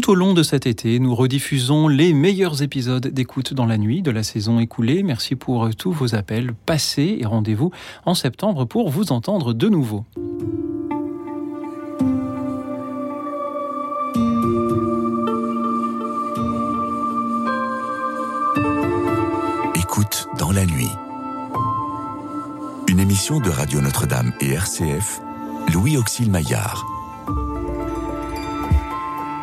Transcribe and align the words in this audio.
Tout 0.00 0.12
au 0.12 0.14
long 0.14 0.32
de 0.32 0.44
cet 0.44 0.66
été, 0.66 1.00
nous 1.00 1.12
rediffusons 1.12 1.88
les 1.88 2.12
meilleurs 2.12 2.62
épisodes 2.62 3.08
d'écoute 3.08 3.52
dans 3.52 3.66
la 3.66 3.78
nuit 3.78 4.00
de 4.00 4.12
la 4.12 4.22
saison 4.22 4.60
écoulée. 4.60 5.02
Merci 5.02 5.34
pour 5.34 5.74
tous 5.74 5.90
vos 5.90 6.14
appels 6.14 6.52
passés 6.66 7.18
et 7.20 7.26
rendez-vous 7.26 7.72
en 8.06 8.14
septembre 8.14 8.64
pour 8.64 8.90
vous 8.90 9.10
entendre 9.10 9.54
de 9.54 9.68
nouveau. 9.68 10.04
Écoute 19.74 20.28
dans 20.38 20.52
la 20.52 20.64
nuit. 20.64 20.92
Une 22.86 23.00
émission 23.00 23.40
de 23.40 23.50
Radio 23.50 23.80
Notre-Dame 23.80 24.32
et 24.40 24.50
RCF, 24.50 25.20
Louis 25.74 25.96
Auxil 25.96 26.30
Maillard. 26.30 26.97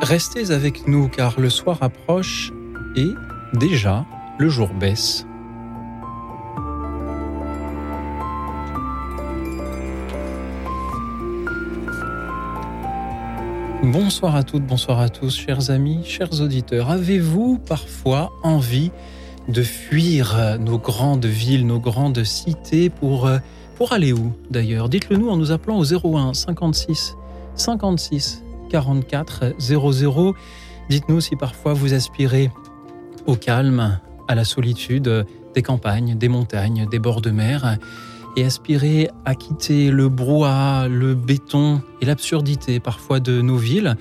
Restez 0.05 0.51
avec 0.51 0.87
nous 0.87 1.07
car 1.07 1.39
le 1.39 1.49
soir 1.49 1.79
approche 1.81 2.53
et 2.95 3.09
déjà 3.53 4.05
le 4.37 4.49
jour 4.49 4.69
baisse. 4.69 5.25
Bonsoir 13.81 14.35
à 14.35 14.43
toutes, 14.43 14.67
bonsoir 14.67 14.99
à 14.99 15.09
tous, 15.09 15.35
chers 15.35 15.71
amis, 15.71 16.03
chers 16.03 16.39
auditeurs. 16.39 16.91
Avez-vous 16.91 17.57
parfois 17.57 18.31
envie 18.43 18.91
de 19.47 19.63
fuir 19.63 20.59
nos 20.59 20.77
grandes 20.77 21.25
villes, 21.25 21.65
nos 21.65 21.79
grandes 21.79 22.23
cités 22.23 22.91
pour, 22.91 23.27
pour 23.75 23.91
aller 23.91 24.13
où 24.13 24.33
d'ailleurs? 24.51 24.87
Dites-le 24.87 25.17
nous 25.17 25.29
en 25.29 25.37
nous 25.37 25.51
appelant 25.51 25.79
au 25.79 25.83
01 25.83 26.35
56 26.35 27.15
56 27.55 28.44
44 28.75 29.55
00. 29.57 30.35
Dites-nous 30.89 31.21
si 31.21 31.37
parfois 31.37 31.71
vous 31.71 31.93
aspirez 31.93 32.51
au 33.25 33.37
calme, 33.37 33.99
à 34.27 34.35
la 34.35 34.43
solitude 34.43 35.25
des 35.53 35.61
campagnes, 35.61 36.17
des 36.17 36.27
montagnes, 36.27 36.85
des 36.89 36.99
bords 36.99 37.21
de 37.21 37.31
mer 37.31 37.77
et 38.35 38.43
aspirez 38.43 39.09
à 39.23 39.33
quitter 39.33 39.91
le 39.91 40.09
brouhaha, 40.09 40.89
le 40.89 41.15
béton 41.15 41.81
et 42.01 42.05
l'absurdité 42.05 42.81
parfois 42.81 43.21
de 43.21 43.41
nos 43.41 43.55
villes. 43.55 43.95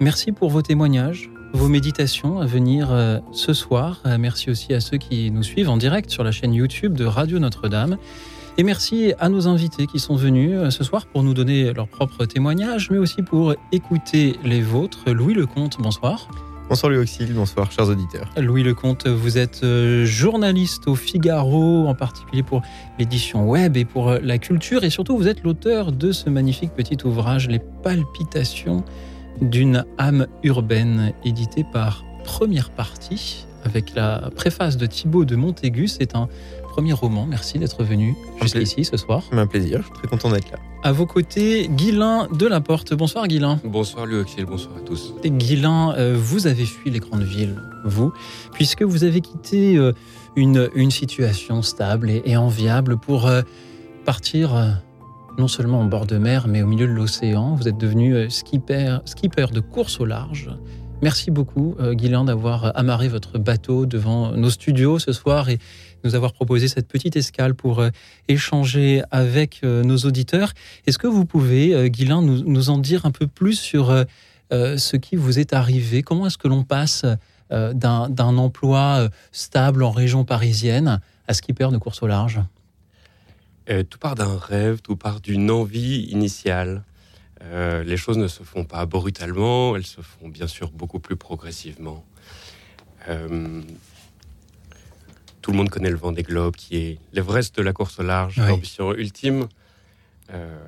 Merci 0.00 0.32
pour 0.32 0.50
vos 0.50 0.60
témoignages, 0.60 1.30
vos 1.54 1.68
méditations 1.68 2.40
à 2.40 2.44
venir 2.44 2.88
euh, 2.90 3.20
ce 3.32 3.54
soir. 3.54 4.02
Merci 4.18 4.50
aussi 4.50 4.74
à 4.74 4.80
ceux 4.80 4.98
qui 4.98 5.30
nous 5.30 5.42
suivent 5.42 5.70
en 5.70 5.78
direct 5.78 6.10
sur 6.10 6.24
la 6.24 6.30
chaîne 6.30 6.52
YouTube 6.52 6.92
de 6.92 7.06
Radio 7.06 7.38
Notre-Dame. 7.38 7.96
Et 8.56 8.62
merci 8.62 9.14
à 9.18 9.28
nos 9.28 9.48
invités 9.48 9.88
qui 9.88 9.98
sont 9.98 10.14
venus 10.14 10.52
euh, 10.54 10.70
ce 10.70 10.84
soir 10.84 11.06
pour 11.06 11.24
nous 11.24 11.34
donner 11.34 11.72
leurs 11.72 11.88
propres 11.88 12.24
témoignages, 12.24 12.88
mais 12.88 12.98
aussi 12.98 13.22
pour 13.22 13.52
écouter 13.72 14.36
les 14.44 14.60
vôtres. 14.62 15.10
Louis 15.10 15.34
Lecomte, 15.34 15.78
bonsoir. 15.80 16.28
Bonsoir 16.68 16.92
Louis 16.92 17.02
Auxil, 17.02 17.34
bonsoir 17.34 17.72
chers 17.72 17.88
auditeurs. 17.88 18.30
Louis 18.36 18.62
Lecomte, 18.62 19.08
vous 19.08 19.38
êtes 19.38 19.66
journaliste 20.04 20.86
au 20.86 20.94
Figaro, 20.94 21.88
en 21.88 21.94
particulier 21.96 22.44
pour 22.44 22.62
l'édition 22.98 23.50
web 23.50 23.76
et 23.76 23.84
pour 23.84 24.12
la 24.12 24.38
culture, 24.38 24.84
et 24.84 24.88
surtout 24.88 25.16
vous 25.16 25.26
êtes 25.26 25.42
l'auteur 25.42 25.90
de 25.90 26.12
ce 26.12 26.30
magnifique 26.30 26.70
petit 26.74 26.96
ouvrage, 27.04 27.48
Les 27.48 27.60
palpitations 27.82 28.84
d'une 29.42 29.84
âme 29.98 30.28
urbaine, 30.44 31.12
édité 31.24 31.66
par 31.70 32.04
Première 32.22 32.70
Partie, 32.70 33.46
avec 33.64 33.94
la 33.94 34.30
préface 34.36 34.76
de 34.76 34.86
Thibaut 34.86 35.24
de 35.24 35.36
Montaigu. 35.36 35.88
C'est 35.88 36.14
un 36.14 36.28
premier 36.74 36.92
roman. 36.92 37.24
Merci 37.24 37.60
d'être 37.60 37.84
venu 37.84 38.16
jusqu'ici 38.42 38.84
ce 38.84 38.96
soir. 38.96 39.22
C'est 39.30 39.38
un 39.38 39.46
plaisir, 39.46 39.78
je 39.78 39.84
suis 39.84 39.92
très 39.92 40.08
content 40.08 40.28
d'être 40.32 40.50
là. 40.50 40.58
À 40.82 40.90
vos 40.90 41.06
côtés, 41.06 41.68
Guilain 41.68 42.26
de 42.36 42.46
la 42.48 42.60
Porte. 42.60 42.94
Bonsoir 42.94 43.28
Guilain. 43.28 43.60
Bonsoir 43.64 44.06
Louis 44.06 44.24
bonsoir 44.44 44.78
à 44.78 44.80
tous. 44.80 45.14
Et 45.22 45.30
Guilain, 45.30 45.94
euh, 45.96 46.16
vous 46.18 46.48
avez 46.48 46.64
fui 46.64 46.90
les 46.90 46.98
grandes 46.98 47.22
villes, 47.22 47.54
vous, 47.84 48.12
puisque 48.54 48.82
vous 48.82 49.04
avez 49.04 49.20
quitté 49.20 49.76
euh, 49.76 49.92
une, 50.34 50.68
une 50.74 50.90
situation 50.90 51.62
stable 51.62 52.10
et, 52.10 52.22
et 52.24 52.36
enviable 52.36 52.96
pour 52.96 53.28
euh, 53.28 53.42
partir 54.04 54.80
non 55.38 55.46
seulement 55.46 55.78
en 55.78 55.84
bord 55.84 56.06
de 56.06 56.18
mer, 56.18 56.48
mais 56.48 56.62
au 56.62 56.66
milieu 56.66 56.88
de 56.88 56.92
l'océan. 56.92 57.54
Vous 57.54 57.68
êtes 57.68 57.78
devenu 57.78 58.28
skipper, 58.30 58.98
skipper 59.04 59.46
de 59.52 59.60
course 59.60 60.00
au 60.00 60.06
large. 60.06 60.50
Merci 61.02 61.30
beaucoup, 61.30 61.76
Guilain, 61.92 62.24
d'avoir 62.24 62.76
amarré 62.76 63.08
votre 63.08 63.38
bateau 63.38 63.84
devant 63.86 64.32
nos 64.32 64.50
studios 64.50 64.98
ce 64.98 65.12
soir 65.12 65.48
et 65.50 65.58
nous 66.04 66.14
avoir 66.14 66.32
proposé 66.32 66.68
cette 66.68 66.88
petite 66.88 67.16
escale 67.16 67.54
pour 67.54 67.82
échanger 68.28 69.02
avec 69.10 69.62
nos 69.62 69.96
auditeurs. 69.98 70.52
Est-ce 70.86 70.98
que 70.98 71.06
vous 71.06 71.24
pouvez, 71.24 71.90
Guilain, 71.90 72.22
nous, 72.22 72.70
en 72.70 72.78
dire 72.78 73.06
un 73.06 73.10
peu 73.10 73.26
plus 73.26 73.58
sur 73.58 74.04
ce 74.50 74.96
qui 74.96 75.16
vous 75.16 75.38
est 75.38 75.52
arrivé? 75.52 76.02
Comment 76.02 76.26
est-ce 76.26 76.38
que 76.38 76.48
l'on 76.48 76.64
passe 76.64 77.04
d'un 77.50 78.36
emploi 78.36 79.08
stable 79.32 79.82
en 79.82 79.90
région 79.90 80.24
parisienne 80.24 81.00
à 81.26 81.34
skipper 81.34 81.68
de 81.70 81.78
course 81.78 82.02
au 82.02 82.06
large? 82.06 82.40
Euh, 83.70 83.82
Tout 83.82 83.98
part 83.98 84.14
d'un 84.14 84.36
rêve, 84.36 84.82
tout 84.82 84.96
part 84.96 85.20
d'une 85.20 85.50
envie 85.50 86.02
initiale. 86.10 86.84
Euh, 87.42 87.82
les 87.82 87.96
choses 87.96 88.18
ne 88.18 88.28
se 88.28 88.42
font 88.42 88.64
pas 88.64 88.86
brutalement, 88.86 89.76
elles 89.76 89.86
se 89.86 90.00
font 90.00 90.28
bien 90.28 90.46
sûr 90.46 90.70
beaucoup 90.70 90.98
plus 90.98 91.16
progressivement. 91.16 92.04
Euh, 93.08 93.62
tout 95.44 95.50
le 95.50 95.58
monde 95.58 95.68
connaît 95.68 95.90
le 95.90 95.96
vent 95.98 96.10
des 96.10 96.22
globes, 96.22 96.56
qui 96.56 96.76
est 96.78 96.98
l'Everest 97.12 97.54
de 97.54 97.60
la 97.60 97.74
course 97.74 97.98
au 97.98 98.02
large, 98.02 98.38
oui. 98.38 98.48
l'ambition 98.48 98.94
ultime. 98.94 99.46
Euh, 100.32 100.58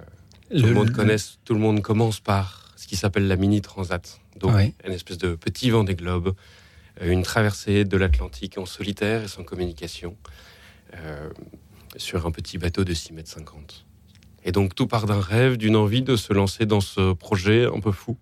tout, 0.50 0.56
le, 0.56 0.68
le 0.68 0.74
monde 0.74 0.90
connaît, 0.90 1.16
tout 1.46 1.54
le 1.54 1.60
monde 1.60 1.80
commence 1.80 2.20
par 2.20 2.74
ce 2.76 2.86
qui 2.86 2.94
s'appelle 2.94 3.26
la 3.26 3.36
mini 3.36 3.62
transat, 3.62 4.20
donc 4.38 4.54
oui. 4.54 4.74
une 4.86 4.92
espèce 4.92 5.16
de 5.16 5.34
petit 5.34 5.70
vent 5.70 5.82
des 5.82 5.94
globes, 5.94 6.34
euh, 7.00 7.10
une 7.10 7.22
traversée 7.22 7.86
de 7.86 7.96
l'Atlantique 7.96 8.58
en 8.58 8.66
solitaire 8.66 9.22
et 9.22 9.28
sans 9.28 9.44
communication, 9.44 10.14
euh, 10.94 11.30
sur 11.96 12.26
un 12.26 12.30
petit 12.30 12.58
bateau 12.58 12.84
de 12.84 12.92
6 12.92 13.14
mètres 13.14 13.30
50. 13.30 13.86
Et 14.44 14.52
donc 14.52 14.74
tout 14.74 14.86
part 14.86 15.06
d'un 15.06 15.22
rêve, 15.22 15.56
d'une 15.56 15.76
envie 15.76 16.02
de 16.02 16.16
se 16.16 16.34
lancer 16.34 16.66
dans 16.66 16.82
ce 16.82 17.14
projet 17.14 17.64
un 17.64 17.80
peu 17.80 17.92
fou. 17.92 18.18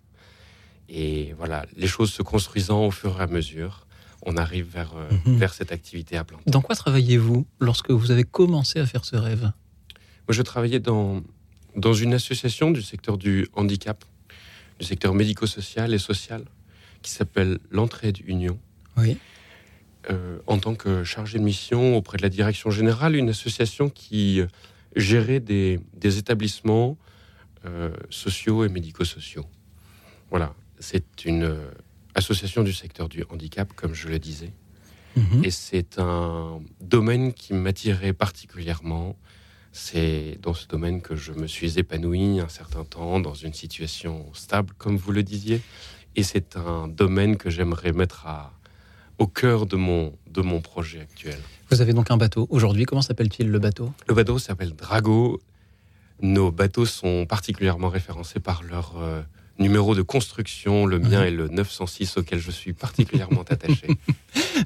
Et 0.88 1.34
voilà, 1.36 1.66
les 1.76 1.88
choses 1.88 2.12
se 2.12 2.22
construisant 2.22 2.86
au 2.86 2.92
fur 2.92 3.19
et 3.19 3.25
à 3.25 3.26
mesure 3.26 3.84
on 4.24 4.36
arrive 4.36 4.66
vers, 4.66 4.92
euh, 4.96 5.10
mm 5.10 5.16
-hmm. 5.16 5.38
vers 5.38 5.52
cette 5.54 5.72
activité 5.72 6.16
à 6.16 6.24
planter. 6.24 6.50
Dans 6.50 6.62
quoi 6.62 6.74
travaillez-vous 6.74 7.46
lorsque 7.60 7.90
vous 7.90 8.10
avez 8.10 8.24
commencé 8.24 8.80
à 8.80 8.86
faire 8.86 9.04
ce 9.04 9.16
rêve? 9.16 9.44
Moi, 10.26 10.32
je 10.38 10.42
travaillais 10.42 10.80
dans, 10.80 11.22
dans 11.76 11.94
une 12.04 12.14
association 12.14 12.70
du 12.70 12.82
secteur 12.82 13.18
du 13.18 13.46
handicap, 13.52 14.04
du 14.78 14.86
secteur 14.86 15.12
médico-social 15.14 15.92
et 15.92 15.98
social, 15.98 16.42
qui 17.02 17.10
s'appelle 17.10 17.58
l'Entraide 17.70 18.18
Union. 18.26 18.58
Oui. 18.96 19.18
Euh, 20.10 20.38
en 20.46 20.58
tant 20.58 20.74
que 20.74 21.04
chargé 21.04 21.38
de 21.38 21.44
mission 21.44 21.96
auprès 21.96 22.16
de 22.18 22.22
la 22.22 22.28
direction 22.28 22.70
générale, 22.70 23.16
une 23.16 23.30
association 23.30 23.88
qui 23.91 24.42
gérait 24.96 25.41
des, 25.41 25.80
des 25.94 26.18
établissements 26.18 26.96
euh, 27.64 27.91
sociaux 28.10 28.64
et 28.64 28.68
médico-sociaux. 28.68 29.46
Voilà, 30.30 30.54
c'est 30.78 31.24
une 31.24 31.56
association 32.14 32.62
du 32.62 32.72
secteur 32.72 33.08
du 33.08 33.25
handicap, 33.30 33.72
comme 33.75 33.94
je 33.94 34.08
le 34.08 34.19
disais. 34.19 34.52
Mhm. 35.16 35.41
Mmh. 35.41 35.44
Et 35.44 35.50
c'est 35.50 35.98
un 35.98 36.60
domaine 36.80 37.32
qui 37.32 37.54
m'attirait 37.54 38.12
particulièrement. 38.12 39.16
C'est 39.72 40.38
dans 40.41 40.54
ce 40.54 40.66
domaine 40.69 41.03
que 41.03 41.16
je 41.16 41.32
me 41.32 41.47
suis 41.47 41.78
épanoui 41.78 42.41
un 42.41 42.48
certain 42.48 42.84
temps, 42.84 43.20
dans 43.20 43.34
une 43.34 43.53
situation 43.53 44.26
stable, 44.32 44.72
comme 44.78 44.97
vous 44.97 45.12
le 45.12 45.22
disiez. 45.22 45.60
Et 46.16 46.22
c'est 46.22 46.56
un 46.56 46.86
domaine 46.86 47.36
que 47.36 47.50
j'aimerais 47.50 47.92
mettre 47.92 48.26
à, 48.26 48.53
au 49.19 49.26
cœur 49.26 49.66
de 49.66 49.76
mon, 49.76 50.16
de 50.30 50.42
mon 50.42 50.60
projet 50.60 51.00
actuel. 51.00 51.38
Vous 51.70 51.80
avez 51.80 51.92
donc 51.92 52.10
un 52.10 52.16
bateau. 52.16 52.47
Aujourd'hui, 52.50 52.84
comment 52.84 53.03
s'appelle-t-il 53.03 53.50
le 53.50 53.58
bateau? 53.58 53.92
Le 54.06 54.14
bateau 54.14 54.38
s'appelle 54.38 54.74
Drago. 54.74 55.41
Nos 56.22 56.53
bateaux 56.53 56.86
sont 56.86 57.26
particulièrement 57.26 57.88
référencés 57.88 58.41
par 58.41 58.62
leur... 58.62 58.97
Euh, 58.98 59.22
numéro 59.59 59.94
de 59.94 60.03
construction. 60.03 60.87
Le 60.87 60.98
mien 60.98 61.20
Mhm. 61.20 61.26
est 61.26 61.31
le 61.31 61.48
906 61.48 62.16
auquel 62.16 62.38
je 62.38 62.50
suis 62.50 62.72
particulièrement 62.72 63.42
attaché. 63.48 63.86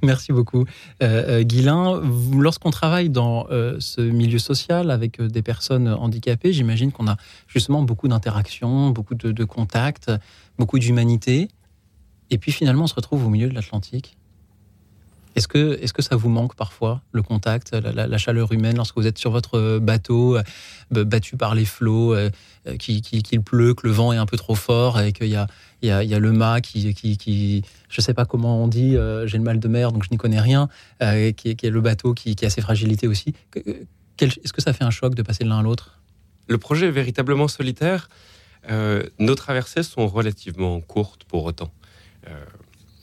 Merci 0.02 0.32
beaucoup. 0.32 0.64
Euh, 1.02 1.40
euh, 1.40 1.42
Guilain, 1.42 2.00
lorsqu'on 2.36 2.70
travaille 2.70 3.10
dans 3.10 3.46
euh, 3.50 3.76
ce 3.80 4.00
milieu 4.00 4.38
social 4.38 4.90
avec 4.90 5.20
euh, 5.20 5.28
des 5.28 5.42
personnes 5.42 5.88
handicapées, 5.88 6.52
j'imagine 6.52 6.92
qu'on 6.92 7.06
a 7.08 7.16
justement 7.46 7.82
beaucoup 7.82 8.08
d'interactions, 8.08 8.90
beaucoup 8.90 9.14
de, 9.14 9.32
de 9.32 9.44
contacts, 9.44 10.10
beaucoup 10.58 10.78
d'humanité. 10.78 11.48
Et 12.30 12.38
puis 12.38 12.52
finalement, 12.52 12.84
on 12.84 12.88
se 12.88 12.94
retrouve 12.94 13.26
au 13.26 13.30
milieu 13.30 13.48
de 13.48 13.54
l'Atlantique. 13.54 14.16
Est-ce 15.36 15.48
que, 15.48 15.78
est 15.80 15.92
que 15.92 16.02
ça 16.02 16.16
vous 16.16 16.28
manque 16.28 16.54
parfois, 16.56 17.02
le 17.12 17.22
contact, 17.22 17.72
la, 17.72 18.18
chaleur 18.18 18.52
humaine, 18.52 18.76
lorsque 18.76 18.96
vous 18.96 19.06
êtes 19.06 19.18
sur 19.18 19.30
votre 19.30 19.78
bateau, 19.78 20.36
euh, 20.36 21.04
battu 21.04 21.36
par 21.36 21.54
les 21.54 21.64
flots, 21.64 22.14
euh, 22.14 22.30
euh, 22.68 22.76
qu'il 22.76 23.00
qui, 23.02 23.22
qu'il 23.22 23.42
pleut, 23.42 23.74
que 23.74 23.86
le 23.86 23.92
vent 23.92 24.12
est 24.12 24.16
un 24.16 24.26
peu 24.26 24.36
trop 24.36 24.54
fort 24.54 25.00
et 25.00 25.12
qu'il 25.12 25.28
y 25.28 25.36
a, 25.36 26.18
le 26.18 26.32
mât 26.32 26.60
qui, 26.60 26.94
qui, 26.94 27.16
qui 27.16 27.62
je 27.88 28.00
sais 28.00 28.14
pas 28.14 28.24
comment 28.24 28.62
on 28.62 28.68
dit, 28.68 28.96
euh, 28.96 29.26
j'ai 29.26 29.38
le 29.38 29.44
mal 29.44 29.58
de 29.58 29.68
mer 29.68 29.92
donc 29.92 30.04
je 30.04 30.08
n'y 30.10 30.16
connais 30.16 30.40
rien, 30.40 30.68
euh, 31.02 31.32
qui, 31.32 31.56
qui 31.56 31.66
est 31.66 31.70
le 31.70 31.80
bateau 31.80 32.14
qui, 32.14 32.36
qui 32.36 32.44
a 32.46 32.50
ses 32.50 32.60
fragilités 32.60 33.06
aussi. 33.06 33.34
Est-ce 34.18 34.52
que 34.52 34.60
ça 34.60 34.72
fait 34.72 34.84
un 34.84 34.90
choc 34.90 35.14
de 35.14 35.22
passer 35.22 35.44
de 35.44 35.48
l'un 35.48 35.60
à 35.60 35.62
l'autre? 35.62 36.00
Le 36.48 36.58
projet 36.58 36.86
est 36.86 36.92
véritablement 36.92 37.48
solitaire. 37.48 38.08
Euh, 38.70 39.04
nos 39.18 39.34
traversées 39.34 39.82
sont 39.82 40.08
relativement 40.08 40.80
courtes 40.80 41.24
pour 41.24 41.44
autant. 41.44 41.72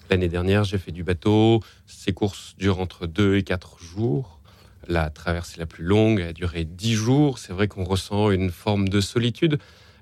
L'année 0.10 0.28
dernière, 0.30 0.64
j'ai 0.64 0.78
fait 0.78 0.92
du 0.92 1.04
bateau. 1.04 1.62
Ces 1.88 2.14
courses 2.14 2.56
durent 2.58 2.80
entre 2.80 3.08
2 3.08 3.38
et 3.38 3.44
4 3.44 3.80
jours. 3.84 4.40
La 4.88 5.10
traversée 5.10 5.60
la 5.60 5.66
plus 5.66 5.84
longue 5.84 6.22
a 6.22 6.32
duré 6.34 6.64
10 6.64 6.94
jours. 6.94 7.40
C'est 7.40 7.54
vrai 7.54 7.68
qu'on 7.68 7.84
ressent 7.84 8.30
une 8.30 8.52
forme 8.52 8.88
de 8.88 9.02
solitude, 9.02 9.58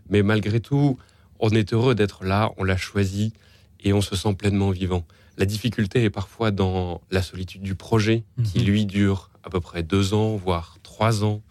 mais 0.09 0.21
malgré 0.21 0.59
tout, 0.59 0.97
on 1.39 1.50
est 1.51 1.73
heureux 1.73 1.95
d'être 1.95 2.25
là, 2.25 2.51
on 2.57 2.63
l'a 2.65 2.75
choisi 2.77 3.31
et 3.81 3.94
on 3.94 4.01
se 4.01 4.15
sent 4.15 4.33
pleinement 4.35 4.71
vivant. 4.71 5.05
La 5.38 5.45
difficulté 5.45 6.03
est 6.03 6.09
parfois 6.09 6.51
dans 6.51 7.01
la 7.09 7.21
solitude 7.21 7.61
du 7.61 7.75
projet, 7.75 8.23
qui 8.44 8.59
Mhm. 8.59 8.65
lui 8.65 8.85
dure 8.85 9.29
à 9.44 9.49
peu 9.49 9.59
près 9.61 9.83
deux 9.83 10.13
ans, 10.13 10.35
voire 10.35 10.77
trois 10.83 11.23
ans. 11.23 11.41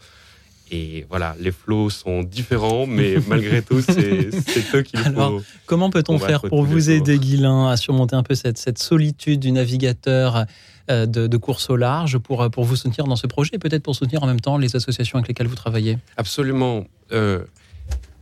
Et 0.72 1.04
voilà, 1.10 1.36
les 1.38 1.52
flots 1.52 1.90
sont 1.90 2.22
différents, 2.22 2.86
mais 2.86 3.16
malgré 3.28 3.60
tout, 3.60 3.82
c'est 3.82 4.30
eux 4.74 4.82
qu'il 4.82 4.98
Alors, 5.00 5.40
faut. 5.40 5.42
Comment 5.66 5.90
peut-on 5.90 6.18
faire 6.18 6.40
pour 6.40 6.64
vous 6.64 6.90
aider, 6.90 7.18
Guilain, 7.18 7.68
à 7.68 7.76
surmonter 7.76 8.16
un 8.16 8.22
peu 8.22 8.34
cette, 8.34 8.56
cette 8.56 8.78
solitude 8.78 9.38
du 9.38 9.52
navigateur 9.52 10.46
euh, 10.90 11.04
de, 11.04 11.26
de 11.26 11.36
course 11.36 11.68
au 11.68 11.76
large 11.76 12.18
pour, 12.18 12.42
euh, 12.42 12.48
pour 12.48 12.64
vous 12.64 12.74
soutenir 12.74 13.06
dans 13.06 13.16
ce 13.16 13.26
projet 13.26 13.50
et 13.52 13.58
peut-être 13.58 13.82
pour 13.82 13.94
soutenir 13.94 14.22
en 14.22 14.26
même 14.26 14.40
temps 14.40 14.56
les 14.56 14.74
associations 14.74 15.18
avec 15.18 15.28
lesquelles 15.28 15.46
vous 15.46 15.54
travaillez? 15.54 15.98
Absolument. 16.16 16.86
Euh, 17.12 17.44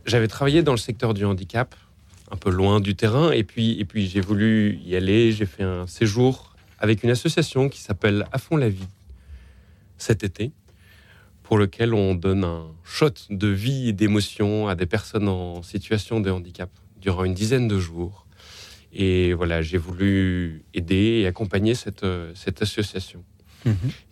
J'avais 0.05 0.27
travaillé 0.27 0.61
dans 0.61 0.73
le 0.73 0.77
secteur 0.77 1.13
du 1.13 1.23
handicap, 1.23 1.73
un 2.31 2.35
peu 2.35 2.49
loin 2.49 2.81
du 2.81 2.95
terrain, 2.95 3.31
et 3.31 3.43
puis, 3.43 3.79
et 3.79 3.85
puis 3.85 4.07
j'ai 4.07 4.21
voulu 4.21 4.77
y 4.85 4.97
aller. 4.97 5.31
J'ai 5.31 5.45
fait 5.45 5.63
un 5.63 5.87
séjour 5.87 6.53
avec 6.79 7.03
une 7.03 7.11
association 7.11 7.69
qui 7.69 7.79
s'appelle 7.79 8.25
À 8.33 8.39
fond 8.39 8.57
la 8.57 8.67
vie 8.67 8.87
cet 9.97 10.23
été, 10.23 10.51
pour 11.51 11.57
lequel 11.57 11.93
on 11.93 12.15
donne 12.15 12.45
un 12.45 12.67
shot 12.85 13.09
de 13.29 13.49
vie 13.49 13.89
et 13.89 13.91
d'émotion 13.91 14.69
à 14.69 14.75
des 14.75 14.85
personnes 14.85 15.27
en 15.27 15.61
situation 15.61 16.21
de 16.21 16.31
handicap 16.31 16.69
durant 16.95 17.25
une 17.25 17.33
dizaine 17.33 17.67
de 17.67 17.77
jours. 17.77 18.25
Et 18.93 19.33
voilà, 19.33 19.61
j'ai 19.61 19.77
voulu 19.77 20.63
aider 20.73 21.19
et 21.19 21.27
accompagner 21.27 21.75
cette, 21.75 22.05
euh, 22.05 22.31
cette 22.35 22.61
association. 22.61 23.25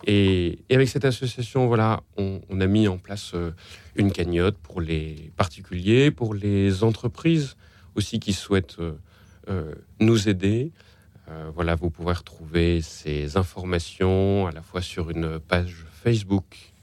Et, 0.06 0.58
et 0.68 0.74
avec 0.74 0.90
cette 0.90 1.06
association, 1.06 1.66
voilà, 1.66 2.02
on, 2.18 2.42
on 2.50 2.60
a 2.60 2.66
mis 2.66 2.88
en 2.88 2.98
place 2.98 3.30
euh, 3.32 3.52
une 3.96 4.12
cagnotte 4.12 4.58
pour 4.58 4.82
les 4.82 5.32
particuliers, 5.38 6.10
pour 6.10 6.34
les 6.34 6.84
entreprises 6.84 7.56
aussi 7.94 8.20
qui 8.20 8.34
souhaitent 8.34 8.76
euh, 8.80 8.92
euh, 9.48 9.74
nous 9.98 10.28
aider. 10.28 10.72
Euh, 11.30 11.50
voilà, 11.54 11.74
vous 11.74 11.88
pouvez 11.88 12.12
retrouver 12.12 12.82
ces 12.82 13.38
informations 13.38 14.46
à 14.46 14.52
la 14.52 14.60
fois 14.60 14.82
sur 14.82 15.08
une 15.08 15.38
page 15.38 15.86
Facebook, 16.04 16.74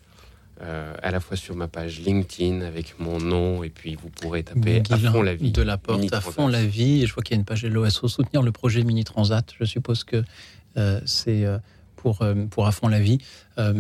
euh, 0.62 0.94
à 1.04 1.12
la 1.12 1.20
fois 1.20 1.38
sur 1.38 1.56
ma 1.56 1.68
page 1.68 2.00
LinkedIn 2.00 2.62
avec 2.62 3.00
mon 3.00 3.20
nom, 3.20 3.64
et 3.64 3.70
puis 3.70 3.96
vous 3.96 4.10
pourrez 4.10 4.44
taper 4.44 4.82
à 4.90 4.98
fond 4.98 5.22
la 5.22 5.36
vie. 5.36 5.52
de 5.52 5.62
la 5.62 5.78
porte 5.78 6.00
Mini 6.00 6.08
à 6.14 6.20
Transat. 6.20 6.34
fond 6.34 6.48
la 6.48 6.66
vie. 6.66 7.04
Et 7.04 7.08
je 7.08 7.14
vois 7.14 7.22
qu'il 7.22 7.36
y 7.36 7.38
a 7.38 7.40
une 7.40 7.46
page 7.46 7.64
LOSO 7.64 8.08
soutenir 8.08 8.42
le 8.42 8.52
projet 8.52 8.84
Mini 8.84 9.04
Transat. 9.04 9.46
Je 9.60 9.66
suppose 9.66 10.04
que 10.04 10.24
euh, 10.78 11.00
c'est 11.06 11.46
euh, 11.46 11.60
pour, 11.96 12.24
pour 12.50 12.68
à 12.68 12.72
fond 12.72 12.88
la 12.88 13.00
vie, 13.00 13.20
euh, 13.58 13.74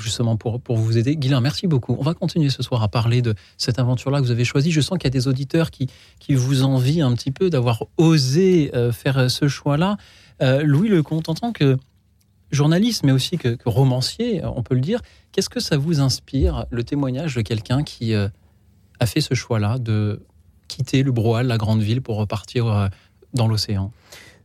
justement 0.00 0.36
pour, 0.36 0.60
pour 0.60 0.76
vous 0.76 0.98
aider. 0.98 1.16
Guilain, 1.16 1.40
merci 1.40 1.66
beaucoup. 1.66 1.96
On 1.98 2.02
va 2.02 2.14
continuer 2.14 2.50
ce 2.50 2.62
soir 2.62 2.82
à 2.82 2.88
parler 2.88 3.22
de 3.22 3.34
cette 3.56 3.78
aventure-là 3.78 4.20
que 4.20 4.24
vous 4.24 4.30
avez 4.30 4.44
choisie. 4.44 4.70
Je 4.72 4.80
sens 4.80 4.98
qu'il 4.98 5.04
y 5.04 5.08
a 5.08 5.10
des 5.10 5.28
auditeurs 5.28 5.70
qui, 5.70 5.88
qui 6.18 6.34
vous 6.34 6.62
envient 6.62 7.02
un 7.02 7.12
petit 7.14 7.30
peu 7.30 7.50
d'avoir 7.50 7.84
osé 7.96 8.70
faire 8.92 9.30
ce 9.30 9.48
choix-là. 9.48 9.96
Louis 10.40 10.88
Lecomte, 10.88 11.28
en 11.28 11.34
tant 11.34 11.52
que 11.52 11.76
journaliste, 12.50 13.02
mais 13.04 13.12
aussi 13.12 13.38
que, 13.38 13.56
romancier, 13.64 14.42
on 14.44 14.62
peut 14.62 14.74
le 14.74 14.80
dire, 14.80 15.00
qu'est-ce 15.32 15.48
que 15.48 15.60
ça 15.60 15.76
vous 15.76 16.00
inspire, 16.00 16.66
le 16.70 16.84
témoignage 16.84 17.34
de 17.34 17.42
quelqu'un 17.42 17.82
qui 17.82 18.14
euh, 18.14 18.28
a 19.00 19.06
fait 19.06 19.20
ce 19.20 19.34
choix-là 19.34 19.78
de 19.78 20.22
quitter 20.68 21.02
le 21.02 21.12
Broal, 21.12 21.46
la 21.46 21.58
grande 21.58 21.82
ville, 21.82 22.00
pour 22.00 22.16
repartir 22.16 22.66
euh, 22.66 22.88
dans 23.34 23.48
l'océan? 23.48 23.92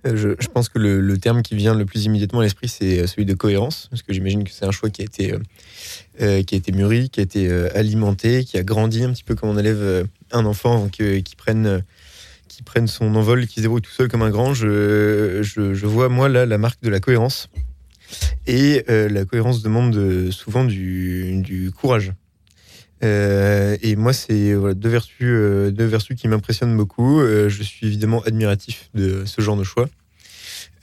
Euh, 0.08 0.36
Je, 0.40 0.48
pense 0.48 0.70
que 0.70 0.80
le, 0.80 1.18
terme 1.18 1.42
qui 1.42 1.56
vient 1.56 1.76
le 1.76 1.86
plus 1.86 2.06
immédiatement 2.06 2.40
à 2.40 2.44
l'esprit, 2.44 2.70
c'est 2.70 3.06
celui 3.06 3.26
de 3.26 3.34
cohérence, 3.34 3.88
parce 3.90 4.02
que 4.02 4.14
j'imagine 4.14 4.44
que 4.44 4.52
c'est 4.52 4.66
un 4.66 4.72
choix 4.72 4.90
qui 4.90 5.02
a 5.02 5.06
été, 5.06 5.36
qui 6.18 6.56
a 6.56 6.58
été 6.58 6.72
mûri, 6.72 7.10
qui 7.10 7.20
a 7.20 7.24
été 7.24 7.52
alimenté, 7.76 8.46
qui 8.46 8.58
a 8.58 8.64
grandi 8.64 9.04
un 9.04 9.12
petit 9.12 9.26
peu 9.26 9.36
comme 9.36 9.50
on 9.50 9.58
élève 9.58 10.08
un 10.32 10.46
enfant 10.46 10.88
qui, 10.88 11.22
qui 11.24 11.36
prenne, 11.36 11.84
qui 12.48 12.64
prenne 12.64 12.88
son 12.88 13.14
envol, 13.16 13.46
qui 13.46 13.56
se 13.56 13.62
débrouille 13.62 13.82
tout 13.82 13.92
seul 13.92 14.08
comme 14.08 14.22
un 14.22 14.30
grand. 14.30 14.54
Je, 14.54 15.42
je, 15.42 15.74
je 15.74 15.86
vois, 15.86 16.08
moi, 16.08 16.30
là, 16.30 16.46
la 16.46 16.58
marque 16.58 16.82
de 16.82 16.90
la 16.90 17.02
cohérence. 17.02 17.50
Et 18.48 18.84
euh, 18.90 19.10
la 19.10 19.26
cohérence 19.26 19.62
demande 19.62 19.96
euh, 19.96 20.32
souvent 20.32 20.64
du, 20.64 21.72
courage. 21.76 22.14
Euh, 23.04 23.78
et 23.82 23.96
moi, 23.96 24.12
c'est 24.12 24.54
deux, 24.76 24.90
vertus, 24.90 25.74
deux 25.74 25.86
vertus 25.86 26.18
qui 26.18 26.28
m'impressionnent 26.28 26.76
beaucoup. 26.76 27.22
Je 27.22 27.64
suis 27.64 27.88
évidemment 27.88 28.22
admiratif 28.24 28.90
de 28.94 29.24
ce 29.26 29.42
genre 29.42 29.56
de 29.56 29.64
choix. 29.64 29.88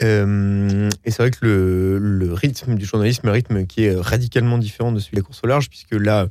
Et 0.00 1.10
c'est 1.10 1.18
vrai 1.18 1.30
que 1.30 1.98
le, 2.00 2.32
rythme 2.32 2.74
du 2.74 2.84
journalisme 2.86 3.28
un 3.28 3.32
rythme 3.32 3.66
qui 3.66 3.84
est 3.84 3.94
radicalement 3.94 4.58
différent 4.58 4.92
de 4.92 5.00
celui 5.00 5.16
de 5.16 5.20
la 5.20 5.22
course 5.22 5.40
au 5.42 5.46
large, 5.46 5.68
puisque 5.68 5.92
là, 5.92 6.28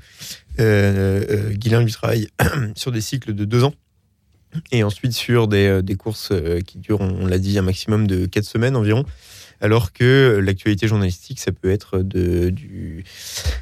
euh, 0.60 1.50
lui 1.52 1.92
travaille 1.92 2.28
sur 2.76 2.92
des 2.92 3.02
cycles 3.02 3.34
de 3.34 3.46
deux 3.46 3.64
ans. 3.64 3.74
Et 4.72 4.84
ensuite 4.84 5.12
sur 5.12 5.48
des, 5.48 5.82
des 5.84 5.96
courses 5.96 6.32
qui 6.66 6.80
durent, 6.80 7.02
on 7.02 7.28
l'a 7.28 7.38
dit, 7.38 7.60
un 7.60 7.64
maximum 7.64 8.08
de 8.08 8.26
quatre 8.26 8.46
semaines 8.46 8.76
environ. 8.76 9.06
Alors 9.62 9.94
que 9.94 10.40
l'actualité 10.44 10.88
journalistique, 10.88 11.40
ça 11.40 11.52
peut 11.52 11.70
être 11.70 12.00
de, 12.00 12.50
du, 12.50 13.04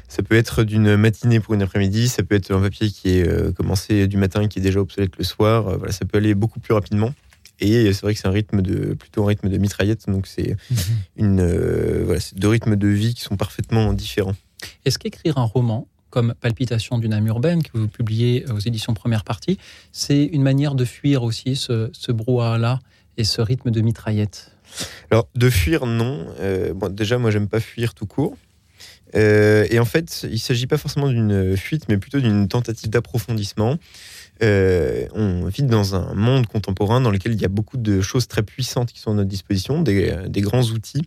ça 0.08 0.22
peut 0.22 0.36
être 0.36 0.64
d'une 0.64 0.96
matinée 0.96 1.40
pour 1.40 1.54
une 1.54 1.62
après-midi, 1.62 2.08
ça 2.08 2.22
peut 2.22 2.34
être 2.34 2.52
un 2.52 2.60
papier 2.60 2.90
qui 2.90 3.18
est 3.18 3.28
euh, 3.28 3.52
commencé 3.52 4.06
du 4.06 4.16
matin, 4.16 4.48
qui 4.48 4.58
est 4.58 4.62
déjà 4.62 4.80
obsolète 4.80 5.16
le 5.16 5.24
soir. 5.24 5.68
Euh, 5.68 5.76
voilà, 5.76 5.92
ça 5.92 6.04
peut 6.04 6.18
aller 6.18 6.34
beaucoup 6.34 6.60
plus 6.60 6.74
rapidement. 6.74 7.14
Et 7.60 7.92
c'est 7.92 8.02
vrai 8.02 8.14
que 8.14 8.20
c'est 8.20 8.26
un 8.26 8.32
rythme 8.32 8.62
de, 8.62 8.94
plutôt 8.94 9.22
un 9.22 9.28
rythme 9.28 9.48
de 9.48 9.56
mitraillette, 9.58 10.08
donc 10.08 10.26
c'est 10.26 10.56
une, 11.16 11.40
euh, 11.40 12.02
voilà, 12.04 12.18
c'est 12.18 12.36
deux 12.36 12.48
rythmes 12.48 12.74
de 12.74 12.88
vie 12.88 13.14
qui 13.14 13.22
sont 13.22 13.36
parfaitement 13.36 13.92
différents. 13.92 14.34
Est-ce 14.84 14.98
qu'écrire 14.98 15.38
un 15.38 15.44
roman 15.44 15.86
comme 16.10 16.34
Palpitation 16.40 16.98
d'une 16.98 17.12
âme 17.12 17.26
urbaine, 17.26 17.62
que 17.62 17.78
vous 17.78 17.88
publiez 17.88 18.44
aux 18.50 18.58
éditions 18.58 18.94
Première 18.94 19.24
Partie, 19.24 19.58
c'est 19.92 20.24
une 20.24 20.42
manière 20.42 20.74
de 20.74 20.84
fuir 20.84 21.22
aussi 21.22 21.54
ce, 21.54 21.90
ce 21.92 22.12
brouhaha-là 22.12 22.80
et 23.16 23.24
ce 23.24 23.40
rythme 23.40 23.70
de 23.70 23.80
mitraillette? 23.80 24.53
Alors, 25.10 25.28
de 25.34 25.50
fuir, 25.50 25.86
non. 25.86 26.26
Euh, 26.40 26.74
bon, 26.74 26.92
déjà, 26.92 27.18
moi, 27.18 27.30
j'aime 27.30 27.48
pas 27.48 27.60
fuir 27.60 27.94
tout 27.94 28.06
court. 28.06 28.36
Euh, 29.14 29.66
et 29.70 29.78
en 29.78 29.84
fait, 29.84 30.26
il 30.28 30.40
s'agit 30.40 30.66
pas 30.66 30.78
forcément 30.78 31.08
d'une 31.08 31.56
fuite, 31.56 31.84
mais 31.88 31.98
plutôt 31.98 32.20
d'une 32.20 32.48
tentative 32.48 32.90
d'approfondissement. 32.90 33.78
Euh, 34.42 35.06
on 35.12 35.46
vit 35.46 35.62
dans 35.62 35.94
un 35.94 36.14
monde 36.14 36.48
contemporain 36.48 37.00
dans 37.00 37.12
lequel 37.12 37.32
il 37.32 37.40
y 37.40 37.44
a 37.44 37.48
beaucoup 37.48 37.76
de 37.76 38.00
choses 38.00 38.26
très 38.26 38.42
puissantes 38.42 38.92
qui 38.92 38.98
sont 38.98 39.12
à 39.12 39.14
notre 39.14 39.28
disposition, 39.28 39.82
des, 39.82 40.40
grands 40.40 40.64
outils, 40.64 41.02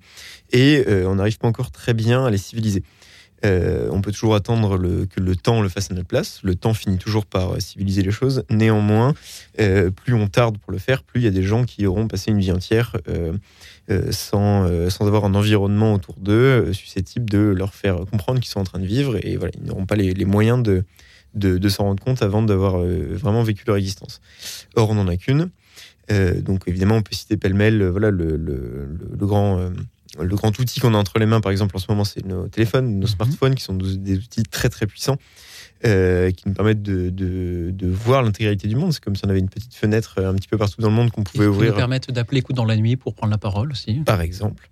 et 0.54 0.86
on 1.06 1.16
n'arrive 1.16 1.38
pas 1.38 1.50
encore 1.50 1.72
très 1.72 1.94
bien 1.94 2.26
à 2.26 2.30
les 2.30 2.38
civiliser. 2.38 2.84
Euh, 3.46 3.90
on 3.92 4.02
peut 4.02 4.12
toujours 4.12 4.36
attendre 4.36 4.78
que 5.06 5.20
le 5.20 5.36
temps 5.36 5.62
le 5.62 5.70
fasse 5.70 5.92
à 5.92 5.94
notre 5.94 6.08
place. 6.08 6.40
Le 6.44 6.56
temps 6.56 6.74
finit 6.74 6.98
toujours 6.98 7.26
par 7.26 7.54
euh, 7.54 7.60
civiliser 7.60 8.02
les 8.02 8.12
choses. 8.12 8.44
Néanmoins, 8.50 9.14
euh, 9.60 9.92
plus 9.92 10.14
on 10.14 10.28
tarde 10.28 10.58
pour 10.58 10.72
le 10.72 10.80
faire, 10.80 11.04
plus 11.04 11.22
il 11.22 11.24
y 11.24 11.28
a 11.28 11.32
des 11.32 11.44
gens 11.44 11.64
qui 11.64 11.86
auront 11.86 12.08
passé 12.08 12.32
une 12.32 12.40
vie 12.40 12.52
entière 12.52 12.96
sans, 14.12 14.90
sans 14.90 15.08
avoir 15.08 15.24
un 15.26 15.34
environnement 15.34 15.94
autour 15.94 16.16
d'eux 16.16 16.74
susceptible 16.74 17.30
de 17.30 17.40
leur 17.40 17.74
faire 17.74 17.98
comprendre 18.12 18.40
qu'ils 18.40 18.50
sont 18.50 18.60
en 18.60 18.66
train 18.66 18.80
de 18.80 18.86
vivre. 18.86 19.18
Et 19.26 19.38
voilà, 19.38 19.54
ils 19.58 19.66
n'auront 19.66 19.86
pas 19.86 19.96
les, 19.96 20.26
moyens 20.26 20.62
de, 20.62 20.84
de, 21.34 21.70
s'en 21.70 21.86
rendre 21.86 22.04
compte 22.04 22.22
avant 22.22 22.42
d'avoir 22.42 22.80
vraiment 22.80 23.44
vécu 23.44 23.64
leur 23.66 23.78
existence. 23.78 24.20
Or, 24.76 24.90
on 24.90 24.96
n'en 24.96 25.08
a 25.08 25.16
qu'une. 25.16 25.50
Donc, 26.10 26.64
évidemment, 26.68 26.96
on 26.96 27.02
peut 27.02 27.16
citer 27.16 27.38
pêle-mêle 27.38 27.84
voilà, 27.86 28.12
le- 28.12 28.36
le 28.36 29.26
grand. 29.26 29.72
Le 30.20 30.36
grand 30.36 30.58
outil 30.60 30.80
qu'on 30.80 30.94
a 30.94 30.98
entre 30.98 31.20
les 31.20 31.26
mains, 31.26 31.42
par 31.42 31.52
exemple, 31.52 31.76
en 31.76 31.80
ce 31.80 31.86
moment, 31.90 32.04
c'est 32.06 32.26
nos 32.26 32.48
téléphones, 32.48 32.96
nos 33.00 33.08
Mhm. 33.08 33.08
smartphones, 33.08 33.56
qui 33.56 33.64
sont 33.64 33.74
des 33.76 34.18
outils 34.18 34.44
très 34.44 34.70
très 34.70 34.86
puissants, 34.88 35.18
euh, 35.86 36.32
qui 36.32 36.48
nous 36.48 36.54
permettent 36.56 36.82
de, 36.82 37.10
de, 37.12 37.70
de 37.72 37.88
voir 37.88 38.24
l'intégralité 38.24 38.68
du 38.68 38.76
monde. 38.76 38.92
C'est 38.94 39.04
comme 39.04 39.16
si 39.16 39.24
on 39.26 39.30
avait 39.30 39.40
une 39.40 39.50
petite 39.50 39.76
fenêtre 39.76 40.16
euh, 40.18 40.30
un 40.32 40.34
petit 40.36 40.48
peu 40.48 40.58
partout 40.58 40.82
dans 40.82 40.90
le 40.90 40.96
monde 40.96 41.12
qu'on 41.12 41.24
Qui 41.24 41.34
pouvait 41.34 41.46
nous 41.46 41.52
ouvrir 41.54 41.76
permettent 41.76 42.10
d'appeler 42.12 42.42
coup 42.42 42.54
dans 42.54 42.66
la 42.66 42.76
nuit 42.76 42.96
pour 42.96 43.14
prendre 43.14 43.32
la 43.32 43.38
parole 43.38 43.72
aussi. 43.72 43.96
par 44.06 44.22
exemple. 44.22 44.70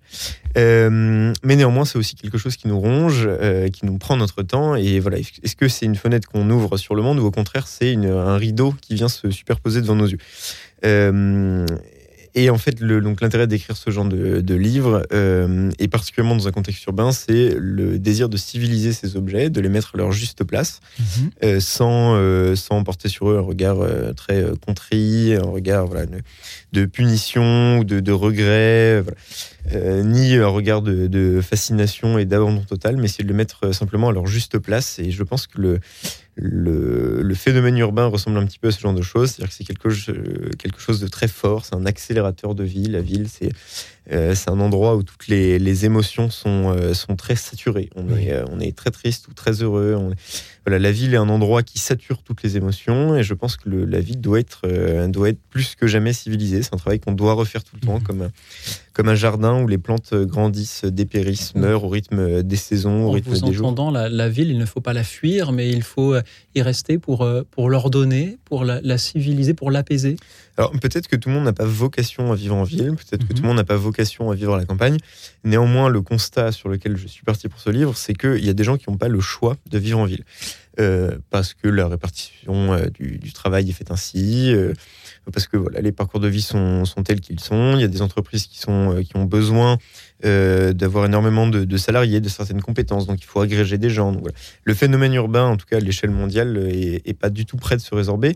Euh, 0.56 1.32
mais 1.44 1.54
néanmoins, 1.54 1.84
c'est 1.84 1.98
aussi 1.98 2.16
quelque 2.16 2.38
chose 2.38 2.56
qui 2.56 2.66
nous 2.66 2.80
ronge, 2.80 3.24
euh, 3.26 3.68
qui 3.68 3.86
nous 3.86 3.98
prend 3.98 4.16
notre 4.16 4.42
temps. 4.42 4.74
Et 4.74 4.98
voilà, 4.98 5.18
est-ce 5.18 5.54
que 5.54 5.68
c'est 5.68 5.86
une 5.86 5.94
fenêtre 5.96 6.28
qu'on 6.28 6.48
ouvre 6.50 6.76
sur 6.76 6.94
le 6.96 7.02
monde 7.02 7.18
ou 7.20 7.24
au 7.24 7.30
contraire, 7.30 7.66
c'est 7.68 7.94
un 7.94 8.36
rideau 8.36 8.74
qui 8.80 8.94
vient 8.94 9.08
se 9.08 9.30
superposer 9.30 9.80
devant 9.82 9.94
nos 9.96 10.06
yeux? 10.06 10.18
Et 12.36 12.50
en 12.50 12.58
fait, 12.58 12.80
le- 12.80 13.00
donc 13.00 13.20
l'intérêt 13.22 13.46
d'écrire 13.48 13.76
ce 13.76 13.90
genre 13.90 14.04
de, 14.04 14.40
de 14.40 14.54
livre, 14.54 15.02
euh, 15.12 15.70
et 15.80 15.88
particulièrement 15.88 16.36
dans 16.36 16.46
un 16.46 16.52
contexte 16.52 16.84
urbain, 16.84 17.10
c'est 17.10 17.56
le 17.58 17.98
désir 17.98 18.28
de 18.28 18.36
civiliser 18.36 18.92
ces 18.92 19.16
objets, 19.16 19.50
de 19.50 19.60
les 19.60 19.68
mettre 19.70 19.92
à 19.94 19.98
leur 19.98 20.12
juste 20.12 20.44
place, 20.44 20.80
Mhm. 21.00 21.30
euh, 21.44 21.60
sans, 21.60 22.14
euh, 22.14 22.54
sans 22.54 22.84
porter 22.84 23.08
sur 23.08 23.30
eux 23.30 23.38
un 23.38 23.40
regard 23.40 23.80
euh, 23.80 24.12
très 24.12 24.44
contrit, 24.64 25.34
un 25.34 25.42
regard 25.50 25.86
voilà, 25.86 26.06
de, 26.06 26.18
de 26.72 26.84
punition 26.84 27.78
ou 27.78 27.84
de, 27.84 28.00
de 28.00 28.12
regret. 28.12 29.00
voilà. 29.00 29.16
Euh, 29.72 30.02
ni 30.02 30.34
un 30.36 30.46
regard 30.46 30.82
de, 30.82 31.40
fascination 31.42 32.18
et 32.18 32.24
d'abandon 32.24 32.62
total, 32.62 32.96
mais 32.96 33.08
c'est 33.08 33.22
de 33.22 33.28
le 33.28 33.34
mettre 33.34 33.72
simplement 33.72 34.08
à 34.08 34.12
leur 34.12 34.26
juste 34.26 34.58
place. 34.58 34.98
Et 34.98 35.10
je 35.10 35.22
pense 35.22 35.46
que 35.46 35.60
le, 35.60 35.80
le, 36.36 37.34
phénomène 37.34 37.76
urbain 37.78 38.06
ressemble 38.06 38.38
un 38.38 38.46
petit 38.46 38.58
peu 38.58 38.68
à 38.68 38.72
ce 38.72 38.80
genre 38.80 38.94
de 38.94 39.02
choses. 39.02 39.30
C'est-à-dire 39.30 39.48
que 39.48 39.54
c'est 39.54 39.64
quelque, 39.64 40.56
quelque 40.56 40.80
chose 40.80 41.00
de 41.00 41.08
très 41.08 41.28
fort, 41.28 41.64
c'est 41.64 41.74
un 41.74 41.86
accélérateur 41.86 42.54
de 42.54 42.64
vie. 42.64 42.86
La 42.86 43.00
ville, 43.00 43.28
c'est 43.28 43.50
euh, 44.12 44.34
c'est 44.34 44.50
un 44.50 44.60
endroit 44.60 44.96
où 44.96 45.02
toutes 45.02 45.26
les, 45.26 45.84
émotions 45.84 46.30
sont, 46.30 46.72
euh, 46.72 46.94
sont 46.94 47.16
très 47.16 47.34
saturées. 47.34 47.90
On, 47.96 48.08
est, 48.16 48.32
euh, 48.32 48.44
on 48.52 48.60
est 48.60 48.76
très 48.76 48.90
triste 48.90 49.26
ou 49.28 49.34
très 49.34 49.62
heureux. 49.62 49.98
Voilà, 50.64 50.78
la 50.78 50.92
ville 50.92 51.14
est 51.14 51.18
un 51.18 51.28
endroit 51.28 51.62
qui 51.62 51.78
sature 51.78 52.22
toutes 52.22 52.42
les 52.42 52.56
émotions 52.56 53.16
et 53.16 53.22
je 53.22 53.34
pense 53.34 53.56
que 53.56 53.68
la 53.68 54.00
ville 54.00 54.20
doit 54.20 54.40
être, 54.40 54.66
doit 55.08 55.28
être 55.28 55.40
plus 55.50 55.74
que 55.74 55.86
jamais 55.86 56.12
civilisée. 56.12 56.62
C'est 56.62 56.74
un 56.74 56.78
travail 56.78 57.00
qu'on 57.00 57.12
doit 57.12 57.34
refaire 57.34 57.62
tout 57.62 57.76
le 57.80 57.86
temps, 57.86 57.98
mhm. 57.98 58.02
comme, 58.02 58.28
comme 58.92 59.08
un 59.08 59.14
jardin 59.14 59.62
où 59.62 59.68
les 59.68 59.78
plantes 59.78 60.14
grandissent, 60.14 60.84
dépérissent, 60.84 61.54
meurent 61.54 61.84
au 61.84 61.88
rythme 61.88 62.42
des 62.42 62.56
saisons, 62.56 63.04
au 63.04 63.10
rythme 63.12 63.30
vous 63.30 63.46
des 63.46 63.52
jours. 63.52 63.68
entendant, 63.68 63.90
la, 63.90 64.08
la, 64.08 64.28
ville, 64.28 64.50
il 64.50 64.58
ne 64.58 64.66
faut 64.66 64.80
pas 64.80 64.92
la 64.92 65.04
fuir, 65.04 65.52
mais 65.52 65.70
il 65.70 65.82
faut 65.82 66.16
y 66.54 66.62
rester 66.62 66.98
pour, 66.98 67.28
pour 67.52 67.70
l'ordonner, 67.70 68.38
pour 68.44 68.64
la, 68.64 68.80
la 68.82 68.98
civiliser, 68.98 69.54
pour 69.54 69.70
l'apaiser. 69.70 70.16
Alors 70.56 70.70
peut-être 70.72 71.08
que 71.08 71.16
tout 71.16 71.28
le 71.28 71.34
monde 71.34 71.44
n'a 71.44 71.52
pas 71.52 71.64
vocation 71.64 72.32
à 72.32 72.34
vivre 72.34 72.56
en 72.56 72.62
ville, 72.62 72.94
peut-être 72.94 73.26
que 73.26 73.32
tout 73.32 73.36
le 73.36 73.40
mhm. 73.42 73.46
monde 73.48 73.56
n'a 73.56 73.64
pas 73.64 73.76
vocation 73.76 74.30
à 74.30 74.34
vivre 74.34 74.54
à 74.54 74.56
la 74.56 74.64
campagne. 74.64 74.96
Néanmoins, 75.44 75.88
le 75.88 76.00
constat 76.00 76.52
sur 76.52 76.68
lequel 76.68 76.96
je 76.96 77.06
suis 77.06 77.24
parti 77.24 77.48
pour 77.48 77.60
ce 77.60 77.70
livre, 77.70 77.96
c'est 77.96 78.14
qu'il 78.14 78.44
y 78.44 78.48
a 78.48 78.54
des 78.54 78.64
gens 78.64 78.76
qui 78.76 78.90
n'ont 78.90 78.96
pas 78.96 79.08
le 79.08 79.20
choix 79.20 79.56
de 79.70 79.78
vivre 79.78 79.98
en 79.98 80.06
ville. 80.06 80.24
Euh, 80.78 81.16
parce 81.30 81.54
que 81.54 81.68
la 81.68 81.88
répartition 81.88 82.74
euh, 82.74 82.88
du, 82.98 83.32
travail 83.32 83.70
est 83.70 83.72
faite 83.72 83.90
ainsi, 83.90 84.52
euh, 84.52 84.74
parce 85.32 85.46
que 85.46 85.56
voilà, 85.56 85.80
les 85.80 85.92
parcours 85.92 86.20
de 86.20 86.28
vie 86.28 86.42
sont, 86.42 86.84
tels 87.02 87.20
qu'ils 87.20 87.40
sont. 87.40 87.72
Il 87.76 87.80
y 87.80 87.84
a 87.84 87.88
des 87.88 88.02
entreprises 88.02 88.46
qui, 88.46 88.58
sont, 88.58 89.02
qui 89.02 89.16
ont 89.16 89.24
besoin 89.24 89.78
d'avoir 90.22 91.06
énormément 91.06 91.46
de, 91.46 91.76
salariés, 91.76 92.20
de 92.20 92.28
certaines 92.28 92.62
compétences, 92.62 93.06
donc 93.06 93.22
il 93.22 93.26
faut 93.26 93.40
agréger 93.40 93.78
des 93.78 93.90
gens. 93.90 94.16
Le 94.64 94.74
phénomène 94.74 95.14
urbain, 95.14 95.44
en 95.44 95.56
tout 95.56 95.66
cas 95.66 95.76
à 95.76 95.80
l'échelle 95.80 96.10
mondiale, 96.10 96.56
est, 96.70 97.02
est, 97.08 97.14
pas 97.14 97.30
du 97.30 97.46
tout 97.46 97.56
prêt 97.56 97.76
de 97.76 97.82
se 97.82 97.94
résorber. 97.94 98.34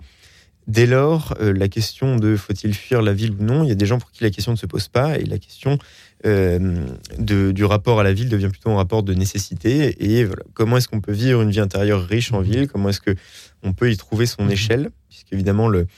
Dès 0.71 0.87
lors, 0.87 1.35
euh, 1.41 1.53
la 1.53 1.67
question 1.67 2.15
de 2.15 2.37
faut-il 2.37 2.75
fuir 2.75 3.03
la 3.03 3.13
ville 3.13 3.33
ou 3.33 3.43
non, 3.43 3.65
il 3.65 3.69
y 3.69 3.73
a 3.73 3.75
des 3.75 3.87
gens 3.87 3.99
pour 3.99 4.13
qui 4.13 4.23
la 4.23 4.31
question 4.31 4.53
ne 4.53 4.57
se 4.57 4.67
pose 4.67 4.87
pas 4.87 5.19
et 5.19 5.25
la 5.25 5.39
question 5.39 5.79
euh, 6.25 6.87
du 7.19 7.65
rapport 7.65 7.99
à 7.99 8.05
la 8.05 8.13
ville 8.13 8.29
devient 8.29 8.51
plutôt 8.51 8.71
un 8.71 8.77
rapport 8.77 9.03
de 9.03 9.13
nécessité. 9.13 9.97
Et 9.99 10.29
comment 10.55 10.77
est-ce 10.77 10.87
qu'on 10.87 11.01
peut 11.01 11.11
vivre 11.11 11.43
une 11.43 11.51
vie 11.51 11.59
intérieure 11.59 12.07
riche 12.07 12.33
en 12.33 12.41
ville? 12.41 12.69
Comment 12.69 12.91
est-ce 12.91 13.01
que 13.01 13.17
on 13.65 13.73
peut 13.73 13.91
y 13.91 13.97
trouver 13.97 14.27
son 14.27 14.45
mhm. 14.45 14.53
échelle? 14.53 14.91
Puisqu'évidemment, 15.09 15.67
le, 15.67 15.89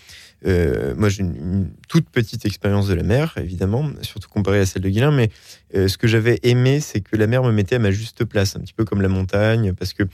euh, 0.47 0.95
moi 0.97 1.11
j'ai 1.11 1.21
une, 1.21 1.69
toute 1.87 2.09
petite 2.09 2.47
expérience 2.47 2.88
de 2.88 2.95
la 2.95 3.02
mer, 3.02 3.35
évidemment, 3.37 3.91
surtout 4.00 4.31
comparée 4.31 4.61
à 4.61 4.64
celle 4.64 4.81
de 4.81 4.88
Guilain, 4.88 5.11
mais 5.11 5.29
ce 5.75 5.99
que 5.99 6.09
j'avais 6.09 6.41
aimé, 6.45 6.81
c'est 6.81 7.00
que 7.00 7.14
la 7.17 7.26
mer 7.26 7.43
me 7.43 7.52
mettait 7.52 7.75
à 7.75 7.79
ma 7.79 7.91
juste 7.91 8.25
place, 8.25 8.57
un 8.57 8.61
petit 8.61 8.73
peu 8.73 8.87
comme 8.87 9.02
la 9.02 9.09
montagne, 9.09 9.75
parce 9.75 9.93
que 9.93 10.05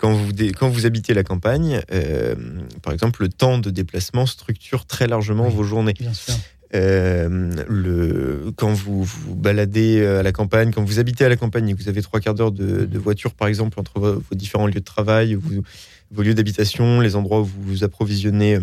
quand 0.00 0.12
vous, 0.14 0.32
quand 0.58 0.70
vous 0.70 0.86
habitez 0.86 1.12
la 1.12 1.22
campagne, 1.22 1.82
euh, 1.92 2.34
par 2.82 2.94
exemple, 2.94 3.22
le 3.22 3.28
temps 3.28 3.58
de 3.58 3.68
déplacement 3.68 4.24
structure 4.24 4.86
très 4.86 5.06
largement 5.06 5.48
vos 5.50 5.62
journées. 5.62 5.94
Euh, 6.72 7.52
le, 7.68 8.52
quand 8.56 8.72
vous 8.72 9.04
vous 9.04 9.34
baladez 9.34 10.04
à 10.06 10.22
la 10.22 10.32
campagne, 10.32 10.70
quand 10.70 10.82
vous 10.82 11.00
habitez 11.00 11.24
à 11.24 11.28
la 11.28 11.36
campagne 11.36 11.68
et 11.68 11.74
que 11.74 11.82
vous 11.82 11.88
avez 11.88 12.00
trois 12.00 12.20
quarts 12.20 12.34
d'heure 12.34 12.52
de, 12.52 12.86
de, 12.86 12.98
voiture, 12.98 13.34
par 13.34 13.48
exemple, 13.48 13.78
entre 13.78 14.00
vos, 14.00 14.22
différents 14.32 14.66
lieux 14.66 14.74
de 14.74 14.80
travail, 14.80 15.36
vos 16.10 16.22
lieux 16.22 16.34
d'habitation, 16.34 17.00
les 17.00 17.14
endroits 17.14 17.40
où 17.40 17.44
vous 17.44 17.62
vous 17.62 17.84
approvisionnez 17.84 18.58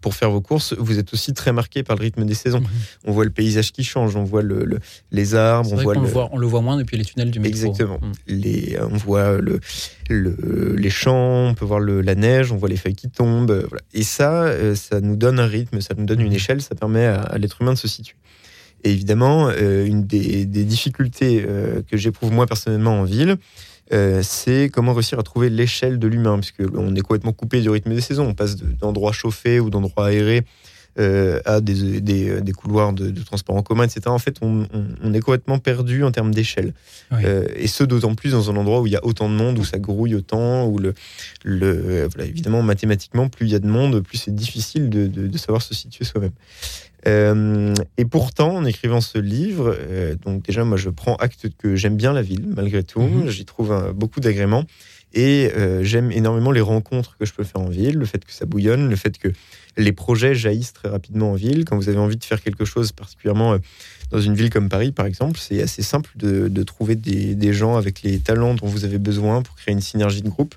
pour 0.00 0.14
faire 0.14 0.30
vos 0.30 0.40
courses, 0.40 0.74
vous 0.74 0.98
êtes 0.98 1.12
aussi 1.12 1.32
très 1.32 1.52
marqué 1.52 1.82
par 1.82 1.96
le 1.96 2.02
rythme 2.02 2.24
des 2.24 2.34
saisons. 2.34 2.62
On 3.04 3.12
voit 3.12 3.24
le 3.24 3.30
paysage 3.30 3.72
qui 3.72 3.84
change, 3.84 4.16
on 4.16 4.24
voit 4.24 4.42
le, 4.42 4.78
les 5.10 5.34
arbres, 5.34 5.72
on 5.72 5.76
voit, 5.76 5.94
le... 5.94 6.00
voit, 6.00 6.28
on 6.32 6.38
le 6.38 6.46
voit 6.46 6.60
moins 6.60 6.76
depuis 6.76 6.96
les 6.96 7.04
tunnels 7.04 7.30
du 7.30 7.40
métro. 7.40 7.56
Exactement. 7.56 7.98
Mhm. 8.00 8.12
Les, 8.26 8.78
on 8.80 8.96
voit 8.96 9.38
le, 9.38 9.60
les 10.76 10.90
champs, 10.90 11.48
on 11.48 11.54
peut 11.54 11.64
voir 11.64 11.80
la 11.80 12.14
neige, 12.14 12.52
on 12.52 12.56
voit 12.56 12.68
les 12.68 12.76
feuilles 12.76 12.94
qui 12.94 13.10
tombent. 13.10 13.66
Et 13.92 14.02
ça, 14.02 14.44
euh, 14.44 14.74
ça 14.74 15.00
nous 15.00 15.16
donne 15.16 15.40
un 15.40 15.46
rythme, 15.46 15.80
ça 15.80 15.94
nous 15.96 16.04
donne 16.04 16.20
une 16.20 16.28
mhm. 16.28 16.34
échelle, 16.34 16.62
ça 16.62 16.74
permet 16.74 17.06
à, 17.06 17.36
l'être 17.38 17.60
humain 17.60 17.72
de 17.72 17.78
se 17.78 17.88
situer. 17.88 18.16
Et 18.82 18.92
évidemment, 18.92 19.48
euh, 19.50 19.84
une 19.84 20.04
des, 20.04 20.46
difficultés 20.46 21.44
euh, 21.46 21.82
que 21.88 21.96
j'éprouve 21.96 22.32
moi 22.32 22.46
personnellement 22.46 23.00
en 23.00 23.04
ville, 23.04 23.36
euh, 23.92 24.22
c'est 24.22 24.70
comment 24.72 24.94
réussir 24.94 25.18
à 25.18 25.22
trouver 25.22 25.50
l'échelle 25.50 25.98
de 25.98 26.06
l'humain, 26.06 26.38
puisque 26.38 26.62
on 26.74 26.94
est 26.94 27.00
complètement 27.00 27.32
coupé 27.32 27.60
du 27.60 27.70
rythme 27.70 27.94
des 27.94 28.00
saisons. 28.00 28.26
On 28.28 28.34
passe 28.34 28.56
d'endroits 28.56 29.12
chauffés 29.12 29.60
ou 29.60 29.70
d'endroits 29.70 30.06
aérés 30.06 30.44
euh, 30.98 31.40
à 31.44 31.60
des, 31.60 32.00
des, 32.00 32.52
couloirs 32.52 32.92
de, 32.92 33.10
transport 33.22 33.54
en 33.54 33.62
commun, 33.62 33.84
etc. 33.84 34.02
En 34.06 34.18
fait, 34.18 34.38
on, 34.42 34.64
est 35.14 35.20
complètement 35.20 35.60
perdu 35.60 36.02
en 36.02 36.10
termes 36.10 36.34
d'échelle. 36.34 36.74
Euh, 37.12 37.46
et 37.54 37.68
ce, 37.68 37.84
d'autant 37.84 38.16
plus 38.16 38.32
dans 38.32 38.50
un 38.50 38.56
endroit 38.56 38.80
où 38.80 38.88
il 38.88 38.92
y 38.92 38.96
a 38.96 39.04
autant 39.04 39.28
de 39.28 39.34
monde, 39.34 39.58
où 39.58 39.64
ça 39.64 39.78
grouille 39.78 40.16
autant, 40.16 40.66
où 40.66 40.78
le, 40.78 40.94
le 41.44 42.08
évidemment, 42.18 42.62
mathématiquement, 42.62 43.28
plus 43.28 43.46
il 43.46 43.52
y 43.52 43.54
a 43.54 43.60
de 43.60 43.68
monde, 43.68 44.00
plus 44.00 44.18
c'est 44.18 44.34
difficile 44.34 44.90
de, 44.90 45.06
de, 45.06 45.38
savoir 45.38 45.62
se 45.62 45.74
situer 45.74 46.04
soi-même. 46.04 46.32
Euh, 47.06 47.74
et 47.96 48.04
pourtant, 48.04 48.56
en 48.56 48.64
écrivant 48.64 49.00
ce 49.00 49.18
livre, 49.18 49.74
euh, 49.78 50.14
donc 50.16 50.42
déjà, 50.42 50.64
moi, 50.64 50.76
je 50.76 50.90
prends 50.90 51.16
acte 51.16 51.48
que 51.56 51.76
j'aime 51.76 51.96
bien 51.96 52.12
la 52.12 52.22
ville, 52.22 52.46
malgré 52.54 52.82
tout. 52.82 53.00
Mhm. 53.00 53.28
J'y 53.28 53.44
trouve 53.44 53.92
beaucoup 53.94 54.20
d'agréments. 54.20 54.64
Et 55.12 55.50
euh, 55.56 55.82
j'aime 55.82 56.12
énormément 56.12 56.52
les 56.52 56.60
rencontres 56.60 57.16
que 57.18 57.26
je 57.26 57.32
peux 57.32 57.42
faire 57.42 57.60
en 57.60 57.68
ville, 57.68 57.96
le 57.96 58.06
fait 58.06 58.24
que 58.24 58.32
ça 58.32 58.46
bouillonne, 58.46 58.88
le 58.88 58.94
fait 58.94 59.18
que 59.18 59.28
les 59.76 59.90
projets 59.90 60.36
jaillissent 60.36 60.72
très 60.72 60.88
rapidement 60.88 61.32
en 61.32 61.34
ville. 61.34 61.64
Quand 61.64 61.76
vous 61.76 61.88
avez 61.88 61.98
envie 61.98 62.16
de 62.16 62.22
faire 62.22 62.40
quelque 62.40 62.64
chose, 62.64 62.92
particulièrement 62.92 63.56
dans 64.10 64.20
une 64.20 64.34
ville 64.34 64.50
comme 64.50 64.68
Paris, 64.68 64.92
par 64.92 65.06
exemple, 65.06 65.40
c'est 65.40 65.62
assez 65.62 65.82
simple 65.82 66.10
de, 66.14 66.46
de 66.46 66.62
trouver 66.62 66.94
des, 66.94 67.34
des, 67.34 67.52
gens 67.52 67.76
avec 67.76 68.02
les 68.02 68.20
talents 68.20 68.54
dont 68.54 68.66
vous 68.66 68.84
avez 68.84 68.98
besoin 68.98 69.42
pour 69.42 69.56
créer 69.56 69.72
une 69.72 69.80
synergie 69.80 70.22
de 70.22 70.28
groupe. 70.28 70.54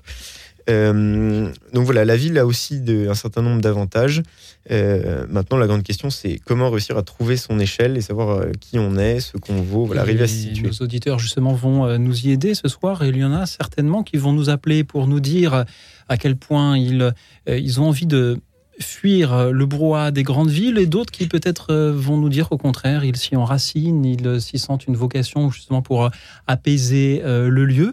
Euh, 0.70 1.52
donc 1.72 1.84
voilà, 1.84 2.04
la 2.04 2.16
ville 2.16 2.38
a 2.38 2.46
aussi 2.46 2.80
de, 2.80 3.08
un 3.08 3.14
certain 3.14 3.42
nombre 3.42 3.60
d'avantages. 3.60 4.22
Euh, 4.70 5.26
maintenant, 5.28 5.58
la 5.58 5.66
grande 5.66 5.82
question, 5.82 6.10
c'est 6.10 6.40
comment 6.44 6.70
réussir 6.70 6.96
à 6.96 7.02
trouver 7.02 7.36
son 7.36 7.58
échelle 7.58 7.96
et 7.96 8.00
savoir 8.00 8.30
euh, 8.30 8.52
qui 8.60 8.78
on 8.78 8.96
est, 8.96 9.20
ce 9.20 9.36
qu'on 9.36 9.60
vaut, 9.60 9.84
voilà, 9.84 10.02
arriver 10.02 10.24
à 10.24 10.28
se 10.28 10.34
situer. 10.34 10.68
Nos 10.68 10.84
auditeurs, 10.84 11.18
justement, 11.18 11.52
vont 11.52 11.98
nous 11.98 12.26
y 12.26 12.30
aider 12.30 12.54
ce 12.54 12.68
soir 12.68 13.02
et 13.02 13.08
il 13.08 13.16
y 13.18 13.24
en 13.24 13.32
a 13.32 13.46
certainement 13.46 14.02
qui 14.02 14.16
vont 14.16 14.32
nous 14.32 14.48
appeler 14.48 14.84
pour 14.84 15.06
nous 15.06 15.20
dire 15.20 15.64
à 16.08 16.16
quel 16.16 16.36
point 16.36 16.78
ils, 16.78 17.12
ils 17.46 17.80
ont 17.80 17.88
envie 17.88 18.06
de 18.06 18.38
fuir 18.80 19.52
le 19.52 19.66
brouhaha 19.66 20.10
des 20.10 20.24
grandes 20.24 20.50
villes 20.50 20.78
et 20.78 20.86
d'autres 20.86 21.12
qui 21.12 21.28
peut-être 21.28 21.74
vont 21.74 22.16
nous 22.16 22.28
dire 22.28 22.50
au 22.50 22.58
contraire, 22.58 23.04
ils 23.04 23.16
s'y 23.16 23.36
enracinent, 23.36 24.04
ils 24.04 24.40
s'y 24.40 24.58
sentent 24.58 24.86
une 24.86 24.96
vocation 24.96 25.50
justement 25.50 25.82
pour 25.82 26.10
apaiser 26.46 27.22
le 27.24 27.64
lieu 27.64 27.92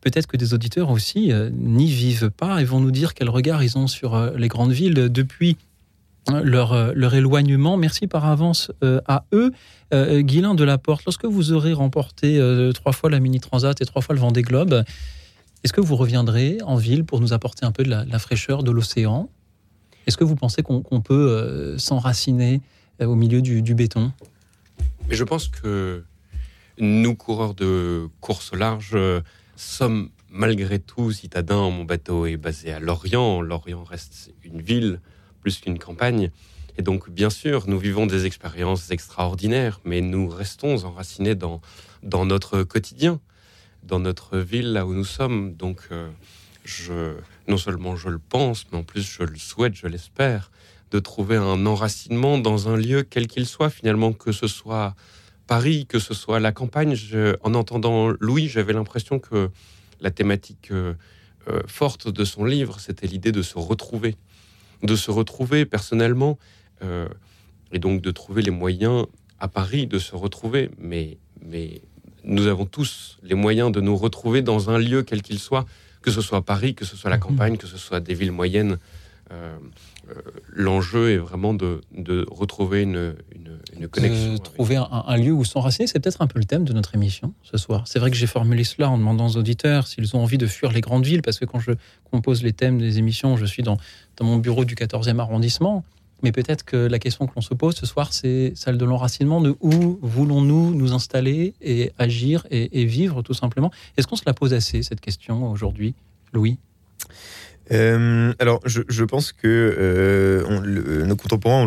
peut-être 0.00 0.26
que 0.26 0.36
des 0.36 0.54
auditeurs 0.54 0.90
aussi 0.90 1.32
euh, 1.32 1.50
n'y 1.52 1.90
vivent 1.90 2.30
pas 2.30 2.60
et 2.60 2.64
vont 2.64 2.80
nous 2.80 2.90
dire 2.90 3.14
quel 3.14 3.28
regard 3.28 3.62
ils 3.62 3.76
ont 3.78 3.86
sur 3.86 4.14
euh, 4.14 4.30
les 4.36 4.48
grandes 4.48 4.72
villes 4.72 4.94
depuis 4.94 5.56
hein, 6.28 6.40
leur, 6.42 6.72
euh, 6.72 6.92
leur 6.94 7.14
éloignement. 7.14 7.76
Merci 7.76 8.06
par 8.06 8.26
avance 8.26 8.70
à 8.82 9.24
eux. 9.32 9.52
Guilain 9.90 10.54
de 10.54 10.64
la 10.64 10.76
Porte, 10.76 11.06
lorsque 11.06 11.24
vous 11.24 11.52
aurez 11.52 11.72
remporté 11.72 12.38
trois 12.74 12.92
fois 12.92 13.08
la 13.08 13.20
Mini 13.20 13.40
Transat 13.40 13.80
et 13.80 13.86
trois 13.86 14.02
fois 14.02 14.14
le 14.14 14.20
Vendée 14.20 14.42
Globe, 14.42 14.84
est-ce 15.64 15.72
que 15.72 15.80
vous 15.80 15.96
reviendrez 15.96 16.58
en 16.62 16.76
ville 16.76 17.04
pour 17.04 17.20
nous 17.20 17.32
apporter 17.32 17.64
un 17.64 17.72
peu 17.72 17.84
de 17.84 17.88
la, 17.88 18.18
fraîcheur 18.18 18.62
de 18.62 18.70
l'océan? 18.70 19.30
Est-ce 20.06 20.18
que 20.18 20.24
vous 20.24 20.36
pensez 20.36 20.62
qu'on 20.62 21.00
peut 21.00 21.74
s'enraciner 21.78 22.60
au 23.00 23.14
milieu 23.14 23.40
du, 23.40 23.62
du 23.62 23.74
béton? 23.74 24.12
Mais 25.08 25.14
je 25.14 25.24
pense 25.24 25.48
que 25.48 26.04
nous, 26.78 27.14
coureurs 27.14 27.54
de 27.54 28.08
course 28.20 28.52
large, 28.54 28.94
sommes 29.58 30.10
malgré 30.30 30.78
tout 30.78 31.12
citadins. 31.12 31.70
Mon 31.70 31.84
bateau 31.84 32.26
est 32.26 32.36
basé 32.36 32.72
à 32.72 32.80
Lorient. 32.80 33.40
Lorient 33.40 33.84
reste 33.84 34.32
une 34.44 34.62
ville 34.62 35.00
plus 35.40 35.58
qu'une 35.58 35.78
campagne. 35.78 36.30
Et 36.76 36.82
donc, 36.82 37.10
bien 37.10 37.30
sûr, 37.30 37.64
nous 37.66 37.78
vivons 37.78 38.06
des 38.06 38.24
expériences 38.24 38.90
extraordinaires, 38.90 39.80
mais 39.84 40.00
nous 40.00 40.28
restons 40.28 40.84
enracinés 40.84 41.34
dans, 41.34 41.60
dans 42.04 42.24
notre 42.24 42.62
quotidien, 42.62 43.20
dans 43.82 43.98
notre 43.98 44.38
ville, 44.38 44.72
là 44.72 44.86
où 44.86 44.94
nous 44.94 45.04
sommes. 45.04 45.54
Donc, 45.54 45.88
euh, 45.90 46.08
je, 46.64 47.14
non 47.48 47.56
seulement 47.56 47.96
je 47.96 48.10
le 48.10 48.20
pense, 48.20 48.66
mais 48.70 48.78
en 48.78 48.84
plus 48.84 49.02
je 49.02 49.24
le 49.24 49.38
souhaite, 49.38 49.74
je 49.74 49.88
l'espère, 49.88 50.52
de 50.92 51.00
trouver 51.00 51.36
un 51.36 51.66
enracinement 51.66 52.38
dans 52.38 52.68
un 52.68 52.76
lieu 52.76 53.02
quel 53.02 53.26
qu'il 53.26 53.46
soit, 53.46 53.70
finalement, 53.70 54.12
que 54.12 54.30
ce 54.30 54.46
soit 54.46 54.94
Paris, 55.48 55.86
que 55.86 55.98
ce 55.98 56.14
soit 56.14 56.38
la 56.38 56.52
campagne. 56.52 56.94
en 57.42 57.54
entendant 57.54 58.12
Louis, 58.20 58.48
j'avais 58.48 58.74
l'impression 58.74 59.18
que 59.18 59.50
la 60.00 60.10
thématique 60.12 60.68
euh, 60.70 60.94
euh, 61.48 61.62
forte 61.66 62.08
de 62.08 62.24
son 62.24 62.44
livre, 62.44 62.78
c'était 62.78 63.08
l'idée 63.08 63.32
de 63.32 63.42
se 63.42 63.58
retrouver, 63.58 64.14
de 64.82 64.94
se 64.94 65.10
retrouver 65.10 65.64
personnellement, 65.64 66.38
euh, 66.82 67.08
et 67.72 67.78
donc 67.78 68.02
de 68.02 68.10
trouver 68.10 68.42
les 68.42 68.50
moyens 68.50 69.06
à 69.40 69.48
Paris 69.48 69.86
de 69.86 69.98
se 69.98 70.14
retrouver. 70.14 70.70
Mais, 70.78 71.16
mais 71.44 71.80
nous 72.24 72.46
avons 72.46 72.66
tous 72.66 73.18
les 73.22 73.34
moyens 73.34 73.72
de 73.72 73.80
nous 73.80 73.96
retrouver 73.96 74.42
dans 74.42 74.68
un 74.68 74.78
lieu 74.78 75.02
quel 75.02 75.22
qu'il 75.22 75.38
soit, 75.38 75.64
que 76.02 76.10
ce 76.10 76.20
soit 76.20 76.42
Paris, 76.42 76.74
que 76.74 76.84
ce 76.84 76.94
soit 76.94 77.10
la 77.10 77.16
mhm. 77.16 77.22
campagne, 77.22 77.56
que 77.56 77.66
ce 77.66 77.78
soit 77.78 78.00
des 78.00 78.14
villes 78.14 78.32
moyennes 78.32 78.78
l'enjeu 80.52 81.10
est 81.10 81.18
vraiment 81.18 81.54
de, 81.54 81.80
retrouver 82.30 82.82
une, 82.82 83.14
connexion. 83.90 84.34
De 84.34 84.38
trouver 84.38 84.76
un, 84.76 85.16
lieu 85.16 85.32
où 85.32 85.44
s'enraciner, 85.44 85.86
c'est 85.86 86.00
peut-être 86.00 86.22
un 86.22 86.26
peu 86.26 86.38
le 86.38 86.44
thème 86.44 86.64
de 86.64 86.72
notre 86.72 86.94
émission 86.94 87.34
ce 87.42 87.56
soir. 87.56 87.86
C'est 87.86 87.98
vrai 87.98 88.10
que 88.10 88.16
j'ai 88.16 88.26
formulé 88.26 88.64
cela 88.64 88.90
en 88.90 88.98
demandant 88.98 89.26
aux 89.26 89.36
auditeurs 89.36 89.86
s'ils 89.86 90.16
ont 90.16 90.22
envie 90.22 90.38
de 90.38 90.46
fuir 90.46 90.72
les 90.72 90.80
grandes 90.80 91.04
villes, 91.04 91.22
parce 91.22 91.38
que 91.38 91.44
quand 91.44 91.60
je 91.60 91.72
compose 92.10 92.42
les 92.42 92.52
thèmes 92.52 92.78
des 92.78 92.98
émissions, 92.98 93.36
je 93.36 93.44
suis 93.44 93.62
dans, 93.62 93.76
dans 94.16 94.24
mon 94.24 94.38
bureau 94.38 94.64
du 94.64 94.74
14e 94.74 95.18
arrondissement. 95.18 95.84
Mais 96.22 96.32
peut-être 96.32 96.64
que 96.64 96.76
la 96.76 96.98
question 96.98 97.26
que 97.26 97.32
l'on 97.36 97.42
se 97.42 97.54
pose 97.54 97.76
ce 97.76 97.86
soir, 97.86 98.12
c'est 98.12 98.52
celle 98.56 98.76
de 98.76 98.84
l'enracinement, 98.84 99.40
de 99.40 99.54
où 99.60 99.98
voulons-nous 100.02 100.74
nous 100.74 100.92
installer 100.92 101.54
et 101.60 101.92
agir 101.98 102.46
et, 102.50 102.84
vivre 102.84 103.22
tout 103.22 103.34
simplement. 103.34 103.70
Est-ce 103.96 104.06
qu'on 104.06 104.16
se 104.16 104.24
la 104.26 104.34
pose 104.34 104.52
assez, 104.52 104.82
cette 104.82 105.00
question, 105.00 105.50
aujourd'hui, 105.50 105.94
Louis? 106.32 106.58
Euh, 107.72 108.32
alors, 108.38 108.60
je, 108.64 109.04
pense 109.04 109.32
que 109.32 109.46
euh, 109.46 111.04
nos 111.04 111.16
contemporains 111.16 111.66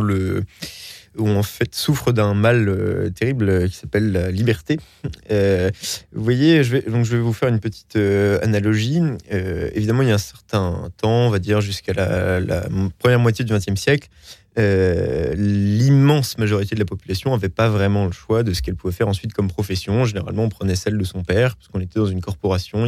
fait 1.44 1.76
souffrent 1.76 2.12
d'un 2.12 2.34
mal 2.34 2.70
euh, 2.70 3.10
terrible 3.10 3.70
qui 3.70 3.76
s'appelle 3.76 4.12
la 4.12 4.32
liberté. 4.32 4.80
vous 5.04 6.24
voyez, 6.24 6.64
je 6.64 6.78
vais, 6.78 6.82
donc 6.90 7.06
je 7.06 7.16
vais 7.16 7.22
vous 7.22 7.34
faire 7.34 7.50
une 7.50 7.60
petite 7.60 7.96
analogie. 7.96 9.02
évidemment, 9.30 10.02
il 10.04 10.10
y 10.10 10.12
a 10.12 10.16
un 10.16 10.20
certain 10.20 10.90
temps, 10.98 11.28
on 11.28 11.30
va 11.30 11.40
dire 11.40 11.62
jusqu'à 11.62 11.94
la, 11.94 12.68
première 13.00 13.20
moitié 13.20 13.46
du 13.46 13.54
XXe 13.54 13.80
siècle, 13.80 14.10
l'immense 14.58 16.38
majorité 16.38 16.76
de 16.76 16.80
la 16.80 16.86
population 16.86 17.32
n'avait 17.32 17.50
pas 17.50 17.70
vraiment 17.70 18.06
le 18.06 18.12
choix 18.12 18.44
de 18.44 18.54
ce 18.54 18.62
qu'elle 18.62 18.76
pouvait 18.76 18.94
faire 18.94 19.08
ensuite 19.08 19.34
comme 19.34 19.48
profession. 19.48 20.06
Généralement, 20.06 20.44
on 20.44 20.50
prenait 20.50 20.76
celle 20.76 20.98
de 20.98 21.04
son 21.04 21.24
père, 21.24 21.56
parce 21.56 21.68
qu'on 21.68 21.80
était 21.80 22.00
dans 22.00 22.08
une 22.08 22.22
corporation, 22.22 22.86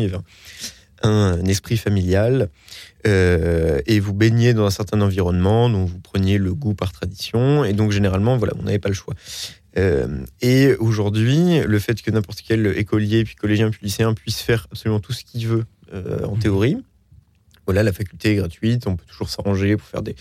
esprit 1.45 1.77
familial 1.77 2.49
euh, 3.05 3.81
et 3.85 3.99
vous 3.99 4.13
baignez 4.13 4.53
dans 4.53 4.65
un 4.65 4.69
certain 4.69 5.01
environnement 5.01 5.69
dont 5.69 5.85
vous 5.85 5.99
preniez 5.99 6.37
le 6.37 6.53
goût 6.53 6.73
par 6.73 6.91
tradition 6.91 7.63
et 7.63 7.73
donc 7.73 7.91
généralement 7.91 8.37
voilà 8.37 8.53
on 8.59 8.63
n'avait 8.63 8.79
pas 8.79 8.89
le 8.89 8.95
choix 8.95 9.13
euh, 9.77 10.07
et 10.41 10.75
aujourd'hui 10.75 11.59
le 11.65 11.79
fait 11.79 12.01
que 12.01 12.11
n'importe 12.11 12.41
quel 12.47 12.77
écolier 12.77 13.23
puis 13.23 13.35
collégien 13.35 13.69
puis 13.69 13.81
lycéen 13.83 14.13
puisse 14.13 14.41
faire 14.41 14.67
absolument 14.71 14.99
tout 14.99 15.13
ce 15.13 15.23
qu'il 15.23 15.47
veut 15.47 15.65
euh, 15.93 16.25
en 16.25 16.35
mmh. 16.35 16.39
théorie 16.39 16.77
voilà, 17.65 17.83
la 17.83 17.93
faculté 17.93 18.31
est 18.31 18.35
gratuite, 18.35 18.87
on 18.87 18.95
peut 18.95 19.05
toujours 19.05 19.29
s'arranger 19.29 19.77
pour 19.77 19.87
faire 19.87 20.01
des, 20.01 20.15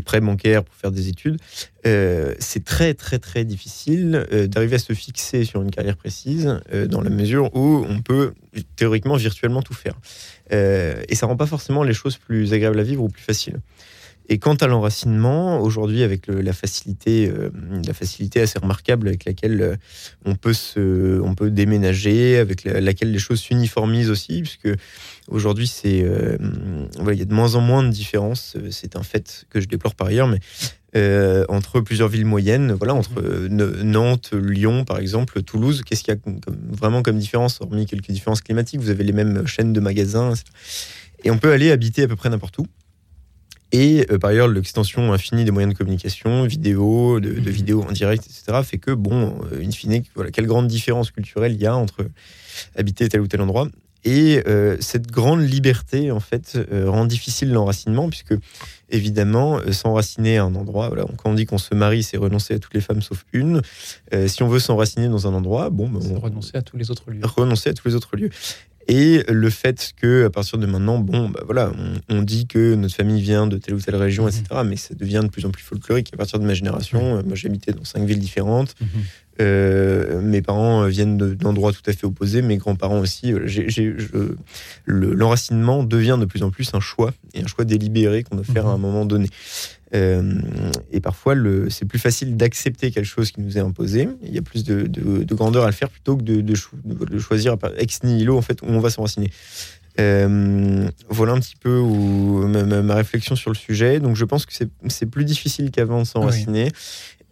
prêts 0.00 0.20
bancaires, 0.20 0.62
pour 0.64 0.74
faire 0.74 0.92
des 0.92 1.08
études. 1.08 1.38
Euh, 1.86 2.34
c'est 2.38 2.64
très, 2.64 2.94
très, 2.94 3.18
très 3.18 3.44
difficile 3.44 4.26
euh, 4.32 4.46
d'arriver 4.46 4.76
à 4.76 4.78
se 4.78 4.92
fixer 4.92 5.44
sur 5.44 5.62
une 5.62 5.70
carrière 5.70 5.96
précise 5.96 6.60
euh, 6.72 6.86
dans 6.86 7.00
la 7.00 7.10
mesure 7.10 7.54
où 7.56 7.84
on 7.88 8.00
peut 8.00 8.32
théoriquement, 8.76 9.16
virtuellement 9.16 9.62
tout 9.62 9.74
faire. 9.74 9.94
et 10.50 11.14
ça 11.14 11.26
rend 11.26 11.36
pas 11.36 11.46
forcément 11.46 11.82
les 11.82 11.94
choses 11.94 12.16
plus 12.16 12.52
agréables 12.52 12.78
à 12.78 12.84
vivre 12.84 13.02
ou 13.02 13.08
plus 13.08 13.22
faciles. 13.22 13.58
Et 14.28 14.38
quant 14.38 14.54
à 14.54 14.66
l'enracinement, 14.66 15.60
aujourd'hui, 15.60 16.02
avec 16.02 16.28
la 16.28 16.52
facilité, 16.54 17.28
euh, 17.28 17.50
la 17.86 17.92
facilité 17.92 18.40
assez 18.40 18.58
remarquable 18.58 19.08
avec 19.08 19.26
laquelle 19.26 19.60
euh, 19.60 19.76
on 20.24 20.34
peut 20.34 20.54
se, 20.54 21.20
on 21.20 21.34
peut 21.34 21.50
déménager, 21.50 22.38
avec 22.38 22.64
laquelle 22.64 23.12
les 23.12 23.18
choses 23.18 23.40
s'uniformisent 23.40 24.08
aussi, 24.08 24.40
puisque 24.40 24.68
aujourd'hui, 25.28 25.66
c'est, 25.66 26.02
euh, 26.02 26.38
il 27.06 27.18
y 27.18 27.22
a 27.22 27.26
de 27.26 27.34
moins 27.34 27.54
en 27.54 27.60
moins 27.60 27.82
de 27.82 27.90
différences. 27.90 28.56
C'est 28.70 28.96
un 28.96 29.02
fait 29.02 29.44
que 29.50 29.60
je 29.60 29.68
déplore 29.68 29.94
par 29.94 30.06
ailleurs, 30.06 30.28
mais 30.28 30.40
entre 31.48 31.80
plusieurs 31.80 32.08
villes 32.08 32.24
moyennes, 32.24 32.72
voilà, 32.72 32.94
entre 32.94 33.48
Nantes, 33.48 34.30
Lyon, 34.32 34.84
par 34.84 34.98
exemple, 34.98 35.42
Toulouse, 35.42 35.82
qu'est-ce 35.84 36.04
qu'il 36.04 36.14
y 36.14 36.16
a 36.16 36.20
vraiment 36.70 37.02
comme 37.02 37.18
différence, 37.18 37.60
hormis 37.60 37.84
quelques 37.86 38.10
différences 38.10 38.40
climatiques? 38.40 38.80
Vous 38.80 38.90
avez 38.90 39.02
les 39.02 39.12
mêmes 39.12 39.44
chaînes 39.46 39.72
de 39.72 39.80
magasins, 39.80 40.34
et 41.24 41.30
on 41.32 41.38
peut 41.38 41.52
aller 41.52 41.72
habiter 41.72 42.04
à 42.04 42.08
peu 42.08 42.16
près 42.16 42.30
n'importe 42.30 42.58
où. 42.58 42.66
Et 43.74 44.06
euh, 44.08 44.18
par 44.18 44.30
ailleurs, 44.30 44.46
l'extension 44.46 45.12
infinie 45.12 45.44
des 45.44 45.50
moyens 45.50 45.72
de 45.72 45.76
communication, 45.76 46.44
vidéo, 46.44 47.18
de, 47.18 47.32
de 47.32 47.50
vidéos 47.50 47.82
en 47.82 47.90
direct, 47.90 48.24
etc., 48.24 48.60
fait 48.62 48.78
que, 48.78 48.92
bon, 48.92 49.34
euh, 49.52 49.64
in 49.64 49.72
fine, 49.72 50.04
voilà, 50.14 50.30
quelle 50.30 50.46
grande 50.46 50.68
différence 50.68 51.10
culturelle 51.10 51.54
il 51.54 51.60
y 51.60 51.66
a 51.66 51.74
entre 51.74 52.06
habiter 52.76 53.08
tel 53.08 53.20
ou 53.20 53.26
tel 53.26 53.40
endroit. 53.40 53.66
Et 54.04 54.44
euh, 54.46 54.76
cette 54.78 55.10
grande 55.10 55.40
liberté, 55.40 56.12
en 56.12 56.20
fait, 56.20 56.56
rend 56.86 57.04
difficile 57.04 57.50
l'enracinement, 57.50 58.08
puisque, 58.08 58.34
évidemment, 58.90 59.58
s'enraciner 59.72 60.38
à 60.38 60.44
un 60.44 60.54
endroit, 60.54 60.86
voilà, 60.86 61.06
quand 61.16 61.30
on 61.30 61.34
dit 61.34 61.46
qu'on 61.46 61.58
se 61.58 61.74
marie, 61.74 62.04
c'est 62.04 62.16
renoncer 62.16 62.54
à 62.54 62.60
toutes 62.60 62.74
les 62.74 62.80
femmes 62.80 63.02
sauf 63.02 63.24
une. 63.32 63.60
si 64.28 64.44
on 64.44 64.48
veut 64.48 64.60
s'enraciner 64.60 65.08
dans 65.08 65.26
un 65.26 65.34
endroit, 65.34 65.70
bon, 65.70 65.90
on... 65.94 66.20
renoncer 66.20 66.56
à 66.56 66.62
tous 66.62 66.76
les 66.76 66.92
autres 66.92 67.10
lieux. 67.10 67.22
Renoncer 67.24 67.70
à 67.70 67.74
tous 67.74 67.88
les 67.88 67.96
autres 67.96 68.16
lieux. 68.16 68.30
Et 68.88 69.24
le 69.28 69.50
fait 69.50 69.92
que, 69.96 70.26
à 70.26 70.30
partir 70.30 70.58
de 70.58 70.66
maintenant, 70.66 70.98
bon, 70.98 71.28
bah 71.28 71.42
voilà, 71.44 71.72
on, 72.08 72.22
dit 72.22 72.46
que 72.46 72.74
notre 72.74 72.94
famille 72.94 73.20
vient 73.20 73.46
de 73.46 73.56
telle 73.58 73.74
ou 73.74 73.80
telle 73.80 73.96
région, 73.96 74.28
etc. 74.28 74.44
Mhm. 74.52 74.68
Mais 74.68 74.76
ça 74.76 74.94
devient 74.94 75.20
de 75.22 75.28
plus 75.28 75.44
en 75.46 75.50
plus 75.50 75.62
folklorique. 75.62 76.10
À 76.12 76.16
partir 76.16 76.38
de 76.38 76.44
ma 76.44 76.54
génération, 76.54 77.16
mhm. 77.16 77.26
moi 77.26 77.34
j'habitais 77.34 77.72
dans 77.72 77.84
cinq 77.84 78.04
villes 78.04 78.18
différentes. 78.18 78.74
Mhm. 78.80 78.88
Euh, 79.40 80.20
mes 80.20 80.42
parents 80.42 80.86
viennent 80.86 81.16
d'endroits 81.16 81.72
tout 81.72 81.82
à 81.86 81.92
fait 81.92 82.06
opposés, 82.06 82.40
mes 82.40 82.56
grands-parents 82.56 83.00
aussi. 83.00 83.34
L'enracinement 84.86 85.82
devient 85.82 86.18
de 86.20 86.26
plus 86.26 86.42
en 86.42 86.50
plus 86.50 86.70
un 86.74 86.80
choix, 86.80 87.12
et 87.34 87.42
un 87.42 87.46
choix 87.46 87.64
délibéré 87.64 88.22
qu'on 88.22 88.36
doit 88.36 88.44
faire 88.44 88.66
à 88.66 88.72
un 88.72 88.78
moment 88.78 89.04
donné. 89.04 89.28
Euh, 89.94 90.40
et 90.90 91.00
parfois, 91.00 91.34
c'est 91.68 91.84
plus 91.84 91.98
facile 91.98 92.36
d'accepter 92.36 92.90
quelque 92.90 93.06
chose 93.06 93.30
qui 93.30 93.40
nous 93.40 93.56
est 93.56 93.60
imposé. 93.60 94.08
Il 94.22 94.34
y 94.34 94.38
a 94.38 94.42
plus 94.42 94.64
de, 94.64 95.24
grandeur 95.34 95.64
à 95.64 95.66
le 95.66 95.72
faire 95.72 95.88
plutôt 95.88 96.16
que 96.16 96.22
de, 96.22 97.18
choisir 97.18 97.56
ex 97.76 98.02
nihilo 98.02 98.36
en 98.36 98.42
fait 98.42 98.60
où 98.62 98.66
on 98.66 98.80
va 98.80 98.90
s'enraciner. 98.90 99.30
Euh, 100.00 100.88
voilà 101.08 101.34
un 101.34 101.38
petit 101.38 101.54
peu 101.54 101.80
ma, 101.80 102.94
réflexion 102.94 103.36
sur 103.36 103.50
le 103.50 103.56
sujet. 103.56 104.00
Donc 104.00 104.16
je 104.16 104.24
pense 104.24 104.46
que 104.46 104.52
c'est 104.88 105.06
plus 105.06 105.24
difficile 105.24 105.70
qu'avant 105.70 106.00
de 106.00 106.06
s'enraciner. 106.06 106.70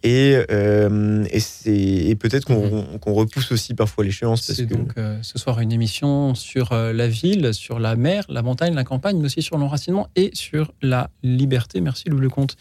Et, 0.03 0.37
euh, 0.51 1.23
et, 1.31 2.15
peut-être 2.15 2.51
mhm. 2.51 2.99
qu'on 2.99 3.13
repousse 3.13 3.53
aussi 3.53 3.73
parfois 3.73 4.03
l'échéance. 4.03 4.41
C'est 4.41 4.65
donc 4.65 4.91
euh, 4.97 5.17
ce 5.21 5.39
soir 5.39 5.61
une 5.61 5.71
émission 5.71 6.35
sur 6.35 6.73
euh, 6.73 6.91
la 6.91 7.07
ville, 7.07 7.53
sur 7.53 7.79
la 7.79 7.95
mer, 7.95 8.25
la 8.27 8.41
montagne, 8.41 8.75
la 8.75 8.83
campagne, 8.83 9.17
mais 9.17 9.25
aussi 9.25 9.41
sur 9.41 9.57
l'enracinement 9.57 10.09
et 10.17 10.31
sur 10.33 10.73
la 10.81 11.09
liberté. 11.23 11.79
Merci 11.79 12.09
Louis 12.09 12.21
Lecomte 12.21 12.57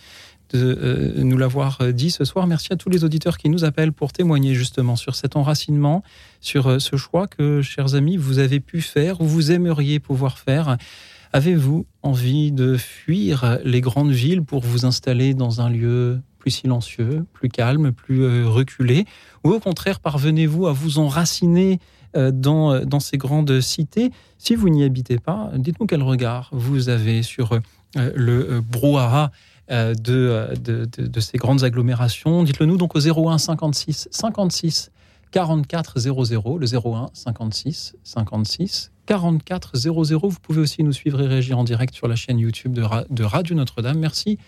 de 0.52 1.14
nous 1.16 1.38
l'avoir 1.38 1.78
dit 1.94 2.11
ce 2.11 2.26
soir. 2.26 2.46
Merci 2.46 2.74
à 2.74 2.76
tous 2.76 2.90
les 2.90 3.05
auditeurs 3.05 3.38
qui 3.38 3.48
nous 3.48 3.64
appellent 3.64 3.92
pour 3.92 4.12
témoigner 4.12 4.55
justement 4.55 4.96
sur 4.96 5.14
cet 5.14 5.35
enracinement, 5.35 6.02
sur 6.42 6.78
ce 6.78 6.96
choix 6.96 7.26
que, 7.26 7.62
chers 7.62 7.94
amis, 7.94 8.18
vous 8.18 8.38
avez 8.38 8.61
pu 8.61 8.83
faire 8.83 9.22
ou 9.22 9.24
vous 9.24 9.50
aimeriez 9.50 9.98
pouvoir 9.98 10.38
faire. 10.38 10.76
Avez-vous 11.33 11.87
envie 12.02 12.52
de 12.52 12.76
fuir 12.76 13.61
les 13.64 13.81
grandes 13.81 14.11
villes 14.11 14.42
pour 14.42 14.61
vous 14.61 14.85
installer 14.85 15.33
dans 15.33 15.62
un 15.62 15.70
lieu 15.70 16.20
plus 16.42 16.50
silencieux, 16.50 17.24
plus 17.33 17.48
calme, 17.48 17.92
plus 17.92 18.24
euh, 18.24 18.48
reculé 18.48 19.07
Ou 19.44 19.52
au 19.52 19.61
contraire, 19.61 20.00
parvenez-vous 20.00 20.66
à 20.66 20.72
vous 20.72 20.98
enraciner 20.98 21.78
euh, 22.16 22.33
dans, 22.33 22.72
euh, 22.72 22.85
dans 22.85 22.98
ces 22.98 23.16
grandes 23.16 23.61
cités 23.61 24.11
Si 24.38 24.57
vous 24.57 24.68
n'y 24.68 24.83
habitez 24.83 25.18
pas, 25.18 25.52
dites-nous 25.55 25.87
quel 25.87 26.02
regard 26.02 26.50
vous 26.50 26.88
avez 26.88 27.22
sur 27.22 27.61
le 27.94 28.61
brouhaha 28.61 29.31
de, 29.70 30.52
de, 30.59 31.20
ces 31.20 31.38
grandes 31.38 31.62
agglomérations. 31.62 32.42
Dites-le 32.42 32.66
nous 32.66 32.76
donc 32.76 32.96
au 32.96 32.98
01 32.98 33.38
56 33.38 34.09
56 34.11 34.90
44 35.31 35.98
00, 36.00 36.59
le 36.59 36.66
01 36.66 37.11
56 37.12 37.94
56 38.02 38.90
44 39.07 39.76
00. 39.76 40.28
Vous 40.28 40.40
pouvez 40.42 40.61
aussi 40.61 40.83
nous 40.83 40.92
suivre 40.92 41.22
et 41.22 41.26
réagir 41.26 41.59
en 41.59 41.64
direct 41.64 41.94
sur 41.94 42.09
la 42.09 42.16
chaîne 42.16 42.38
YouTube 42.38 42.74
de 42.74 43.24
Radio 43.24 43.55
Notre-Dame. 43.55 43.98
Merci 43.98 44.38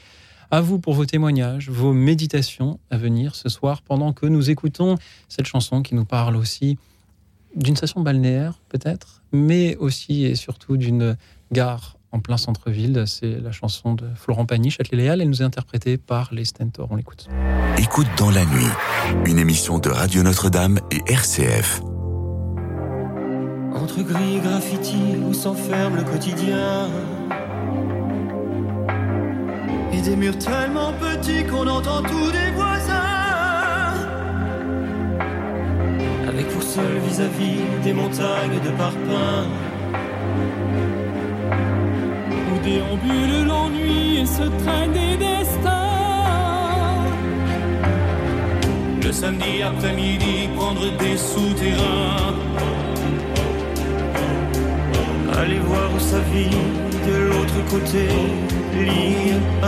à 0.50 0.60
vous 0.60 0.78
pour 0.78 0.94
vos 0.94 1.06
témoignages, 1.06 1.68
vos 1.70 1.92
méditations 1.92 2.78
à 2.90 2.96
venir 2.96 3.34
ce 3.34 3.48
soir 3.48 3.82
pendant 3.82 4.12
que 4.12 4.26
nous 4.26 4.50
écoutons 4.50 4.96
cette 5.28 5.46
chanson 5.46 5.82
qui 5.82 5.94
nous 5.94 6.04
parle 6.04 6.36
aussi 6.36 6.78
d'une 7.56 7.76
station 7.76 8.00
balnéaire 8.00 8.60
peut-être, 8.68 9.22
mais 9.32 9.76
aussi 9.76 10.24
et 10.24 10.34
surtout 10.34 10.76
d'une 10.76 11.16
gare 11.52 11.96
en 12.14 12.20
plein 12.20 12.36
centre-ville. 12.36 13.04
C'est 13.06 13.40
la 13.40 13.50
chanson 13.50 13.94
de 13.94 14.06
Florent 14.14 14.46
Pagny, 14.46 14.70
Châtelet-Léal. 14.70 15.20
Elle 15.20 15.28
nous 15.28 15.42
est 15.42 15.44
interprétée 15.44 15.98
par 15.98 16.32
les 16.32 16.44
Stentors. 16.44 16.88
On 16.90 16.96
l'écoute. 16.96 17.28
Écoute 17.76 18.06
dans 18.16 18.30
la 18.30 18.44
nuit, 18.44 18.70
une 19.26 19.38
émission 19.38 19.78
de 19.78 19.88
Radio 19.88 20.22
Notre-Dame 20.22 20.78
et 20.92 21.12
RCF. 21.12 21.80
Entre 23.74 24.02
gris 24.02 24.36
et 24.36 24.40
graffiti 24.40 25.16
où 25.28 25.34
s'enferme 25.34 25.96
le 25.96 26.04
quotidien? 26.04 26.88
Et 29.94 30.00
des 30.00 30.16
murs 30.16 30.38
tellement 30.38 30.92
petits 30.92 31.44
qu'on 31.44 31.66
entend 31.66 32.02
tous 32.02 32.30
des 32.32 32.50
voisins. 32.54 32.94
Avec 36.28 36.46
vous 36.52 36.62
seul 36.62 36.98
vis-à-vis 37.06 37.60
des 37.84 37.92
montagnes 37.92 38.60
de 38.66 38.70
parpaings. 38.82 39.50
Où 42.50 42.54
déambule 42.64 43.46
l'ennui 43.46 44.20
et 44.20 44.26
se 44.26 44.46
traîne 44.62 44.92
des 44.92 45.16
destins. 45.16 45.80
Le 49.04 49.12
samedi 49.12 49.62
après-midi, 49.62 50.48
prendre 50.56 50.86
des 50.98 51.16
souterrains. 51.16 52.34
Aller 55.40 55.58
voir 55.58 55.88
où 55.94 56.00
sa 56.00 56.20
vie 56.32 56.56
de 57.08 57.16
l'autre 57.28 57.60
côté 57.70 58.08
ligne 58.82 59.40
1. 59.62 59.66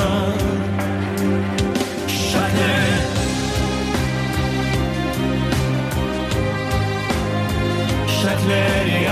Châtelet. 2.09 2.93
Châtelet 8.09 9.09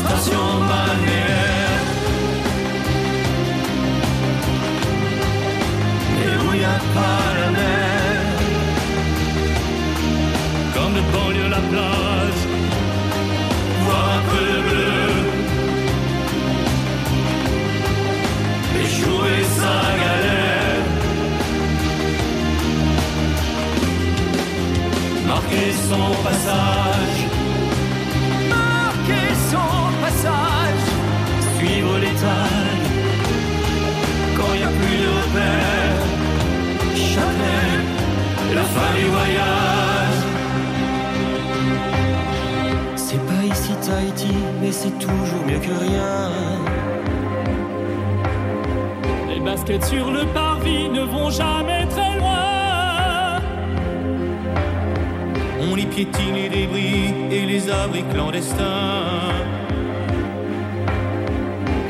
Station. 0.00 0.48
Et 6.22 6.34
où 6.36 6.52
la 6.62 7.50
mer. 7.50 8.20
Comme 10.74 10.94
de 10.94 11.02
banlieue 11.12 11.48
la 11.48 11.60
plage. 11.70 12.03
Son 25.90 26.10
passage. 26.26 27.18
Marquer 28.48 29.28
son 29.52 29.72
passage. 30.02 30.84
Suivre 31.56 31.98
l'étal. 31.98 32.68
Quand 34.36 34.50
il 34.54 34.60
n'y 34.60 34.68
a 34.70 34.72
plus 34.80 34.96
de 35.04 35.10
repères. 35.18 36.02
Jamais 37.14 37.70
la 38.54 38.64
fin 38.74 38.90
du 38.98 39.06
voyage. 39.16 40.20
C'est 42.96 43.24
pas 43.30 43.44
ici 43.52 43.72
Tahiti, 43.86 44.34
mais 44.60 44.72
c'est 44.72 44.96
toujours 44.98 45.42
mieux 45.46 45.58
que 45.66 45.74
rien. 45.86 46.30
Les 49.28 49.40
baskets 49.40 49.84
sur 49.84 50.10
le 50.10 50.24
parvis 50.32 50.88
ne 50.88 51.02
vont 51.02 51.30
jamais 51.30 51.86
très 51.86 52.03
On 55.74 55.76
y 55.76 55.86
piétine 55.86 56.34
les 56.36 56.48
débris 56.48 57.12
et 57.32 57.46
les 57.46 57.68
abris 57.68 58.04
clandestins. 58.12 59.32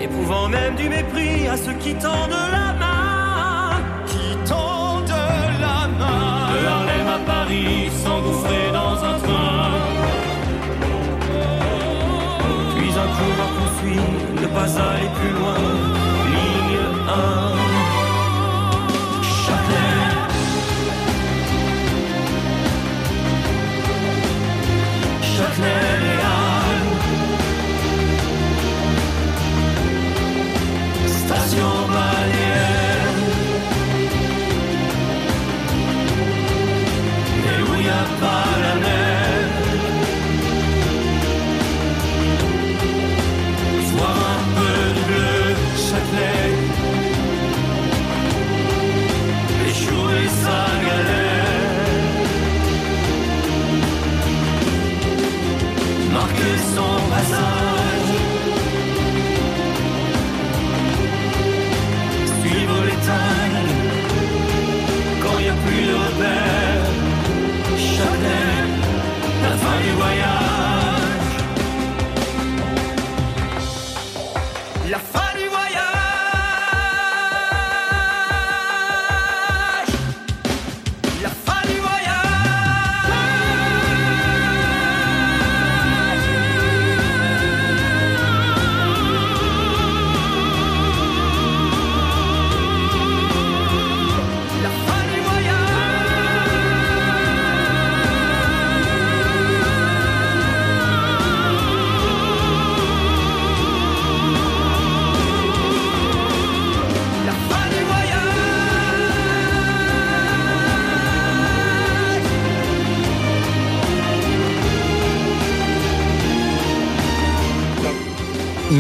Éprouvant 0.03 0.49
même 0.49 0.75
du 0.75 0.89
mépris 0.89 1.47
à 1.49 1.59
ceux 1.59 1.75
qui 1.75 1.93
tendent 1.93 2.31
la 2.31 2.73
main. 2.81 3.83
Qui 4.07 4.49
tendent 4.49 5.21
la 5.61 5.87
main. 6.01 6.49
De 6.55 6.67
Harlem 6.67 7.09
à 7.09 7.19
Paris, 7.27 7.91
s'engouffrer 8.03 8.73
dans 8.73 9.05
un 9.05 9.19
train. 9.19 9.71
Puis 12.75 12.91
un 13.05 13.09
cours 13.17 13.41
à 13.45 13.49
poursuivre, 13.59 14.41
ne 14.41 14.47
pas 14.47 14.81
aller 14.81 15.11
plus 15.19 15.33
loin. 15.39 15.84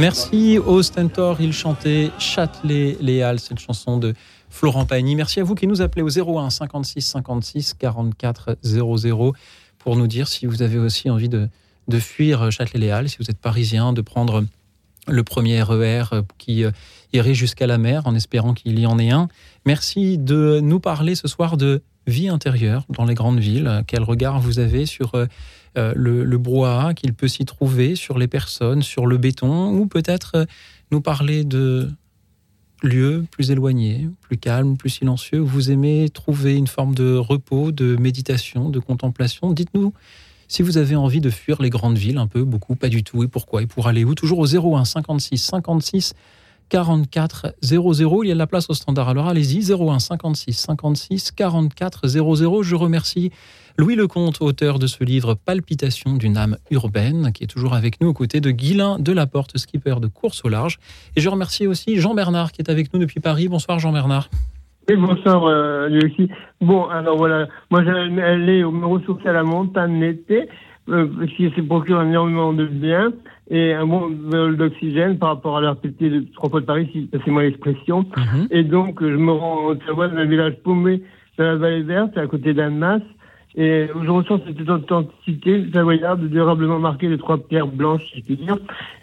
Merci 0.05 0.59
au 0.59 0.83
Stentor, 0.83 1.41
il 1.41 1.55
chantait 1.55 2.11
Châtelet 2.19 3.23
Halles, 3.23 3.41
cette 3.41 3.59
chanson 3.59 3.97
de 3.97 4.13
Florent 4.51 4.85
Pagny. 4.85 5.17
Merci 5.17 5.41
à 5.41 5.45
vous 5.45 5.55
qui 5.55 5.67
nous 5.67 5.81
appelez 5.81 6.03
au 6.03 6.11
01 6.11 6.51
56 6.51 7.01
56 7.01 7.73
44 7.73 8.59
00 8.63 9.33
pour 9.79 9.97
nous 9.97 10.07
dire 10.07 10.29
si 10.29 10.45
vous 10.45 10.61
avez 10.61 10.77
aussi 10.77 11.09
envie 11.09 11.31
de, 11.31 11.49
de 11.89 11.99
fuir 11.99 12.53
Châtelet 12.53 12.81
les 12.81 12.91
Halles, 12.91 13.09
si 13.09 13.17
vous 13.19 13.31
êtes 13.31 13.39
parisien, 13.39 13.95
de 13.95 14.03
prendre 14.03 14.45
le 15.09 15.25
premier 15.25 15.63
RER 15.63 16.05
qui 16.37 16.65
euh, 16.65 16.71
irait 17.15 17.33
jusqu'à 17.33 17.67
la 17.67 17.79
mer 17.79 18.03
en 18.05 18.15
espérant 18.15 18.53
qu'il 18.53 18.79
y 18.79 18.85
en 18.85 18.99
ait 18.99 19.11
un. 19.11 19.29
Merci 19.65 20.19
de 20.19 20.61
nous 20.63 20.81
parler 20.81 21.15
ce 21.15 21.29
soir 21.29 21.57
de 21.57 21.81
vie 22.07 22.29
intérieure 22.29 22.85
dans 22.91 23.07
les 23.07 23.15
grandes 23.15 23.41
villes. 23.41 23.83
Quel 23.87 24.03
regard 24.03 24.39
vous 24.39 24.59
avez 24.59 24.85
sur 24.85 25.15
euh, 25.77 25.93
le, 25.97 26.25
le 26.25 26.39
brouhaha 26.39 26.95
qu'il 26.95 27.15
peut 27.15 27.29
s'y 27.29 27.45
trouver, 27.45 27.97
sur 27.97 28.19
les 28.19 28.29
personnes, 28.29 28.83
sur 28.83 29.07
le 29.07 29.17
béton, 29.19 29.71
ou 29.73 29.87
peut-être 29.87 30.33
euh, 30.35 30.45
nous 30.91 31.01
parler 31.01 31.45
de 31.45 31.91
lieux 32.83 33.25
plus 33.31 33.51
éloignés, 33.51 34.09
plus 34.21 34.37
calmes, 34.37 34.77
plus 34.77 34.91
silencieux, 34.91 35.41
où 35.41 35.47
vous 35.47 35.71
aimez 35.71 36.09
trouver 36.11 36.57
une 36.57 36.67
forme 36.67 36.95
de 36.95 37.15
repos, 37.17 37.73
de 37.73 37.97
méditation, 37.97 38.71
de 38.71 38.79
contemplation. 38.79 39.53
Dites-nous 39.53 39.93
si 40.47 40.63
vous 40.63 40.77
avez 40.77 40.95
envie 40.95 41.21
de 41.21 41.31
fuir 41.31 41.61
les 41.63 41.71
grandes 41.71 41.97
villes, 41.97 42.19
un 42.19 42.27
peu, 42.27 42.45
beaucoup, 42.45 42.77
pas 42.77 42.91
du 42.91 43.03
tout, 43.03 43.23
et 43.23 43.29
pourquoi, 43.29 43.63
et 43.63 43.67
pour 43.67 43.89
aller 43.89 44.05
où 44.05 44.15
Toujours 44.15 44.39
au 44.39 44.47
01 44.47 44.85
56 44.85 45.39
56 45.39 46.15
44 46.69 47.55
00. 47.63 48.25
Il 48.25 48.29
y 48.29 48.31
a 48.31 48.35
de 48.35 48.39
la 48.39 48.47
place 48.47 48.69
au 48.69 48.75
standard. 48.75 49.09
Alors 49.09 49.29
allez-y, 49.29 49.73
01 49.73 49.99
56 49.99 50.53
56 50.53 51.31
44 51.33 52.09
00. 52.09 52.63
Je 52.63 52.75
remercie 52.75 53.31
Louis 53.77 53.97
Lecomte, 53.97 54.41
auteur 54.41 54.79
de 54.79 54.87
ce 54.87 55.03
livre 55.03 55.35
Palpitation 55.35 56.15
d'une 56.15 56.37
âme 56.37 56.57
urbaine, 56.71 57.33
qui 57.35 57.43
est 57.43 57.49
toujours 57.49 57.75
avec 57.75 58.01
nous 58.01 58.07
aux 58.07 58.13
côtés 58.13 58.41
de 58.41 58.53
Guilain 58.53 58.99
Delaporte, 59.01 59.59
skipper 59.59 59.97
de 60.01 60.07
course 60.07 60.45
au 60.45 60.49
large. 60.49 60.79
Et 61.17 61.21
je 61.21 61.29
remercie 61.29 61.67
aussi 61.67 61.97
Jean 61.97 62.15
Bernard, 62.15 62.53
qui 62.53 62.63
est 62.63 62.71
avec 62.71 62.95
nous 62.95 63.01
depuis 63.01 63.19
Paris. 63.19 63.49
Bonsoir 63.49 63.81
Jean 63.81 63.91
Bernard. 63.91 64.29
Oui, 64.89 64.95
bonsoir, 64.95 65.47
euh, 65.47 65.89
lui 65.89 66.05
aussi. 66.05 66.31
Bon, 66.61 66.85
alors 66.85 67.17
voilà, 67.17 67.49
moi 67.73 67.83
j'allais 67.83 68.23
aller 68.23 68.63
me 68.63 68.87
ressourcer 68.87 69.29
à 69.29 69.33
la 69.33 69.43
montagne 69.43 69.99
l'été, 70.01 70.49
euh, 70.89 71.09
parce 71.19 71.33
qu'il 71.33 71.53
se 71.53 71.61
procure 71.63 72.01
énormément 72.01 72.53
de 72.53 72.67
bien 72.67 73.13
et 73.51 73.73
un 73.73 73.87
bon 73.87 74.09
vol 74.31 74.57
d'oxygène 74.57 75.19
par 75.19 75.31
rapport 75.31 75.57
à 75.57 75.61
la 75.61 75.73
RPT 75.73 76.11
de 76.11 76.25
trois 76.35 76.49
fois 76.49 76.61
de 76.61 76.67
Paris, 76.67 76.89
si 76.93 77.11
c'est 77.13 77.31
moi 77.31 77.43
l'expression. 77.43 78.07
Mhm. 78.17 78.47
Et 78.53 78.63
donc, 78.63 79.03
je 79.03 79.17
me 79.17 79.33
rends 79.33 79.65
au 79.65 79.75
Savoie, 79.85 80.07
dans 80.07 80.19
un 80.19 80.27
village 80.27 80.55
paumé 80.63 81.03
dans 81.39 81.45
la 81.45 81.57
vallée 81.57 81.83
verte, 81.83 82.17
à 82.17 82.29
côté 82.29 82.55
d'Annemasse, 82.55 83.03
et 83.57 83.87
je 83.89 84.11
ressens 84.11 84.41
cette 84.47 84.69
authenticité 84.69 85.65
savoyarde 85.73 86.29
durablement 86.29 86.81
marquée 86.81 87.09
de 87.09 87.17
trois 87.17 87.39
pierres 87.39 87.69
blanches, 87.69 88.03
si 88.13 88.19
je 88.19 88.25
puis 88.25 88.37
dire. 88.37 88.57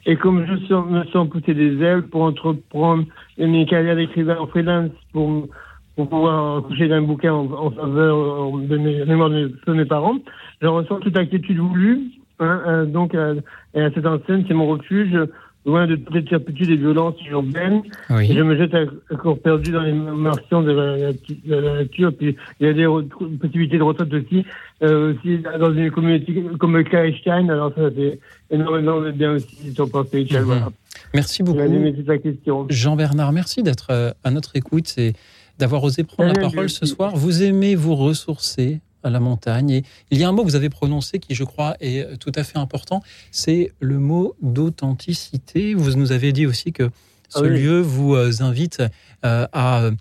Et 0.06 0.18
comme 0.18 0.46
je 0.46 0.74
me 0.74 1.06
sens 1.06 1.30
pousser 1.30 1.54
des 1.54 1.82
ailes 1.82 2.04
pour 2.04 2.24
entreprendre 2.24 3.06
mes 3.38 3.66
carrières 3.66 3.96
d'écrivain 3.96 4.38
en 4.40 4.48
freelance, 4.48 4.92
pour, 5.14 5.48
pour 5.96 6.10
pouvoir 6.10 6.64
coucher 6.64 6.90
d'un 6.90 7.02
bouquin 7.02 7.34
en, 7.34 7.50
en 7.50 7.72
faveur 7.72 8.58
de 8.58 8.78
mes 8.78 9.06
de 9.06 9.74
mes, 9.74 9.86
parents, 9.86 10.18
je 10.62 10.68
ressens 10.68 11.00
toute 11.00 11.16
inquiétude 11.16 11.58
voulue 11.58 12.02
hein, 12.40 12.62
euh, 12.68 12.86
donc, 12.86 13.16
euh, 13.16 13.40
et 13.74 13.82
à 13.82 13.92
cette 13.92 14.06
enseigne, 14.06 14.44
c'est 14.50 14.54
mon 14.54 14.68
refuge, 14.68 15.18
loin 15.66 15.86
de 15.88 15.96
toutes 15.96 16.16
les 16.16 16.24
turpitudes 16.24 16.70
et 16.72 16.76
violences 16.76 17.16
urbaines. 17.30 17.82
Et 18.10 18.14
Oui. 18.14 18.34
je 18.34 18.42
me 18.42 18.58
jette 18.58 18.74
à 18.74 18.82
à 19.12 19.16
corps 19.16 19.40
perdu 19.40 19.72
dans 19.72 19.82
les 19.82 19.94
marchands 19.94 20.62
de 20.62 20.72
la, 20.72 21.12
de 21.14 21.56
la 21.56 21.74
nature. 21.76 22.12
Puis 22.18 22.36
il 22.60 22.68
y 22.68 22.70
a 22.70 22.74
des 22.74 22.88
possibilités 23.40 23.78
de 23.78 23.84
retraite 23.84 24.14
aussi, 24.14 24.46
euh, 24.84 25.14
aussi 25.14 25.40
dans 25.60 25.74
une 25.74 25.92
communauté 25.92 26.44
comme 26.60 26.84
Karestein. 26.84 27.50
Alors 27.50 27.72
ça, 27.76 27.90
c'est 27.96 28.20
énormément 28.50 29.02
de 29.02 29.12
bien 29.12 29.34
aussi 29.34 29.74
sur 29.74 29.88
Spirituel. 29.88 30.42
Mhm. 30.42 30.48
Voilà. 30.48 30.70
Merci 31.14 31.44
beaucoup. 31.44 31.60
Toute. 31.60 32.72
Jean-Bernard, 32.72 33.32
merci 33.32 33.64
d'être 33.64 33.88
euh, 33.92 34.12
à 34.24 34.32
notre 34.32 34.56
écoute 34.56 34.94
et 34.98 35.14
d'avoir 35.60 35.84
osé 35.84 36.04
prendre 36.04 36.34
la 36.34 36.42
parole 36.42 36.70
ce 36.70 36.86
soir. 36.86 37.16
Vous 37.16 37.44
aimez 37.44 37.76
vous 37.76 37.96
ressourcer? 37.96 38.80
À 39.04 39.10
la 39.10 39.20
montagne. 39.20 39.70
Et 39.72 39.84
il 40.12 40.18
y 40.20 40.24
a 40.24 40.30
un 40.30 40.32
mot 40.32 40.44
que 40.44 40.48
vous 40.48 40.56
avez 40.56 40.70
prononcé 40.70 41.20
qui, 41.20 41.36
je 41.36 41.44
crois, 41.44 41.76
est 41.80 42.18
tout 42.18 42.32
à 42.36 42.44
fait 42.44 42.58
important. 42.58 43.02
C'est 43.32 43.72
le 43.80 44.00
mot 44.00 44.36
d'authenticité. 44.42 45.74
Vous 45.74 45.92
nous 45.96 46.12
avez 46.12 46.32
dit 46.34 46.46
aussi 46.46 46.72
que 46.72 46.90
ce 47.30 47.40
Ah 47.40 47.42
oui. 47.44 47.50
lieu 47.62 47.80
vous 47.82 48.16
euh, 48.16 48.32
invite 48.42 48.84
euh, 49.26 49.48
à 49.54 49.84
euh, 49.84 49.92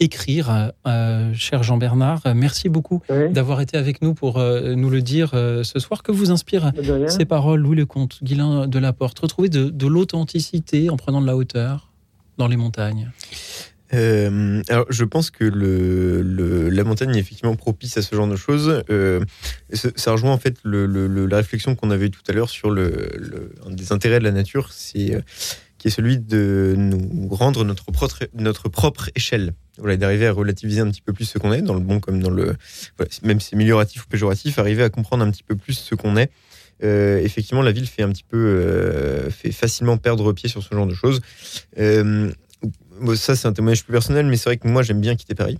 écrire, 0.00 0.70
euh, 0.86 1.32
cher 1.34 1.62
Jean-Bernard. 1.64 2.22
Merci 2.34 2.68
beaucoup 2.68 3.02
d'avoir 3.32 3.60
été 3.60 3.76
avec 3.76 4.00
nous 4.00 4.14
pour 4.14 4.38
euh, 4.38 4.74
nous 4.76 4.90
le 4.90 5.02
dire 5.02 5.32
euh, 5.34 5.64
ce 5.64 5.80
soir. 5.80 6.02
Que 6.04 6.12
vous 6.12 6.30
inspire 6.30 6.70
de 6.72 6.92
rien. 6.92 7.08
ces 7.08 7.24
paroles, 7.24 7.60
Louis 7.60 7.76
Lecomte, 7.76 8.22
Guilain 8.22 8.68
de 8.68 8.78
la 8.78 8.92
Porte 8.92 9.18
Retrouver 9.18 9.48
de, 9.48 9.70
de 9.70 9.86
l'authenticité 9.88 10.88
en 10.88 10.96
prenant 10.96 11.20
de 11.20 11.26
la 11.26 11.36
hauteur 11.36 11.90
dans 12.36 12.46
les 12.46 12.56
montagnes. 12.56 13.10
Euh, 13.94 14.62
alors, 14.68 14.86
je 14.90 15.04
pense 15.04 15.30
que 15.30 15.44
la 15.44 16.84
montagne 16.84 17.14
est 17.16 17.20
effectivement 17.20 17.56
propice 17.56 17.96
à 17.96 18.02
ce 18.02 18.14
genre 18.14 18.28
de 18.28 18.36
choses. 18.36 18.82
Euh, 18.90 19.20
ça 19.72 20.12
rejoint 20.12 20.32
en 20.32 20.38
fait 20.38 20.56
la 20.64 21.36
réflexion 21.36 21.74
qu'on 21.74 21.90
avait 21.90 22.10
tout 22.10 22.22
à 22.28 22.32
l'heure 22.32 22.50
sur 22.50 22.70
le, 22.70 23.52
un 23.66 23.70
des 23.70 23.92
intérêts 23.92 24.18
de 24.18 24.24
la 24.24 24.32
nature, 24.32 24.70
euh, 24.96 25.20
qui 25.78 25.88
est 25.88 25.90
celui 25.90 26.18
de 26.18 26.74
nous 26.76 27.28
rendre 27.28 27.64
notre 27.64 27.90
propre, 27.90 28.28
notre 28.34 28.68
propre 28.68 29.10
échelle. 29.14 29.54
Voilà, 29.78 29.96
d'arriver 29.96 30.26
à 30.26 30.32
relativiser 30.32 30.80
un 30.80 30.90
petit 30.90 31.02
peu 31.02 31.12
plus 31.12 31.24
ce 31.24 31.38
qu'on 31.38 31.52
est, 31.52 31.62
dans 31.62 31.74
le 31.74 31.80
bon 31.80 32.00
comme 32.00 32.20
dans 32.20 32.30
le. 32.30 32.56
même 33.22 33.40
si 33.40 33.50
c'est 33.50 33.56
amélioratif 33.56 34.04
ou 34.04 34.08
péjoratif, 34.08 34.58
arriver 34.58 34.82
à 34.82 34.90
comprendre 34.90 35.24
un 35.24 35.30
petit 35.30 35.44
peu 35.44 35.54
plus 35.54 35.74
ce 35.74 35.94
qu'on 35.94 36.16
est. 36.16 36.30
Effectivement, 36.80 37.62
la 37.62 37.72
ville 37.72 37.86
fait 37.86 38.02
un 38.02 38.10
petit 38.10 38.24
peu, 38.24 39.28
fait 39.30 39.52
facilement 39.52 39.96
perdre 39.96 40.32
pied 40.32 40.48
sur 40.48 40.64
ce 40.64 40.74
genre 40.74 40.86
de 40.86 40.94
choses. 40.94 41.20
Bon, 43.00 43.16
ça, 43.16 43.36
c'est 43.36 43.48
un 43.48 43.52
témoignage 43.52 43.84
plus 43.84 43.92
personnel, 43.92 44.26
mais 44.26 44.36
c'est 44.36 44.48
vrai 44.50 44.56
que 44.56 44.68
moi, 44.68 44.82
j'aime 44.82 45.00
bien 45.00 45.14
quitter 45.16 45.34
Paris. 45.34 45.58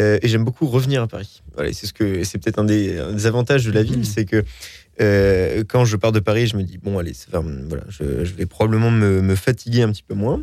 Euh, 0.00 0.18
et 0.22 0.28
j'aime 0.28 0.44
beaucoup 0.44 0.66
revenir 0.66 1.02
à 1.02 1.06
Paris. 1.06 1.42
Voilà, 1.54 1.72
c'est 1.72 1.86
ce 1.86 1.92
que 1.92 2.24
c'est 2.24 2.38
peut-être 2.38 2.58
un 2.58 2.64
des, 2.64 2.98
un 2.98 3.12
des 3.12 3.26
avantages 3.26 3.64
de 3.64 3.70
la 3.72 3.82
ville, 3.82 3.98
Mhm. 3.98 4.04
c'est 4.04 4.24
que 4.24 4.42
euh, 5.00 5.62
quand 5.68 5.84
je 5.84 5.96
pars 5.96 6.10
de 6.12 6.18
Paris, 6.20 6.46
je 6.48 6.56
me 6.56 6.62
dis 6.64 6.78
bon, 6.78 6.98
allez, 6.98 7.12
va, 7.30 7.42
voilà, 7.68 7.84
je, 7.88 8.24
je 8.24 8.34
vais 8.34 8.46
probablement 8.46 8.90
me, 8.90 9.20
me 9.22 9.34
fatiguer 9.36 9.82
un 9.82 9.92
petit 9.92 10.02
peu 10.02 10.14
moins. 10.14 10.42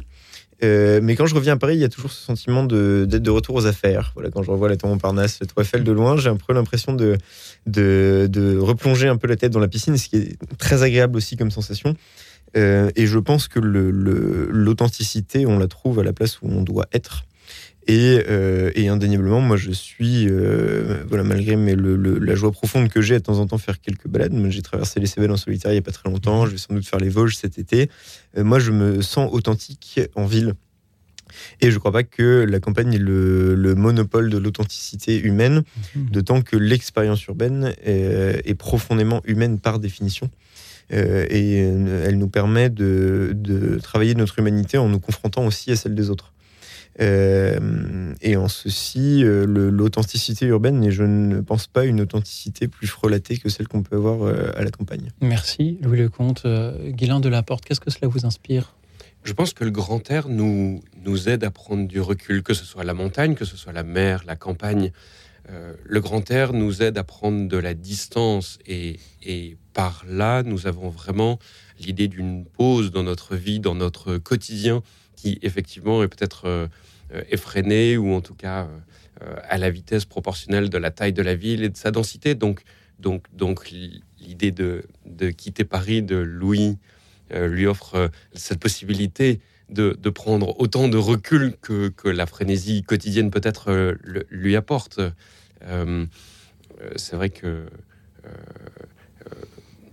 Euh, 0.63 0.99
mais 1.01 1.15
quand 1.15 1.25
je 1.25 1.33
reviens 1.33 1.53
à 1.53 1.57
Paris, 1.57 1.75
il 1.75 1.81
y 1.81 1.83
a 1.83 1.89
toujours 1.89 2.11
ce 2.11 2.23
sentiment 2.23 2.63
d'être 2.63 3.07
de 3.23 3.29
retour 3.31 3.55
aux 3.55 3.65
affaires. 3.65 4.11
Voilà, 4.13 4.29
quand 4.29 4.43
je 4.43 4.51
revois 4.51 4.69
la 4.69 4.77
Tour 4.77 4.89
Montparnasse, 4.89 5.39
la 5.41 5.47
Tour 5.47 5.59
Eiffel 5.63 5.83
de 5.83 5.91
loin, 5.91 6.17
j'ai 6.17 6.29
un 6.29 6.35
peu 6.37 6.53
l'impression 6.53 6.93
de, 6.93 7.17
de, 7.65 8.27
de 8.29 8.57
replonger 8.59 9.07
un 9.07 9.17
peu 9.17 9.27
la 9.27 9.35
tête 9.37 9.51
dans 9.51 9.59
la 9.59 9.67
piscine, 9.67 9.97
ce 9.97 10.07
qui 10.07 10.17
est 10.17 10.37
très 10.59 10.83
agréable 10.83 11.17
aussi 11.17 11.35
comme 11.35 11.49
sensation. 11.49 11.95
Euh, 12.57 12.89
et 12.95 13.05
je 13.07 13.17
pense 13.19 13.47
que 13.47 13.59
le- 13.59 13.91
le- 13.91 14.47
l'authenticité, 14.51 15.45
on 15.45 15.57
la 15.57 15.67
trouve 15.67 15.99
à 15.99 16.03
la 16.03 16.13
place 16.13 16.41
où 16.41 16.47
on 16.49 16.61
doit 16.61 16.87
être. 16.91 17.23
Et, 17.87 18.21
euh, 18.29 18.69
et 18.75 18.89
indéniablement, 18.89 19.41
moi, 19.41 19.57
je 19.57 19.71
suis, 19.71 20.27
euh, 20.29 21.03
voilà, 21.07 21.23
malgré 21.23 21.55
mais 21.55 21.73
le, 21.75 21.95
la 21.95 22.35
joie 22.35 22.51
profonde 22.51 22.89
que 22.89 23.01
j'ai 23.01 23.15
à 23.15 23.19
de 23.19 23.23
temps 23.23 23.39
en 23.39 23.47
temps 23.47 23.57
faire 23.57 23.81
quelques 23.81 24.07
balades. 24.07 24.33
J'ai 24.49 24.61
traversé 24.61 24.99
les 24.99 25.07
Cévennes 25.07 25.31
en 25.31 25.37
solitaire 25.37 25.71
il 25.71 25.75
n'y 25.75 25.79
a 25.79 25.81
pas 25.81 25.91
très 25.91 26.09
longtemps. 26.09 26.45
Je 26.45 26.51
vais 26.51 26.57
sans 26.57 26.73
doute 26.75 26.85
faire 26.85 26.99
les 26.99 27.09
Vosges 27.09 27.35
cet 27.37 27.57
été. 27.57 27.89
Moi, 28.37 28.59
je 28.59 28.71
me 28.71 29.01
sens 29.01 29.29
authentique 29.33 29.99
en 30.15 30.25
ville. 30.25 30.53
Et 31.61 31.69
je 31.69 31.75
ne 31.75 31.79
crois 31.79 31.93
pas 31.93 32.03
que 32.03 32.45
la 32.47 32.59
campagne 32.59 32.93
ait 32.93 32.97
le, 32.99 33.55
le 33.55 33.73
monopole 33.73 34.29
de 34.29 34.37
l'authenticité 34.37 35.17
humaine, 35.17 35.63
d'autant 35.95 36.41
que 36.41 36.57
l'expérience 36.57 37.25
urbaine 37.25 37.73
est, 37.83 38.41
est 38.45 38.53
profondément 38.55 39.21
humaine 39.25 39.57
par 39.57 39.79
définition. 39.79 40.29
Euh, 40.93 41.25
et 41.29 41.61
euh, 41.61 42.05
elle 42.05 42.17
nous 42.17 42.27
permet 42.27 42.69
de, 42.69 43.31
de 43.33 43.79
travailler 43.79 44.13
notre 44.15 44.39
humanité 44.39 44.77
en 44.77 44.89
nous 44.89 44.99
confrontant 44.99 45.45
aussi 45.45 45.71
à 45.71 45.75
celle 45.75 45.95
des 45.95 46.09
autres. 46.09 46.33
Euh, 46.99 48.13
et 48.21 48.35
en 48.35 48.49
ceci, 48.49 49.23
euh, 49.23 49.45
l'authenticité 49.45 50.45
urbaine, 50.47 50.83
et 50.83 50.91
je 50.91 51.03
ne 51.03 51.39
pense 51.39 51.67
pas 51.67 51.85
une 51.85 52.01
authenticité 52.01 52.67
plus 52.67 52.87
frelatée 52.87 53.37
que 53.37 53.47
celle 53.47 53.69
qu'on 53.69 53.81
peut 53.81 53.95
avoir 53.95 54.23
euh, 54.23 54.51
à 54.57 54.63
la 54.63 54.71
campagne. 54.71 55.09
Merci, 55.21 55.77
Louis 55.81 55.97
Lecomte. 55.97 56.43
Euh, 56.45 56.89
Guilain 56.89 57.21
de 57.21 57.29
la 57.29 57.43
Porte, 57.43 57.63
qu'est-ce 57.63 57.79
que 57.79 57.89
cela 57.89 58.09
vous 58.09 58.25
inspire? 58.25 58.75
Je 59.23 59.33
pense 59.33 59.53
que 59.53 59.63
le 59.63 59.71
grand 59.71 60.11
air 60.11 60.27
nous, 60.27 60.81
nous 61.05 61.29
aide 61.29 61.45
à 61.45 61.51
prendre 61.51 61.87
du 61.87 62.01
recul, 62.01 62.43
que 62.43 62.53
ce 62.53 62.65
soit 62.65 62.83
la 62.83 62.93
montagne, 62.93 63.35
que 63.35 63.45
ce 63.45 63.55
soit 63.55 63.71
la 63.71 63.83
mer, 63.83 64.23
la 64.27 64.35
campagne. 64.35 64.91
Euh, 65.49 65.73
le 65.83 65.99
grand 66.01 66.29
air 66.29 66.53
nous 66.53 66.81
aide 66.81 66.97
à 66.97 67.03
prendre 67.03 67.47
de 67.47 67.57
la 67.57 67.73
distance 67.73 68.59
et, 68.65 68.99
par 69.73 70.03
là, 70.07 70.43
nous 70.43 70.67
avons 70.67 70.89
vraiment 70.89 71.39
l'idée 71.79 72.09
d'une 72.09 72.45
pause 72.45 72.91
dans 72.91 73.03
notre 73.03 73.35
vie, 73.35 73.59
dans 73.59 73.75
notre 73.75 74.17
quotidien, 74.17 74.83
qui 75.15 75.39
effectivement 75.41 76.03
est 76.03 76.09
peut-être 76.09 76.67
euh, 77.13 77.23
effréné 77.29 77.97
ou 77.97 78.13
en 78.13 78.21
tout 78.21 78.35
cas 78.35 78.67
euh, 79.21 79.35
à 79.49 79.57
la 79.57 79.69
vitesse 79.69 80.05
proportionnelle 80.05 80.69
de 80.69 80.77
la 80.77 80.91
taille 80.91 81.11
de 81.11 81.21
la 81.21 81.35
ville 81.35 81.63
et 81.63 81.69
de 81.69 81.75
sa 81.75 81.91
densité. 81.91 82.35
Donc, 82.35 82.61
donc, 82.99 83.25
donc 83.33 83.69
l'idée 84.19 84.51
de, 84.51 84.85
de 85.05 85.29
quitter 85.29 85.65
Paris 85.65 86.03
de 86.03 86.15
Louis 86.15 86.77
euh, 87.33 87.47
lui 87.47 87.65
offre 87.65 88.09
cette 88.33 88.59
possibilité 88.59 89.41
de, 89.71 89.97
de 89.99 90.09
prendre 90.09 90.59
autant 90.59 90.87
de 90.87 90.97
recul 90.97 91.53
que, 91.61 91.89
que 91.89 92.09
la 92.09 92.25
frénésie 92.25 92.83
quotidienne 92.83 93.31
peut-être 93.31 93.71
euh, 93.71 93.95
lui 94.29 94.55
apporte. 94.55 94.99
Euh, 94.99 95.09
euh, 95.63 96.05
c'est 96.95 97.15
vrai 97.15 97.29
que 97.29 97.47
euh, 97.47 98.29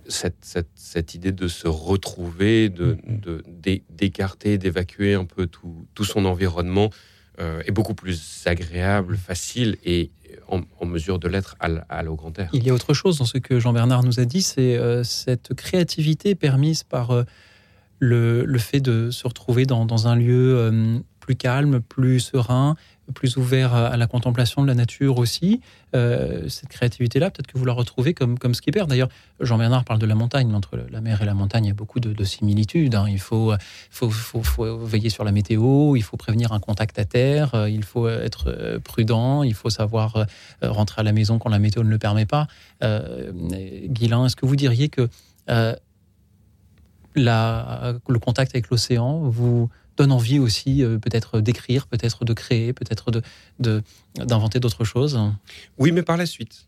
cette, 0.07 0.37
cette, 0.41 0.69
cette 0.75 1.13
idée 1.13 1.31
de 1.31 1.47
se 1.47 1.67
retrouver, 1.67 2.69
de, 2.69 2.97
de- 3.07 3.43
d'é- 3.47 3.83
d'écarter, 3.89 4.57
d'évacuer 4.57 5.13
un 5.13 5.25
peu 5.25 5.47
tout, 5.47 5.87
tout 5.93 6.03
son 6.03 6.25
environnement 6.25 6.89
euh, 7.39 7.61
est 7.65 7.71
beaucoup 7.71 7.93
plus 7.93 8.43
agréable, 8.45 9.17
facile 9.17 9.77
et 9.85 10.11
en, 10.47 10.61
en 10.79 10.85
mesure 10.85 11.19
de 11.19 11.27
l'être 11.27 11.55
à, 11.59 11.67
à 11.89 12.03
l'eau 12.03 12.15
grand 12.15 12.37
air. 12.39 12.49
Il 12.53 12.63
y 12.63 12.69
a 12.69 12.73
autre 12.73 12.93
chose 12.93 13.19
dans 13.19 13.25
ce 13.25 13.37
que 13.37 13.59
Jean-Bernard 13.59 14.03
nous 14.03 14.19
a 14.19 14.25
dit, 14.25 14.41
c'est 14.41 14.79
cette 15.03 15.53
créativité 15.53 16.35
permise 16.35 16.83
par 16.83 17.23
le, 17.99 18.57
fait 18.57 18.79
de 18.79 19.11
se 19.11 19.27
retrouver 19.27 19.65
dans, 19.65 20.07
un 20.07 20.15
lieu 20.15 20.57
euh, 20.57 20.99
plus 21.19 21.35
calme, 21.35 21.81
plus 21.81 22.19
serein, 22.19 22.75
plus 23.13 23.37
ouvert 23.37 23.73
à, 23.73 23.97
la 23.97 24.07
contemplation 24.07 24.61
de 24.61 24.67
la 24.67 24.75
nature 24.75 25.17
aussi. 25.17 25.61
Euh, 25.95 26.47
cette 26.47 26.69
créativité-là, 26.69 27.31
peut-être 27.31 27.47
que 27.47 27.57
vous 27.57 27.65
la 27.65 27.73
retrouvez 27.73 28.13
comme, 28.13 28.37
comme 28.37 28.53
skipper. 28.53 28.85
D'ailleurs, 28.87 29.09
Jean-Bernard 29.39 29.83
parle 29.83 29.99
de 29.99 30.05
la 30.05 30.13
montagne, 30.13 30.53
entre 30.53 30.77
la 30.91 31.01
mer 31.01 31.21
et 31.21 31.25
la 31.25 31.33
montagne, 31.33 31.65
il 31.65 31.67
y 31.69 31.71
a 31.71 31.75
beaucoup 31.75 31.99
de, 31.99 32.13
de 32.13 32.23
similitudes. 32.23 32.95
hein. 32.95 33.05
Il 33.09 33.19
faut, 33.19 33.53
veiller 34.85 35.09
sur 35.09 35.23
la 35.23 35.31
météo, 35.31 35.95
il 35.95 36.03
faut 36.03 36.17
prévenir 36.17 36.51
un 36.51 36.59
contact 36.59 36.99
à 36.99 37.05
terre, 37.05 37.55
euh, 37.55 37.69
il 37.69 37.83
faut 37.83 38.07
être 38.07 38.79
prudent, 38.83 39.43
il 39.43 39.55
faut 39.55 39.69
savoir 39.69 40.25
rentrer 40.61 41.01
à 41.01 41.03
la 41.03 41.11
maison 41.11 41.39
quand 41.39 41.49
la 41.49 41.59
météo 41.59 41.83
ne 41.83 41.89
le 41.89 41.97
permet 41.97 42.25
pas. 42.25 42.47
Euh, 42.83 43.31
Guilain, 43.87 44.25
est-ce 44.25 44.35
que 44.35 44.45
vous 44.45 44.55
diriez 44.55 44.89
que 44.89 45.09
la, 47.15 47.95
le 48.07 48.19
contact 48.19 48.53
avec 48.53 48.69
l'océan 48.69 49.21
vous 49.21 49.69
donne 49.97 50.11
envie 50.11 50.39
aussi 50.39 50.83
euh, 50.83 50.97
peut-être 50.97 51.41
d'écrire, 51.41 51.87
peut-être 51.87 52.23
de 52.23 52.33
créer, 52.33 52.73
peut-être 52.73 53.11
de, 53.59 53.83
d'inventer 54.15 54.59
d'autres 54.59 54.85
choses? 54.85 55.19
Oui, 55.77 55.91
mais 55.91 56.03
par 56.03 56.17
la 56.17 56.25
suite. 56.25 56.67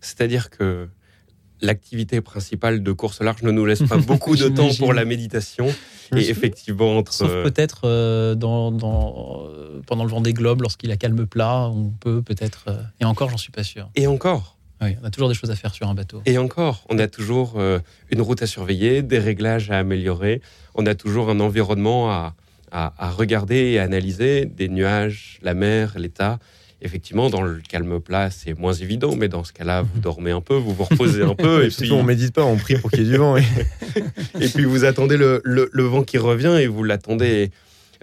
C'est-à-dire 0.00 0.50
que 0.50 0.88
l'activité 1.60 2.20
principale 2.20 2.82
de 2.82 2.92
course 2.92 3.20
large 3.20 3.42
ne 3.42 3.50
nous 3.50 3.64
laisse 3.64 3.82
pas 3.82 3.96
beaucoup 3.96 4.36
de 4.36 4.48
temps 4.48 4.68
pour 4.78 4.92
la 4.92 5.04
méditation. 5.04 5.66
Et 6.14 6.28
effectivement, 6.28 6.96
entre. 6.96 7.12
Sauf 7.12 7.30
peut-être 7.42 7.82
euh, 7.84 8.34
dans, 8.34 8.70
dans, 8.70 9.44
euh, 9.48 9.80
pendant 9.86 10.04
le 10.04 10.10
vent 10.10 10.20
des 10.20 10.32
globes, 10.32 10.62
lorsqu'il 10.62 10.90
a 10.92 10.96
calme 10.96 11.26
plat, 11.26 11.68
on 11.68 11.90
peut 11.90 12.22
peut-être... 12.22 12.66
euh, 12.68 12.82
et 13.00 13.04
encore, 13.04 13.30
j'en 13.30 13.36
suis 13.36 13.50
pas 13.50 13.64
sûr. 13.64 13.90
Et 13.96 14.06
encore. 14.06 14.55
Oui, 14.82 14.96
on 15.02 15.06
a 15.06 15.10
toujours 15.10 15.28
des 15.28 15.34
choses 15.34 15.50
à 15.50 15.56
faire 15.56 15.72
sur 15.74 15.88
un 15.88 15.94
bateau. 15.94 16.20
Et 16.26 16.36
encore, 16.38 16.84
on 16.90 16.98
a 16.98 17.06
toujours 17.08 17.54
euh, 17.56 17.78
une 18.10 18.20
route 18.20 18.42
à 18.42 18.46
surveiller, 18.46 19.02
des 19.02 19.18
réglages 19.18 19.70
à 19.70 19.78
améliorer, 19.78 20.42
on 20.74 20.84
a 20.86 20.94
toujours 20.94 21.30
un 21.30 21.40
environnement 21.40 22.10
à, 22.10 22.34
à- 22.70 22.92
à 22.98 23.10
regarder 23.10 23.56
et 23.56 23.78
à 23.78 23.84
analyser, 23.84 24.44
des 24.44 24.68
nuages, 24.68 25.38
la 25.42 25.54
mer, 25.54 25.94
l'état. 25.96 26.38
Effectivement, 26.82 27.30
dans 27.30 27.40
le 27.40 27.62
calme 27.66 28.00
plat, 28.00 28.30
c'est 28.30 28.52
moins 28.52 28.74
évident, 28.74 29.16
mais 29.16 29.28
dans 29.28 29.44
ce 29.44 29.52
cas-là, 29.54 29.80
vous 29.80 29.98
dormez 29.98 30.30
un 30.30 30.42
peu, 30.42 30.54
vous 30.56 30.74
vous 30.74 30.84
reposez 30.84 31.22
un 31.22 31.34
peu, 31.34 31.60
et 31.64 31.68
puis, 31.68 31.86
Surtout, 31.86 31.94
on 31.94 32.02
médite 32.02 32.34
pas, 32.34 32.44
on 32.44 32.56
prie 32.58 32.76
pour 32.78 32.90
qu'il 32.90 33.04
y 33.04 33.06
ait 33.08 33.10
du 33.12 33.16
vent. 33.16 33.38
et- 33.38 33.42
et 34.40 34.48
puis 34.48 34.64
vous 34.64 34.84
attendez 34.84 35.16
le, 35.16 35.40
le- 35.42 35.70
le 35.72 35.82
vent 35.84 36.02
qui 36.02 36.18
revient 36.18 36.58
et 36.60 36.66
vous 36.66 36.84
l'attendez 36.84 37.50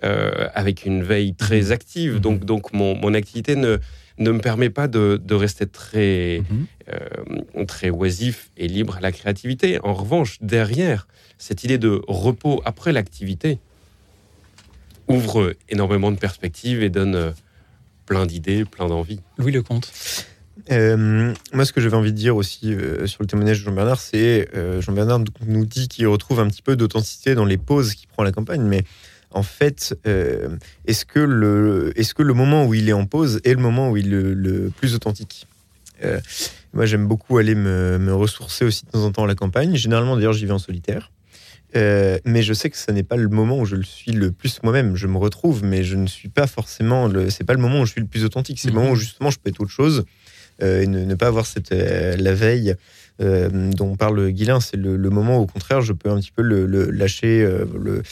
euh, 0.03 0.47
avec 0.55 0.86
une 0.88 1.03
veille 1.03 1.36
très 1.36 1.71
active. 1.71 2.13
Mhm. 2.15 2.19
Donc, 2.19 2.45
donc 2.45 2.73
mon, 2.73 2.95
mon 2.95 3.13
activité 3.13 3.55
ne, 3.55 3.77
ne 4.19 4.32
me 4.32 4.39
permet 4.39 4.69
pas 4.69 4.88
de, 4.88 5.19
de 5.23 5.36
rester 5.36 5.65
très, 5.65 6.43
Mhm. 6.49 6.65
euh, 6.89 7.65
très 7.65 7.89
oisif 7.89 8.52
et 8.58 8.67
libre 8.67 8.97
à 8.97 9.02
la 9.02 9.12
créativité. 9.12 9.80
En 9.84 9.93
revanche, 9.93 10.38
derrière 10.41 11.08
cette 11.38 11.63
idée 11.63 11.78
de 11.78 12.02
repos 12.08 12.62
après 12.65 12.91
l'activité 12.93 13.60
ouvre 15.08 15.56
énormément 15.69 16.12
de 16.12 16.17
perspectives 16.17 16.82
et 16.84 16.89
donne 16.89 17.15
euh, 17.15 17.32
plein 18.06 18.26
d'idées, 18.26 18.65
plein 18.65 18.88
d'envies. 18.88 19.19
Louis 19.38 19.52
Lecomte. 19.52 19.91
Euh, 20.71 21.34
moi, 21.52 21.65
ce 21.65 21.73
que 21.73 21.82
j'avais 21.82 21.97
envie 21.97 22.12
de 22.13 22.17
dire 22.17 22.36
aussi 22.36 22.73
euh, 22.73 23.06
sur 23.08 23.21
le 23.23 23.28
témoignage 23.28 23.60
de 23.60 23.65
Jean-Bernard, 23.65 23.99
c'est 23.99 24.47
euh, 24.56 24.80
Jean-Bernard 24.82 25.21
nous 25.47 25.65
dit 25.65 25.88
qu'il 25.88 26.08
retrouve 26.08 26.39
un 26.39 26.47
petit 26.47 26.62
peu 26.62 26.76
d'authenticité 26.76 27.36
dans 27.36 27.45
les 27.45 27.58
pauses 27.58 27.95
qu'il 27.95 28.08
prend 28.08 28.21
à 28.23 28.26
la 28.26 28.32
campagne, 28.32 28.62
mais 28.62 28.84
en 29.33 29.43
fait, 29.43 29.95
euh, 30.07 30.49
est-ce 30.85 31.05
que, 31.05 31.19
le, 31.19 31.91
est 31.95 32.13
que 32.13 32.23
le 32.23 32.33
moment 32.33 32.65
où 32.65 32.73
il 32.73 32.87
est 32.89 32.93
en 32.93 33.05
pause 33.05 33.39
est 33.43 33.53
le 33.53 33.59
moment 33.61 33.89
où 33.91 33.97
il 33.97 34.07
est 34.07 34.09
le, 34.09 34.33
le 34.33 34.69
plus 34.69 34.95
authentique? 34.95 35.47
Euh, 36.03 36.19
Moi, 36.73 36.85
j'aime 36.85 37.07
beaucoup 37.07 37.37
aller 37.37 37.55
me, 37.55 37.97
me 37.97 38.13
ressourcer 38.13 38.65
aussi 38.65 38.85
de 38.85 38.91
temps 38.91 39.03
en 39.05 39.11
temps 39.11 39.23
à 39.23 39.27
la 39.27 39.35
campagne. 39.35 39.75
Généralement, 39.75 40.15
d'ailleurs, 40.15 40.33
j'y 40.33 40.45
vais 40.45 40.51
en 40.53 40.59
solitaire. 40.59 41.11
Euh, 41.75 42.19
mais 42.25 42.43
je 42.43 42.53
sais 42.53 42.69
que 42.69 42.77
ce 42.77 42.91
n'est 42.91 43.03
pas 43.03 43.15
le 43.15 43.29
moment 43.29 43.59
où 43.59 43.65
je 43.65 43.75
le 43.75 43.83
suis 43.83 44.11
le 44.11 44.31
plus 44.31 44.61
moi-même. 44.61 44.95
Je 44.95 45.07
me 45.07 45.17
retrouve, 45.17 45.63
mais 45.63 45.83
je 45.83 45.95
ne 45.95 46.05
suis 46.07 46.29
pas 46.29 46.45
forcément. 46.45 47.07
Le... 47.07 47.29
C'est 47.31 47.43
pas 47.43 47.53
le 47.53 47.59
moment 47.59 47.81
où 47.81 47.85
je 47.85 47.91
suis 47.93 48.01
le 48.01 48.07
plus 48.07 48.23
authentique. 48.25 48.59
C'est 48.59 48.67
Mhm. 48.69 48.75
le 48.75 48.79
moment 48.81 48.91
où 48.93 48.95
justement 48.95 49.31
je 49.31 49.39
peux 49.39 49.49
être 49.49 49.59
autre 49.59 49.71
chose 49.71 50.05
et 50.61 50.85
ne, 50.85 51.03
ne 51.03 51.15
pas 51.15 51.27
avoir 51.27 51.47
cette 51.47 51.71
la 51.71 52.33
veille 52.35 52.75
euh, 53.21 53.49
dont 53.71 53.95
parle 53.95 54.29
Guilain. 54.29 54.59
C'est 54.59 54.77
le, 54.77 54.97
le 54.97 55.09
moment 55.09 55.39
où, 55.39 55.41
au 55.41 55.47
contraire, 55.47 55.81
je 55.81 55.93
peux 55.93 56.09
un 56.09 56.19
petit 56.19 56.31
peu 56.31 56.43
le, 56.43 56.65
le 56.67 56.91
lâcher, 56.91 57.41
euh, 57.43 57.65
le 57.79 58.03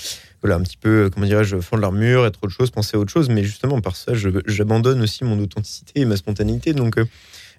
voilà 0.42 0.56
un 0.56 0.62
petit 0.62 0.78
peu 0.78 1.10
comment 1.14 1.26
dirais-je, 1.26 1.60
fendre 1.60 1.82
l'armure, 1.82 2.26
être 2.26 2.40
autre 2.44 2.54
chose, 2.54 2.72
penser 2.72 2.98
à 2.98 3.00
autre 3.00 3.12
chose. 3.12 3.30
Mais 3.30 3.44
justement 3.44 3.80
par 3.82 3.96
ça, 3.96 4.14
j'abandonne 4.46 5.02
aussi 5.02 5.24
mon 5.24 5.40
authenticité 5.40 6.02
et 6.02 6.06
ma 6.06 6.16
spontanéité. 6.16 6.74
Donc 6.74 6.98
euh, 6.98 7.06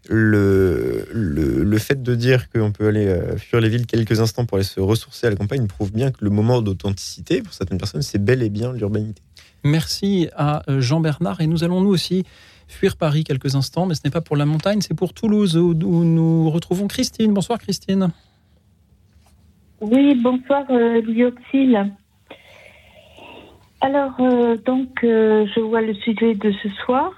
le, 0.08 1.06
le, 1.12 1.62
le 1.62 1.78
fait 1.78 2.02
de 2.02 2.14
dire 2.14 2.50
qu'on 2.50 2.72
peut 2.72 2.88
aller 2.88 3.06
euh, 3.06 3.36
fuir 3.36 3.60
les 3.60 3.68
villes 3.68 3.86
quelques 3.86 4.20
instants 4.20 4.46
pour 4.46 4.56
aller 4.56 4.64
se 4.64 4.80
ressourcer 4.80 5.28
à 5.28 5.30
la 5.30 5.36
campagne 5.36 5.66
prouve 5.66 5.92
bien 5.92 6.10
que 6.10 6.24
le 6.24 6.30
moment 6.30 6.60
d'authenticité, 6.60 7.40
pour 7.40 7.52
certaines 7.52 7.78
personnes, 7.78 8.02
c'est 8.02 8.22
bel 8.22 8.42
et 8.42 8.50
bien 8.50 8.72
l'urbanité. 8.72 9.22
Merci 9.64 10.28
à 10.34 10.68
euh, 10.68 10.80
Jean-Bernard. 10.80 11.40
Et 11.40 11.46
nous 11.46 11.62
allons 11.62 11.80
nous 11.80 11.90
aussi 11.90 12.24
fuir 12.66 12.96
Paris 12.96 13.22
quelques 13.22 13.54
instants, 13.54 13.86
mais 13.86 13.94
ce 13.94 14.00
n'est 14.04 14.10
pas 14.10 14.22
pour 14.22 14.36
la 14.36 14.46
montagne, 14.46 14.80
c'est 14.80 14.94
pour 14.94 15.12
Toulouse, 15.12 15.56
où, 15.56 15.70
où 15.70 16.04
nous 16.04 16.50
retrouvons 16.50 16.88
Christine. 16.88 17.32
Bonsoir 17.32 17.58
Christine. 17.58 18.10
Oui, 19.80 20.14
bonsoir 20.20 20.64
euh, 20.70 21.00
Lyoxyle. 21.02 21.92
Alors, 23.84 24.12
euh, 24.20 24.56
donc, 24.58 25.02
euh, 25.02 25.44
je 25.52 25.58
vois 25.58 25.80
le 25.82 25.92
sujet 25.94 26.36
de 26.36 26.52
ce 26.52 26.68
soir. 26.84 27.10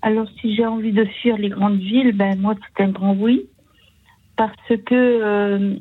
Alors, 0.00 0.28
si 0.40 0.54
j'ai 0.54 0.64
envie 0.64 0.92
de 0.92 1.04
fuir 1.04 1.36
les 1.36 1.48
grandes 1.48 1.80
villes, 1.80 2.12
ben 2.12 2.38
moi, 2.38 2.54
c'est 2.60 2.84
un 2.84 2.90
grand 2.90 3.14
oui. 3.14 3.48
Parce 4.36 4.54
que 4.86 4.94
euh, 4.94 5.74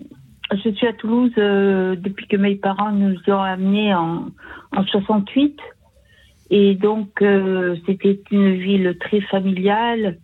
je 0.52 0.70
suis 0.72 0.88
à 0.88 0.94
Toulouse 0.94 1.32
depuis 1.36 2.28
que 2.28 2.38
mes 2.38 2.56
parents 2.56 2.92
nous 2.92 3.16
ont 3.28 3.40
amenés 3.40 3.94
en, 3.94 4.30
en 4.76 4.84
68. 4.84 5.60
Et 6.50 6.74
donc, 6.74 7.24
c'était 7.86 8.20
une 8.32 8.56
ville 8.56 8.98
très 9.00 9.22
familiale, 9.22 10.18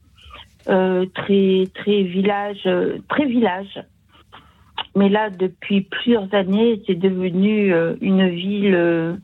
très, 0.65 1.63
très 1.75 2.03
village, 2.03 2.67
très 3.07 3.25
village. 3.25 3.79
Mais 4.97 5.09
là, 5.09 5.29
depuis 5.29 5.81
plusieurs 5.81 6.33
années, 6.33 6.81
c'est 6.87 6.95
devenu 6.95 7.71
euh, 7.71 7.95
une 8.01 8.29
ville. 8.29 8.73
euh, 8.73 9.15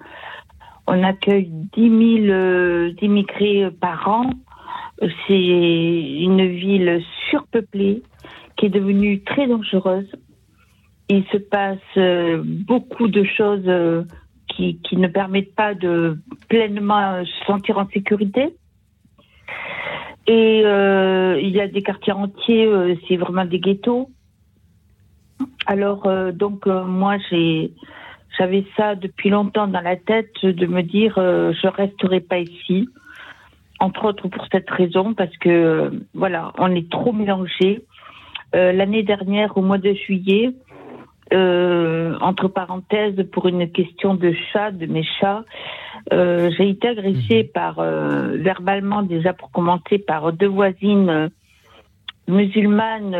on 0.86 1.02
accueille 1.02 1.50
10 1.50 2.18
000 2.28 2.32
euh, 2.32 2.94
immigrés 3.02 3.72
par 3.82 4.08
an. 4.08 4.30
C'est 5.02 5.34
une 5.34 6.46
ville 6.46 7.02
surpeuplée 7.32 8.04
qui 8.56 8.68
est 8.68 8.70
devenue 8.70 9.24
très 9.24 9.48
dangereuse. 9.48 10.12
Il 11.10 11.26
se 11.32 11.38
passe 11.38 12.44
beaucoup 12.46 13.08
de 13.08 13.24
choses 13.24 14.06
qui, 14.50 14.78
qui 14.84 14.98
ne 14.98 15.08
permettent 15.08 15.56
pas 15.56 15.74
de 15.74 16.20
pleinement 16.50 17.26
se 17.26 17.46
sentir 17.46 17.80
en 17.80 17.88
sécurité. 17.90 18.56
Et 20.28 20.60
il 20.60 21.50
y 21.50 21.60
a 21.60 21.68
des 21.68 21.82
quartiers 21.82 22.14
entiers, 22.14 22.70
c'est 23.08 23.18
vraiment 23.18 23.46
des 23.46 23.60
ghettos. 23.60 24.10
Alors, 25.65 26.06
euh, 26.06 26.32
donc, 26.32 26.67
euh, 26.67 26.84
moi, 26.84 27.17
j'ai, 27.29 27.71
j'avais 28.38 28.65
ça 28.75 28.95
depuis 28.95 29.29
longtemps 29.29 29.67
dans 29.67 29.82
la 29.82 29.95
tête 29.95 30.43
de 30.43 30.65
me 30.65 30.82
dire, 30.82 31.15
euh, 31.17 31.53
je 31.62 31.67
resterai 31.67 32.19
pas 32.19 32.39
ici. 32.39 32.89
Entre 33.79 34.06
autres 34.06 34.27
pour 34.27 34.45
cette 34.51 34.69
raison, 34.69 35.13
parce 35.13 35.36
que, 35.38 35.49
euh, 35.49 35.89
voilà, 36.13 36.53
on 36.58 36.73
est 36.73 36.89
trop 36.89 37.12
mélangés. 37.12 37.84
L'année 38.56 39.01
dernière, 39.01 39.58
au 39.58 39.63
mois 39.63 39.79
de 39.79 39.93
juillet, 39.93 40.51
entre 41.32 42.47
parenthèses, 42.49 43.19
pour 43.32 43.47
une 43.47 43.67
question 43.71 44.13
de 44.13 44.32
chat, 44.51 44.69
de 44.69 44.86
mes 44.86 45.03
chats, 45.19 45.43
j'ai 46.12 46.69
été 46.69 46.89
agressée 46.89 47.45
par, 47.51 47.79
euh, 47.79 48.38
verbalement 48.38 49.01
déjà 49.01 49.34
pour 49.34 49.49
commencer, 49.49 49.97
par 49.97 50.32
deux 50.34 50.47
voisines 50.47 51.32
musulmanes 52.27 53.15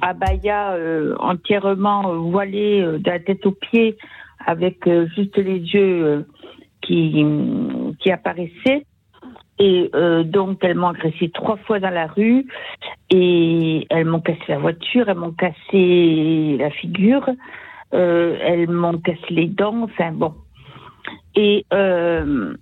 abaya 0.00 0.72
euh, 0.72 1.14
entièrement 1.18 2.10
euh, 2.10 2.16
voilée 2.16 2.80
euh, 2.80 2.98
de 2.98 3.10
la 3.10 3.18
tête 3.18 3.44
aux 3.46 3.52
pieds 3.52 3.96
avec 4.46 4.86
euh, 4.86 5.06
juste 5.14 5.36
les 5.36 5.58
yeux 5.58 6.26
qui, 6.80 7.24
qui 7.98 8.10
apparaissaient. 8.10 8.86
Et 9.58 9.90
euh, 9.94 10.22
donc, 10.22 10.58
elles 10.62 10.74
m'ont 10.74 10.88
agressé 10.88 11.28
trois 11.28 11.58
fois 11.58 11.80
dans 11.80 11.90
la 11.90 12.06
rue 12.06 12.46
et 13.10 13.86
elles 13.90 14.06
m'ont 14.06 14.20
cassé 14.20 14.40
la 14.48 14.58
voiture, 14.58 15.08
elles 15.08 15.18
m'ont 15.18 15.32
cassé 15.32 16.56
la 16.58 16.70
figure, 16.70 17.28
euh, 17.92 18.38
elles 18.40 18.70
m'ont 18.70 18.96
cassé 18.98 19.20
les 19.28 19.48
dents, 19.48 19.82
enfin 19.82 20.12
bon. 20.12 20.32
Et, 21.36 21.66
euh, 21.74 22.54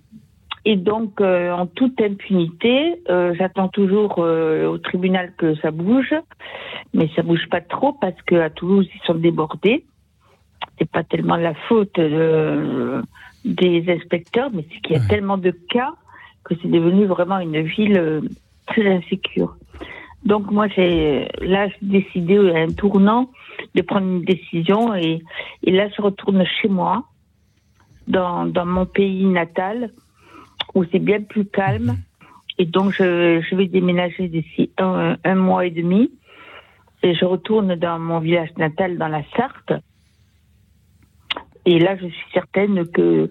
et 0.65 0.75
donc, 0.75 1.21
euh, 1.21 1.51
en 1.51 1.65
toute 1.67 1.99
impunité, 2.01 3.01
euh, 3.09 3.33
j'attends 3.37 3.69
toujours 3.69 4.15
euh, 4.19 4.67
au 4.67 4.77
tribunal 4.77 5.33
que 5.37 5.55
ça 5.55 5.71
bouge, 5.71 6.13
mais 6.93 7.09
ça 7.15 7.21
bouge 7.23 7.47
pas 7.49 7.61
trop 7.61 7.93
parce 7.93 8.21
qu'à 8.23 8.49
Toulouse, 8.49 8.87
ils 8.93 9.05
sont 9.05 9.15
débordés. 9.15 9.85
C'est 10.77 10.89
pas 10.89 11.03
tellement 11.03 11.37
la 11.37 11.53
faute 11.67 11.95
de- 11.99 13.01
des 13.45 13.85
inspecteurs, 13.89 14.49
mais 14.53 14.65
c'est 14.69 14.81
qu'il 14.81 14.95
y 14.95 14.99
a 14.99 15.01
Ouais. 15.01 15.07
tellement 15.07 15.37
de 15.37 15.51
cas 15.69 15.91
que 16.43 16.55
c'est 16.61 16.69
devenu 16.69 17.05
vraiment 17.05 17.39
une 17.39 17.61
ville 17.61 17.97
euh, 17.97 18.21
très 18.67 18.85
insécure. 18.87 19.55
Donc 20.25 20.51
moi, 20.51 20.67
j'ai 20.67 21.29
là, 21.41 21.69
j'ai 21.69 21.77
décidé 21.81 22.37
à 22.51 22.57
un 22.59 22.71
tournant 22.73 23.29
de 23.75 23.81
prendre 23.81 24.07
une 24.07 24.23
décision 24.23 24.93
et, 24.93 25.21
et 25.63 25.71
là, 25.71 25.87
je 25.95 26.01
retourne 26.01 26.43
chez 26.45 26.67
moi, 26.67 27.05
dans, 28.07 28.45
dans 28.45 28.65
mon 28.65 28.85
pays 28.85 29.23
natal, 29.25 29.91
où 30.79 30.85
c'est 30.91 30.99
bien 30.99 31.21
plus 31.21 31.45
calme. 31.45 31.97
Et 32.57 32.65
donc, 32.65 32.91
je, 32.91 33.41
je 33.41 33.55
vais 33.55 33.67
déménager 33.67 34.27
d'ici 34.27 34.71
un, 34.77 35.17
un 35.23 35.35
mois 35.35 35.65
et 35.65 35.71
demi. 35.71 36.11
Et 37.03 37.13
je 37.13 37.25
retourne 37.25 37.75
dans 37.75 37.99
mon 37.99 38.19
village 38.19 38.49
natal, 38.57 38.97
dans 38.97 39.07
la 39.07 39.23
Sarthe. 39.35 39.73
Et 41.65 41.79
là, 41.79 41.95
je 41.97 42.07
suis 42.07 42.25
certaine 42.33 42.87
que 42.87 43.29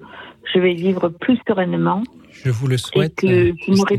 je 0.53 0.59
vais 0.59 0.75
vivre 0.75 1.09
plus 1.09 1.39
sereinement 1.47 2.03
Je 2.33 2.51
vous 2.51 2.67
le 2.67 2.79
souhaite. 2.79 3.17
que 3.17 3.51
euh, 3.51 3.97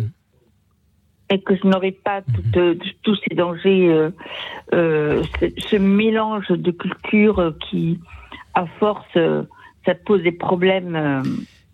et 1.31 1.39
que 1.41 1.55
je 1.55 1.67
n'aurai 1.67 1.91
pas 1.91 2.21
tout, 2.23 2.59
euh, 2.59 2.75
tous 3.03 3.15
ces 3.27 3.35
dangers, 3.35 3.87
euh, 3.87 4.09
euh, 4.73 5.21
ce, 5.39 5.45
ce 5.69 5.75
mélange 5.75 6.47
de 6.49 6.71
cultures 6.71 7.53
qui, 7.69 7.99
à 8.55 8.65
force, 8.79 9.17
ça 9.85 9.93
pose 9.93 10.23
des 10.23 10.31
problèmes 10.31 11.21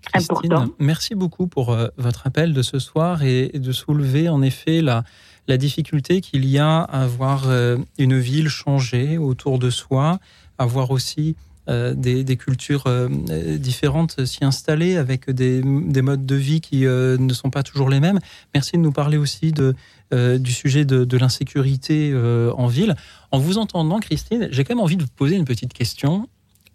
Christine, 0.06 0.70
merci 0.80 1.16
beaucoup 1.16 1.48
pour 1.48 1.72
euh, 1.72 1.88
votre 1.98 2.28
appel 2.28 2.54
de 2.54 2.62
ce 2.62 2.80
soir 2.80 3.24
et, 3.24 3.52
et 3.54 3.60
de 3.60 3.72
soulever 3.72 4.30
en 4.30 4.42
effet 4.42 4.82
la, 4.82 5.04
la 5.48 5.58
difficulté 5.58 6.22
qu'il 6.22 6.46
y 6.46 6.58
a 6.58 6.82
à 6.82 7.08
voir 7.08 7.44
euh, 7.48 7.78
une 7.98 8.18
ville 8.20 8.50
changer 8.50 9.18
autour 9.18 9.60
de 9.60 9.70
soi, 9.70 10.20
à 10.58 10.66
voir 10.66 10.92
aussi 10.92 11.36
euh, 11.68 11.96
des, 11.96 12.24
des 12.24 12.38
cultures 12.38 12.84
euh, 12.86 13.10
différentes 13.58 14.24
s'y 14.26 14.46
installer 14.46 14.98
avec 14.98 15.32
des, 15.32 15.64
des 15.64 16.02
modes 16.04 16.24
de 16.24 16.36
vie 16.36 16.62
qui 16.62 16.86
euh, 16.86 17.18
ne 17.18 17.34
sont 17.34 17.50
pas 17.50 17.64
toujours 17.64 17.90
les 17.90 18.00
mêmes. 18.00 18.20
Merci 18.54 18.74
de 18.74 18.82
nous 18.82 18.92
parler 18.92 19.18
aussi 19.18 19.52
de, 19.52 19.74
du 20.12 20.52
sujet 20.54 20.86
de, 20.86 21.06
de 21.06 21.18
l'insécurité 21.18 22.14
en 22.16 22.68
ville. 22.68 22.96
En 23.32 23.40
vous 23.40 23.58
entendant, 23.58 24.00
Christine, 24.00 24.48
j'ai 24.52 24.64
quand 24.64 24.76
même 24.76 24.84
envie 24.84 24.98
de 24.98 25.02
vous 25.02 25.10
poser 25.16 25.36
une 25.36 25.46
petite 25.46 25.74
question. 25.74 26.30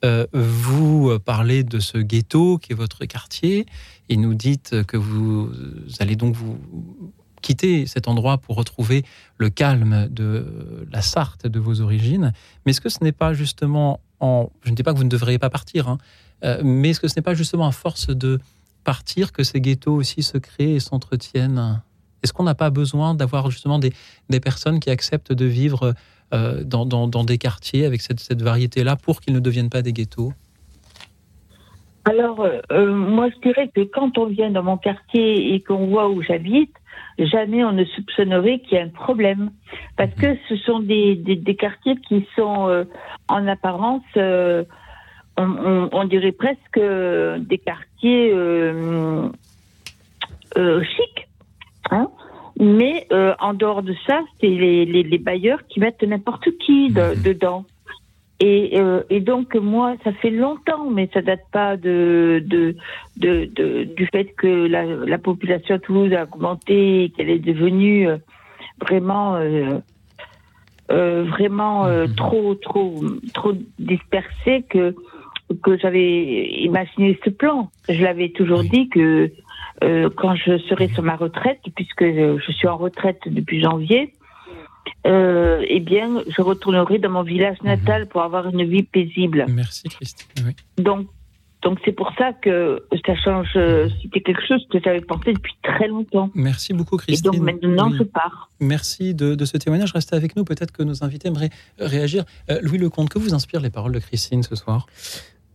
Euh, 0.04 0.26
vous 0.32 1.18
parlez 1.18 1.62
de 1.62 1.78
ce 1.78 1.98
ghetto 1.98 2.58
qui 2.58 2.72
est 2.72 2.76
votre 2.76 3.04
quartier 3.04 3.66
et 4.08 4.16
nous 4.16 4.34
dites 4.34 4.84
que 4.84 4.96
vous 4.96 5.50
allez 5.98 6.16
donc 6.16 6.34
vous 6.34 6.58
quitter 7.42 7.86
cet 7.86 8.08
endroit 8.08 8.38
pour 8.38 8.56
retrouver 8.56 9.04
le 9.38 9.50
calme 9.50 10.08
de 10.10 10.86
la 10.90 11.02
Sarthe 11.02 11.46
de 11.46 11.58
vos 11.58 11.80
origines. 11.80 12.32
Mais 12.64 12.70
est-ce 12.70 12.80
que 12.80 12.88
ce 12.88 13.02
n'est 13.02 13.12
pas 13.12 13.32
justement 13.32 14.00
en... 14.20 14.50
Je 14.62 14.70
ne 14.70 14.76
dis 14.76 14.82
pas 14.82 14.92
que 14.92 14.98
vous 14.98 15.04
ne 15.04 15.08
devriez 15.08 15.38
pas 15.38 15.50
partir, 15.50 15.88
hein, 15.88 15.98
Euh, 16.42 16.62
mais 16.64 16.90
est-ce 16.90 17.00
que 17.00 17.08
ce 17.08 17.16
n'est 17.16 17.22
pas 17.22 17.34
justement 17.34 17.66
à 17.66 17.72
force 17.72 18.08
de 18.08 18.40
partir 18.84 19.32
que 19.32 19.44
ces 19.44 19.60
ghettos 19.60 19.94
aussi 19.94 20.22
se 20.22 20.38
créent 20.38 20.76
et 20.76 20.80
s'entretiennent? 20.80 21.82
Est-ce 22.22 22.32
qu'on 22.32 22.44
n'a 22.44 22.54
pas 22.54 22.70
besoin 22.70 23.14
d'avoir 23.14 23.50
justement 23.50 23.78
des, 23.78 23.92
personnes 24.40 24.80
qui 24.80 24.90
acceptent 24.90 25.32
de 25.32 25.44
vivre 25.44 25.94
euh, 26.32 26.62
dans, 26.64 27.24
des 27.24 27.38
quartiers 27.38 27.84
avec 27.84 28.00
cette, 28.00 28.40
variété-là 28.40 28.96
pour 28.96 29.20
qu'ils 29.20 29.34
ne 29.34 29.40
deviennent 29.40 29.70
pas 29.70 29.82
des 29.82 29.92
ghettos 29.92 30.32
alors, 32.06 32.46
euh, 32.72 32.94
moi, 32.94 33.28
je 33.28 33.40
dirais 33.46 33.68
que 33.74 33.82
quand 33.82 34.16
on 34.16 34.24
vient 34.24 34.50
dans 34.50 34.62
mon 34.62 34.78
quartier 34.78 35.54
et 35.54 35.60
qu'on 35.60 35.86
voit 35.88 36.08
où 36.08 36.22
j'habite, 36.22 36.74
jamais 37.18 37.62
on 37.62 37.72
ne 37.72 37.84
soupçonnerait 37.84 38.60
qu'il 38.60 38.78
y 38.78 38.80
a 38.80 38.84
un 38.84 38.88
problème. 38.88 39.50
Parce 39.98 40.12
que 40.14 40.34
ce 40.48 40.56
sont 40.56 40.80
des, 40.80 41.22
quartiers 41.58 41.96
qui 42.08 42.26
sont, 42.36 42.68
euh, 42.68 42.84
en 43.28 43.46
apparence, 43.46 44.02
euh, 44.16 44.64
on, 45.36 46.04
dirait 46.04 46.32
presque 46.32 46.80
des 46.80 47.58
quartiers 47.58 48.32
chics. 50.56 51.28
Hein 51.90 52.08
Mais 52.60 53.06
en 53.40 53.54
dehors 53.54 53.82
de 53.82 53.94
ça, 54.06 54.20
c'est 54.40 54.46
les, 54.48 54.84
les, 54.84 55.02
les, 55.02 55.18
bailleurs 55.18 55.66
qui 55.68 55.80
mettent 55.80 56.02
n'importe 56.02 56.48
qui 56.58 56.90
de, 56.90 57.14
dedans. 57.22 57.64
Et, 58.40 58.80
euh, 58.80 59.02
et, 59.10 59.20
donc 59.20 59.54
moi, 59.54 59.96
ça 60.02 60.12
fait 60.12 60.30
longtemps, 60.30 60.88
mais 60.88 61.10
ça 61.12 61.20
date 61.20 61.44
pas 61.52 61.76
de, 61.76 62.42
de, 62.46 62.74
de, 63.18 63.44
de 63.44 63.84
du 63.84 64.06
fait 64.06 64.32
que 64.34 64.66
la, 64.66 64.84
la, 64.84 65.18
population 65.18 65.74
à 65.74 65.78
Toulouse 65.78 66.14
a 66.14 66.22
augmenté, 66.22 67.12
qu'elle 67.14 67.28
est 67.28 67.38
devenue 67.38 68.08
euh, 68.08 68.16
vraiment 68.80 69.36
euh, 69.36 69.78
euh, 70.90 71.24
vraiment 71.24 71.84
euh, 71.84 72.06
mmh. 72.06 72.14
trop 72.14 72.54
trop 72.54 73.04
trop 73.34 73.52
dispersée 73.78 74.64
que 74.70 74.94
que 75.62 75.76
j'avais 75.76 76.48
imaginé 76.62 77.20
ce 77.22 77.28
plan. 77.28 77.70
Je 77.90 78.02
l'avais 78.02 78.30
toujours 78.30 78.62
dit 78.62 78.88
que 78.88 79.30
quand 79.80 80.34
je 80.34 80.58
serai 80.68 80.88
sur 80.88 81.02
ma 81.02 81.16
retraite, 81.16 81.60
puisque 81.74 82.04
je 82.04 82.52
suis 82.52 82.68
en 82.68 82.76
retraite 82.76 83.20
depuis 83.26 83.62
janvier, 83.62 84.12
euh, 85.06 85.64
eh 85.66 85.80
bien, 85.80 86.22
je 86.28 86.42
retournerai 86.42 86.98
dans 86.98 87.10
mon 87.10 87.22
village 87.22 87.56
mhm. 87.62 87.68
natal 87.68 88.06
pour 88.06 88.22
avoir 88.22 88.48
une 88.48 88.64
vie 88.64 88.82
paisible. 88.82 89.46
Merci, 89.48 89.88
Christine. 89.88 90.26
Oui. 90.46 90.54
Donc, 90.82 91.06
donc 91.62 91.78
c'est 91.84 91.92
pour 91.92 92.10
ça 92.18 92.32
que 92.32 92.82
ça 93.06 93.14
change. 93.16 93.48
Euh, 93.56 93.88
c'était 94.02 94.20
quelque 94.20 94.46
chose 94.46 94.66
que 94.70 94.78
j'avais 94.82 95.00
pensé 95.00 95.32
depuis 95.32 95.54
très 95.62 95.88
longtemps. 95.88 96.30
Merci 96.34 96.72
beaucoup, 96.72 96.96
Christine. 96.96 97.34
Et 97.34 97.36
donc 97.36 97.44
maintenant, 97.44 97.90
oui. 97.90 97.96
je 97.98 98.04
pars. 98.04 98.50
Merci 98.60 99.14
de, 99.14 99.34
de, 99.34 99.44
ce 99.44 99.56
témoignage. 99.56 99.92
Restez 99.92 100.16
avec 100.16 100.36
nous. 100.36 100.44
Peut-être 100.44 100.72
que 100.72 100.82
nos 100.82 101.02
invités 101.04 101.28
aimeraient 101.28 101.50
réagir. 101.78 102.24
Euh, 102.50 102.60
Louis 102.62 102.78
Lecomte, 102.78 103.08
que 103.08 103.18
vous 103.18 103.34
inspirent 103.34 103.60
les 103.60 103.70
paroles 103.70 103.92
de 103.92 103.98
Christine 103.98 104.42
ce 104.42 104.54
soir? 104.54 104.86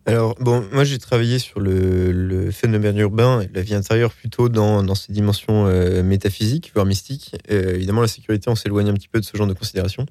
Alors, 0.08 0.36
bon, 0.39 0.64
moi 0.72 0.84
j'ai 0.84 0.99
travaillé 0.99 1.39
sur 1.39 1.60
le, 1.60 2.51
phénomène 2.51 2.97
urbain 2.99 3.43
la 3.53 3.62
vie 3.62 3.74
intérieure 3.74 4.12
plutôt 4.12 4.49
dans, 4.49 4.84
dans 4.84 4.93
ses 4.93 5.12
dimensions 5.12 5.66
euh, 5.66 6.03
métaphysiques, 6.03 6.72
voire 6.76 6.86
mystiques. 6.86 7.36
Euh, 7.49 7.74
évidemment, 7.76 8.01
la 8.01 8.08
sécurité, 8.08 8.49
on 8.49 8.56
s'éloigne 8.56 8.89
un 8.89 8.93
petit 8.93 9.08
peu 9.08 9.20
de 9.20 9.26
ce 9.26 9.36
genre 9.36 9.47
de 9.47 9.53
considération. 9.53 10.06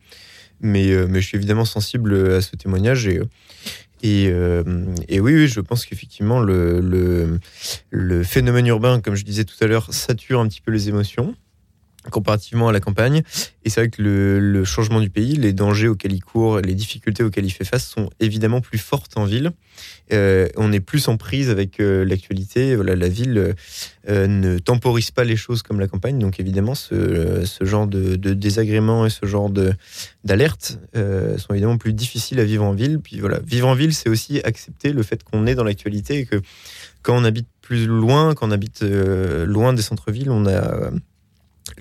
Mais, 0.61 0.91
euh, 0.91 1.07
mais 1.09 1.21
je 1.21 1.29
suis 1.29 1.37
évidemment 1.37 1.65
sensible 1.65 2.33
à 2.33 2.41
ce 2.41 2.57
témoignage. 2.57 3.07
Et, 3.07 3.21
et, 4.03 5.21
oui, 5.21 5.35
oui, 5.35 5.49
je 5.49 5.61
pense 5.61 5.87
qu'effectivement, 5.87 6.41
le, 6.41 7.39
le 7.91 8.23
phénomène 8.25 8.67
urbain, 8.67 9.01
comme 9.01 9.15
je 9.15 9.25
disais 9.25 9.45
tout 9.45 9.57
à 9.61 9.67
l'heure, 9.67 9.95
sature 9.95 10.41
un 10.41 10.49
petit 10.49 10.61
peu 10.61 10.73
les 10.73 10.89
émotions 10.89 11.35
comparativement 12.11 12.69
à 12.69 12.73
la 12.73 12.81
campagne. 12.81 13.23
Et 13.65 13.71
c'est 13.71 13.81
vrai 13.81 13.91
que 13.91 14.03
le, 14.03 14.65
changement 14.65 15.01
du 15.01 15.11
pays, 15.11 15.35
les 15.37 15.53
dangers 15.53 15.89
auxquels 15.89 16.13
il 16.13 16.23
court, 16.23 16.61
les 16.61 16.75
difficultés 16.75 17.23
auxquelles 17.23 17.45
il 17.45 17.51
fait 17.51 17.65
face 17.65 17.87
sont 17.87 18.11
évidemment 18.21 18.61
plus 18.61 18.79
fortes 18.79 19.17
en 19.17 19.25
ville. 19.25 19.53
Euh, 20.13 20.49
on 20.57 20.73
est 20.73 20.81
plus 20.81 21.09
en 21.09 21.17
prise 21.17 21.51
avec 21.51 21.81
euh, 21.81 22.05
l'actualité. 22.05 22.77
Voilà, 22.77 22.95
la 22.95 23.09
ville 23.09 23.55
euh, 24.09 24.27
ne 24.27 24.59
temporise 24.59 25.11
pas 25.11 25.25
les 25.25 25.37
choses 25.37 25.63
comme 25.63 25.81
la 25.81 25.89
campagne. 25.89 26.19
Donc 26.19 26.41
évidemment, 26.41 26.75
ce, 26.75 27.45
genre 27.61 27.87
de, 27.87 28.17
de, 28.17 28.35
désagréments 28.35 29.07
et 29.07 29.11
ce 29.11 29.27
genre 29.27 29.51
d'alerte 30.25 30.79
sont 30.95 31.55
évidemment 31.55 31.79
plus 31.79 31.93
difficiles 31.93 32.41
à 32.41 32.45
vivre 32.45 32.65
en 32.65 32.73
ville. 32.73 33.01
Puis 33.01 33.21
voilà, 33.21 33.41
vivre 33.41 33.69
en 33.69 33.75
ville, 33.75 33.95
c'est 33.95 34.09
aussi 34.09 34.41
accepter 34.45 34.93
le 34.93 35.03
fait 35.03 35.23
qu'on 35.23 35.47
est 35.47 35.55
dans 35.55 35.65
l'actualité 35.65 36.19
et 36.19 36.27
que 36.27 36.41
quand 37.03 37.17
on 37.17 37.25
habite 37.25 37.49
plus 37.61 37.87
loin, 37.87 38.35
quand 38.35 38.49
on 38.49 38.51
habite 38.51 38.83
loin 38.83 39.73
des 39.73 39.83
centres-villes, 39.83 40.31
on 40.31 40.47
a 40.47 40.91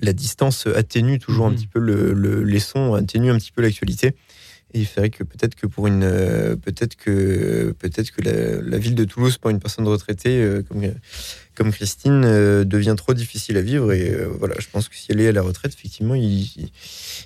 la 0.00 0.12
distance 0.12 0.66
atténue 0.66 1.18
toujours 1.18 1.48
mmh. 1.48 1.52
un 1.52 1.54
petit 1.54 1.66
peu 1.66 1.78
le, 1.78 2.12
le, 2.12 2.42
les 2.42 2.60
sons, 2.60 2.94
atténue 2.94 3.30
un 3.30 3.38
petit 3.38 3.52
peu 3.52 3.62
l'actualité. 3.62 4.14
Et 4.74 4.80
il 4.80 4.86
ferait 4.86 5.10
que 5.10 5.22
peut-être 5.22 5.54
que 5.54 5.68
pour 5.68 5.86
une, 5.86 6.02
euh, 6.02 6.56
peut-être 6.56 6.96
que 6.96 7.72
peut-être 7.78 8.10
que 8.10 8.22
la, 8.22 8.60
la, 8.60 8.76
ville 8.76 8.96
de 8.96 9.04
Toulouse 9.04 9.38
pour 9.38 9.50
une 9.50 9.60
personne 9.60 9.86
retraitée 9.86 10.42
euh, 10.42 10.62
comme 10.62 10.82
comme 11.54 11.72
Christine 11.72 12.24
euh, 12.24 12.64
devient 12.64 12.96
trop 12.96 13.14
difficile 13.14 13.56
à 13.56 13.60
vivre. 13.62 13.92
Et 13.92 14.10
euh, 14.10 14.26
voilà, 14.36 14.56
je 14.58 14.66
pense 14.68 14.88
que 14.88 14.96
si 14.96 15.12
elle 15.12 15.20
est 15.20 15.28
à 15.28 15.32
la 15.32 15.42
retraite, 15.42 15.72
effectivement, 15.72 16.16
il, 16.16 16.24
il, 16.24 16.70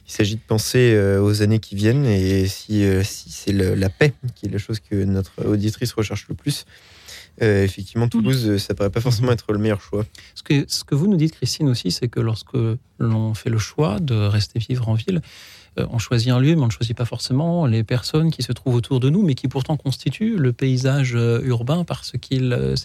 il 0.06 0.12
s'agit 0.12 0.36
de 0.36 0.42
penser 0.46 0.92
euh, 0.94 1.22
aux 1.22 1.40
années 1.40 1.58
qui 1.58 1.74
viennent. 1.74 2.04
Et 2.04 2.46
si 2.48 2.84
si 3.02 3.32
c'est 3.32 3.52
la 3.52 3.88
paix 3.88 4.12
qui 4.34 4.44
est 4.44 4.50
la 4.50 4.58
chose 4.58 4.80
que 4.80 4.96
notre 5.04 5.46
auditrice 5.46 5.94
recherche 5.94 6.26
le 6.28 6.34
plus, 6.34 6.66
euh, 7.42 7.64
effectivement, 7.64 8.08
Toulouse, 8.08 8.56
ça 8.58 8.74
paraît 8.74 8.90
pas 8.90 9.00
forcément 9.00 9.32
être 9.32 9.52
le 9.52 9.58
meilleur 9.58 9.80
choix. 9.80 10.04
Ce 10.34 10.42
que, 10.42 10.64
ce 10.68 10.84
que 10.84 10.94
vous 10.94 11.06
nous 11.06 11.16
dites, 11.16 11.34
Christine, 11.34 11.68
aussi, 11.68 11.90
c'est 11.90 12.08
que 12.08 12.20
lorsque 12.20 12.56
l'on 12.98 13.34
fait 13.34 13.50
le 13.50 13.58
choix 13.58 14.00
de 14.00 14.14
rester 14.14 14.58
vivre 14.58 14.88
en 14.88 14.94
ville, 14.94 15.20
euh, 15.78 15.86
on 15.90 15.98
choisit 15.98 16.30
un 16.30 16.40
lieu, 16.40 16.54
mais 16.56 16.62
on 16.62 16.66
ne 16.66 16.72
choisit 16.72 16.96
pas 16.96 17.04
forcément 17.04 17.66
les 17.66 17.84
personnes 17.84 18.30
qui 18.30 18.42
se 18.42 18.52
trouvent 18.52 18.74
autour 18.74 19.00
de 19.00 19.10
nous, 19.10 19.22
mais 19.22 19.34
qui 19.34 19.48
pourtant 19.48 19.76
constituent 19.76 20.36
le 20.36 20.52
paysage 20.52 21.14
euh, 21.14 21.40
urbain 21.44 21.84
parce, 21.84 22.12
qu 22.12 22.38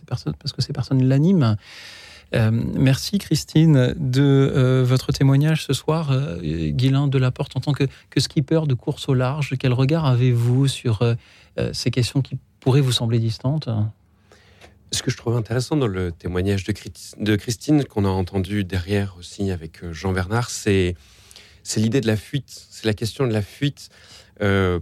parce 0.08 0.54
que 0.54 0.62
ces 0.62 0.74
personnes 0.74 1.04
l'animent. 1.04 1.58
Euh, 2.36 2.52
merci 2.52 3.20
Christine 3.20 3.94
de 3.98 4.22
euh, 4.22 4.84
votre 4.86 5.12
témoignage 5.12 5.66
ce 5.66 5.74
soir. 5.74 6.12
Euh, 6.12 6.40
Guilain 6.72 7.08
de 7.08 7.18
la 7.18 7.32
Porte, 7.32 7.56
en 7.56 7.60
tant 7.60 7.74
que, 7.74 7.84
que, 8.10 8.20
skipper 8.20 8.62
de 8.68 8.74
course 8.74 9.08
au 9.08 9.14
large, 9.14 9.56
quel 9.60 9.74
regard 9.74 10.06
avez-vous 10.06 10.68
sur 10.68 11.02
ces 11.72 11.92
questions 11.92 12.22
qui 12.22 12.38
pourraient 12.60 12.82
vous 12.82 12.92
sembler 12.92 13.20
distantes? 13.20 13.70
Ce 14.94 15.02
que 15.02 15.12
je 15.12 15.18
trouve 15.18 15.36
intéressant 15.36 15.76
dans 15.76 15.88
le 15.88 16.12
témoignage 16.12 16.64
de, 16.64 17.36
Christine, 17.36 17.84
qu'on 17.84 18.06
a 18.06 18.10
entendu 18.10 18.64
derrière 18.64 19.16
aussi 19.18 19.52
avec 19.52 19.84
Jean 19.92 20.14
Bernard, 20.14 20.50
c'est 20.50 20.96
l'idée 21.76 22.02
de 22.02 22.08
la 22.08 22.16
fuite. 22.16 22.68
C'est 22.70 22.86
la 22.86 22.94
question 22.94 23.26
de 23.26 23.34
la 23.34 23.42
fuite. 23.42 23.90
Euh, 24.42 24.80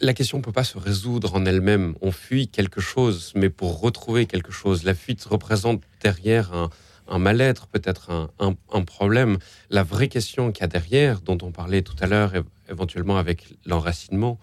la 0.00 0.14
question 0.14 0.38
ne 0.38 0.42
peut 0.42 0.52
pas 0.52 0.64
se 0.64 0.76
résoudre 0.76 1.34
en 1.34 1.46
elle-même. 1.46 1.94
On 2.00 2.10
fuit 2.10 2.48
quelque 2.48 2.80
chose, 2.80 3.32
mais 3.36 3.48
pour 3.48 3.80
retrouver 3.80 4.26
quelque 4.26 4.50
chose, 4.50 4.82
la 4.82 4.94
fuite 4.94 5.22
représente 5.24 5.82
derrière 6.00 6.52
un, 6.52 6.70
un 7.08 7.18
mal-être, 7.18 7.68
peut-être 7.68 8.10
un, 8.10 8.56
un, 8.70 8.82
problème. 8.82 9.38
La 9.70 9.84
vraie 9.84 10.08
question 10.08 10.50
qu'il 10.50 10.62
y 10.62 10.64
a 10.64 10.68
derrière, 10.68 11.20
dont 11.20 11.38
on 11.42 11.52
parlait 11.52 11.82
tout 11.82 11.96
à 12.00 12.06
l'heure, 12.06 12.32
éventuellement 12.68 13.18
avec 13.18 13.54
l'enracinement, 13.66 14.38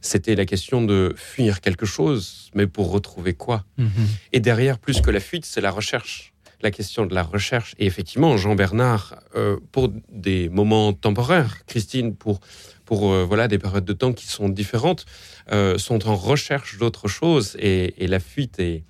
c'était 0.00 0.34
la 0.34 0.46
question 0.46 0.82
de 0.82 1.14
fuir 1.16 1.60
quelque 1.60 1.86
chose, 1.86 2.50
mais 2.54 2.66
pour 2.66 2.90
retrouver 2.90 3.34
quoi 3.34 3.64
-hmm. 3.78 3.86
Et 4.32 4.40
derrière, 4.40 4.78
plus 4.78 5.00
que 5.00 5.10
la 5.10 5.20
fuite, 5.20 5.44
c'est 5.44 5.60
la 5.60 5.70
recherche. 5.70 6.32
La 6.60 6.70
question 6.70 7.06
de 7.06 7.14
la 7.14 7.22
recherche. 7.22 7.74
Et 7.78 7.86
effectivement, 7.86 8.36
Jean 8.36 8.54
Bernard, 8.56 9.04
euh, 9.36 9.58
pour 9.72 9.92
des 10.10 10.48
moments 10.48 10.92
temporaires, 10.92 11.64
Christine, 11.66 12.16
pour, 12.16 12.40
pour 12.84 13.00
euh, 13.12 13.24
voilà, 13.24 13.46
des 13.46 13.58
périodes 13.58 13.84
de 13.84 13.92
temps 13.92 14.12
qui 14.12 14.26
sont 14.26 14.48
différentes, 14.48 15.04
euh, 15.52 15.78
sont 15.78 16.08
en 16.08 16.16
recherche 16.16 16.78
d'autres 16.78 17.08
choses. 17.08 17.56
Et, 17.60 18.02
et, 18.02 18.08
la 18.08 18.18
fuite 18.18 18.58
est, 18.58 18.82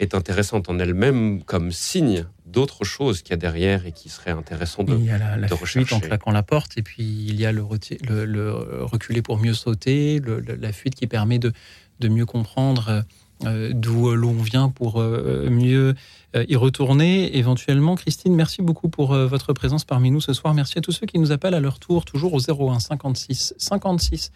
est 0.00 0.14
intéressante 0.14 0.68
en 0.68 0.78
elle-même 0.78 1.42
comme 1.42 1.72
signe 1.72 2.26
d'autres 2.46 2.84
choses 2.84 3.22
qu'il 3.22 3.30
y 3.30 3.34
a 3.34 3.36
derrière 3.36 3.86
et 3.86 3.92
qui 3.92 4.08
serait 4.08 4.30
intéressant 4.30 4.84
de, 4.84 4.94
il 4.94 5.04
y 5.04 5.10
a 5.10 5.36
la, 5.36 5.48
fuite 5.48 5.92
en 5.92 6.00
claquant 6.00 6.30
la 6.30 6.42
porte 6.42 6.78
et 6.78 6.82
puis 6.82 7.02
il 7.02 7.40
y 7.40 7.46
a 7.46 7.52
le, 7.52 7.64
le, 8.08 8.24
le 8.24 8.52
reculer 8.84 9.22
pour 9.22 9.38
mieux 9.38 9.54
sauter, 9.54 10.20
le, 10.20 10.40
la 10.40 10.72
fuite 10.72 10.94
qui 10.94 11.06
permet 11.06 11.38
de, 11.38 11.52
de 12.00 12.08
mieux 12.08 12.26
comprendre 12.26 13.04
euh, 13.44 13.72
d'où 13.74 14.14
l'on 14.14 14.32
vient 14.32 14.68
pour 14.68 15.00
euh, 15.00 15.48
mieux 15.50 15.94
euh, 16.36 16.44
y 16.48 16.56
retourner 16.56 17.36
éventuellement. 17.36 17.96
Christine, 17.96 18.34
merci 18.34 18.62
beaucoup 18.62 18.88
pour 18.88 19.12
euh, 19.12 19.26
votre 19.26 19.52
présence 19.52 19.84
parmi 19.84 20.10
nous 20.10 20.20
ce 20.20 20.32
soir. 20.32 20.54
Merci 20.54 20.78
à 20.78 20.80
tous 20.80 20.92
ceux 20.92 21.06
qui 21.06 21.18
nous 21.18 21.32
appellent 21.32 21.54
à 21.54 21.60
leur 21.60 21.78
tour, 21.78 22.04
toujours 22.04 22.34
au 22.34 22.38
01 22.70 22.78
56 22.78 23.54
56 23.58 24.30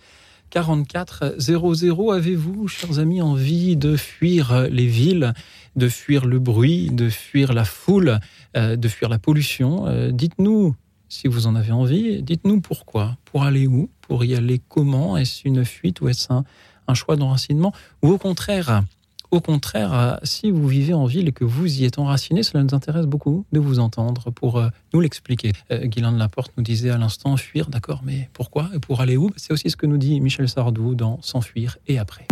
44 0.51 1.35
00. 1.39 2.13
Avez-vous, 2.13 2.69
chers 2.69 2.99
amis, 2.99 3.23
envie 3.23 3.77
de 3.77 3.97
fuir 3.97 4.69
les 4.71 4.87
villes, 4.87 5.35
de 5.77 5.89
fuir 5.89 6.27
le 6.27 6.39
bruit, 6.39 6.91
de 6.91 7.09
fuir 7.09 7.53
la 7.53 7.65
foule, 7.65 8.19
euh, 8.57 8.77
de 8.77 8.89
fuir 8.89 9.09
la 9.09 9.19
pollution 9.19 9.87
euh, 9.87 10.11
Dites-nous 10.11 10.75
si 11.09 11.29
vous 11.29 11.47
en 11.47 11.55
avez 11.55 11.73
envie. 11.73 12.23
Dites-nous 12.23 12.61
pourquoi. 12.61 13.17
Pour 13.25 13.45
aller 13.45 13.67
où 13.67 13.89
Pour 14.03 14.25
y 14.25 14.35
aller 14.35 14.61
comment 14.69 15.17
Est-ce 15.17 15.47
une 15.47 15.65
fuite 15.65 16.01
ou 16.01 16.09
est-ce 16.09 16.33
un, 16.33 16.45
un 16.87 16.95
choix 16.95 17.17
d'enracinement 17.17 17.73
Ou 18.03 18.11
au 18.11 18.19
contraire, 18.19 18.83
au 19.31 19.41
contraire, 19.41 20.19
si 20.23 20.51
vous 20.51 20.67
vivez 20.67 20.95
en 20.95 21.05
ville 21.05 21.29
et 21.29 21.33
que 21.33 21.45
vous 21.45 21.81
y 21.81 21.85
êtes 21.85 21.99
enraciné, 21.99 22.43
cela 22.43 22.63
nous 22.63 22.75
intéresse 22.75 23.07
beaucoup 23.07 23.45
de 23.53 23.61
vous 23.61 23.79
entendre 23.79 24.31
pour 24.31 24.59
euh, 24.59 24.69
nous 24.95 25.01
l'expliquer. 25.01 25.53
Euh, 25.71 25.87
Guylain 25.87 26.13
de 26.13 26.19
Laporte 26.19 26.53
nous 26.57 26.63
disait 26.63 26.91
à 26.91 26.99
l'instant 26.99 27.37
fuir, 27.37 27.69
d'accord, 27.69 28.01
mais 28.05 28.31
pourquoi 28.33 28.71
Et 28.75 28.79
pour 28.79 29.01
aller 29.01 29.17
où? 29.17 29.31
C'est 29.37 29.53
aussi 29.53 29.71
ce 29.71 29.77
que 29.77 29.87
nous 29.87 29.99
dit 29.99 30.21
Michel 30.21 30.49
Sardou 30.49 30.95
dans 30.95 31.21
S'enfuir 31.23 31.79
et 31.87 31.99
après. 31.99 32.27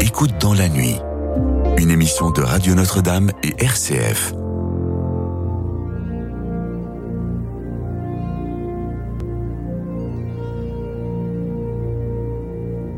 Écoute 0.00 0.32
dans 0.40 0.54
la 0.54 0.68
nuit, 0.68 0.96
une 1.78 1.90
émission 1.90 2.30
de 2.30 2.42
Radio 2.42 2.74
Notre-Dame 2.74 3.32
et 3.42 3.54
RCF. 3.64 4.34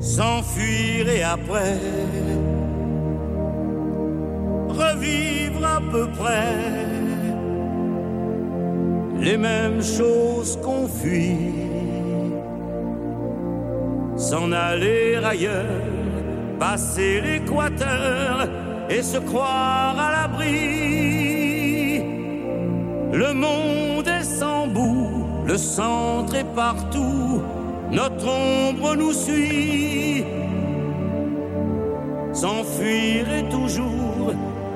S'enfuir 0.01 1.09
et 1.09 1.23
après 1.23 1.79
revivre 4.73 5.65
à 5.65 5.81
peu 5.81 6.09
près 6.19 6.93
les 9.21 9.37
mêmes 9.37 9.83
choses 9.83 10.59
qu'on 10.63 10.89
fuit. 10.89 11.55
S'en 14.17 14.51
aller 14.53 15.17
ailleurs, 15.17 15.83
passer 16.59 17.21
l'équateur 17.21 18.49
et 18.91 19.03
se 19.03 19.19
croire 19.19 19.97
à 19.99 20.11
l'abri. 20.17 20.53
Le 23.13 23.33
monde 23.33 24.09
est 24.09 24.25
sans 24.25 24.67
bout, 24.67 25.27
le 25.47 25.57
centre 25.57 26.35
est 26.35 26.55
partout, 26.55 27.43
notre 27.91 28.27
ombre 28.27 28.97
nous 28.97 29.13
suit. 29.13 30.25
S'enfuir 32.33 33.31
est 33.31 33.49
toujours 33.51 34.02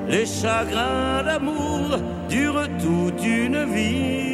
les 0.09 0.25
chagrins 0.25 1.23
d'amour 1.23 1.97
durent 2.29 2.69
toute 2.79 3.23
une 3.23 3.65
vie. 3.73 4.27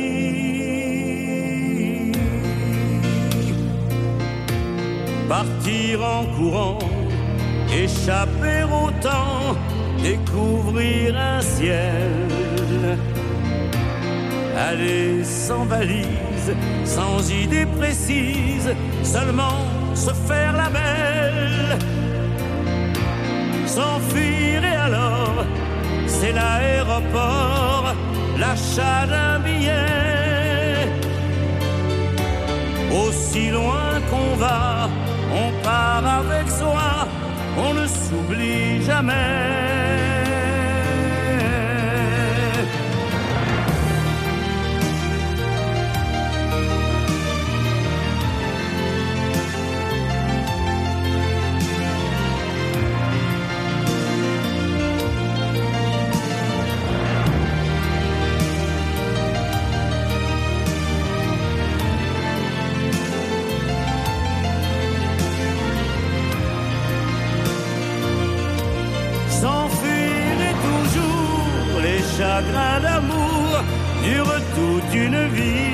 Partir 5.27 6.03
en 6.03 6.25
courant, 6.37 6.79
échapper 7.73 8.63
au 8.65 8.91
temps, 9.01 9.55
découvrir 10.03 11.17
un 11.17 11.41
ciel. 11.41 12.97
Aller 14.55 15.23
sans 15.23 15.65
valise, 15.65 16.53
sans 16.85 17.31
idée 17.31 17.65
précise, 17.79 18.69
seulement 19.01 19.65
se 19.95 20.11
faire 20.27 20.53
la 20.53 20.69
belle. 20.69 21.79
S'enfuir 23.65 24.63
et 24.63 24.75
alors, 24.87 25.22
c'est 26.07 26.31
l'aéroport, 26.31 27.93
l'achat 28.37 29.05
d'un 29.07 29.39
billet. 29.39 30.87
Aussi 33.01 33.49
loin 33.49 33.89
qu'on 34.09 34.35
va, 34.35 34.89
on 35.43 35.63
part 35.63 36.05
avec 36.21 36.49
soi, 36.49 37.07
on 37.57 37.73
ne 37.73 37.87
s'oublie 37.87 38.83
jamais. 38.83 39.92
Une 74.93 75.27
vie. 75.27 75.73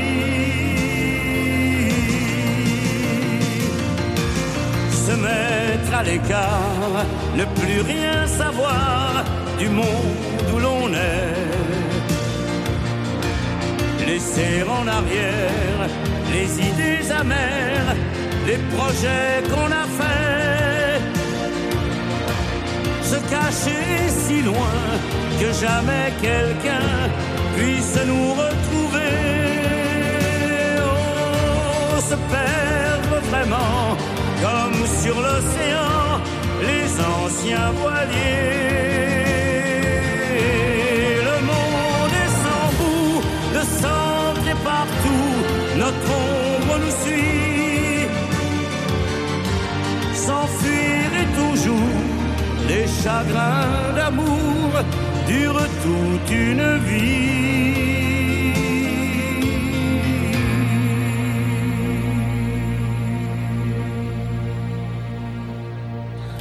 Se 4.92 5.12
mettre 5.12 5.94
à 5.94 6.04
l'écart, 6.04 7.06
ne 7.36 7.46
plus 7.60 7.82
rien 7.82 8.28
savoir 8.28 9.24
du 9.58 9.70
monde 9.70 10.50
où 10.54 10.60
l'on 10.60 10.94
est. 10.94 11.36
Laisser 14.06 14.64
en 14.64 14.88
arrière 14.88 15.82
les 16.32 16.50
idées 16.70 17.12
amères, 17.12 17.96
les 18.48 18.60
projets 18.76 19.44
qu'on 19.50 19.72
a 19.72 19.86
faits 19.98 20.40
se 23.10 23.16
cacher 23.16 24.08
si 24.08 24.42
loin 24.44 24.82
que 25.40 25.52
jamais 25.54 26.14
quelqu'un 26.22 27.10
puisse 27.58 27.98
nous 28.06 28.34
retrouver. 28.34 28.69
Oh, 30.82 32.00
se 32.10 32.16
perdre 32.34 33.16
vraiment 33.30 33.98
comme 34.44 34.82
sur 35.02 35.16
l'océan 35.16 36.22
les 36.70 36.88
anciens 37.16 37.72
voiliers. 37.82 38.70
Le 41.30 41.38
monde 41.52 42.16
est 42.24 42.34
sans 42.44 42.68
bout, 42.80 43.22
le 43.58 43.64
centre 43.84 44.46
est 44.54 44.62
partout, 44.74 45.32
notre 45.84 46.10
ombre 46.28 46.76
nous 46.84 46.96
suit. 47.04 48.08
S'enfuir 50.14 51.08
est 51.22 51.32
toujours 51.42 52.10
les 52.70 52.86
chagrins 53.04 53.94
d'amour 53.96 54.70
durent 55.28 55.70
toute 55.84 56.32
une 56.32 56.78
vie. 56.86 57.79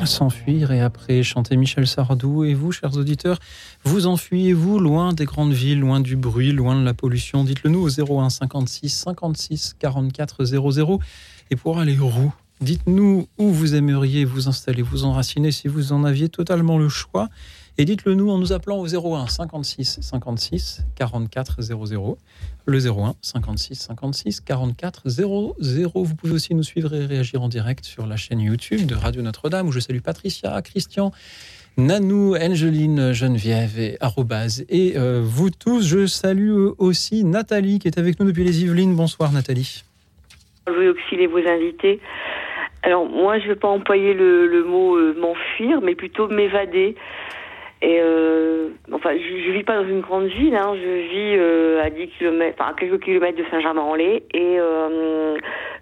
S'enfuir 0.08 0.72
et 0.72 0.80
après 0.80 1.22
chanter 1.22 1.56
Michel 1.58 1.86
Sardou. 1.86 2.42
Et 2.42 2.54
vous, 2.54 2.72
chers 2.72 2.96
auditeurs, 2.96 3.38
vous 3.84 4.06
enfuyez-vous 4.06 4.78
loin 4.78 5.12
des 5.12 5.26
grandes 5.26 5.52
villes, 5.52 5.80
loin 5.80 6.00
du 6.00 6.16
bruit, 6.16 6.52
loin 6.52 6.80
de 6.80 6.84
la 6.84 6.94
pollution? 6.94 7.44
Dites-le 7.44 7.68
nous 7.68 7.80
au 7.80 7.90
01 7.90 8.30
56 8.30 8.88
56 8.88 9.76
44 9.78 10.44
00. 10.44 11.00
Et 11.50 11.56
pour 11.56 11.78
aller 11.78 11.98
où 11.98 12.32
Dites-nous 12.62 13.28
où 13.36 13.50
vous 13.50 13.74
aimeriez 13.74 14.24
vous 14.24 14.48
installer, 14.48 14.80
vous 14.80 15.04
enraciner 15.04 15.52
si 15.52 15.68
vous 15.68 15.92
en 15.92 16.04
aviez 16.04 16.30
totalement 16.30 16.78
le 16.78 16.88
choix. 16.88 17.28
Et 17.76 17.84
dites-le 17.84 18.14
nous 18.14 18.30
en 18.30 18.38
nous 18.38 18.52
appelant 18.52 18.78
au 18.78 18.86
01 18.88 19.28
56 19.28 19.98
56 20.00 20.86
44 20.96 21.62
00. 21.62 22.18
Le 22.68 22.86
01 22.86 23.14
56 23.22 23.76
56 23.76 24.42
44 24.42 25.08
00. 25.08 25.56
Vous 25.94 26.14
pouvez 26.14 26.34
aussi 26.34 26.54
nous 26.54 26.62
suivre 26.62 26.94
et 26.94 27.06
réagir 27.06 27.40
en 27.40 27.48
direct 27.48 27.86
sur 27.86 28.06
la 28.06 28.16
chaîne 28.16 28.40
YouTube 28.40 28.84
de 28.84 28.94
Radio 28.94 29.22
Notre-Dame 29.22 29.68
où 29.68 29.72
je 29.72 29.80
salue 29.80 30.00
Patricia, 30.00 30.60
Christian, 30.60 31.10
Nanou, 31.78 32.36
Angeline, 32.36 33.14
Geneviève 33.14 33.78
et 33.78 33.96
Arrobase. 34.02 34.66
Et 34.68 34.98
euh, 34.98 35.22
vous 35.24 35.48
tous, 35.48 35.88
je 35.88 36.04
salue 36.04 36.68
aussi 36.76 37.24
Nathalie 37.24 37.78
qui 37.78 37.88
est 37.88 37.98
avec 37.98 38.20
nous 38.20 38.26
depuis 38.26 38.44
les 38.44 38.62
Yvelines. 38.62 38.94
Bonsoir 38.94 39.32
Nathalie. 39.32 39.82
Je 40.66 40.72
veux 40.74 40.90
auxilier 40.90 41.26
vos 41.26 41.38
invités. 41.38 42.00
Alors 42.82 43.08
moi, 43.08 43.38
je 43.38 43.44
ne 43.44 43.54
vais 43.54 43.58
pas 43.58 43.68
employer 43.68 44.12
le, 44.12 44.46
le 44.46 44.64
mot 44.64 44.94
euh, 44.94 45.16
m'enfuir, 45.18 45.80
mais 45.80 45.94
plutôt 45.94 46.28
m'évader. 46.28 46.96
Et 47.80 48.00
euh, 48.02 48.70
enfin, 48.92 49.10
je, 49.14 49.42
je 49.46 49.50
vis 49.52 49.62
pas 49.62 49.76
dans 49.76 49.88
une 49.88 50.00
grande 50.00 50.26
ville, 50.26 50.56
hein, 50.56 50.74
je 50.74 51.08
vis 51.08 51.36
euh, 51.38 51.80
à 51.82 51.90
10 51.90 52.08
km, 52.18 52.56
enfin, 52.58 52.70
à 52.72 52.74
quelques 52.74 53.00
kilomètres 53.04 53.38
de 53.38 53.44
Saint-Germain-en-Laye, 53.52 54.22
et 54.34 54.58
euh, 54.58 55.36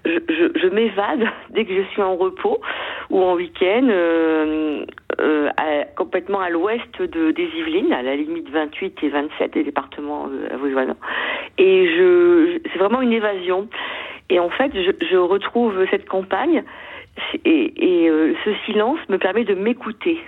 je, 0.05 0.19
je, 0.29 0.59
je 0.61 0.67
m'évade 0.69 1.25
dès 1.51 1.65
que 1.65 1.75
je 1.75 1.83
suis 1.93 2.03
en 2.03 2.17
repos 2.17 2.61
ou 3.09 3.23
en 3.23 3.35
week-end, 3.35 3.87
euh, 3.89 4.85
euh, 5.21 5.49
à- 5.57 5.85
complètement 5.97 6.41
à 6.41 6.51
l'ouest 6.51 7.01
de, 7.01 7.31
des 7.31 7.49
Yvelines, 7.57 7.93
à 7.95 8.03
la 8.03 8.15
limite 8.15 8.51
28 8.51 8.99
et 9.03 9.09
27 9.09 9.55
des 9.55 9.65
départements 9.65 10.29
euh, 10.29 10.55
voisins. 10.59 10.97
Et 11.57 11.87
je, 11.97 12.59
c'est 12.73 12.79
vraiment 12.79 13.01
une 13.01 13.13
évasion. 13.15 13.69
Et 14.29 14.39
en 14.39 14.51
fait, 14.51 14.71
je, 14.75 15.07
je 15.07 15.17
retrouve 15.17 15.87
cette 15.91 16.07
campagne 16.07 16.63
et, 17.47 18.05
et 18.05 18.11
ce 18.45 18.51
silence 18.67 18.99
me 19.09 19.17
permet 19.17 19.45
de 19.45 19.55
m'écouter 19.55 20.19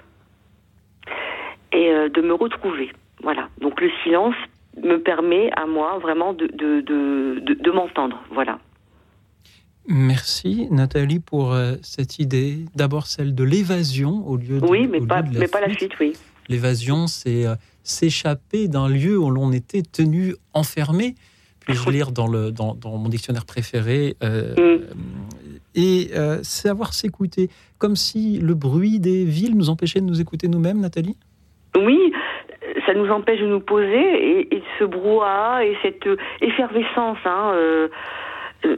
et 1.78 1.86
euh, 1.90 2.08
de 2.16 2.20
me 2.20 2.34
retrouver. 2.44 2.88
Voilà. 3.22 3.44
Donc 3.60 3.80
le 3.80 3.90
silence 4.02 4.34
me 4.82 4.96
permet 5.10 5.50
à 5.62 5.66
moi 5.66 5.98
vraiment 5.98 6.32
de, 6.40 6.46
de, 6.46 6.70
de, 6.90 7.40
de, 7.46 7.54
de 7.54 7.70
m'entendre. 7.70 8.16
Voilà. 8.32 8.58
Merci 9.86 10.68
Nathalie 10.70 11.18
pour 11.20 11.52
euh, 11.52 11.76
cette 11.82 12.18
idée. 12.18 12.58
D'abord 12.74 13.06
celle 13.06 13.34
de 13.34 13.44
l'évasion 13.44 14.26
au 14.28 14.36
lieu 14.36 14.60
de, 14.60 14.66
Oui, 14.66 14.86
mais 14.86 15.00
pas, 15.00 15.22
de 15.22 15.38
mais 15.38 15.48
pas 15.48 15.60
la 15.60 15.72
suite, 15.74 15.92
oui. 15.98 16.12
L'évasion, 16.48 17.06
c'est 17.06 17.46
euh, 17.46 17.54
s'échapper 17.82 18.68
d'un 18.68 18.88
lieu 18.88 19.18
où 19.18 19.30
l'on 19.30 19.50
était 19.52 19.82
tenu 19.82 20.34
enfermé. 20.52 21.14
Puis-je 21.60 21.90
lire 21.90 22.12
dans, 22.12 22.26
le, 22.26 22.50
dans, 22.52 22.74
dans 22.74 22.96
mon 22.96 23.08
dictionnaire 23.08 23.44
préféré 23.44 24.16
euh, 24.22 24.54
Mm. 24.56 24.84
et 25.74 26.10
savoir 26.42 26.92
s'écouter, 26.94 27.50
comme 27.78 27.94
si 27.94 28.38
le 28.38 28.54
bruit 28.54 29.00
des 29.00 29.24
villes 29.24 29.56
nous 29.56 29.68
empêchait 29.70 30.00
de 30.00 30.06
nous 30.06 30.20
écouter 30.20 30.48
nous-mêmes, 30.48 30.80
Nathalie? 30.80 31.16
Oui, 31.76 32.12
ça 32.86 32.94
nous 32.94 33.10
empêche 33.10 33.40
de 33.40 33.46
nous 33.46 33.60
poser 33.60 34.40
et, 34.40 34.56
et 34.56 34.62
ce 34.78 34.84
brouhaha 34.84 35.64
et 35.64 35.76
cette 35.82 36.06
euh, 36.06 36.16
effervescence 36.40 37.18
hein, 37.24 37.52
euh, 37.54 37.88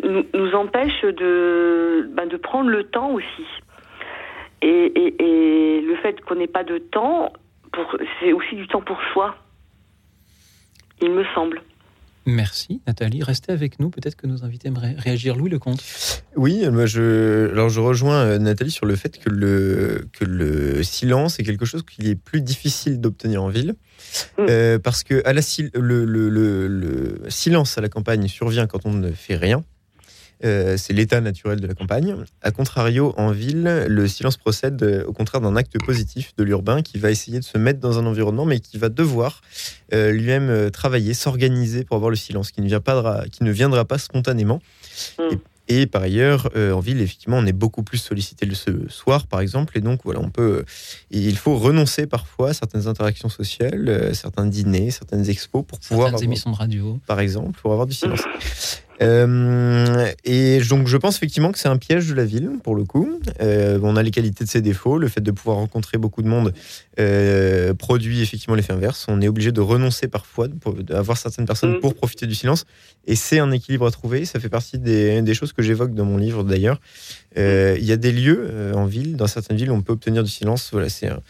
nous, 0.04 0.24
nous 0.34 0.54
empêche 0.54 1.02
de, 1.02 2.06
ben, 2.12 2.26
de 2.26 2.36
prendre 2.36 2.68
le 2.70 2.84
temps 2.84 3.10
aussi. 3.12 3.46
Et, 4.62 4.68
et- 4.68 5.22
et 5.22 5.80
le 5.80 5.94
fait 5.96 6.20
qu'on 6.20 6.34
n'ait 6.34 6.46
pas 6.46 6.64
de 6.64 6.76
temps, 6.78 7.32
c'est 8.20 8.32
aussi 8.34 8.56
du 8.56 8.66
temps 8.68 8.82
pour 8.82 9.00
soi, 9.12 9.36
il 11.00 11.10
me 11.12 11.24
semble. 11.34 11.62
Merci, 12.26 12.82
Nathalie. 12.86 13.22
Restez 13.22 13.50
avec 13.52 13.80
nous. 13.80 13.90
Peut-être 13.90 14.14
que 14.14 14.26
nos 14.26 14.44
invités 14.44 14.68
aimeraient 14.68 14.94
réagir. 14.98 15.36
Louis 15.36 15.50
Lecomte. 15.50 15.82
Oui, 16.36 16.68
moi 16.70 16.86
je, 16.86 17.50
alors 17.50 17.70
je 17.70 17.80
rejoins 17.80 18.22
euh, 18.24 18.38
Nathalie 18.38 18.70
sur 18.70 18.86
le 18.86 18.94
fait 18.94 19.18
que 19.18 19.30
le, 19.30 20.06
que 20.12 20.24
le 20.24 20.82
silence 20.82 21.40
est 21.40 21.42
quelque 21.44 21.64
chose 21.64 21.82
qu'il 21.82 22.06
est 22.08 22.14
plus 22.16 22.40
difficile 22.42 23.00
d'obtenir 23.00 23.42
en 23.42 23.48
ville. 23.48 23.74
Mm. 24.38 24.46
Euh, 24.48 24.78
parce 24.78 25.02
que 25.02 25.22
à 25.26 25.32
la, 25.32 25.40
sil- 25.42 25.70
le, 25.74 26.04
le- 26.04 26.28
le- 26.28 26.68
le 26.68 27.22
silence 27.30 27.78
à 27.78 27.80
la 27.80 27.88
campagne 27.88 28.28
survient 28.28 28.66
quand 28.66 28.84
on 28.84 28.92
ne 28.92 29.10
fait 29.12 29.36
rien. 29.36 29.64
Euh, 30.44 30.76
c'est 30.78 30.92
l'état 30.94 31.20
naturel 31.20 31.60
de 31.60 31.66
la 31.66 31.74
campagne. 31.74 32.16
A 32.40 32.50
contrario, 32.50 33.12
en 33.18 33.30
ville, 33.30 33.84
le 33.88 34.08
silence 34.08 34.38
procède 34.38 34.82
euh, 34.82 35.04
au 35.04 35.12
contraire 35.12 35.42
d'un 35.42 35.54
acte 35.54 35.78
positif 35.84 36.32
de 36.36 36.44
l'urbain 36.44 36.80
qui 36.80 36.98
va 36.98 37.10
essayer 37.10 37.38
de 37.38 37.44
se 37.44 37.58
mettre 37.58 37.78
dans 37.78 37.98
un 37.98 38.06
environnement, 38.06 38.46
mais 38.46 38.58
qui 38.60 38.78
va 38.78 38.88
devoir 38.88 39.42
euh, 39.92 40.12
lui-même 40.12 40.70
travailler, 40.70 41.12
s'organiser 41.12 41.84
pour 41.84 41.96
avoir 41.96 42.10
le 42.10 42.16
silence, 42.16 42.52
qui 42.52 42.62
ne, 42.62 42.66
vient 42.66 42.80
pas 42.80 43.22
de 43.22 43.28
qui 43.28 43.44
ne 43.44 43.50
viendra 43.50 43.84
pas 43.84 43.98
spontanément. 43.98 44.60
Mm. 45.18 45.22
Et, 45.68 45.82
et 45.82 45.86
par 45.86 46.02
ailleurs, 46.02 46.50
en 46.56 46.80
ville, 46.80 47.00
effectivement, 47.00 47.36
on 47.38 47.46
est 47.46 47.52
beaucoup 47.52 47.82
plus 47.84 47.98
sollicité 47.98 48.44
le 48.46 48.54
ce 48.54 48.88
soir, 48.88 49.26
par 49.28 49.40
exemple, 49.40 49.78
et 49.78 49.80
donc 49.80 50.00
voilà, 50.04 50.20
on 50.20 50.30
peut. 50.30 50.64
il 51.12 51.36
faut 51.36 51.56
renoncer 51.56 52.06
parfois 52.06 52.48
à 52.48 52.54
certaines 52.54 52.88
interactions 52.88 53.28
sociales, 53.28 54.10
certains 54.14 54.46
dîners, 54.46 54.90
certaines 54.90 55.28
expos 55.28 55.64
pour 55.64 55.78
pouvoir 55.78 56.08
Certaines 56.08 56.14
avoir- 56.14 56.22
émissions 56.24 56.50
de 56.50 56.56
radio. 56.56 56.98
par 57.06 57.20
exemple, 57.20 57.60
pour 57.60 57.70
avoir 57.72 57.86
du 57.86 57.92
silence. 57.94 58.22
Euh, 59.02 60.06
et 60.24 60.60
donc, 60.68 60.86
je 60.86 60.96
pense 60.96 61.16
effectivement 61.16 61.52
que 61.52 61.58
c'est 61.58 61.68
un 61.68 61.78
piège 61.78 62.08
de 62.08 62.14
la 62.14 62.24
ville, 62.24 62.50
pour 62.62 62.74
le 62.74 62.84
coup. 62.84 63.20
Euh, 63.40 63.78
on 63.82 63.96
a 63.96 64.02
les 64.02 64.10
qualités 64.10 64.44
de 64.44 64.48
ses 64.48 64.60
défauts. 64.60 64.98
Le 64.98 65.08
fait 65.08 65.20
de 65.20 65.30
pouvoir 65.30 65.56
rencontrer 65.56 65.98
beaucoup 65.98 66.22
de 66.22 66.28
monde 66.28 66.52
euh, 66.98 67.72
produit 67.74 68.20
effectivement 68.20 68.54
l'effet 68.54 68.72
inverse. 68.72 69.06
On 69.08 69.20
est 69.20 69.28
obligé 69.28 69.52
de 69.52 69.60
renoncer 69.60 70.08
parfois, 70.08 70.48
d'avoir 70.48 71.16
certaines 71.16 71.46
personnes 71.46 71.76
Mm. 71.76 71.80
pour 71.80 71.94
profiter 71.94 72.26
du 72.26 72.34
silence. 72.34 72.64
Et 73.06 73.16
c'est 73.16 73.38
un 73.38 73.50
équilibre 73.52 73.86
à 73.86 73.90
trouver. 73.90 74.24
Ça 74.24 74.40
fait 74.40 74.48
partie 74.48 74.78
des, 74.78 75.22
des 75.22 75.34
choses 75.34 75.52
que 75.52 75.62
j'évoque 75.62 75.94
dans 75.94 76.04
mon 76.04 76.18
livre 76.18 76.44
d'ailleurs. 76.44 76.80
Euh, 77.38 77.76
Il 77.78 77.84
y 77.84 77.92
a 77.92 77.96
des 77.96 78.12
lieux 78.12 78.46
euh, 78.50 78.72
en 78.74 78.86
ville, 78.86 79.16
dans 79.16 79.26
certaines 79.26 79.56
villes, 79.56 79.70
où 79.70 79.74
on 79.74 79.82
peut 79.82 79.92
obtenir 79.92 80.22
du 80.24 80.30
silence. 80.30 80.70
Voilà, 80.72 80.88
c'est 80.88 81.08
un- 81.08 81.20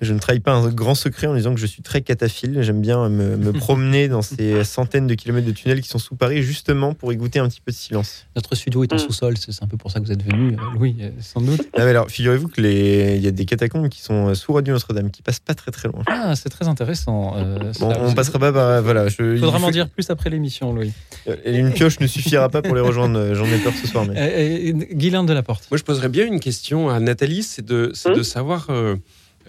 je 0.00 0.12
ne 0.12 0.18
trahis 0.20 0.38
pas 0.40 0.52
un 0.52 0.68
grand 0.68 0.94
secret 0.94 1.26
en 1.26 1.34
disant 1.34 1.52
que 1.54 1.60
je 1.60 1.66
suis 1.66 1.82
très 1.82 2.02
cataphile. 2.02 2.58
J'aime 2.62 2.80
bien 2.80 3.08
me, 3.08 3.36
me 3.36 3.52
promener 3.64 4.08
dans 4.08 4.22
ces 4.22 4.62
centaines 4.64 5.06
de 5.06 5.14
kilomètres 5.14 5.46
de 5.46 5.52
tunnels 5.52 5.80
qui 5.80 5.88
sont 5.88 5.98
sous 5.98 6.14
Paris, 6.14 6.42
justement 6.42 6.94
pour 6.94 7.12
y 7.12 7.16
goûter 7.16 7.38
un 7.40 7.48
petit 7.48 7.60
peu 7.60 7.72
de 7.72 7.76
silence. 7.76 8.26
Notre 8.36 8.54
studio 8.54 8.84
est 8.84 8.92
en 8.92 8.96
Mm. 8.96 8.98
sous-sol. 9.00 9.34
C'est 9.38 9.52
c'est 9.52 9.64
un 9.64 9.66
peu 9.66 9.76
pour 9.76 9.90
ça 9.90 9.98
que 10.00 10.04
vous 10.04 10.12
êtes 10.12 10.22
venu, 10.22 10.52
euh, 10.54 10.78
Louis, 10.78 10.96
sans 11.20 11.40
doute. 11.40 11.62
Ah, 11.74 11.78
mais 11.84 11.90
alors, 11.90 12.08
figurez-vous 12.10 12.48
que 12.48 12.60
les... 12.60 13.16
il 13.16 13.22
y 13.24 13.26
a 13.26 13.30
des 13.32 13.44
catacombes 13.44 13.88
qui 13.88 14.02
sont 14.02 14.34
sous 14.34 14.52
Radio 14.52 14.74
Notre-Dame, 14.74 15.10
qui 15.10 15.22
passent 15.22 15.40
pas 15.40 15.54
très 15.54 15.70
très 15.72 15.88
loin. 15.88 16.02
Ah, 16.06 16.36
c'est 16.36 16.48
très 16.50 16.68
intéressant. 16.68 17.34
euh, 17.36 17.72
Bon, 17.80 17.92
on 18.00 18.12
passera 18.14 18.38
pas 18.38 18.52
par. 18.52 18.82
Voilà, 18.82 19.08
je, 19.08 19.34
Il 19.34 19.40
faudra 19.40 19.58
m'en 19.58 19.70
dire 19.70 19.88
plus 19.88 20.08
après 20.10 20.28
l'émission, 20.30 20.72
Louis. 20.72 20.92
Euh, 21.26 21.36
Une 21.46 21.72
pioche 21.72 21.98
ne 22.00 22.06
suffira 22.06 22.48
pas 22.50 22.62
pour 22.62 22.74
les 22.74 22.80
rejoindre, 22.82 23.34
j'en 23.34 23.46
ai 23.46 23.58
peur 23.58 23.72
ce 23.80 23.86
soir. 23.88 24.04
Mais... 24.06 24.14
Euh, 24.16 24.72
euh, 24.72 24.84
Guylain 24.94 25.24
de 25.24 25.32
la 25.38 25.42
Porte. 25.42 25.66
Moi, 25.70 25.78
je 25.78 25.84
poserais 25.84 26.08
bien 26.08 26.26
une 26.26 26.40
question 26.40 26.88
à 26.90 26.98
Nathalie, 27.00 27.42
c'est 27.42 27.64
de, 27.64 27.92
Hum. 28.04 28.22
savoir 28.24 28.66
euh, 28.70 28.96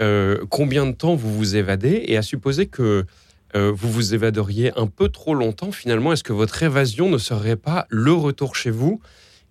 euh, 0.02 0.38
combien 0.50 0.86
de 0.86 0.92
temps 0.94 1.16
vous 1.16 1.34
vous 1.36 1.56
évadez 1.56 2.04
et 2.08 2.16
à 2.18 2.22
supposer 2.22 2.68
que 2.68 3.06
euh, 3.56 3.72
vous 3.76 3.92
vous 3.92 4.14
évaderiez 4.14 4.72
un 4.78 4.86
peu 4.88 5.10
trop 5.10 5.34
longtemps, 5.34 5.72
finalement, 5.72 6.14
est-ce 6.14 6.24
que 6.24 6.34
votre 6.34 6.62
évasion 6.62 7.10
ne 7.10 7.18
serait 7.18 7.56
pas 7.56 7.88
le 7.90 8.14
retour 8.14 8.56
chez 8.56 8.70
vous 8.70 9.02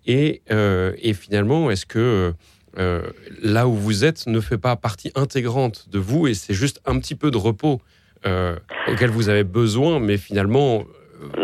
et, 0.05 0.41
euh, 0.49 0.93
et 1.01 1.13
finalement, 1.13 1.69
est-ce 1.69 1.85
que 1.85 2.33
euh, 2.77 3.01
là 3.41 3.67
où 3.67 3.73
vous 3.75 4.05
êtes 4.05 4.25
ne 4.27 4.39
fait 4.39 4.57
pas 4.57 4.75
partie 4.77 5.11
intégrante 5.15 5.87
de 5.89 5.99
vous 5.99 6.27
et 6.27 6.33
c'est 6.33 6.53
juste 6.53 6.79
un 6.85 6.97
petit 6.99 7.15
peu 7.15 7.29
de 7.31 7.37
repos 7.37 7.81
euh, 8.25 8.55
auquel 8.91 9.09
vous 9.09 9.27
avez 9.27 9.43
besoin, 9.43 9.99
mais 9.99 10.17
finalement, 10.17 10.79
euh, 10.79 10.85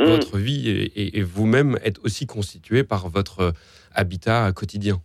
Mm. 0.05 0.09
votre 0.11 0.37
vie 0.37 0.69
et, 0.69 0.83
et- 1.01 1.17
et 1.19 1.21
vous-même 1.23 1.77
êtes 1.83 1.99
aussi 2.05 2.25
constitués 2.25 2.85
par 2.85 3.09
votre 3.09 3.53
habitat 3.95 4.51
quotidien. 4.53 4.97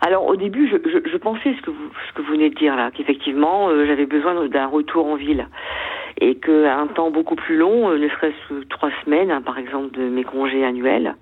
Alors 0.00 0.26
au 0.26 0.36
début, 0.36 0.68
je, 0.68 1.16
pensais 1.18 1.54
ce 1.54 1.62
que 1.62 1.70
vous 2.22 2.32
venez 2.32 2.50
de 2.50 2.54
dire 2.54 2.74
là, 2.74 2.90
qu'effectivement 2.90 3.68
euh, 3.68 3.86
j'avais 3.86 4.06
besoin 4.06 4.48
d'un 4.48 4.66
retour 4.66 5.06
en 5.06 5.16
ville 5.16 5.46
et 6.20 6.36
qu'à 6.36 6.78
un 6.78 6.86
temps 6.86 7.10
beaucoup 7.10 7.36
plus 7.36 7.56
long, 7.56 7.90
euh, 7.90 7.98
ne 7.98 8.08
serait-ce 8.08 8.48
que 8.48 8.64
trois 8.68 8.90
semaines, 9.04 9.30
hein, 9.30 9.42
par 9.42 9.58
exemple, 9.58 9.96
de 9.96 10.08
mes 10.08 10.24
congés 10.24 10.64
annuels. 10.64 11.14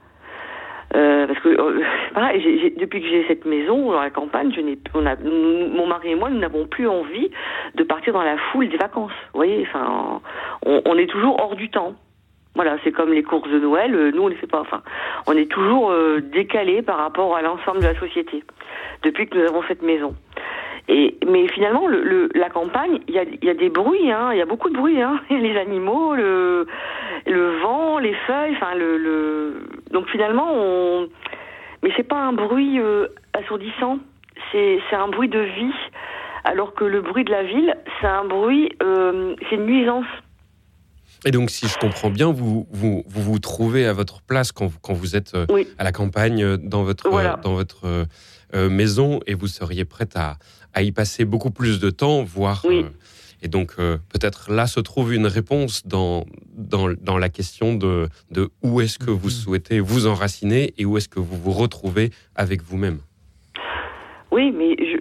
Euh, 0.96 1.26
parce 1.26 1.38
que 1.40 1.48
depuis 2.80 3.02
que 3.02 3.08
j'ai 3.08 3.24
cette 3.28 3.44
maison 3.44 3.92
dans 3.92 4.00
la 4.00 4.10
campagne, 4.10 4.52
mon 4.94 5.86
mari 5.86 6.12
et 6.12 6.14
moi, 6.14 6.30
nous 6.30 6.38
n'avons 6.38 6.66
plus 6.66 6.88
envie 6.88 7.30
de 7.74 7.82
partir 7.84 8.12
dans 8.12 8.22
la 8.22 8.38
foule 8.50 8.68
des 8.68 8.78
vacances. 8.78 9.12
Vous 9.32 9.38
voyez, 9.38 9.66
enfin, 9.68 10.20
on 10.64 10.96
est 10.96 11.06
toujours 11.06 11.38
hors 11.40 11.56
du 11.56 11.68
temps. 11.68 11.94
Voilà, 12.54 12.76
c'est 12.82 12.90
comme 12.92 13.12
les 13.12 13.22
courses 13.22 13.50
de 13.50 13.58
Noël. 13.60 13.94
euh, 13.94 14.10
Nous, 14.12 14.22
on 14.22 14.28
les 14.28 14.34
fait 14.36 14.46
pas. 14.48 14.60
Enfin, 14.60 14.82
on 15.26 15.32
est 15.36 15.50
toujours 15.50 15.90
euh, 15.90 16.20
décalé 16.20 16.82
par 16.82 16.98
rapport 16.98 17.36
à 17.36 17.42
l'ensemble 17.42 17.78
de 17.80 17.84
la 17.86 17.98
société 17.98 18.42
depuis 19.02 19.28
que 19.28 19.38
nous 19.38 19.44
avons 19.46 19.62
cette 19.68 19.82
maison. 19.82 20.14
Et, 20.88 21.16
mais 21.26 21.46
finalement, 21.48 21.86
le, 21.86 22.02
le- 22.02 22.30
la 22.34 22.48
campagne, 22.48 22.98
il 23.08 23.14
y 23.14 23.18
a, 23.18 23.24
y 23.42 23.50
a 23.50 23.54
des 23.54 23.68
bruits, 23.68 24.10
hein, 24.10 24.30
il 24.32 24.38
y 24.38 24.42
a 24.42 24.46
beaucoup 24.46 24.70
de 24.70 24.74
bruits, 24.76 25.00
hein, 25.02 25.20
les 25.30 25.56
animaux, 25.56 26.14
le, 26.14 26.66
le 27.26 27.58
vent, 27.58 27.98
les 27.98 28.14
feuilles, 28.26 28.54
enfin 28.56 28.74
le, 28.74 28.96
le... 28.96 29.62
donc 29.92 30.08
finalement, 30.08 30.50
on, 30.54 31.06
mais 31.82 31.92
c'est 31.96 32.08
pas 32.08 32.16
un 32.16 32.32
bruit 32.32 32.80
euh, 32.80 33.06
assourdissant, 33.34 33.98
c'est 34.50 34.80
c'est 34.88 34.96
un 34.96 35.08
bruit 35.08 35.28
de 35.28 35.40
vie, 35.40 35.74
alors 36.44 36.72
que 36.74 36.84
le 36.84 37.02
bruit 37.02 37.24
de 37.24 37.32
la 37.32 37.42
ville, 37.42 37.76
c'est 38.00 38.06
un 38.06 38.24
bruit, 38.24 38.70
euh, 38.82 39.34
c'est 39.50 39.56
une 39.56 39.66
nuisance. 39.66 40.06
Et 41.24 41.30
donc, 41.30 41.50
si 41.50 41.68
je 41.68 41.76
comprends 41.76 42.10
bien, 42.10 42.30
vous 42.32 42.66
vous, 42.70 43.04
vous, 43.06 43.22
vous 43.22 43.38
trouvez 43.38 43.86
à 43.86 43.92
votre 43.92 44.22
place 44.22 44.52
quand 44.52 44.66
vous, 44.66 44.78
quand 44.80 44.94
vous 44.94 45.16
êtes 45.16 45.34
euh, 45.34 45.46
Oui. 45.50 45.66
à 45.78 45.84
la 45.84 45.92
campagne, 45.92 46.42
euh, 46.42 46.56
dans 46.56 46.84
votre, 46.84 47.08
Voilà. 47.10 47.34
euh, 47.34 47.42
dans 47.42 47.54
votre 47.54 48.06
euh, 48.54 48.68
maison, 48.70 49.20
et 49.26 49.34
vous 49.34 49.48
seriez 49.48 49.84
prête 49.84 50.16
à, 50.16 50.38
à 50.74 50.82
y 50.82 50.92
passer 50.92 51.24
beaucoup 51.24 51.50
plus 51.50 51.80
de 51.80 51.90
temps, 51.90 52.22
voire. 52.22 52.64
Oui. 52.68 52.82
euh, 52.84 52.90
et 53.42 53.48
donc, 53.48 53.74
euh, 53.78 53.98
peut-être 54.08 54.50
là 54.50 54.66
se 54.66 54.80
trouve 54.80 55.12
une 55.14 55.26
réponse 55.26 55.86
dans, 55.86 56.24
dans, 56.56 56.88
dans 57.00 57.18
la 57.18 57.28
question 57.28 57.74
de, 57.74 58.08
de 58.32 58.50
où 58.62 58.80
est-ce 58.80 58.98
que 58.98 59.10
vous 59.10 59.28
Mhm. 59.28 59.32
souhaitez 59.34 59.80
vous 59.80 60.06
enraciner 60.06 60.72
et 60.78 60.84
où 60.84 60.96
est-ce 60.96 61.08
que 61.08 61.20
vous 61.20 61.36
vous 61.36 61.52
retrouvez 61.52 62.10
avec 62.34 62.62
vous-même? 62.62 62.98
Oui, 64.30 64.52
mais 64.52 64.76
je 64.78 64.97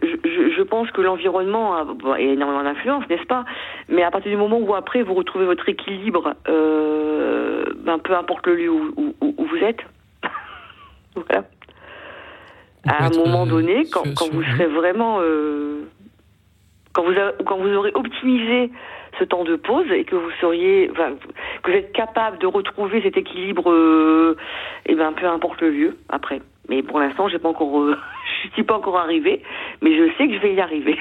pense 0.78 0.92
que 0.92 1.02
l'environnement 1.02 1.76
a, 1.76 1.84
bon, 1.86 2.12
a 2.12 2.20
énormément 2.20 2.64
d'influence, 2.64 3.04
n'est-ce 3.10 3.26
pas? 3.26 3.46
Mais 3.90 4.04
à 4.04 4.12
partir 4.12 4.30
du 4.32 4.38
moment 4.38 4.60
où 4.60 4.76
après 4.76 5.02
vous 5.02 5.16
retrouvez 5.16 5.46
votre 5.46 5.68
équilibre, 5.68 6.36
euh, 6.48 7.64
ben, 7.78 7.98
peu 7.98 8.14
importe 8.16 8.46
le 8.46 8.56
lieu 8.56 8.70
où, 8.70 8.94
où- 8.96 9.16
où- 9.22 9.36
où 9.40 9.46
vous 9.46 9.58
êtes, 9.58 9.80
voilà. 11.16 11.46
On 12.86 12.90
À 12.92 13.06
un 13.06 13.10
moment 13.10 13.46
euh, 13.46 13.50
donné, 13.50 13.86
quand, 13.92 14.04
sur- 14.04 14.14
quand 14.14 14.26
sur- 14.26 14.34
vous 14.36 14.44
serez 14.44 14.68
vraiment, 14.68 15.18
euh, 15.22 15.82
quand 16.94 17.04
vous 17.04 17.18
a- 17.20 17.34
quand 17.44 17.58
vous 17.58 17.74
aurez 17.74 17.92
optimisé 17.96 18.72
ce 19.18 19.24
temps 19.24 19.44
de 19.44 19.56
pause 19.56 19.90
et 19.92 20.04
que 20.04 20.16
vous 20.16 20.30
seriez, 20.40 20.90
enfin, 20.92 21.10
que 21.64 21.72
vous 21.72 21.78
êtes 21.78 21.92
capable 21.92 22.38
de 22.38 22.46
retrouver 22.46 23.02
cet 23.02 23.18
équilibre, 23.18 23.72
euh, 23.72 24.38
et 24.86 24.94
ben 24.94 25.12
peu 25.14 25.26
importe 25.26 25.60
le 25.62 25.72
lieu 25.72 25.98
après. 26.10 26.40
Mais 26.70 26.84
pour 26.84 27.00
l'instant, 27.00 27.28
j'ai 27.30 27.40
pas 27.40 27.50
encore, 27.50 27.96
je 28.46 28.54
suis 28.54 28.64
pas 28.64 28.78
encore 28.78 28.98
arrivée, 28.98 29.42
mais 29.82 29.92
je 29.96 30.12
sais 30.18 30.28
que 30.28 30.34
je 30.36 30.40
vais 30.42 30.54
y 30.56 30.60
arriver. 30.62 30.98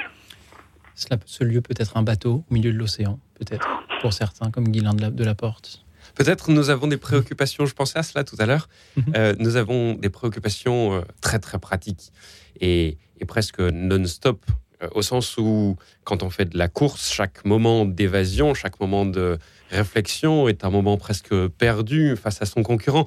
Cela- 0.94 1.18
ce 1.26 1.44
lieu 1.44 1.60
peut 1.60 1.74
être 1.78 1.96
un 1.96 2.02
bateau 2.02 2.44
au 2.50 2.54
milieu 2.54 2.72
de 2.72 2.78
l'océan, 2.78 3.18
peut-être, 3.38 3.68
pour 4.00 4.12
certains, 4.12 4.50
comme 4.50 4.68
Guylain 4.68 4.94
de 4.94 5.02
la, 5.02 5.10
de 5.10 5.24
la 5.24 5.34
Porte. 5.34 5.82
Peut-être 6.14 6.50
nous 6.50 6.70
avons 6.70 6.86
des 6.86 6.96
préoccupations, 6.96 7.66
je 7.66 7.74
pensais 7.74 7.98
à 7.98 8.02
cela 8.02 8.24
tout 8.24 8.36
à 8.38 8.46
l'heure, 8.46 8.68
Mhm. 8.96 9.04
Euh, 9.16 9.34
nous 9.38 9.56
avons 9.56 9.94
des 9.94 10.08
préoccupations 10.08 10.94
euh, 10.94 11.00
très 11.20 11.38
très 11.38 11.58
pratiques 11.58 12.12
et, 12.60 12.96
et 13.20 13.24
presque 13.26 13.60
non-stop, 13.60 14.44
euh, 14.82 14.88
au 14.94 15.02
sens 15.02 15.36
où 15.36 15.76
quand 16.04 16.22
on 16.22 16.30
fait 16.30 16.46
de 16.46 16.56
la 16.56 16.68
course, 16.68 17.12
chaque 17.12 17.44
moment 17.44 17.84
d'évasion, 17.84 18.54
chaque 18.54 18.80
moment 18.80 19.04
de 19.04 19.38
réflexion 19.70 20.48
est 20.48 20.64
un 20.64 20.70
moment 20.70 20.96
presque 20.96 21.34
perdu 21.58 22.16
face 22.16 22.40
à 22.40 22.46
son 22.46 22.62
concurrent. 22.62 23.04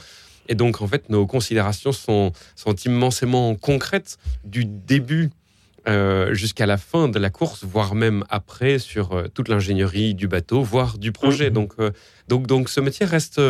Et 0.50 0.56
donc 0.56 0.82
en 0.82 0.88
fait 0.88 1.10
nos 1.10 1.26
considérations 1.26 1.94
sont, 1.94 2.34
sont 2.56 2.76
immensément 2.76 3.56
concrètes 3.56 4.18
du 4.44 4.66
début 4.66 5.30
euh, 5.88 6.34
jusqu'à 6.34 6.66
la 6.66 6.78
fin 6.78 7.08
de 7.08 7.18
la 7.20 7.30
course, 7.30 7.64
voire 7.64 7.96
même 7.96 8.26
après 8.30 8.80
sur 8.80 9.14
euh, 9.14 9.28
toute 9.34 9.48
l'ingénierie 9.48 10.14
du 10.14 10.28
bateau, 10.28 10.62
voire 10.62 10.98
du 10.98 11.12
projet. 11.14 11.48
Mhm. 11.50 11.54
Donc, 11.54 11.74
euh, 11.80 11.92
donc, 12.28 12.48
donc 12.48 12.70
ce 12.70 12.82
métier 12.82 13.06
reste 13.06 13.42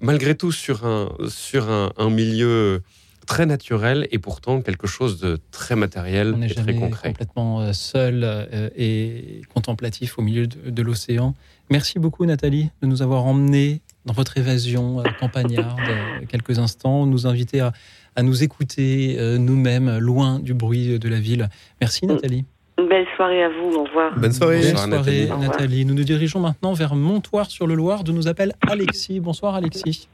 malgré 0.00 0.36
tout 0.36 0.52
sur 0.52 0.86
un, 0.86 1.08
sur 1.28 1.70
un, 1.70 1.92
un 1.96 2.08
milieu 2.08 2.82
très 3.26 3.46
naturel 3.46 4.06
et 4.12 4.18
pourtant 4.20 4.60
quelque 4.62 4.86
chose 4.86 5.18
de 5.18 5.40
très 5.50 5.74
matériel 5.74 6.34
On 6.36 6.42
et 6.42 6.46
très 6.46 6.54
jamais 6.62 6.78
concret. 6.78 7.08
complètement 7.08 7.72
seul 7.72 8.70
et 8.76 9.42
contemplatif 9.52 10.18
au 10.18 10.22
milieu 10.22 10.46
de, 10.46 10.70
de 10.70 10.82
l'océan. 10.82 11.34
Merci 11.68 11.98
beaucoup 11.98 12.24
Nathalie 12.26 12.70
de 12.80 12.86
nous 12.86 13.02
avoir 13.02 13.24
emmenés 13.24 13.80
dans 14.06 14.12
votre 14.12 14.38
évasion 14.38 15.00
euh, 15.00 15.04
campagnarde 15.20 15.78
euh, 15.88 16.24
quelques 16.28 16.58
instants, 16.58 17.06
nous 17.06 17.26
inviter 17.26 17.60
à, 17.60 17.72
à 18.14 18.22
nous 18.22 18.42
écouter 18.42 19.16
euh, 19.18 19.36
nous-mêmes, 19.36 19.98
loin 19.98 20.38
du 20.38 20.54
bruit 20.54 20.98
de 20.98 21.08
la 21.08 21.20
ville. 21.20 21.48
Merci 21.80 22.06
Nathalie. 22.06 22.44
Une 22.78 22.88
belle 22.88 23.06
soirée 23.16 23.42
à 23.42 23.48
vous. 23.48 23.74
Au 23.76 23.84
revoir. 23.84 24.16
Bonne 24.18 24.32
soirée. 24.32 24.60
Belle 24.60 24.72
Bonsoir, 24.74 24.88
soirée 25.04 25.28
Nathalie. 25.40 25.84
Nous 25.84 25.94
nous 25.94 26.04
dirigeons 26.04 26.40
maintenant 26.40 26.72
vers 26.72 26.94
Montoire-sur-le-Loir, 26.94 28.04
d'où 28.04 28.12
nous 28.12 28.28
appelle 28.28 28.52
Alexis. 28.68 29.18
Bonsoir 29.20 29.54
Alexis. 29.54 30.08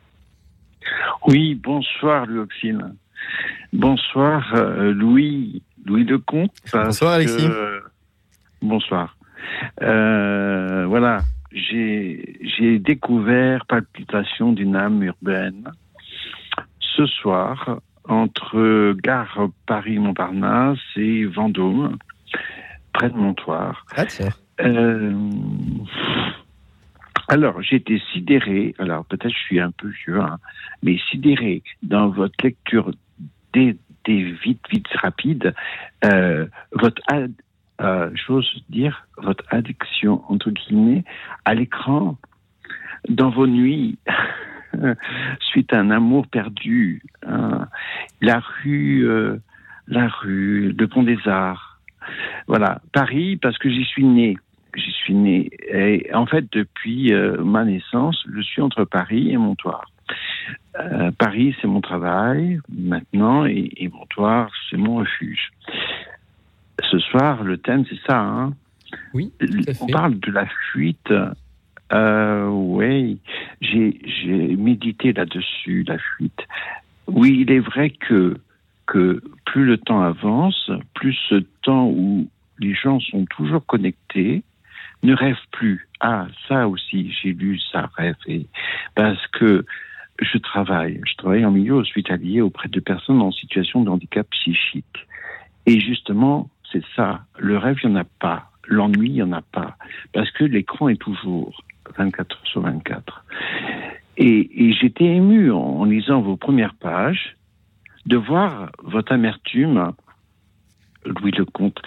Oui, 1.26 1.54
bonsoir 1.54 2.26
Luoxine. 2.26 2.94
Bonsoir 3.72 4.52
euh, 4.54 4.92
Louis, 4.92 5.62
Louis 5.84 6.04
Lecomte. 6.04 6.50
Bonsoir, 6.72 7.12
Alexis. 7.14 7.36
que- 7.36 7.82
bonsoir. 8.62 9.16
Euh, 9.82 10.86
voilà, 10.86 11.18
j'ai 11.52 12.78
découvert 12.78 13.66
Palpitation 13.66 14.52
d'une 14.52 14.76
âme 14.76 15.02
urbaine 15.02 15.70
ce 16.80 17.06
soir 17.06 17.80
entre 18.08 18.92
gare 19.02 19.48
Paris-Montparnasse 19.66 20.78
et 20.96 21.24
Vendôme, 21.24 21.96
près 22.92 23.10
de 23.10 23.16
Montoire. 23.16 23.86
Ah. 23.96 24.04
Euh, 24.60 25.14
alors, 27.28 27.62
j'étais 27.62 28.00
sidéré, 28.12 28.74
alors 28.78 29.04
peut-être 29.06 29.32
je 29.32 29.38
suis 29.38 29.60
un 29.60 29.70
peu 29.70 29.88
vieux, 29.88 30.20
hein, 30.20 30.38
mais 30.82 30.98
sidéré 31.10 31.62
dans 31.82 32.08
votre 32.08 32.34
lecture 32.42 32.90
des, 33.52 33.76
des 34.04 34.22
vite, 34.44 34.60
vite 34.70 34.88
rapides, 35.00 35.54
euh, 36.04 36.46
votre, 36.72 37.00
ad- 37.06 37.32
euh, 37.80 38.10
j'ose 38.14 38.62
dire, 38.68 39.06
votre 39.18 39.44
addiction, 39.50 40.22
entre 40.28 40.50
guillemets, 40.50 41.04
à 41.44 41.54
l'écran, 41.54 42.16
dans 43.08 43.30
vos 43.30 43.46
nuits, 43.46 43.98
suite 45.40 45.72
à 45.72 45.80
un 45.80 45.90
amour 45.90 46.26
perdu, 46.26 47.02
hein, 47.26 47.68
la 48.20 48.40
rue, 48.40 49.06
euh, 49.08 49.38
la 49.88 50.08
rue, 50.08 50.72
le 50.72 50.88
pont 50.88 51.02
des 51.02 51.18
Arts, 51.26 51.72
voilà, 52.46 52.80
Paris, 52.92 53.36
parce 53.36 53.58
que 53.58 53.70
j'y 53.70 53.84
suis 53.84 54.04
né. 54.04 54.36
J'y 54.74 54.90
suis 54.90 55.14
né. 55.14 55.50
Et 55.68 56.14
en 56.14 56.26
fait, 56.26 56.46
depuis 56.52 57.12
euh, 57.12 57.42
ma 57.42 57.64
naissance, 57.64 58.24
je 58.34 58.40
suis 58.40 58.62
entre 58.62 58.84
Paris 58.84 59.30
et 59.30 59.36
Montoire. 59.36 59.84
Euh, 60.80 61.10
Paris, 61.18 61.54
c'est 61.60 61.68
mon 61.68 61.80
travail 61.80 62.58
maintenant, 62.70 63.44
et, 63.44 63.70
et 63.76 63.88
Montoire, 63.88 64.50
c'est 64.70 64.78
mon 64.78 64.96
refuge. 64.96 65.52
Ce 66.80 66.98
soir, 66.98 67.42
le 67.44 67.58
thème, 67.58 67.84
c'est 67.88 68.00
ça. 68.06 68.18
Hein 68.18 68.54
Oui, 69.14 69.32
On 69.80 69.86
parle 69.86 70.18
de 70.18 70.30
la 70.30 70.46
fuite. 70.46 71.12
Euh, 71.92 72.46
oui, 72.48 73.18
j'ai 73.60 74.00
j'ai 74.04 74.56
médité 74.56 75.12
là-dessus, 75.12 75.84
la 75.86 75.98
fuite. 75.98 76.40
Oui, 77.06 77.38
il 77.40 77.52
est 77.52 77.60
vrai 77.60 77.90
que 77.90 78.38
que 78.86 79.22
plus 79.44 79.64
le 79.64 79.78
temps 79.78 80.02
avance, 80.02 80.70
plus 80.94 81.16
ce 81.28 81.44
temps 81.62 81.88
où 81.88 82.28
les 82.58 82.74
gens 82.74 83.00
sont 83.00 83.26
toujours 83.26 83.64
connectés 83.66 84.42
ne 85.02 85.14
rêvent 85.14 85.36
plus. 85.50 85.88
Ah, 86.00 86.26
ça 86.48 86.68
aussi, 86.68 87.12
j'ai 87.12 87.32
lu 87.32 87.58
ça 87.72 87.90
rêver. 87.96 88.46
Parce 88.94 89.26
que 89.28 89.64
je 90.20 90.38
travaille, 90.38 91.00
je 91.04 91.14
travaille 91.16 91.44
en 91.44 91.50
milieu 91.50 91.74
hospitalier 91.74 92.40
auprès 92.40 92.68
de 92.68 92.80
personnes 92.80 93.20
en 93.20 93.32
situation 93.32 93.82
de 93.82 93.90
handicap 93.90 94.26
psychique. 94.30 95.06
Et 95.66 95.80
justement, 95.80 96.48
c'est 96.72 96.82
ça. 96.96 97.20
Le 97.38 97.58
rêve, 97.58 97.78
il 97.82 97.90
n'y 97.90 97.96
en 97.96 98.00
a 98.00 98.04
pas. 98.04 98.50
L'ennui, 98.66 99.08
il 99.08 99.14
n'y 99.14 99.22
en 99.22 99.32
a 99.32 99.42
pas. 99.42 99.76
Parce 100.12 100.30
que 100.30 100.44
l'écran 100.44 100.88
est 100.88 101.00
toujours 101.00 101.62
24 101.96 102.36
heures 102.36 102.46
sur 102.46 102.60
24. 102.62 103.24
Et, 104.18 104.68
et 104.68 104.72
j'étais 104.72 105.04
ému 105.04 105.50
en, 105.50 105.84
lisant 105.84 106.20
vos 106.20 106.36
premières 106.36 106.74
pages 106.74 107.36
de 108.06 108.16
voir 108.16 108.70
votre 108.82 109.12
amertume, 109.12 109.92
Louis 111.04 111.32
Lecomte, 111.32 111.80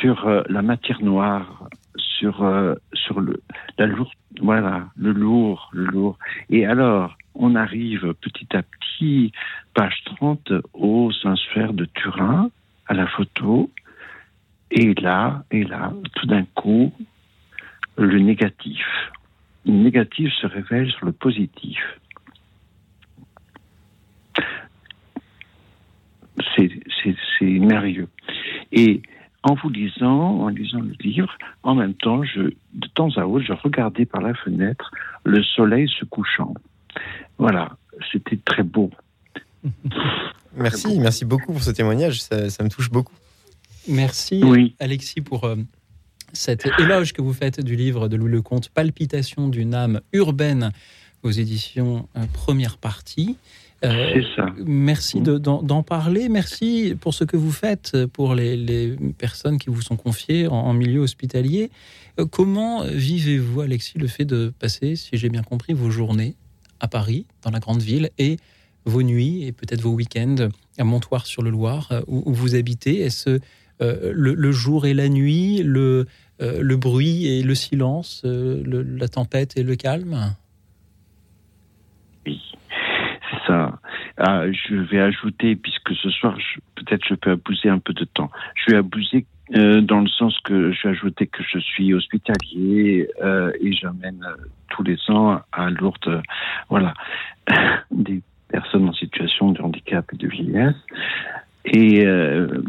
sur 0.00 0.26
euh, 0.26 0.42
la 0.48 0.62
matière 0.62 1.02
noire, 1.02 1.68
sur, 1.96 2.42
euh, 2.42 2.74
sur 2.92 3.20
le, 3.20 3.40
la 3.78 3.86
lourde, 3.86 4.12
voilà, 4.40 4.86
le 4.96 5.12
lourd, 5.12 5.70
le 5.72 5.84
lourd. 5.84 6.18
Et 6.50 6.66
alors, 6.66 7.16
on 7.34 7.54
arrive 7.54 8.14
petit 8.20 8.48
à 8.56 8.62
petit, 8.62 9.32
page 9.74 10.02
30, 10.04 10.52
au 10.72 11.12
Saint-Suaire 11.12 11.72
de 11.72 11.84
Turin, 11.84 12.50
à 12.86 12.94
la 12.94 13.06
photo. 13.06 13.70
Et 14.70 14.94
là, 14.94 15.44
et 15.50 15.64
là, 15.64 15.92
tout 16.14 16.26
d'un 16.26 16.44
coup, 16.54 16.92
le 17.96 18.18
négatif. 18.18 18.84
Le 19.64 19.72
négatif 19.72 20.32
se 20.34 20.46
révèle 20.46 20.90
sur 20.90 21.06
le 21.06 21.12
positif. 21.12 21.78
C'est 26.56 26.70
merveilleux. 27.42 28.08
Et 28.72 29.02
en 29.42 29.54
vous 29.54 29.68
lisant, 29.68 30.40
en 30.40 30.48
lisant 30.48 30.80
le 30.80 30.94
livre, 31.00 31.36
en 31.62 31.74
même 31.74 31.94
temps, 31.94 32.22
de 32.22 32.86
temps 32.94 33.10
à 33.16 33.26
autre, 33.26 33.44
je 33.46 33.52
regardais 33.52 34.06
par 34.06 34.22
la 34.22 34.34
fenêtre 34.34 34.90
le 35.24 35.42
soleil 35.42 35.88
se 35.88 36.04
couchant. 36.04 36.54
Voilà, 37.38 37.76
c'était 38.10 38.38
très 38.38 38.62
beau. 38.62 38.90
Merci, 40.56 40.98
merci 40.98 41.24
beaucoup 41.24 41.52
pour 41.52 41.62
ce 41.62 41.70
témoignage. 41.70 42.20
Ça 42.22 42.64
me 42.64 42.68
touche 42.68 42.90
beaucoup. 42.90 43.14
Merci 43.88 44.42
Oui. 44.44 44.74
Alexis 44.80 45.20
pour 45.20 45.44
euh, 45.44 45.56
cet 46.32 46.66
éloge 46.78 47.12
que 47.12 47.22
vous 47.22 47.32
faites 47.32 47.60
du 47.60 47.76
livre 47.76 48.08
de 48.08 48.16
Louis 48.16 48.30
Lecomte, 48.32 48.68
Palpitation 48.68 49.48
d'une 49.48 49.74
âme 49.74 50.00
urbaine 50.12 50.72
aux 51.22 51.30
éditions 51.30 52.08
euh, 52.16 52.24
Première 52.32 52.78
Partie. 52.78 53.36
Euh, 53.84 54.12
C'est 54.14 54.36
ça. 54.36 54.46
Merci 54.64 55.20
de- 55.20 55.36
d'en 55.38 55.82
parler. 55.82 56.28
Merci 56.28 56.94
pour 56.98 57.12
ce 57.14 57.24
que 57.24 57.36
vous 57.36 57.52
faites 57.52 58.06
pour 58.06 58.34
les, 58.34 58.56
les 58.56 58.96
personnes 59.18 59.58
qui 59.58 59.68
vous 59.70 59.82
sont 59.82 59.96
confiées 59.96 60.46
en, 60.46 60.54
en 60.54 60.72
milieu 60.72 61.00
hospitalier. 61.00 61.70
Euh, 62.18 62.24
Comment 62.26 62.84
vivez-vous, 62.84 63.60
Alexis, 63.60 63.98
le 63.98 64.06
fait 64.06 64.24
de 64.24 64.52
passer, 64.58 64.96
si 64.96 65.10
j'ai 65.12 65.28
bien 65.28 65.42
compris, 65.42 65.74
vos 65.74 65.90
journées 65.90 66.34
à 66.80 66.88
Paris, 66.88 67.26
dans 67.42 67.50
la 67.50 67.58
grande 67.60 67.82
ville, 67.82 68.10
et 68.18 68.38
vos 68.86 69.02
nuits 69.02 69.44
et 69.44 69.52
peut-être 69.52 69.80
vos 69.82 69.92
week-ends 69.92 70.48
à 70.78 70.84
Montoire-sur-le-Loir, 70.84 72.02
où, 72.06 72.22
où 72.26 72.32
vous 72.32 72.54
habitez? 72.54 73.00
Est-ce 73.00 73.40
euh, 73.82 74.12
le, 74.14 74.52
jour 74.52 74.86
et 74.86 74.94
la 74.94 75.08
nuit, 75.08 75.62
le, 75.62 76.06
euh, 76.40 76.62
le 76.62 76.76
bruit 76.76 77.26
et 77.26 77.42
le 77.42 77.54
silence, 77.54 78.22
euh, 78.24 78.62
la 78.64 79.08
tempête 79.08 79.56
et 79.58 79.62
le 79.62 79.76
calme? 79.76 80.34
Oui, 82.26 82.40
c'est 83.30 83.46
ça. 83.46 83.78
Ah, 84.16 84.44
je 84.50 84.76
vais 84.76 85.00
ajouter, 85.00 85.56
puisque 85.56 85.94
ce 85.94 86.08
soir, 86.08 86.38
peut-être 86.74 87.04
je 87.06 87.14
peux 87.14 87.32
abuser 87.32 87.68
un 87.68 87.78
peu 87.78 87.92
de 87.92 88.04
temps. 88.04 88.30
Je 88.54 88.72
vais 88.72 88.78
abuser 88.78 89.26
dans 89.50 90.00
le 90.00 90.08
sens 90.08 90.36
que 90.40 90.72
je 90.72 90.82
vais 90.82 90.94
ajouter 90.94 91.28
que 91.28 91.42
je 91.44 91.60
suis 91.60 91.94
hospitalier 91.94 93.08
et 93.60 93.72
j'amène 93.74 94.26
tous 94.70 94.82
les 94.82 94.98
ans 95.08 95.40
à 95.52 95.70
Lourdes, 95.70 96.22
voilà, 96.68 96.94
des 97.92 98.22
personnes 98.48 98.88
en 98.88 98.92
situation 98.92 99.52
de 99.52 99.62
handicap 99.62 100.04
et 100.12 100.16
de 100.16 100.28
vieillesse. 100.28 100.74
Et 101.66 102.06
euh, 102.06 102.62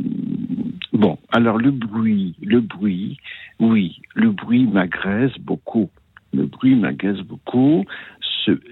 bon, 0.93 1.17
alors 1.31 1.57
le 1.57 1.71
bruit, 1.71 2.35
le 2.41 2.61
bruit, 2.61 3.17
oui, 3.59 4.01
le 4.15 4.31
bruit 4.31 4.65
m'agresse 4.65 5.37
beaucoup. 5.39 5.89
Le 6.33 6.45
bruit 6.45 6.75
m'agresse 6.75 7.19
beaucoup. 7.21 7.85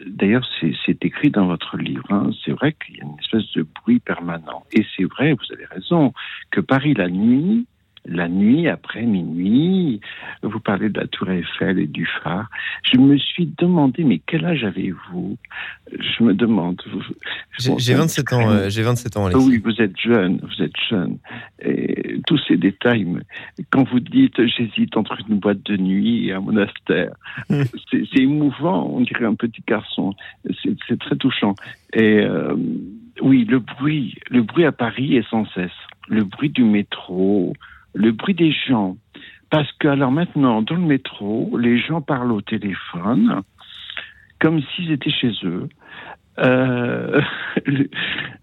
D'ailleurs, 0.08 0.48
c'est 0.60 0.74
c'est 0.86 1.04
écrit 1.04 1.32
dans 1.32 1.48
votre 1.48 1.78
livre. 1.78 2.06
hein. 2.10 2.30
C'est 2.44 2.52
vrai 2.52 2.74
qu'il 2.74 2.98
y 2.98 3.02
a 3.02 3.04
une 3.04 3.20
espèce 3.20 3.52
de 3.54 3.64
bruit 3.82 4.00
permanent. 4.00 4.64
Et 4.72 4.86
c'est 4.96 5.04
vrai, 5.04 5.34
vous 5.34 5.54
avez 5.54 5.66
raison, 5.66 6.14
que 6.52 6.62
Paris 6.62 6.94
la 6.94 7.10
nuit, 7.10 7.68
la 8.06 8.28
nuit 8.28 8.68
après 8.68 9.04
minuit, 9.04 10.00
vous 10.44 10.60
parlez 10.60 10.90
de 10.90 11.00
la 11.00 11.08
Tour 11.08 11.30
Eiffel 11.30 11.80
et 11.80 11.88
du 11.88 12.08
phare. 12.24 12.50
Je 12.84 12.98
me 13.00 13.18
suis 13.18 13.48
demandé, 13.58 14.04
mais 14.04 14.22
quel 14.26 14.46
âge 14.46 14.64
avez-vous? 14.64 15.38
Je 15.92 16.24
me 16.24 16.34
demande. 16.34 16.82
J'ai 17.60 17.70
Bon, 17.72 17.78
j'ai 17.78 17.94
ça- 17.94 18.00
27 18.00 18.34
ans, 18.34 18.50
euh, 18.52 18.70
j'ai 18.70 18.84
27 18.84 19.18
ans, 19.18 19.26
Alexis. 19.26 19.48
Oui, 19.48 19.58
vous 19.64 19.82
êtes 19.82 20.00
jeune, 20.00 20.40
vous 20.42 20.64
êtes 20.64 20.76
jeune. 20.90 21.18
Et 21.64 22.20
tous 22.28 22.40
ces 22.48 22.58
détails, 22.58 23.08
quand 23.72 23.84
vous 23.90 24.00
dites 24.00 24.46
j'hésite 24.46 24.98
entre 24.98 25.18
une 25.28 25.40
boîte 25.40 25.64
de 25.64 25.78
nuit 25.78 26.28
et 26.28 26.34
un 26.34 26.42
monastère, 26.42 27.12
Hmm. 27.50 27.64
c'est 27.92 28.04
émouvant, 28.22 28.88
on 28.92 29.02
dirait 29.02 29.26
un 29.26 29.36
petit 29.36 29.62
garçon. 29.68 30.14
C'est 30.64 30.76
c'est 30.88 31.00
très 31.00 31.16
touchant. 31.16 31.56
Et 31.94 32.20
euh, 32.22 32.56
oui, 33.22 33.46
le 33.46 33.60
bruit, 33.60 34.16
le 34.30 34.42
bruit 34.44 34.66
à 34.66 34.72
Paris 34.72 35.16
est 35.18 35.28
sans 35.30 35.46
cesse. 35.54 35.72
Le 36.08 36.24
bruit 36.24 36.50
du 36.50 36.64
métro, 36.64 37.54
le 37.96 38.12
bruit 38.12 38.36
des 38.36 38.52
gens. 38.52 38.98
Parce 39.50 39.72
que 39.74 39.88
alors 39.88 40.12
maintenant, 40.12 40.62
dans 40.62 40.76
le 40.76 40.82
métro, 40.82 41.58
les 41.58 41.80
gens 41.80 42.02
parlent 42.02 42.32
au 42.32 42.42
téléphone 42.42 43.42
comme 44.40 44.62
s'ils 44.62 44.92
étaient 44.92 45.12
chez 45.12 45.32
eux. 45.44 45.70
Euh, 46.40 47.22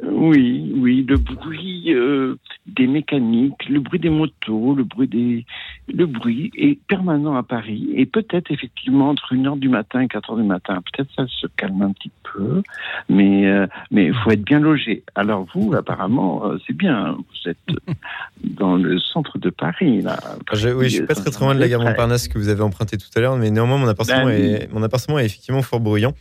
oui, 0.03 0.73
oui, 0.75 1.05
le 1.07 1.17
bruit 1.19 1.93
euh, 1.93 2.37
des 2.67 2.87
mécaniques, 2.87 3.69
le 3.69 3.81
bruit 3.81 4.01
des 4.01 4.09
motos, 4.09 4.75
le 4.75 4.85
bruit 4.85 5.09
des, 5.09 5.45
le 5.93 6.07
bruit 6.07 6.51
est 6.57 6.79
permanent 6.87 7.35
à 7.37 7.43
Paris 7.43 7.89
et 7.95 8.07
peut-être 8.07 8.51
effectivement 8.51 9.09
entre 9.11 9.35
1h 9.35 9.59
du 9.59 9.69
matin 9.69 10.01
et 10.01 10.07
4h 10.07 10.37
du 10.37 10.47
matin, 10.47 10.81
peut-être 10.93 11.11
ça 11.17 11.25
se 11.29 11.47
calme 11.57 11.83
un 11.83 11.93
petit 11.93 12.11
peu, 12.23 12.63
mais 13.09 13.47
euh, 13.47 13.67
mais 13.91 14.07
il 14.07 14.15
faut 14.15 14.31
être 14.31 14.45
bien 14.45 14.61
logé. 14.61 15.03
Alors 15.17 15.47
vous, 15.55 15.75
apparemment, 15.75 16.47
euh, 16.47 16.59
c'est 16.67 16.73
bien, 16.77 17.17
vous 17.17 17.51
êtes 17.51 17.59
dans 18.45 18.77
le 18.77 18.99
centre 18.99 19.39
de 19.39 19.51
Paris 19.51 20.03
là. 20.03 20.19
Ah, 20.23 20.55
je- 20.55 20.69
oui, 20.69 20.85
je 20.89 20.97
suis 20.97 21.07
pas 21.07 21.15
très 21.15 21.31
très 21.31 21.45
loin 21.45 21.55
de 21.55 21.61
la 21.61 21.69
gare 21.69 21.81
Montparnasse 21.83 22.29
que 22.29 22.39
vous 22.39 22.49
avez 22.49 22.63
emprunté 22.63 22.97
tout 22.97 23.09
à 23.17 23.21
l'heure, 23.21 23.37
mais 23.37 23.51
néanmoins 23.51 23.79
mon 23.79 23.89
appartement, 23.89 24.27
Ben 24.27 24.31
est, 24.63 24.73
mon 24.73 24.83
appartement 24.83 25.19
est 25.19 25.27
effectivement 25.27 25.63
fort 25.63 25.81
bruyant. 25.81 26.15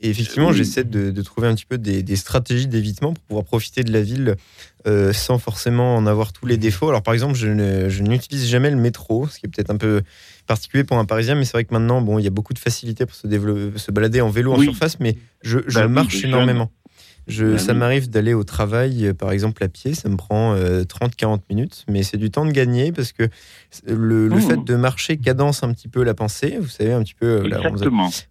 Et 0.00 0.10
effectivement, 0.10 0.48
Oui. 0.48 0.54
j'essaie 0.54 0.84
de, 0.84 1.10
de 1.10 1.22
trouver 1.22 1.48
un 1.48 1.54
petit 1.54 1.64
peu 1.64 1.78
des, 1.78 2.02
des 2.02 2.16
stratégies 2.16 2.66
d'évitement 2.66 3.14
pour 3.14 3.22
pouvoir 3.24 3.44
profiter 3.46 3.84
de 3.84 3.90
la 3.92 4.02
ville 4.02 4.34
euh, 4.86 5.14
sans 5.14 5.38
forcément 5.38 5.96
en 5.96 6.06
avoir 6.06 6.34
tous 6.34 6.44
les 6.44 6.58
défauts. 6.58 6.90
Alors 6.90 7.02
par 7.02 7.14
exemple, 7.14 7.34
je 7.36 7.48
ne- 7.48 7.88
je 7.88 8.02
n'utilise 8.02 8.46
jamais 8.46 8.70
le 8.70 8.76
métro, 8.76 8.93
ce 8.94 9.38
qui 9.38 9.46
est 9.46 9.48
peut-être 9.48 9.70
un 9.70 9.76
peu 9.76 10.02
particulier 10.46 10.84
pour 10.84 10.96
un 10.98 11.04
Parisien, 11.04 11.34
mais 11.34 11.44
c'est 11.44 11.52
vrai 11.52 11.64
que 11.64 11.72
maintenant, 11.74 12.00
bon, 12.00 12.18
il 12.18 12.24
y 12.24 12.28
a 12.28 12.30
beaucoup 12.30 12.52
de 12.54 12.58
facilité 12.58 13.06
pour 13.06 13.14
se, 13.16 13.26
développer, 13.26 13.78
se 13.78 13.90
balader 13.90 14.20
en 14.20 14.28
vélo 14.30 14.52
en 14.52 14.56
surface, 14.60 15.00
mais 15.00 15.16
je, 15.42 15.58
je 15.66 15.78
Bah 15.80 15.88
marche 15.88 16.22
énormément. 16.24 16.70
Je, 17.26 17.52
Bah 17.52 17.58
ça 17.58 17.72
oui. 17.72 17.78
m'arrive 17.78 18.10
d'aller 18.10 18.34
au 18.34 18.44
travail, 18.44 19.06
euh, 19.06 19.14
par 19.14 19.32
exemple, 19.32 19.64
à 19.64 19.68
pied. 19.68 19.94
Ça 19.94 20.10
me 20.10 20.16
prend 20.16 20.54
euh, 20.54 20.82
30-40 20.84 21.40
minutes, 21.48 21.86
mais 21.88 22.02
c'est 22.02 22.18
du 22.18 22.30
temps 22.30 22.44
de 22.44 22.50
gagner 22.52 22.92
parce 22.92 23.12
que 23.12 23.22
le, 23.86 24.28
le 24.28 24.36
Mmh. 24.36 24.40
fait 24.42 24.62
de 24.62 24.74
marcher 24.76 25.16
cadence 25.16 25.62
un 25.62 25.72
petit 25.72 25.88
peu 25.88 26.02
la 26.04 26.12
pensée. 26.12 26.58
Vous 26.60 26.68
savez, 26.68 26.92
un 26.92 27.02
petit 27.02 27.14
peu. 27.14 27.26
euh, 27.26 27.48
là, 27.48 27.60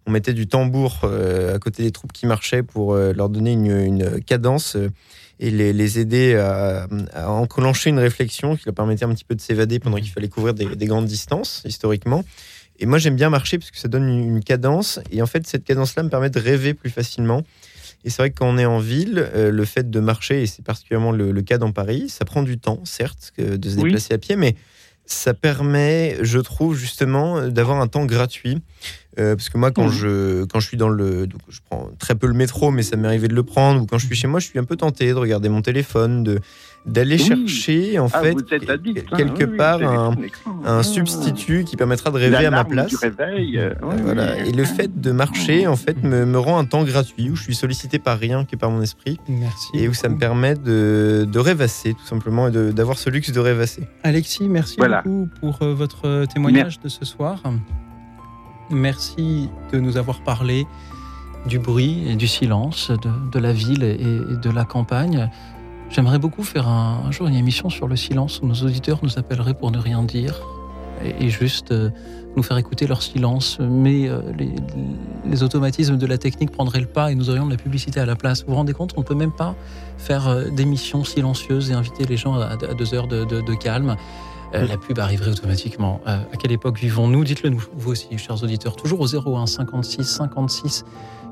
on, 0.06 0.10
mettait 0.12 0.32
du 0.32 0.46
tambour 0.46 1.00
euh, 1.02 1.56
à 1.56 1.58
côté 1.58 1.82
des 1.82 1.90
troupes 1.90 2.12
qui 2.12 2.26
marchaient 2.26 2.62
pour 2.62 2.94
euh, 2.94 3.12
leur 3.12 3.28
donner 3.30 3.52
une, 3.52 3.66
une 3.76 4.22
cadence 4.22 4.76
euh, 4.76 4.90
et 5.40 5.50
les, 5.50 5.72
les 5.72 5.98
aider 5.98 6.34
à, 6.36 6.86
à 7.12 7.28
enclencher 7.30 7.90
une 7.90 7.98
réflexion 7.98 8.56
qui 8.56 8.64
leur 8.66 8.74
permettait 8.74 9.04
un 9.04 9.12
petit 9.14 9.24
peu 9.24 9.34
de 9.34 9.40
s'évader 9.40 9.78
pendant 9.80 9.96
qu'il 9.98 10.10
fallait 10.10 10.28
couvrir 10.28 10.54
des, 10.54 10.66
des 10.76 10.86
grandes 10.86 11.06
distances, 11.06 11.62
historiquement. 11.64 12.24
Et 12.78 12.86
moi, 12.86 12.98
j'aime 12.98 13.16
bien 13.16 13.30
marcher 13.30 13.58
parce 13.58 13.70
que 13.70 13.78
ça 13.78 13.88
donne 13.88 14.08
une, 14.08 14.36
une 14.36 14.42
cadence. 14.44 14.98
Et 15.10 15.22
en 15.22 15.26
fait, 15.26 15.46
cette 15.46 15.64
cadence-là 15.64 16.02
me 16.02 16.08
permet 16.08 16.30
de 16.30 16.38
rêver 16.40 16.74
plus 16.74 16.90
facilement. 16.90 17.42
Et 18.04 18.10
c'est 18.10 18.18
vrai 18.20 18.30
que 18.30 18.36
quand 18.38 18.48
on 18.48 18.58
est 18.58 18.66
en 18.66 18.80
ville, 18.80 19.28
euh, 19.34 19.50
le 19.50 19.64
fait 19.64 19.90
de 19.90 20.00
marcher, 20.00 20.42
et 20.42 20.46
c'est 20.46 20.62
particulièrement 20.64 21.12
le, 21.12 21.32
le 21.32 21.42
cas 21.42 21.56
dans 21.58 21.72
Paris, 21.72 22.08
ça 22.08 22.24
prend 22.24 22.42
du 22.42 22.58
temps, 22.58 22.80
certes, 22.84 23.32
que 23.36 23.56
de 23.56 23.68
se 23.70 23.76
Oui. 23.76 23.84
déplacer 23.84 24.12
à 24.14 24.18
pied, 24.18 24.36
mais 24.36 24.56
ça 25.06 25.34
permet, 25.34 26.16
je 26.22 26.38
trouve, 26.38 26.76
justement, 26.76 27.48
d'avoir 27.48 27.80
un 27.80 27.86
temps 27.88 28.06
gratuit. 28.06 28.60
Euh, 29.18 29.36
parce 29.36 29.48
que 29.48 29.58
moi, 29.58 29.70
quand, 29.70 29.84
Mhm. 29.86 29.92
je, 29.92 30.44
quand 30.44 30.60
je 30.60 30.66
suis 30.66 30.76
dans 30.76 30.88
le. 30.88 31.26
Donc, 31.26 31.40
je 31.48 31.60
prends 31.68 31.88
très 31.98 32.14
peu 32.14 32.26
le 32.26 32.34
métro, 32.34 32.70
mais 32.70 32.82
ça 32.82 32.96
m'est 32.96 33.06
arrivé 33.08 33.28
de 33.28 33.34
le 33.34 33.42
prendre. 33.44 33.82
Ou 33.82 33.86
quand 33.86 33.98
je 33.98 34.06
suis 34.06 34.16
chez 34.16 34.26
moi, 34.26 34.40
je 34.40 34.46
suis 34.48 34.58
un 34.58 34.64
peu 34.64 34.76
tenté 34.76 35.08
de 35.08 35.14
regarder 35.14 35.48
mon 35.48 35.62
téléphone, 35.62 36.24
de 36.24 36.40
d'aller 36.86 37.16
Oui. 37.16 37.24
chercher, 37.48 37.98
en 37.98 38.08
Ah, 38.12 38.20
fait, 38.20 38.36
addict, 38.68 39.06
hein, 39.10 39.16
quelque 39.16 39.44
oui, 39.44 39.56
part, 39.56 39.80
un, 40.66 40.82
substitut 40.82 41.64
qui 41.64 41.76
permettra 41.76 42.10
de 42.10 42.18
rêver 42.18 42.44
à 42.44 42.50
ma 42.50 42.64
place. 42.64 42.88
du 42.90 42.96
réveil. 42.96 43.56
euh, 43.58 43.70
oui, 43.82 43.94
Voilà. 44.02 44.38
Et 44.44 44.52
le 44.52 44.64
fait 44.64 45.00
de 45.00 45.10
marcher, 45.10 45.66
en 45.66 45.76
fait, 45.76 46.02
me, 46.02 46.26
me 46.26 46.38
rend 46.38 46.58
un 46.58 46.66
temps 46.66 46.84
gratuit 46.84 47.30
où 47.30 47.36
je 47.36 47.42
suis 47.42 47.54
sollicité 47.54 47.98
par 47.98 48.18
rien 48.18 48.44
que 48.44 48.54
par 48.56 48.70
mon 48.70 48.82
esprit 48.82 49.18
Merci. 49.28 49.68
et 49.74 49.88
où 49.88 49.94
ça 49.94 50.10
me 50.10 50.18
permet 50.18 50.56
de, 50.56 51.26
de 51.30 51.38
rêvasser, 51.38 51.94
tout 51.94 52.04
simplement, 52.04 52.48
et 52.48 52.50
d'avoir 52.50 52.98
ce 52.98 53.08
luxe 53.08 53.32
de 53.32 53.40
rêvasser. 53.40 53.84
Alexis, 54.02 54.46
merci 54.48 54.74
Voilà. 54.76 55.00
beaucoup 55.02 55.28
pour 55.40 55.62
euh, 55.62 55.72
votre 55.72 56.06
euh, 56.06 56.26
témoignage 56.26 56.80
de 56.80 56.88
ce 56.90 57.04
soir. 57.06 57.42
Merci 58.70 59.50
de 59.72 59.78
nous 59.78 59.96
avoir 59.96 60.20
parlé 60.20 60.66
du 61.46 61.58
bruit 61.58 62.08
et 62.08 62.16
du 62.16 62.26
silence 62.26 62.90
de, 63.32 63.38
la 63.38 63.52
ville 63.52 63.82
et, 63.82 63.96
de 63.98 64.50
la 64.50 64.64
campagne. 64.64 65.30
J'aimerais 65.90 66.18
beaucoup 66.18 66.42
faire 66.42 66.66
un, 66.68 67.10
jour 67.10 67.26
une 67.26 67.34
émission 67.34 67.68
sur 67.68 67.86
le 67.86 67.96
silence 67.96 68.40
où 68.42 68.46
nos 68.46 68.54
auditeurs 68.54 69.00
nous 69.02 69.18
appelleraient 69.18 69.54
pour 69.54 69.70
ne 69.70 69.78
rien 69.78 70.02
dire 70.02 70.40
et, 71.04 71.28
juste 71.28 71.72
euh, 71.72 71.90
nous 72.36 72.42
faire 72.42 72.56
écouter 72.56 72.86
leur 72.86 73.02
silence. 73.02 73.58
Mais 73.60 74.08
euh, 74.08 74.20
les, 75.28 75.42
automatismes 75.42 75.98
de 75.98 76.06
la 76.06 76.16
technique 76.16 76.50
prendraient 76.50 76.80
le 76.80 76.86
pas 76.86 77.12
et 77.12 77.14
nous 77.14 77.28
aurions 77.28 77.44
de 77.44 77.50
la 77.50 77.58
publicité 77.58 78.00
à 78.00 78.06
la 78.06 78.16
place. 78.16 78.44
Vous 78.44 78.50
vous 78.50 78.56
rendez 78.56 78.72
compte, 78.72 78.94
on 78.96 79.00
ne 79.00 79.04
peut 79.04 79.14
même 79.14 79.32
pas 79.32 79.54
faire 79.98 80.28
euh, 80.28 80.48
d'émissions 80.48 81.04
silencieuses 81.04 81.70
et 81.70 81.74
inviter 81.74 82.04
les 82.06 82.16
gens 82.16 82.34
à, 82.34 82.56
deux 82.56 82.94
heures 82.94 83.08
de 83.08 83.54
calme. 83.54 83.96
Euh, 84.54 84.66
la 84.66 84.76
pub 84.76 84.98
arriverait 84.98 85.30
automatiquement. 85.30 86.00
Euh, 86.06 86.18
à 86.32 86.36
quelle 86.36 86.52
époque 86.52 86.78
vivons-nous? 86.78 87.24
Dites-le 87.24 87.50
nous, 87.50 87.64
vous 87.76 87.90
aussi, 87.90 88.16
chers 88.18 88.42
auditeurs. 88.42 88.76
Toujours 88.76 89.00
au 89.00 89.06
01 89.06 89.46
56 89.46 90.04
56 90.04 90.84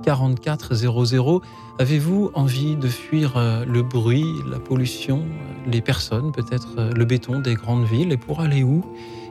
44 0.02 0.74
00. 0.74 1.42
Avez-vous 1.78 2.30
envie 2.34 2.76
de 2.76 2.88
fuir 2.88 3.36
euh, 3.36 3.64
le 3.64 3.82
bruit, 3.82 4.26
la 4.50 4.58
pollution, 4.58 5.22
les 5.66 5.80
personnes, 5.80 6.32
peut-être 6.32 6.90
le 6.94 7.04
béton 7.04 7.38
des 7.38 7.54
grandes 7.54 7.84
villes? 7.84 8.12
Et 8.12 8.16
pour 8.16 8.40
aller 8.40 8.62
où? 8.64 8.84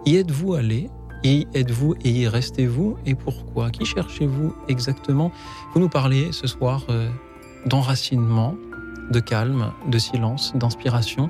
Y 0.06 0.16
êtes-vous 0.16 0.54
allé? 0.54 0.90
Y 1.24 1.48
êtes-vous 1.54 1.96
et 2.04 2.10
y 2.10 2.28
restez-vous? 2.28 2.98
Et 3.06 3.16
pourquoi? 3.16 3.70
Qui 3.70 3.86
cherchez-vous 3.86 4.56
exactement? 4.70 5.32
Vous 5.74 5.80
nous 5.80 5.90
parlez 5.90 6.32
ce 6.32 6.48
soir 6.48 6.88
d'enracinement, 7.68 8.56
de 9.12 9.20
calme, 9.20 9.72
de 9.88 10.00
silence, 10.00 10.54
d'inspiration. 10.56 11.30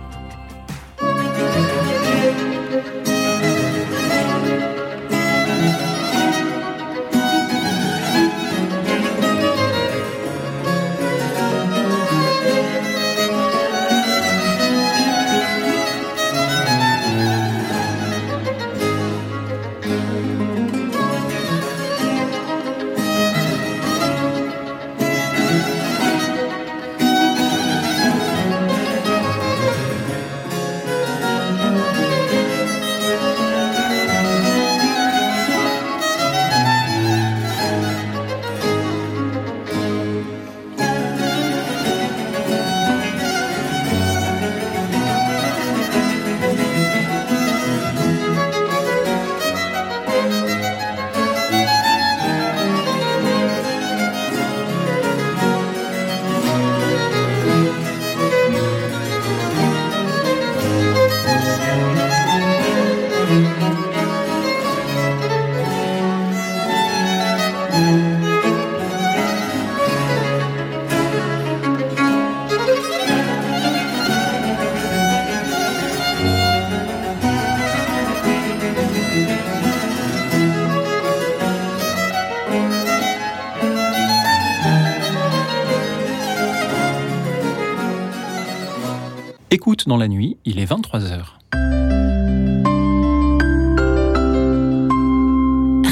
La 90.01 90.07
nuit, 90.07 90.37
il 90.45 90.57
est 90.57 90.65
23h. 90.65 91.21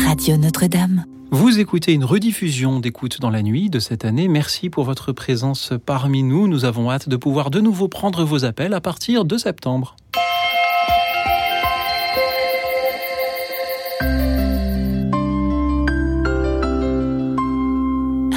Radio 0.07 0.37
Notre-Dame. 0.37 1.05
Vous 1.29 1.59
écoutez 1.59 1.93
une 1.93 2.03
rediffusion 2.03 2.79
d'écoute 2.79 3.21
dans 3.21 3.29
la 3.29 3.43
nuit 3.43 3.69
de 3.69 3.77
cette 3.77 4.05
année. 4.05 4.27
Merci 4.27 4.71
pour 4.71 4.83
votre 4.83 5.11
présence 5.11 5.73
parmi 5.85 6.23
nous. 6.23 6.47
Nous 6.47 6.65
avons 6.65 6.89
hâte 6.89 7.07
de 7.07 7.17
pouvoir 7.17 7.51
de 7.51 7.59
nouveau 7.59 7.87
prendre 7.87 8.23
vos 8.23 8.45
appels 8.45 8.73
à 8.73 8.81
partir 8.81 9.25
de 9.25 9.37
septembre. 9.37 9.95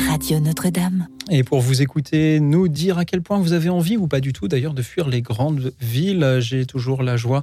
Radio 0.07 0.39
Notre-Dame. 0.39 1.02
Et 1.35 1.45
pour 1.45 1.63
vous 1.63 1.81
écouter, 1.81 2.41
nous 2.41 2.69
dire 2.69 2.99
à 2.99 3.07
quel 3.07 3.23
point 3.23 3.39
vous 3.39 3.55
avez 3.55 3.71
envie, 3.71 3.97
ou 3.97 4.07
pas 4.07 4.21
du 4.21 4.35
tout 4.35 4.49
d'ailleurs, 4.49 4.75
de 4.75 4.83
fuir 4.83 5.09
les 5.09 5.23
grandes 5.23 5.73
villes. 5.81 6.37
J'ai 6.41 6.67
toujours 6.67 7.03
la 7.03 7.17
joie 7.17 7.43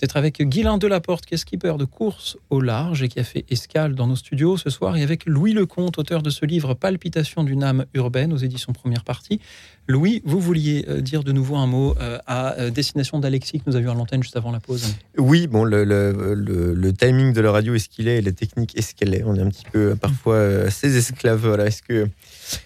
d'être 0.00 0.16
avec 0.16 0.40
Guylain 0.40 0.78
Delaporte, 0.78 1.26
qui 1.26 1.34
est 1.34 1.38
skipper 1.38 1.74
de 1.78 1.84
course 1.84 2.38
au 2.48 2.62
large 2.62 3.02
et 3.02 3.08
qui 3.08 3.20
a 3.20 3.24
fait 3.24 3.44
escale 3.50 3.94
dans 3.94 4.06
nos 4.06 4.16
studios 4.16 4.56
ce 4.56 4.70
soir, 4.70 4.96
et 4.96 5.02
avec 5.02 5.26
Louis 5.26 5.52
Lecomte, 5.52 5.98
auteur 5.98 6.22
de 6.22 6.30
ce 6.30 6.46
livre 6.46 6.72
Palpitation 6.72 7.44
d'une 7.44 7.62
âme 7.62 7.84
urbaine 7.92 8.32
aux 8.32 8.38
éditions 8.38 8.72
Première 8.72 9.04
Partie. 9.04 9.40
Louis, 9.88 10.20
vous 10.24 10.40
vouliez 10.40 10.84
euh, 10.88 11.00
dire 11.00 11.22
de 11.22 11.32
nouveau 11.32 11.56
un 11.56 11.66
mot 11.66 11.94
euh, 12.00 12.18
à 12.26 12.54
euh, 12.54 12.70
destination 12.70 13.20
d'Alexis 13.20 13.60
que 13.60 13.64
nous 13.66 13.76
avions 13.76 13.92
à 13.92 13.94
l'antenne 13.94 14.22
juste 14.22 14.36
avant 14.36 14.50
la 14.50 14.60
pause. 14.60 14.94
Oui, 15.16 15.46
bon, 15.46 15.64
le, 15.64 16.90
timing 16.92 17.32
de 17.32 17.40
la 17.40 17.52
radio 17.52 17.74
est 17.74 17.78
ce 17.78 17.88
qu'il 17.88 18.08
est 18.08 18.18
et 18.18 18.22
la 18.22 18.32
technique 18.32 18.76
est 18.76 18.82
ce 18.82 18.94
qu'elle 18.94 19.14
est. 19.14 19.22
On 19.24 19.34
est 19.36 19.42
un 19.42 19.48
petit 19.48 19.66
peu 19.70 19.94
parfois 19.94 20.70
ses 20.70 20.96
esclaves. 20.96 21.60
Est-ce 21.60 21.82
que, 21.82 22.08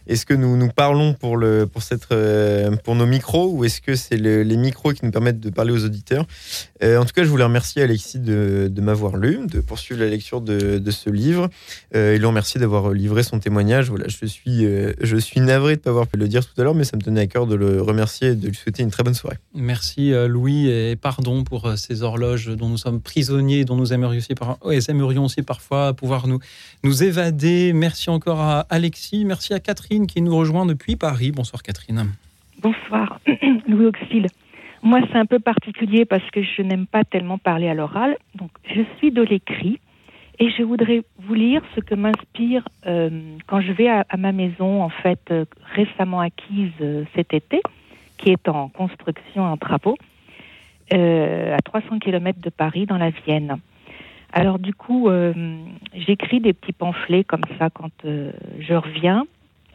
est-ce 0.06 0.26
que 0.26 0.34
nous, 0.34 0.56
nous 0.56 0.68
parlons 0.68 1.14
pour, 1.14 1.36
le, 1.36 1.66
pour, 1.66 1.82
cette, 1.82 2.10
euh, 2.12 2.74
pour 2.84 2.94
nos 2.94 3.06
micros 3.06 3.50
ou 3.52 3.64
est-ce 3.64 3.80
que 3.80 3.94
c'est 3.94 4.16
le- 4.16 4.42
les 4.42 4.56
micros 4.56 4.92
qui 4.92 5.04
nous 5.04 5.10
permettent 5.10 5.40
de 5.40 5.50
parler 5.50 5.72
aux 5.72 5.84
auditeurs? 5.84 6.26
Euh, 6.82 6.98
En 6.98 7.04
tout 7.04 7.12
cas, 7.12 7.22
je 7.24 7.28
voulais 7.28 7.44
remercier 7.44 7.82
Alexis 7.82 8.18
de, 8.18 8.70
m'avoir 8.80 9.16
lu, 9.16 9.38
de 9.46 9.60
poursuivre 9.60 10.00
la 10.00 10.08
lecture 10.08 10.40
de, 10.40 10.90
ce 10.90 11.08
livre 11.10 11.48
euh, 11.94 12.14
et 12.14 12.18
le 12.18 12.26
remercier 12.26 12.58
d'avoir 12.60 12.90
livré 12.90 13.22
son 13.22 13.38
témoignage. 13.38 13.90
Voilà, 13.90 14.06
je, 14.08 14.26
suis, 14.26 14.64
euh, 14.64 14.92
je 15.00 15.16
suis 15.16 15.40
navré 15.40 15.74
de 15.76 15.80
ne 15.80 15.84
pas 15.84 15.90
avoir 15.90 16.06
pu 16.06 16.16
le 16.18 16.26
dire 16.28 16.44
tout 16.44 16.60
à 16.60 16.64
l'heure, 16.64 16.74
mais 16.74 16.84
ça 16.84 16.96
me 16.96 17.02
tenait 17.02 17.20
à 17.20 17.26
cœur 17.26 17.46
de 17.46 17.54
le 17.54 17.80
remercier 17.80 18.28
et 18.30 18.34
de 18.34 18.48
lui 18.48 18.56
souhaiter 18.56 18.82
une 18.82 18.90
très 18.90 19.02
bonne 19.02 19.14
soirée. 19.14 19.36
Merci 19.54 20.12
Louis 20.28 20.68
et 20.68 20.96
pardon 20.96 21.44
pour 21.44 21.72
ces 21.76 22.02
horloges 22.02 22.48
dont 22.56 22.68
nous 22.68 22.78
sommes 22.78 23.00
prisonniers, 23.00 23.64
dont 23.64 23.76
nous 23.76 23.92
aimerions 23.92 24.18
aussi, 24.18 24.34
par... 24.34 24.58
ouais, 24.64 24.78
aimerions 24.88 25.24
aussi 25.26 25.42
parfois 25.42 25.92
pouvoir 25.94 26.26
nous, 26.26 26.40
nous 26.82 27.02
évader. 27.04 27.72
Merci 27.72 28.10
encore 28.10 28.40
à 28.40 28.66
Alexis, 28.70 29.24
merci 29.24 29.54
à 29.54 29.60
qui 29.74 30.20
nous 30.22 30.36
rejoint 30.36 30.66
depuis 30.66 30.96
Paris. 30.96 31.30
Bonsoir 31.32 31.62
Catherine. 31.62 32.12
Bonsoir, 32.60 33.20
Louis 33.68 33.86
Auxil. 33.86 34.26
Moi, 34.82 35.00
c'est 35.10 35.18
un 35.18 35.26
peu 35.26 35.38
particulier 35.38 36.04
parce 36.04 36.28
que 36.30 36.42
je 36.42 36.62
n'aime 36.62 36.86
pas 36.86 37.04
tellement 37.04 37.38
parler 37.38 37.68
à 37.68 37.74
l'oral. 37.74 38.16
Donc, 38.34 38.50
je 38.64 38.82
suis 38.98 39.12
de 39.12 39.22
l'écrit 39.22 39.78
et 40.38 40.50
je 40.50 40.62
voudrais 40.62 41.02
vous 41.18 41.34
lire 41.34 41.62
ce 41.74 41.80
que 41.80 41.94
m'inspire 41.94 42.66
euh, 42.86 43.10
quand 43.46 43.60
je 43.60 43.72
vais 43.72 43.88
à, 43.88 44.04
ma 44.18 44.32
maison, 44.32 44.82
en 44.82 44.88
fait, 44.88 45.20
euh, 45.30 45.44
récemment 45.74 46.20
acquise 46.20 46.72
euh, 46.80 47.04
cet 47.14 47.34
été, 47.34 47.60
qui 48.16 48.30
est 48.30 48.48
en 48.48 48.68
construction, 48.68 49.44
en 49.44 49.56
travaux, 49.56 49.96
à 50.92 51.58
300 51.64 52.00
km 52.00 52.40
de 52.40 52.50
Paris, 52.50 52.86
dans 52.86 52.98
la 52.98 53.10
Vienne. 53.10 53.58
Alors, 54.32 54.58
du 54.58 54.74
coup, 54.74 55.08
j'écris 55.94 56.40
des 56.40 56.52
petits 56.52 56.72
pamphlets 56.72 57.22
comme 57.22 57.44
ça 57.58 57.70
quand 57.70 57.92
je 58.04 58.74
reviens. 58.74 59.24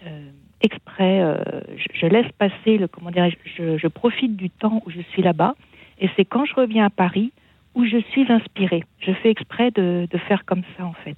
Euh, 0.05 0.29
exprès, 0.61 1.21
euh, 1.21 1.35
je, 1.77 1.85
je 1.99 2.05
laisse 2.07 2.31
passer 2.37 2.77
le 2.77 2.87
comment 2.87 3.11
dirais 3.11 3.35
je, 3.57 3.77
je 3.77 3.87
profite 3.87 4.35
du 4.35 4.49
temps 4.49 4.81
où 4.85 4.89
je 4.89 5.01
suis 5.11 5.21
là-bas, 5.21 5.55
et 5.99 6.09
c'est 6.15 6.25
quand 6.25 6.45
je 6.45 6.53
reviens 6.55 6.85
à 6.85 6.89
Paris 6.89 7.31
où 7.75 7.85
je 7.85 7.97
suis 8.11 8.31
inspirée. 8.31 8.83
Je 8.99 9.11
fais 9.11 9.29
exprès 9.29 9.71
de, 9.71 10.07
de 10.09 10.17
faire 10.17 10.45
comme 10.45 10.61
ça 10.77 10.85
en 10.85 10.93
fait. 10.93 11.17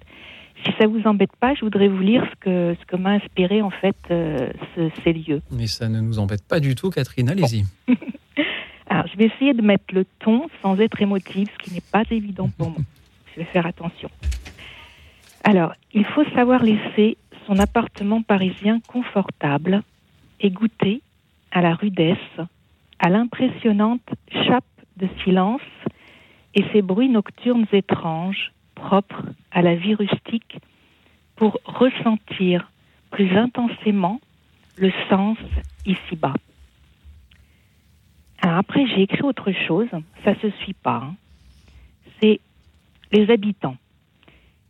Si 0.65 0.71
ça 0.79 0.87
vous 0.87 1.03
embête 1.05 1.35
pas, 1.39 1.53
je 1.53 1.61
voudrais 1.61 1.87
vous 1.87 1.99
lire 2.01 2.25
ce 2.31 2.35
que 2.39 2.75
ce 2.79 2.85
que 2.87 2.95
m'a 2.95 3.11
inspiré 3.11 3.61
en 3.61 3.69
fait 3.69 3.95
euh, 4.09 4.49
ce- 4.75 4.89
ces 5.03 5.13
lieux. 5.13 5.41
Mais 5.51 5.67
ça 5.67 5.87
ne 5.87 5.99
nous 6.01 6.17
embête 6.17 6.43
pas 6.47 6.59
du 6.59 6.73
tout 6.73 6.89
Catherine, 6.89 7.29
allez-y. 7.29 7.63
Alors, 8.89 9.05
je 9.07 9.17
vais 9.17 9.25
essayer 9.25 9.53
de 9.53 9.61
mettre 9.61 9.93
le 9.93 10.05
ton 10.19 10.47
sans 10.61 10.79
être 10.79 11.01
émotive, 11.01 11.47
ce 11.53 11.57
qui 11.63 11.73
n'est 11.75 11.83
pas 11.91 12.03
évident 12.09 12.49
pour 12.57 12.69
moi. 12.71 12.79
Je 13.35 13.41
vais 13.41 13.45
faire 13.45 13.65
attention. 13.67 14.09
Alors, 15.43 15.73
il 15.93 16.05
faut 16.05 16.25
savoir 16.35 16.63
laisser 16.63 17.17
son 17.47 17.57
appartement 17.59 18.21
parisien 18.21 18.79
confortable 18.81 19.81
et 20.41 20.51
goûter 20.51 21.01
à 21.51 21.61
la 21.61 21.73
rudesse, 21.73 22.17
à 22.99 23.09
l'impressionnante 23.09 24.07
chape 24.45 24.65
de 24.97 25.07
silence 25.23 25.61
et 26.53 26.65
ses 26.73 26.81
bruits 26.81 27.09
nocturnes 27.09 27.65
étranges, 27.71 28.51
propres 28.75 29.23
à 29.51 29.61
la 29.61 29.75
vie 29.75 29.95
rustique, 29.95 30.59
pour 31.35 31.57
ressentir 31.65 32.69
plus 33.11 33.35
intensément 33.35 34.19
le 34.75 34.91
sens 35.09 35.37
ici-bas. 35.85 36.33
Après, 38.41 38.85
j'ai 38.87 39.03
écrit 39.03 39.23
autre 39.23 39.51
chose, 39.67 39.89
ça 40.23 40.33
se 40.41 40.49
suit 40.61 40.73
pas. 40.73 41.03
hein. 41.03 41.15
C'est 42.19 42.39
les 43.11 43.29
habitants. 43.31 43.77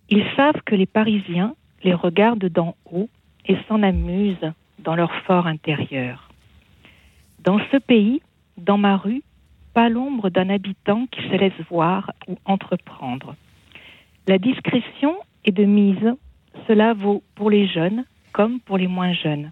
Ils 0.09 0.25
savent 0.35 0.61
que 0.65 0.75
les 0.75 0.85
Parisiens 0.85 1.55
les 1.83 1.93
regardent 1.93 2.49
d'en 2.49 2.75
haut 2.91 3.09
et 3.45 3.57
s'en 3.67 3.83
amusent 3.83 4.51
dans 4.79 4.95
leur 4.95 5.13
fort 5.25 5.47
intérieur. 5.47 6.29
Dans 7.39 7.59
ce 7.71 7.77
pays, 7.77 8.21
dans 8.57 8.77
ma 8.77 8.97
rue, 8.97 9.23
pas 9.73 9.89
l'ombre 9.89 10.29
d'un 10.29 10.49
habitant 10.49 11.05
qui 11.07 11.21
se 11.21 11.35
laisse 11.35 11.59
voir 11.69 12.11
ou 12.27 12.35
entreprendre. 12.45 13.35
La 14.27 14.37
discrétion 14.37 15.15
est 15.45 15.51
de 15.51 15.63
mise, 15.63 16.15
cela 16.67 16.93
vaut 16.93 17.23
pour 17.35 17.49
les 17.49 17.67
jeunes 17.67 18.03
comme 18.33 18.59
pour 18.59 18.77
les 18.77 18.87
moins 18.87 19.13
jeunes. 19.13 19.51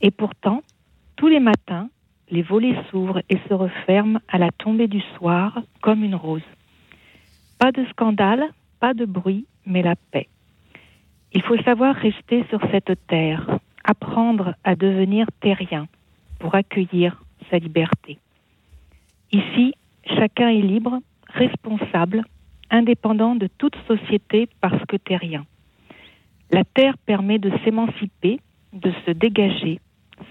Et 0.00 0.10
pourtant, 0.10 0.62
tous 1.16 1.28
les 1.28 1.40
matins, 1.40 1.88
les 2.30 2.42
volets 2.42 2.76
s'ouvrent 2.90 3.22
et 3.28 3.38
se 3.48 3.54
referment 3.54 4.20
à 4.28 4.38
la 4.38 4.50
tombée 4.52 4.88
du 4.88 5.00
soir 5.16 5.60
comme 5.80 6.04
une 6.04 6.14
rose. 6.14 6.42
Pas 7.58 7.72
de 7.72 7.84
scandale, 7.86 8.44
pas 8.80 8.94
de 8.94 9.04
bruit, 9.04 9.46
mais 9.66 9.82
la 9.82 9.96
paix. 9.96 10.28
Il 11.32 11.42
faut 11.42 11.58
savoir 11.62 11.94
rester 11.94 12.44
sur 12.48 12.60
cette 12.70 12.98
terre, 13.06 13.58
apprendre 13.84 14.54
à 14.64 14.76
devenir 14.76 15.26
terrien 15.40 15.86
pour 16.38 16.54
accueillir 16.54 17.22
sa 17.50 17.58
liberté. 17.58 18.18
Ici, 19.32 19.74
chacun 20.06 20.48
est 20.48 20.62
libre, 20.62 21.00
responsable, 21.26 22.24
indépendant 22.70 23.34
de 23.34 23.48
toute 23.58 23.76
société 23.86 24.48
parce 24.60 24.84
que 24.86 24.96
terrien. 24.96 25.44
La 26.50 26.64
terre 26.64 26.96
permet 26.98 27.38
de 27.38 27.52
s'émanciper, 27.62 28.40
de 28.72 28.92
se 29.04 29.10
dégager, 29.10 29.80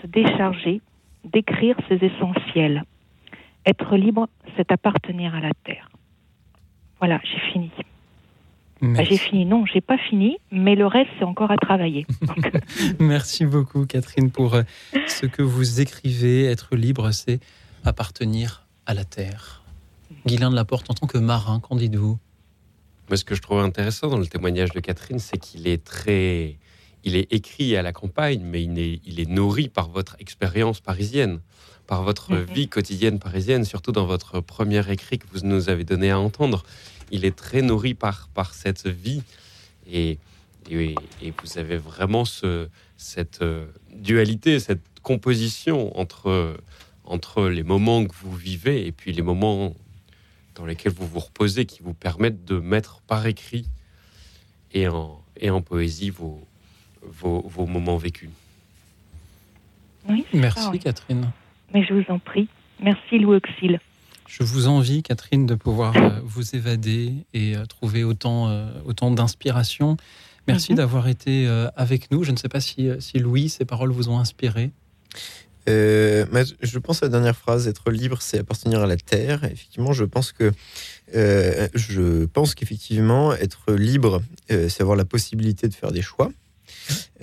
se 0.02 0.08
décharger, 0.08 0.82
d'écrire 1.24 1.76
ses 1.88 2.04
essentiels. 2.04 2.84
Être 3.66 3.98
libre, 3.98 4.28
c'est 4.56 4.72
appartenir 4.72 5.36
à 5.36 5.42
la 5.42 5.52
terre. 5.64 5.90
Voilà, 7.00 7.20
j'ai 7.24 7.52
fini. 7.52 7.72
Bah, 8.82 9.04
j'ai 9.04 9.18
fini. 9.18 9.46
Non, 9.46 9.66
j'ai 9.66 9.82
pas 9.82 9.98
fini, 9.98 10.38
mais 10.52 10.76
le 10.76 10.86
reste, 10.86 11.10
c'est 11.18 11.26
encore 11.26 11.52
à 11.52 11.58
travailler. 11.58 12.06
Merci 13.00 13.46
beaucoup 13.46 13.86
Catherine 13.86 14.30
pour 14.32 14.54
euh, 14.56 14.64
ce 15.08 15.26
que 15.26 15.42
vous 15.42 15.82
écrivez. 15.82 16.46
Être 16.46 16.76
libre, 16.76 17.12
c'est 17.12 17.40
appartenir 17.84 18.66
à 18.86 18.94
la 18.94 19.04
terre. 19.06 19.64
Guylain 20.26 20.50
de 20.52 20.56
la 20.56 20.66
Porte, 20.66 20.90
en 20.90 20.94
tant 20.94 21.08
que 21.08 21.18
marin, 21.18 21.60
qu'en 21.60 21.76
dites-vous? 21.76 22.18
Moi, 23.10 23.18
ce 23.18 23.24
que 23.24 23.36
je 23.36 23.42
trouve 23.42 23.60
intéressant 23.60 24.08
dans 24.08 24.18
le 24.18 24.28
témoignage 24.28 24.72
de 24.72 24.80
Catherine, 24.80 25.20
c'est 25.20 25.38
qu'il 25.38 25.68
est 25.68 25.84
très. 25.84 26.58
Il 27.04 27.16
est 27.16 27.32
écrit 27.32 27.76
à 27.78 27.82
la 27.82 27.94
campagne, 27.94 28.42
mais 28.44 28.64
il 28.64 28.78
est, 28.78 29.00
il 29.06 29.20
est 29.20 29.30
nourri 29.30 29.70
par 29.70 29.90
votre 29.90 30.18
expérience 30.20 30.82
parisienne, 30.82 31.40
par 31.88 32.04
votre 32.04 32.34
Mhm. 32.34 32.44
vie 32.54 32.68
quotidienne 32.68 33.20
parisienne, 33.20 33.64
surtout 33.64 33.94
dans 33.94 34.06
votre 34.06 34.42
premier 34.42 34.82
écrit 34.92 35.18
que 35.20 35.26
vous 35.32 35.46
nous 35.48 35.70
avez 35.70 35.86
donné 35.86 36.12
à 36.12 36.20
entendre. 36.20 36.64
Il 37.12 37.26
est 37.26 37.36
très 37.36 37.62
nourri 37.62 37.94
par, 37.94 38.30
par 38.34 38.54
cette 38.54 38.88
vie. 38.88 39.24
Et, 39.90 40.18
et, 40.70 40.96
et 41.22 41.34
vous 41.42 41.58
avez 41.58 41.78
vraiment 41.78 42.26
ce, 42.26 42.68
cette 42.98 43.42
euh, 43.42 43.66
dualité, 43.94 44.60
cette 44.60 44.82
composition 45.02 45.98
entre, 45.98 46.58
entre 47.06 47.48
les 47.48 47.64
moments 47.64 48.06
que 48.06 48.14
vous 48.16 48.36
vivez 48.36 48.86
et 48.86 48.92
puis 48.92 49.14
les 49.14 49.22
moments 49.22 49.74
dans 50.56 50.66
lesquels 50.66 50.92
vous 50.92 51.08
vous 51.08 51.20
reposez 51.20 51.66
qui 51.66 51.82
vous 51.82 51.94
permettent 51.94 52.44
de 52.44 52.60
mettre 52.60 53.02
par 53.02 53.26
écrit 53.26 53.68
et 54.74 54.88
en, 54.88 55.22
et 55.40 55.50
en 55.50 55.62
poésie 55.62 56.10
vos, 56.10 56.46
vos, 57.04 57.42
vos 57.48 57.66
moments 57.66 57.98
vécus. 57.98 58.30
Oui, 60.10 60.26
Merci 60.34 60.64
ça, 60.64 60.70
oui. 60.72 60.80
Catherine. 60.80 61.32
Mais 61.74 61.86
je 61.86 61.94
vous 61.94 62.06
en 62.10 62.20
prie. 62.20 62.48
Merci 62.80 63.20
Louis 63.20 63.38
Auxil. 63.38 63.80
Je 64.28 64.44
vous 64.44 64.68
envie, 64.68 65.04
Catherine, 65.04 65.46
de 65.46 65.56
pouvoir 65.56 65.96
euh, 65.96 66.10
vous 66.24 66.56
évader 66.56 67.14
et 67.34 67.56
euh, 67.56 67.66
trouver 67.66 68.04
autant, 68.04 68.50
euh, 68.50 68.70
autant 68.86 69.10
d'inspiration. 69.12 69.98
Merci 70.48 70.72
Mhm. 70.74 70.78
d'avoir 70.78 71.08
été 71.08 71.48
euh, 71.48 71.68
avec 71.76 72.12
nous. 72.12 72.24
Je 72.24 72.32
ne 72.32 72.38
sais 72.38 72.50
pas 72.50 72.62
si, 72.62 72.90
si 73.00 73.20
Louis, 73.20 73.50
ces 73.50 73.66
paroles 73.66 73.92
vous 73.92 74.10
ont 74.10 74.20
inspiré. 74.20 74.72
Euh, 75.70 76.26
mais 76.32 76.44
je 76.62 76.80
pense 76.80 77.04
à 77.04 77.08
la 77.08 77.10
dernière 77.10 77.36
phrase, 77.36 77.68
être 77.68 77.92
libre, 77.92 78.22
c'est 78.22 78.40
appartenir 78.40 78.82
à 78.82 78.88
la 78.88 78.96
terre. 78.96 79.44
Effectivement, 79.44 79.92
je 79.92 80.06
pense 80.06 80.32
que 80.32 80.52
euh, 81.16 81.68
je 81.74 82.26
pense 82.26 82.56
qu'effectivement, 82.56 83.34
être 83.34 83.74
libre, 83.74 84.22
euh, 84.52 84.70
c'est 84.70 84.82
avoir 84.82 84.96
la 84.98 85.04
possibilité 85.06 85.68
de 85.68 85.74
faire 85.74 85.92
des 85.92 86.02
choix. 86.02 86.32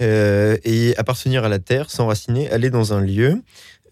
Euh, 0.01 0.59
et 0.65 0.95
appartenir 0.99 1.45
à 1.45 1.49
la 1.49 1.59
terre, 1.59 1.91
s'enraciner, 1.91 2.51
aller 2.51 2.69
dans 2.69 2.93
un 2.93 3.01
lieu, 3.01 3.41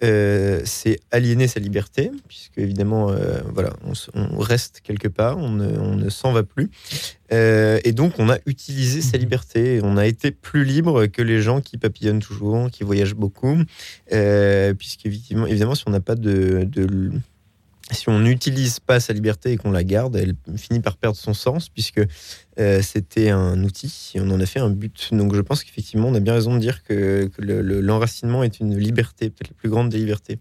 euh, 0.03 0.61
c'est 0.65 0.99
aliéner 1.11 1.47
sa 1.47 1.61
liberté, 1.61 2.11
puisque 2.29 2.59
évidemment, 2.59 3.11
euh, 3.11 3.41
voilà, 3.53 3.73
on, 4.15 4.39
reste 4.39 4.81
quelque 4.83 5.09
part, 5.09 5.39
on 5.39 5.51
ne, 5.51 6.09
s'en 6.09 6.33
va 6.33 6.43
plus. 6.43 6.71
Euh, 7.33 7.79
et 7.85 7.93
donc, 7.93 8.15
on 8.19 8.29
a 8.29 8.39
utilisé 8.47 9.01
sa 9.01 9.17
liberté. 9.17 9.81
On 9.83 9.97
a 9.97 10.07
été 10.07 10.31
plus 10.31 10.65
libre 10.65 11.07
que 11.07 11.23
les 11.23 11.41
gens 11.41 11.61
qui 11.61 11.79
papillonnent 11.79 12.21
toujours, 12.21 12.71
qui 12.71 12.85
voyagent 12.85 13.15
beaucoup, 13.15 13.57
euh, 14.13 14.75
puisqu'évidemment, 14.75 15.47
évidemment, 15.47 15.75
si 15.75 15.85
on 15.87 15.91
n'a 15.91 16.01
pas 16.01 16.17
de, 16.17 16.65
de- 16.65 17.13
si 17.91 18.09
on 18.09 18.21
n'utilise 18.21 18.81
pas 18.81 19.01
sa 19.01 19.13
liberté 19.13 19.53
et 19.53 19.57
qu'on 19.57 19.71
la 19.73 19.85
garde, 19.85 20.17
elle 20.17 20.35
finit 20.57 20.81
par 20.81 20.97
perdre 20.97 21.17
son 21.19 21.35
sens, 21.35 21.69
puisque 21.69 22.01
euh, 22.59 22.81
c'était 22.83 23.31
un 23.31 23.63
outil 23.65 24.13
et 24.15 24.21
on 24.21 24.31
en 24.31 24.41
a 24.41 24.47
fait 24.47 24.61
un 24.61 24.71
but. 24.71 25.09
Donc 25.13 25.35
je 25.35 25.41
pense 25.41 25.65
qu'effectivement, 25.65 26.09
on 26.09 26.15
a 26.15 26.21
bien 26.21 26.35
raison 26.35 26.55
de 26.55 26.61
dire 26.61 26.83
que, 26.85 27.27
que 27.27 27.43
le- 27.43 27.61
le- 27.61 27.81
l'enracinement 27.81 28.43
est 28.45 28.61
une 28.61 28.79
liberté, 28.79 29.31
peut-être 29.31 29.51
la 29.51 29.57
plus 29.57 29.69
grande 29.69 29.89
des 29.91 29.99
libertés. 29.99 30.39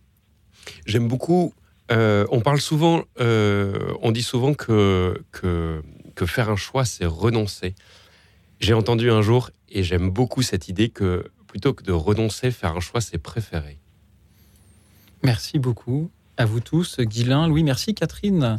J'aime 0.86 1.08
beaucoup. 1.08 1.54
euh, 1.92 2.26
on 2.32 2.40
parle 2.40 2.62
souvent, 2.62 3.04
euh, 3.20 3.92
on 4.02 4.12
dit 4.12 4.24
souvent 4.24 4.54
que, 4.54 5.22
que, 5.32 5.82
que 6.16 6.26
faire 6.26 6.50
un 6.50 6.56
choix, 6.56 6.86
c'est 6.86 7.06
renoncer. 7.06 7.76
J'ai 8.62 8.74
entendu 8.74 9.12
un 9.12 9.22
jour, 9.22 9.50
et 9.68 9.84
j'aime 9.84 10.10
beaucoup 10.10 10.42
cette 10.42 10.70
idée 10.70 10.90
que 10.90 11.26
plutôt 11.48 11.74
que 11.74 11.84
de 11.84 11.92
renoncer, 11.92 12.52
faire 12.52 12.78
un 12.78 12.80
choix, 12.80 13.02
c'est 13.02 13.18
préférer. 13.18 13.80
Merci 15.24 15.60
beaucoup 15.60 16.12
à 16.38 16.46
vous 16.46 16.60
tous, 16.60 17.00
Guilain, 17.00 17.48
Louis, 17.48 17.64
merci 17.64 17.94
Catherine 17.94 18.58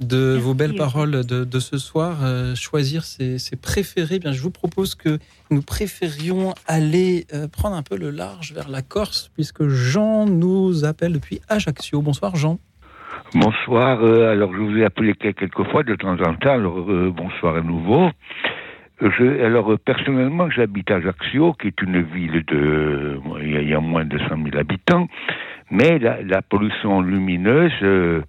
de 0.00 0.36
vos 0.36 0.54
belles 0.54 0.74
paroles 0.74 1.24
de, 1.24 1.44
de 1.44 1.60
ce 1.60 1.78
soir. 1.78 2.18
Euh, 2.24 2.56
choisir 2.56 3.04
ses, 3.04 3.38
ses 3.38 3.54
préférés, 3.54 4.18
bien, 4.18 4.32
je 4.32 4.42
vous 4.42 4.50
propose 4.50 4.96
que 4.96 5.18
nous 5.50 5.62
préférions 5.62 6.54
aller 6.66 7.26
euh, 7.32 7.46
prendre 7.46 7.76
un 7.76 7.82
peu 7.84 7.96
le 7.96 8.10
large 8.10 8.52
vers 8.52 8.68
la 8.68 8.82
Corse, 8.82 9.30
puisque 9.34 9.68
Jean 9.68 10.26
nous 10.26 10.84
appelle 10.84 11.12
depuis 11.12 11.40
Ajaccio. 11.48 12.02
Bonsoir 12.02 12.34
Jean. 12.34 12.58
Bonsoir. 13.34 14.02
euh, 14.02 14.32
alors, 14.32 14.52
je 14.52 14.58
vous 14.58 14.76
ai 14.78 14.84
appelé 14.84 15.14
quel- 15.18 15.34
quelques 15.34 15.64
fois 15.70 15.84
de 15.84 15.94
temps 15.94 16.18
en 16.20 16.34
temps. 16.34 16.52
Alors, 16.54 16.78
euh, 16.90 17.12
bonsoir 17.14 17.56
à 17.56 17.60
nouveau. 17.60 18.10
Je, 19.00 19.44
alors, 19.44 19.70
euh, 19.72 19.78
personnellement, 19.78 20.50
j'habite 20.50 20.90
Ajaccio, 20.90 21.52
qui 21.54 21.68
est 21.68 21.80
une 21.82 22.02
ville 22.02 22.44
de. 22.48 23.20
il 23.40 23.68
y 23.68 23.74
a 23.74 23.80
moins 23.80 24.04
de 24.04 24.18
100 24.18 24.28
000 24.44 24.56
habitants. 24.58 25.06
Mais 25.72 25.98
la, 25.98 26.42
pollution 26.42 27.00
lumineuse 27.00 27.72
euh, 27.82 28.20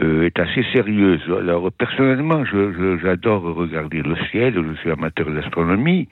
euh, 0.00 0.26
est 0.26 0.38
assez 0.38 0.64
sérieuse. 0.72 1.20
Alors, 1.28 1.72
personnellement, 1.72 2.44
j'adore 2.44 3.42
regarder 3.42 4.00
le 4.00 4.14
ciel. 4.30 4.54
Je 4.54 4.80
suis 4.80 4.90
amateur 4.92 5.28
d'astronomie. 5.28 6.08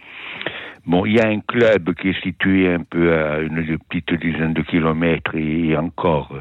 Bon, 0.85 1.07
il 1.07 1.15
y 1.15 1.21
a 1.21 1.29
un 1.29 1.39
club 1.39 1.95
qui 1.95 2.09
est 2.09 2.21
situé 2.21 2.69
un 2.69 2.83
peu 2.83 3.15
à 3.15 3.39
une 3.39 3.79
petite 3.89 4.13
dizaine 4.15 4.55
de 4.55 4.63
kilomètres 4.63 5.37
et 5.37 5.77
encore. 5.77 6.35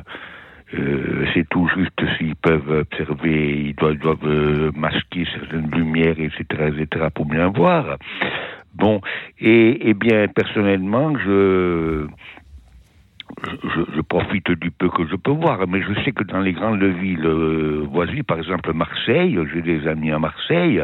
Euh, 0.73 1.25
c'est 1.35 1.47
tout 1.49 1.69
juste 1.75 2.01
s'ils 2.17 2.35
peuvent 2.35 2.83
observer, 2.91 3.73
ils 3.75 3.75
doivent, 3.75 4.71
masquer 4.75 5.27
certaines 5.35 5.69
lumières, 5.69 6.19
etc., 6.19 6.71
etc., 6.75 7.09
pour 7.13 7.27
bien 7.27 7.49
voir. 7.49 7.97
Bon, 8.73 9.01
et 9.39 9.93
bien, 9.93 10.27
personnellement, 10.27 11.13
je, 11.15 12.07
je, 13.63 13.81
je 13.95 14.01
profite 14.01 14.51
du 14.51 14.71
peu 14.71 14.89
que 14.89 15.05
je 15.07 15.15
peux 15.15 15.31
voir, 15.31 15.67
mais 15.67 15.81
je 15.81 15.93
sais 16.03 16.11
que 16.11 16.23
dans 16.23 16.39
les 16.39 16.53
grandes 16.53 16.83
villes 16.83 17.25
euh, 17.25 17.85
voisines, 17.89 18.23
par 18.23 18.37
exemple 18.37 18.73
Marseille, 18.73 19.37
j'ai 19.53 19.61
des 19.61 19.87
amis 19.87 20.11
à 20.11 20.19
Marseille, 20.19 20.83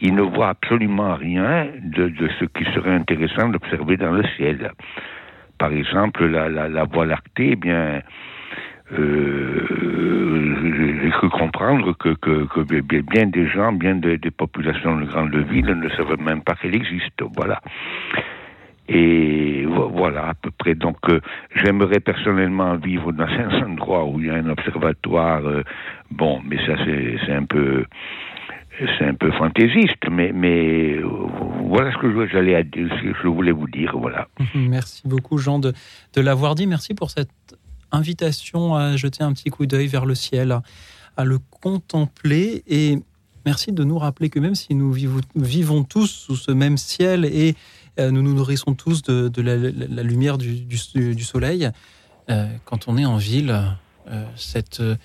ils 0.00 0.14
ne 0.14 0.22
voient 0.22 0.50
absolument 0.50 1.14
rien 1.14 1.68
de, 1.82 2.12
ce 2.38 2.44
qui 2.44 2.64
serait 2.74 2.94
intéressant 2.94 3.48
d'observer 3.48 3.96
dans 3.96 4.12
le 4.12 4.24
ciel. 4.36 4.72
Par 5.58 5.72
exemple, 5.72 6.26
la, 6.26 6.48
la, 6.48 6.84
Voie 6.84 7.06
lactée, 7.06 7.50
eh 7.52 7.56
bien, 7.56 8.02
euh, 8.92 9.66
j'ai 11.02 11.10
cru 11.10 11.30
comprendre 11.30 11.96
que, 11.96 12.14
bien 13.00 13.26
des 13.26 13.46
gens, 13.48 13.72
bien 13.72 13.94
des, 13.94 14.18
des 14.18 14.30
populations 14.30 14.96
de 14.96 15.06
grandes 15.06 15.34
villes 15.34 15.66
ne 15.66 15.88
savent 15.90 16.20
même 16.20 16.42
pas 16.42 16.54
qu'elle 16.54 16.74
existe. 16.74 17.22
Voilà. 17.36 17.60
Et 18.88 19.64
vo- 19.66 19.88
voilà, 19.90 20.28
à 20.28 20.34
peu 20.34 20.50
près. 20.50 20.74
Donc, 20.74 20.96
euh, 21.08 21.20
j'aimerais 21.54 22.00
personnellement 22.00 22.76
vivre 22.76 23.12
dans 23.12 23.24
un 23.26 23.62
endroit 23.64 24.04
où 24.06 24.20
il 24.20 24.26
y 24.26 24.30
a 24.30 24.34
un 24.34 24.48
observatoire. 24.48 25.44
euh, 25.46 25.62
bon, 26.10 26.40
mais 26.44 26.56
ça, 26.66 26.74
c'est 26.84 27.32
un 27.32 27.44
peu. 27.44 27.84
C'est 28.98 29.06
un 29.06 29.14
peu 29.14 29.30
fantaisiste, 29.32 30.06
mais, 30.10 30.32
euh, 30.98 31.08
voilà 31.64 31.92
ce 31.92 31.96
que 31.96 32.10
je- 32.12 33.26
voulais 33.26 33.50
vous 33.52 33.66
dire, 33.68 33.96
voilà. 33.96 34.28
Merci 34.54 35.00
beaucoup 35.06 35.38
Jean 35.38 35.58
de, 35.58 35.72
l'avoir 36.20 36.54
dit. 36.54 36.66
Merci 36.66 36.92
pour 36.92 37.10
cette 37.10 37.30
invitation 37.90 38.74
à 38.74 38.96
jeter 38.96 39.24
un 39.24 39.32
petit 39.32 39.48
coup 39.48 39.64
d'œil 39.64 39.86
vers 39.86 40.04
le 40.04 40.14
ciel, 40.14 40.54
à, 41.16 41.24
le 41.24 41.38
contempler. 41.62 42.62
Et 42.66 42.98
merci 43.46 43.72
de 43.72 43.82
nous 43.82 43.96
rappeler 43.98 44.28
que 44.28 44.40
même 44.40 44.54
si 44.54 44.74
nous 44.74 44.92
vivons, 44.92 45.82
tous 45.84 46.06
sous 46.08 46.36
ce 46.36 46.50
même 46.52 46.76
ciel 46.76 47.24
et 47.24 47.54
nous 47.98 48.22
nous 48.22 48.34
nourrissons 48.34 48.74
tous 48.74 49.02
de, 49.02 49.42
la, 49.42 50.02
lumière 50.02 50.38
du, 50.38 50.78
soleil, 50.78 51.70
euh, 52.28 52.46
quand 52.64 52.88
on 52.88 52.96
est 52.96 53.04
en 53.04 53.16
ville, 53.16 53.56
euh, 54.08 54.24
cette, 54.36 54.80
euh, 54.80 54.96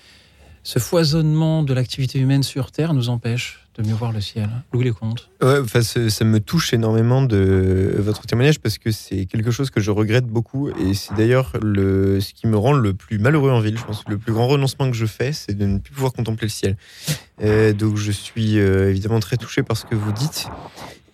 ce 0.62 0.78
foisonnement 0.78 1.62
de 1.62 1.74
l'activité 1.74 2.18
humaine 2.18 2.42
sur 2.42 2.70
Terre 2.70 2.94
nous 2.94 3.08
empêche 3.08 3.62
de 3.76 3.82
mieux 3.82 3.94
voir 3.94 4.12
le 4.12 4.20
ciel. 4.20 4.48
Louis 4.72 4.84
Lecomte. 4.84 5.30
Ouais, 5.40 5.58
enfin, 5.60 5.80
ça, 5.82 6.24
me 6.24 6.40
touche 6.40 6.74
énormément 6.74 7.22
de 7.22 7.94
votre 7.98 8.26
témoignage 8.26 8.60
parce 8.60 8.76
que 8.76 8.90
c'est 8.90 9.24
quelque 9.24 9.50
chose 9.50 9.70
que 9.70 9.80
je 9.80 9.90
regrette 9.90 10.26
beaucoup 10.26 10.68
et 10.68 10.92
c'est 10.94 11.14
d'ailleurs 11.14 11.52
le 11.62 12.20
ce 12.20 12.34
qui 12.34 12.46
me 12.46 12.56
rend 12.56 12.74
le 12.74 12.92
plus 12.92 13.18
malheureux 13.18 13.50
en 13.50 13.60
ville. 13.60 13.78
Je 13.78 13.84
pense 13.84 14.04
que 14.04 14.10
le 14.10 14.18
plus 14.18 14.32
grand 14.32 14.46
renoncement 14.46 14.90
que 14.90 14.96
je 14.96 15.06
fais, 15.06 15.32
c'est 15.32 15.54
de 15.54 15.64
ne 15.64 15.78
plus 15.78 15.92
pouvoir 15.92 16.12
contempler 16.12 16.46
le 16.46 16.50
ciel. 16.50 16.76
Euh, 17.42 17.72
donc 17.72 17.96
je 17.96 18.12
suis 18.12 18.58
euh, 18.58 18.90
évidemment 18.90 19.20
très 19.20 19.38
touché 19.38 19.62
par 19.62 19.76
ce 19.76 19.86
que 19.86 19.94
vous 19.94 20.12
dites. 20.12 20.48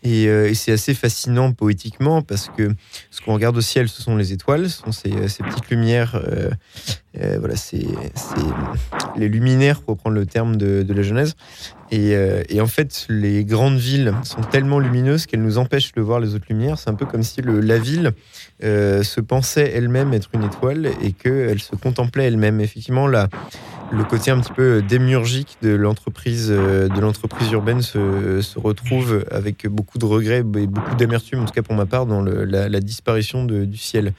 Et, 0.09 0.27
euh, 0.27 0.49
et 0.49 0.55
c'est 0.55 0.73
assez 0.73 0.95
fascinant 0.95 1.53
poétiquement 1.53 2.23
parce 2.23 2.49
que 2.57 2.75
ce 3.11 3.21
qu'on 3.21 3.35
regarde 3.35 3.57
au 3.57 3.61
ciel, 3.61 3.89
ce 3.89 4.01
sont 4.03 4.17
les 4.17 4.33
étoiles, 4.33 4.71
ce 4.71 4.79
sont 4.79 4.93
ces, 4.93 5.29
ces 5.29 5.43
petites 5.43 5.69
lumières. 5.71 6.21
Euh, 7.23 7.37
voilà, 7.39 7.57
c'est 7.57 7.87
les 9.17 9.29
luminaires, 9.29 9.81
pour 9.81 9.95
reprendre 9.95 10.17
le 10.17 10.27
terme 10.27 10.57
de, 10.57 10.85
la 10.89 11.03
Genèse. 11.03 11.35
Et, 11.91 12.15
euh, 12.15 12.43
et 12.49 12.61
en 12.61 12.67
fait, 12.67 13.07
les 13.09 13.45
grandes 13.45 13.79
villes 13.79 14.13
sont 14.23 14.43
tellement 14.43 14.79
lumineuses 14.79 15.27
qu'elles 15.27 15.43
nous 15.43 15.59
empêchent 15.59 15.93
de 15.93 16.03
voir 16.03 16.21
les 16.21 16.35
autres 16.35 16.47
lumières. 16.49 16.79
C'est 16.79 16.91
un 16.91 16.95
peu 16.95 17.07
comme 17.07 17.23
si 17.23 17.41
la 17.43 17.79
ville 17.79 18.13
euh, 18.63 19.03
se 19.03 19.21
pensait 19.21 19.73
elle-même 19.75 20.13
être 20.13 20.29
une 20.35 20.45
étoile 20.45 20.91
et 21.03 21.13
qu'elle 21.13 21.61
se 21.61 21.77
contemplait 21.77 22.25
elle-même. 22.25 22.61
Effectivement, 22.61 23.07
la, 23.07 23.29
le 23.91 24.05
côté 24.05 24.31
un 24.31 24.39
petit 24.41 24.53
peu 24.53 24.83
démiurgique 24.83 25.57
de 25.63 25.71
l'entreprise 25.71 26.49
de 26.49 27.01
l'entreprise 27.01 27.51
urbaine 27.53 27.81
se, 27.81 28.59
retrouve 28.59 29.25
avec 29.31 29.67
beaucoup 29.67 29.99
de 29.99 30.05
regrets 30.05 30.41
et 30.41 30.43
beaucoup 30.43 30.95
d'amertume, 30.97 31.41
en 31.41 31.45
tout 31.47 31.55
cas 31.55 31.63
pour 31.63 31.75
ma 31.75 31.87
part, 31.87 32.05
dans 32.05 32.21
la, 32.23 32.81
disparition 32.81 33.45
du 33.45 33.77
ciel. 33.79 34.13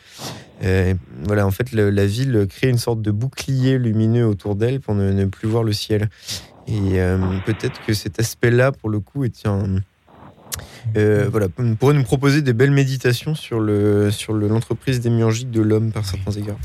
Voilà, 1.23 1.45
en 1.45 1.51
fait, 1.51 1.71
la 1.71 2.05
ville 2.05 2.47
crée 2.49 2.69
une 2.69 2.77
sorte 2.77 2.88
de 2.95 3.11
bouclier 3.11 3.77
lumineux 3.77 4.25
autour 4.27 4.55
d'elle 4.55 4.79
pour 4.79 4.95
ne, 4.95 5.11
ne 5.11 5.25
plus 5.25 5.47
voir 5.47 5.63
le 5.63 5.73
ciel. 5.73 6.09
Et 6.67 6.99
euh, 7.01 7.17
peut-être 7.45 7.79
que 7.85 7.93
cet 7.93 8.19
aspect-là, 8.19 8.71
pour 8.71 8.89
le 8.89 8.99
coup, 8.99 9.23
est 9.23 9.45
un. 9.47 9.77
euh, 10.97 11.27
voilà, 11.29 11.47
on 11.57 11.75
pourrait 11.75 11.93
nous 11.93 12.03
proposer 12.03 12.41
des 12.41 12.53
belles 12.53 12.71
méditations 12.71 13.35
sur 13.35 13.59
le 13.59 14.11
sur 14.11 14.33
le- 14.33 14.47
l'entreprise 14.47 14.99
démiurgique 14.99 15.51
de 15.51 15.61
l'homme 15.61 15.91
par 15.91 16.05
certains 16.05 16.31
égards. 16.31 16.59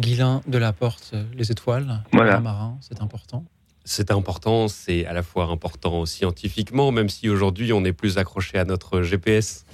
Guilain 0.00 0.40
de 0.46 0.58
la 0.58 0.72
Porte, 0.72 1.12
les 1.36 1.50
étoiles, 1.50 2.02
Voilà. 2.12 2.36
le 2.36 2.42
marin, 2.42 2.76
c'est 2.80 3.00
important. 3.02 3.44
C'est 3.84 4.10
important, 4.10 4.68
c'est 4.68 5.06
à 5.06 5.12
la 5.12 5.22
fois 5.22 5.46
important 5.46 6.04
scientifiquement, 6.06 6.92
même 6.92 7.08
si 7.08 7.28
aujourd'hui 7.28 7.72
on 7.72 7.84
est 7.84 7.92
plus 7.92 8.18
accroché 8.18 8.58
à 8.58 8.64
notre 8.64 9.02
GPS 9.02 9.64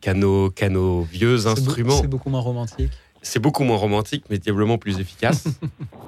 qu'à 0.00 0.14
nos, 0.14 0.48
qu'à 0.50 0.68
nos 0.68 1.02
vieux 1.02 1.46
instruments. 1.46 2.00
C'est 2.00 2.06
beaucoup 2.08 2.30
moins 2.30 2.40
romantique. 2.40 2.90
C'est 3.28 3.40
beaucoup 3.40 3.62
moins 3.62 3.76
romantique, 3.76 4.24
mais 4.30 4.38
diablement 4.38 4.78
plus 4.78 5.00
efficace. 5.00 5.44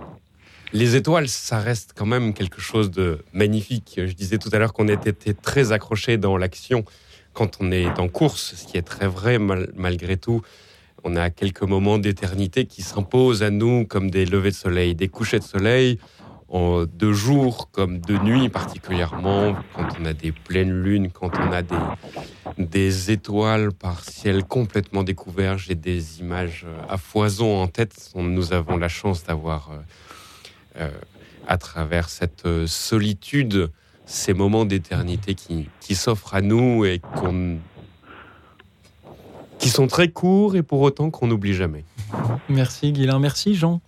Les 0.73 0.97
étoiles, 0.97 1.29
ça 1.29 1.59
reste 1.59 1.93
quand 1.95 2.07
même 2.07 2.33
quelque 2.33 2.63
chose 2.63 2.91
de 2.91 3.23
magnifique. 3.35 4.01
Je 4.03 4.13
disais 4.15 4.39
tout 4.39 4.49
à 4.55 4.59
l'heure 4.59 4.73
qu'on 4.73 4.89
était 4.89 5.13
très 5.35 5.71
accroché 5.73 6.17
dans 6.17 6.39
l'action 6.39 6.83
quand 7.35 7.59
on 7.61 7.73
est 7.73 7.99
en 7.99 8.09
course, 8.09 8.55
ce 8.57 8.67
qui 8.67 8.79
est 8.79 8.83
très 8.83 9.07
vrai 9.07 9.39
mal- 9.39 9.71
malgré 9.77 10.17
tout. 10.17 10.41
On 11.05 11.15
a 11.15 11.29
quelques 11.29 11.61
moments 11.63 11.99
d'éternité 11.99 12.65
qui 12.65 12.81
s'imposent 12.81 13.43
à 13.43 13.51
nous 13.51 13.85
comme 13.85 14.11
des 14.11 14.25
levées 14.25 14.51
de 14.53 14.57
soleil, 14.57 14.95
des 14.95 15.09
couchers 15.09 15.41
de 15.41 15.45
soleil. 15.45 15.99
De 16.53 17.13
jour 17.13 17.71
comme 17.71 18.01
de 18.01 18.17
nuit 18.19 18.49
particulièrement, 18.49 19.55
quand 19.75 19.87
on 20.01 20.05
a 20.05 20.13
des 20.13 20.33
pleines 20.33 20.83
lunes, 20.83 21.11
quand 21.11 21.31
on 21.39 21.53
a 21.53 21.63
des, 21.63 21.77
des 22.59 23.11
étoiles 23.11 23.73
par 23.73 24.05
ciel 24.05 24.45
complètement 24.45 25.03
découvert. 25.03 25.59
J'ai 25.59 25.75
des 25.75 26.21
images 26.21 26.67
à 26.89 26.97
foison 26.97 27.63
en 27.63 27.67
tête. 27.67 28.11
Nous 28.15 28.53
avons 28.53 28.77
la 28.77 28.89
chance 28.89 29.25
d'avoir, 29.25 29.71
euh, 29.71 30.81
euh, 30.81 30.91
à 31.47 31.57
travers 31.57 32.09
cette 32.09 32.47
euh, 32.47 32.67
solitude, 32.67 33.71
ces 34.05 34.35
moments 34.35 34.65
d'éternité 34.65 35.35
qui, 35.35 35.69
qui 35.81 35.95
s'offrent 35.95 36.35
à 36.35 36.41
nous 36.41 36.85
et 36.85 36.99
qu'on 36.99 37.59
qui 39.59 39.69
sont 39.69 39.87
très 39.89 40.09
courts 40.09 40.57
et 40.57 40.63
pour 40.63 40.81
autant 40.81 41.11
qu'on 41.11 41.27
n'oublie 41.27 41.53
jamais. 41.53 41.85
Merci 42.49 42.93
Guilain, 42.93 43.19
merci 43.19 43.55
Jean. 43.55 43.83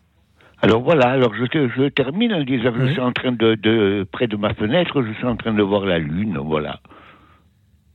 Alors 0.64 0.80
voilà, 0.82 1.08
alors 1.10 1.34
je, 1.34 1.44
je 1.44 1.88
termine 1.88 2.32
en 2.32 2.44
disant 2.44 2.72
que 2.72 2.86
je 2.86 2.92
suis 2.92 3.00
en 3.00 3.12
train 3.12 3.32
de, 3.32 3.56
de- 3.56 4.06
près 4.10 4.28
de 4.28 4.36
ma 4.36 4.54
fenêtre, 4.54 5.02
je 5.02 5.12
suis 5.14 5.26
en 5.26 5.36
train 5.36 5.52
de 5.52 5.62
voir 5.62 5.84
la 5.84 5.98
lune, 5.98 6.38
voilà. 6.38 6.80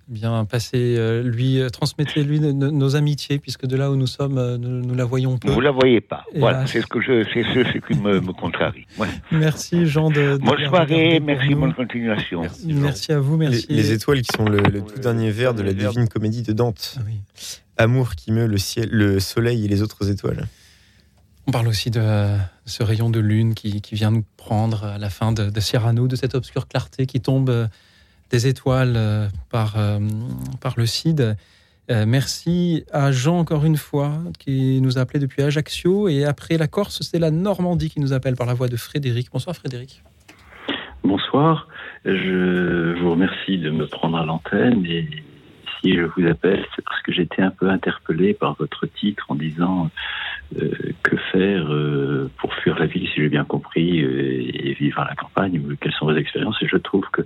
Bien, 0.10 0.46
passez, 0.46 0.96
euh, 0.98 1.22
lui, 1.22 1.60
euh, 1.60 1.68
transmettez-lui 1.70 2.40
nos, 2.40 2.96
amitiés, 2.96 3.40
puisque 3.40 3.66
de 3.66 3.76
là 3.76 3.92
où 3.92 3.98
nous 3.98 4.08
sommes, 4.08 4.38
euh, 4.38 4.58
nous, 4.58 4.70
nous 4.86 4.96
la 4.96 5.04
voyons 5.04 5.38
peu. 5.38 5.50
Vous 5.52 5.60
la 5.60 5.72
voyez 5.72 6.00
pas, 6.00 6.24
Et 6.34 6.40
voilà, 6.40 6.60
là- 6.60 6.66
c'est 6.68 6.80
ce 6.82 6.88
que 6.88 7.02
je, 7.02 7.26
c'est 7.34 7.44
ce, 7.44 7.64
ce 7.74 7.78
qui 7.80 8.00
me, 8.00 8.22
me 8.22 8.32
contrarie. 8.32 8.86
Ouais. 8.98 9.08
Merci 9.32 9.86
Jean 9.86 10.10
de. 10.10 10.38
de 10.38 10.38
Bonne 10.38 10.66
soirée, 10.66 11.20
merci, 11.22 11.56
bonne 11.56 11.74
continuation. 11.74 12.44
Merci 12.68 13.12
à 13.12 13.20
vous, 13.20 13.36
merci. 13.36 13.66
Les, 13.70 13.76
les 13.78 13.92
étoiles 13.94 14.22
qui 14.22 14.30
sont 14.36 14.46
le, 14.46 14.60
le 14.60 14.82
tout 14.82 15.00
dernier 15.00 15.30
vers 15.32 15.54
de 15.54 15.62
la 15.64 15.74
divine 15.74 16.08
comédie 16.08 16.42
de 16.44 16.54
Dante. 16.54 17.00
Amour 17.78 18.16
qui 18.16 18.32
meut 18.32 18.48
le 18.48 18.58
ciel, 18.58 18.88
le 18.92 19.20
soleil 19.20 19.66
et 19.66 19.68
les 19.68 19.82
autres 19.82 20.10
étoiles. 20.10 20.46
On 21.48 21.52
parle 21.52 21.68
aussi 21.68 21.92
de 21.92 22.02
ce 22.68 22.84
rayon 22.84 23.10
de 23.10 23.20
lune 23.20 23.56
qui, 23.56 23.82
vient 23.94 24.12
nous 24.12 24.26
prendre 24.36 24.84
à 24.84 24.98
la 24.98 25.10
fin 25.10 25.32
de, 25.32 25.50
de 25.50 25.60
Cyrano, 25.60 26.08
de 26.08 26.16
cette 26.16 26.36
obscure 26.36 26.68
clarté 26.68 27.06
qui 27.06 27.22
tombe 27.22 27.50
euh, 27.50 27.68
des 28.30 28.46
étoiles 28.46 28.94
euh, 28.98 29.28
par, 29.50 29.76
euh, 29.78 30.00
par 30.62 30.74
le 30.78 30.86
Cid. 30.86 31.36
Merci 31.90 32.84
à 32.92 33.14
Jean 33.14 33.40
encore 33.40 33.64
une 33.64 33.78
fois 33.78 34.20
qui 34.40 34.82
nous 34.82 34.98
a 34.98 35.02
appelé 35.04 35.20
depuis 35.20 35.42
Ajaccio 35.42 36.10
et 36.10 36.26
après 36.26 36.58
la 36.58 36.68
Corse, 36.68 37.02
c'est 37.02 37.18
la 37.18 37.32
Normandie 37.32 37.90
qui 37.90 38.02
nous 38.02 38.12
appelle 38.12 38.36
par 38.36 38.46
la 38.46 38.54
voix 38.54 38.68
de 38.68 38.76
Frédéric. 38.76 39.30
Bonsoir 39.32 39.56
Frédéric. 39.56 40.04
Bonsoir, 41.06 41.70
je 42.04 43.00
vous 43.00 43.12
remercie 43.12 43.58
de 43.58 43.70
me 43.70 43.88
prendre 43.88 44.18
à 44.18 44.26
l'antenne 44.26 44.86
et 44.86 45.08
si 45.82 45.96
je 45.96 46.04
vous 46.04 46.28
appelle, 46.28 46.66
c'est 46.76 46.84
parce 46.84 47.02
que 47.02 47.12
j'étais 47.12 47.42
un 47.42 47.52
peu 47.52 47.70
interpellé 47.70 48.34
par 48.34 48.56
votre 48.56 48.86
titre 48.86 49.26
en 49.30 49.36
disant 49.36 49.90
euh, 50.62 50.72
que 51.04 51.18
faire 51.32 51.72
euh, 51.72 52.30
pour 52.38 52.54
fuir 52.56 52.78
la 52.80 52.86
ville, 52.86 53.08
si 53.08 53.22
j'ai 53.22 53.30
bien 53.30 53.46
compris, 53.46 54.02
euh, 54.02 54.50
et 54.54 54.74
vivre 54.74 55.00
à 55.00 55.06
la 55.06 55.16
campagne, 55.16 55.62
quelles 55.80 55.94
sont 55.94 56.06
vos 56.06 56.16
expériences. 56.16 56.62
Et 56.62 56.68
je 56.68 56.78
trouve 56.78 57.06
que 57.12 57.22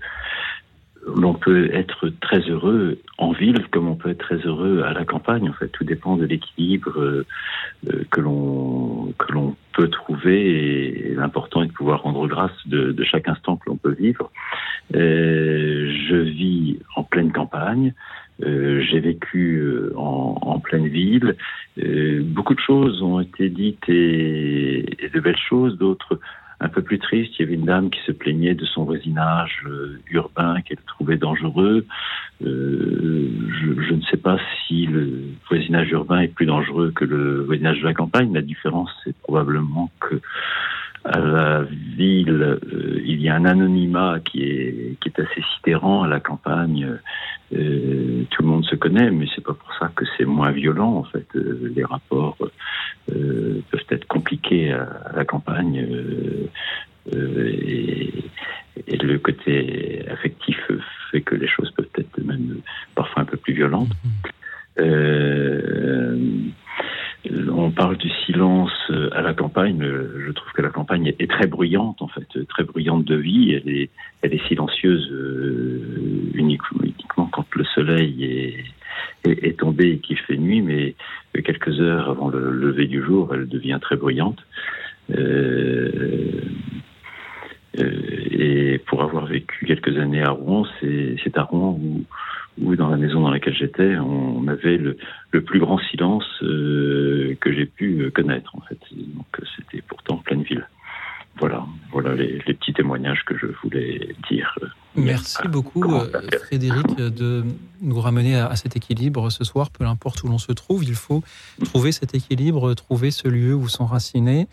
l'on 1.05 1.33
peut 1.33 1.69
être 1.73 2.09
très 2.21 2.39
heureux 2.41 2.99
en 3.17 3.31
ville 3.31 3.67
comme 3.69 3.87
on 3.87 3.95
peut 3.95 4.09
être 4.09 4.19
très 4.19 4.37
heureux 4.37 4.83
à 4.83 4.93
la 4.93 5.05
campagne. 5.05 5.49
En 5.49 5.53
fait, 5.53 5.67
tout 5.69 5.83
dépend 5.83 6.15
de 6.15 6.25
l'équilibre 6.25 6.99
euh, 6.99 7.25
euh, 7.89 8.03
que 8.11 8.21
l'on 8.21 9.13
que 9.17 9.31
l'on 9.31 9.55
peut 9.73 9.89
trouver. 9.89 11.09
Et 11.09 11.15
l'important 11.15 11.63
est 11.63 11.67
de 11.67 11.73
pouvoir 11.73 12.03
rendre 12.03 12.27
grâce 12.27 12.51
de, 12.65 12.91
de 12.91 13.03
chaque 13.03 13.27
instant 13.27 13.57
que 13.57 13.69
l'on 13.69 13.77
peut 13.77 13.93
vivre. 13.93 14.31
Je 14.93 16.15
vis 16.15 16.79
en 16.95 17.03
pleine 17.03 17.31
campagne. 17.31 17.93
Euh, 18.43 18.81
J'ai 18.89 18.99
vécu 18.99 19.57
euh, 19.59 19.93
en, 19.95 20.37
en 20.41 20.59
pleine 20.59 20.87
ville. 20.87 21.35
Euh, 21.77 22.21
beaucoup 22.23 22.55
de 22.55 22.59
choses 22.59 23.01
ont 23.01 23.19
été 23.19 23.49
dites 23.49 23.87
et, 23.87 25.03
et 25.03 25.09
de 25.09 25.19
belles 25.19 25.37
choses, 25.37 25.77
d'autres 25.77 26.19
un 26.59 26.69
peu 26.69 26.81
plus 26.83 26.99
tristes. 26.99 27.33
Il 27.37 27.41
y 27.41 27.45
avait 27.45 27.55
une 27.55 27.65
dame 27.65 27.89
qui 27.89 27.99
se 28.05 28.11
plaignait 28.11 28.53
de 28.53 28.65
son 28.65 28.83
voisinage 28.83 29.63
euh, 29.65 29.99
urbain 30.11 30.61
qu'elle 30.61 30.77
trouvait 30.85 31.17
dangereux. 31.17 31.85
Je, 32.39 33.27
je 33.87 33.93
ne 33.93 34.01
sais 34.09 34.17
pas 34.17 34.37
si 34.67 34.85
le 34.85 35.09
voisinage 35.49 35.91
urbain 35.91 36.21
est 36.21 36.33
plus 36.33 36.45
dangereux 36.45 36.91
que 36.95 37.05
le 37.05 37.43
voisinage 37.43 37.79
de 37.79 37.85
la 37.85 37.93
campagne. 37.93 38.33
La 38.33 38.41
différence, 38.41 38.89
c'est 39.03 39.15
probablement 39.17 39.89
que 39.99 40.21
à 41.03 41.19
la 41.19 41.63
ville, 41.97 42.59
euh, 42.63 43.01
il 43.03 43.21
y 43.21 43.29
a 43.29 43.35
un 43.35 43.45
anonymat 43.45 44.19
qui 44.23 44.43
est, 44.43 44.97
qui 44.99 45.09
est 45.09 45.19
assez 45.19 45.41
sidérant. 45.55 46.03
À 46.03 46.07
la 46.07 46.19
campagne, 46.19 46.97
euh, 47.53 48.23
tout 48.29 48.43
le 48.43 48.47
monde 48.47 48.65
se 48.65 48.75
connaît, 48.75 49.09
mais 49.11 49.25
c'est 49.33 49.43
pas 49.43 49.53
pour 49.53 49.73
ça 49.79 49.91
que 49.95 50.05
c'est 50.17 50.25
moins 50.25 50.51
violent. 50.51 50.93
En 50.97 51.03
fait, 51.03 51.27
Euh, 51.35 51.71
les 51.75 51.83
rapports 51.83 52.37
euh, 53.11 53.61
peuvent 53.71 53.89
être 53.89 54.05
compliqués 54.07 54.71
à, 54.71 54.83
à 55.09 55.15
la 55.15 55.25
campagne. 55.25 55.85
et, 57.11 58.13
et 58.87 58.97
le 58.97 59.17
côté 59.17 60.05
affectif 60.09 60.59
fait 61.09 61.21
que 61.21 61.35
les 61.35 61.47
choses 61.47 61.71
peuvent 61.71 61.89
être 61.97 62.23
même 62.23 62.61
parfois 62.95 63.23
un 63.23 63.25
peu 63.25 63.37
plus 63.37 63.53
violentes. 63.53 63.91
Euh, 64.79 66.15
on 67.29 67.71
parle 67.71 67.97
du 67.97 68.09
silence 68.25 68.71
euh, 68.89 69.09
à 69.11 69.21
la 69.21 69.33
campagne. 69.33 69.81
Euh, 69.83 70.23
Je 70.25 70.31
trouve 70.31 70.51
que 70.53 70.61
la 70.61 70.69
campagne 70.69 71.13
est 71.19 71.29
très 71.29 71.47
bruyante, 71.47 72.01
en 72.01 72.07
fait, 72.07 72.27
euh, 72.35 72.45
très 72.45 72.63
bruyante 72.63 73.05
de 73.05 73.15
vie. 73.15 73.53
Elle 73.53 74.33
est, 74.33 74.47
silencieuse 74.47 75.11
uniquement, 76.33 77.27
quand 77.31 77.45
le 77.55 77.63
soleil 77.63 78.63
est, 79.23 79.59
tombé 79.59 79.91
et 79.91 79.97
qu'il 79.99 80.17
fait 80.17 80.37
nuit, 80.37 80.61
mais 80.61 80.95
quelques 81.43 81.79
heures 81.79 82.09
avant 82.09 82.29
le 82.29 82.51
lever 82.51 82.87
du 82.87 83.03
jour, 83.03 83.33
elle 83.33 83.47
devient 83.47 83.77
très 83.81 83.95
bruyante. 83.95 84.39
Et 87.77 88.79
pour 88.87 89.03
avoir 89.03 89.25
vécu 89.25 89.65
quelques 89.65 89.97
années 89.97 90.23
à 90.23 90.31
Rouen, 90.31 90.65
c'est 90.81 91.37
à 91.37 91.43
Rouen 91.43 91.79
où, 91.81 92.03
où, 92.59 92.75
dans 92.75 92.89
la 92.89 92.97
maison 92.97 93.21
dans 93.21 93.29
laquelle 93.29 93.55
j'étais, 93.55 93.97
on 93.97 94.47
avait 94.47 94.77
le, 94.77 94.97
le 95.31 95.41
plus 95.43 95.59
grand 95.59 95.79
silence 95.91 96.25
euh, 96.43 97.35
que 97.39 97.53
j'ai 97.53 97.65
pu 97.65 98.01
euh, 98.01 98.09
connaître, 98.11 98.55
en 98.55 98.61
fait. 98.61 98.79
Donc 98.91 99.25
c'était 99.55 99.81
pourtant 99.81 100.17
pleine 100.17 100.43
ville. 100.43 100.67
Voilà, 101.39 101.65
voilà 101.93 102.13
les, 102.13 102.41
les 102.45 102.53
petits 102.53 102.73
témoignages 102.73 103.23
que 103.25 103.37
je 103.37 103.47
voulais 103.63 104.13
dire. 104.29 104.53
Merci 104.95 105.47
beaucoup, 105.47 105.95
euh, 105.95 106.11
Frédéric, 106.43 106.97
de 106.97 107.45
nous 107.81 107.99
ramener 108.01 108.35
à, 108.35 108.47
à 108.47 108.55
cet 108.57 108.75
équilibre 108.75 109.29
ce 109.29 109.45
soir, 109.45 109.69
peu 109.71 109.85
importe 109.85 110.21
où 110.23 110.27
l'on 110.27 110.37
se 110.37 110.51
trouve. 110.51 110.83
Il 110.83 110.93
faut 110.95 111.23
trouver 111.63 111.93
cet 111.93 112.13
équilibre, 112.13 112.73
trouver 112.73 113.11
ce 113.11 113.29
lieu 113.29 113.55
où 113.55 113.69
s'enraciner, 113.69 114.47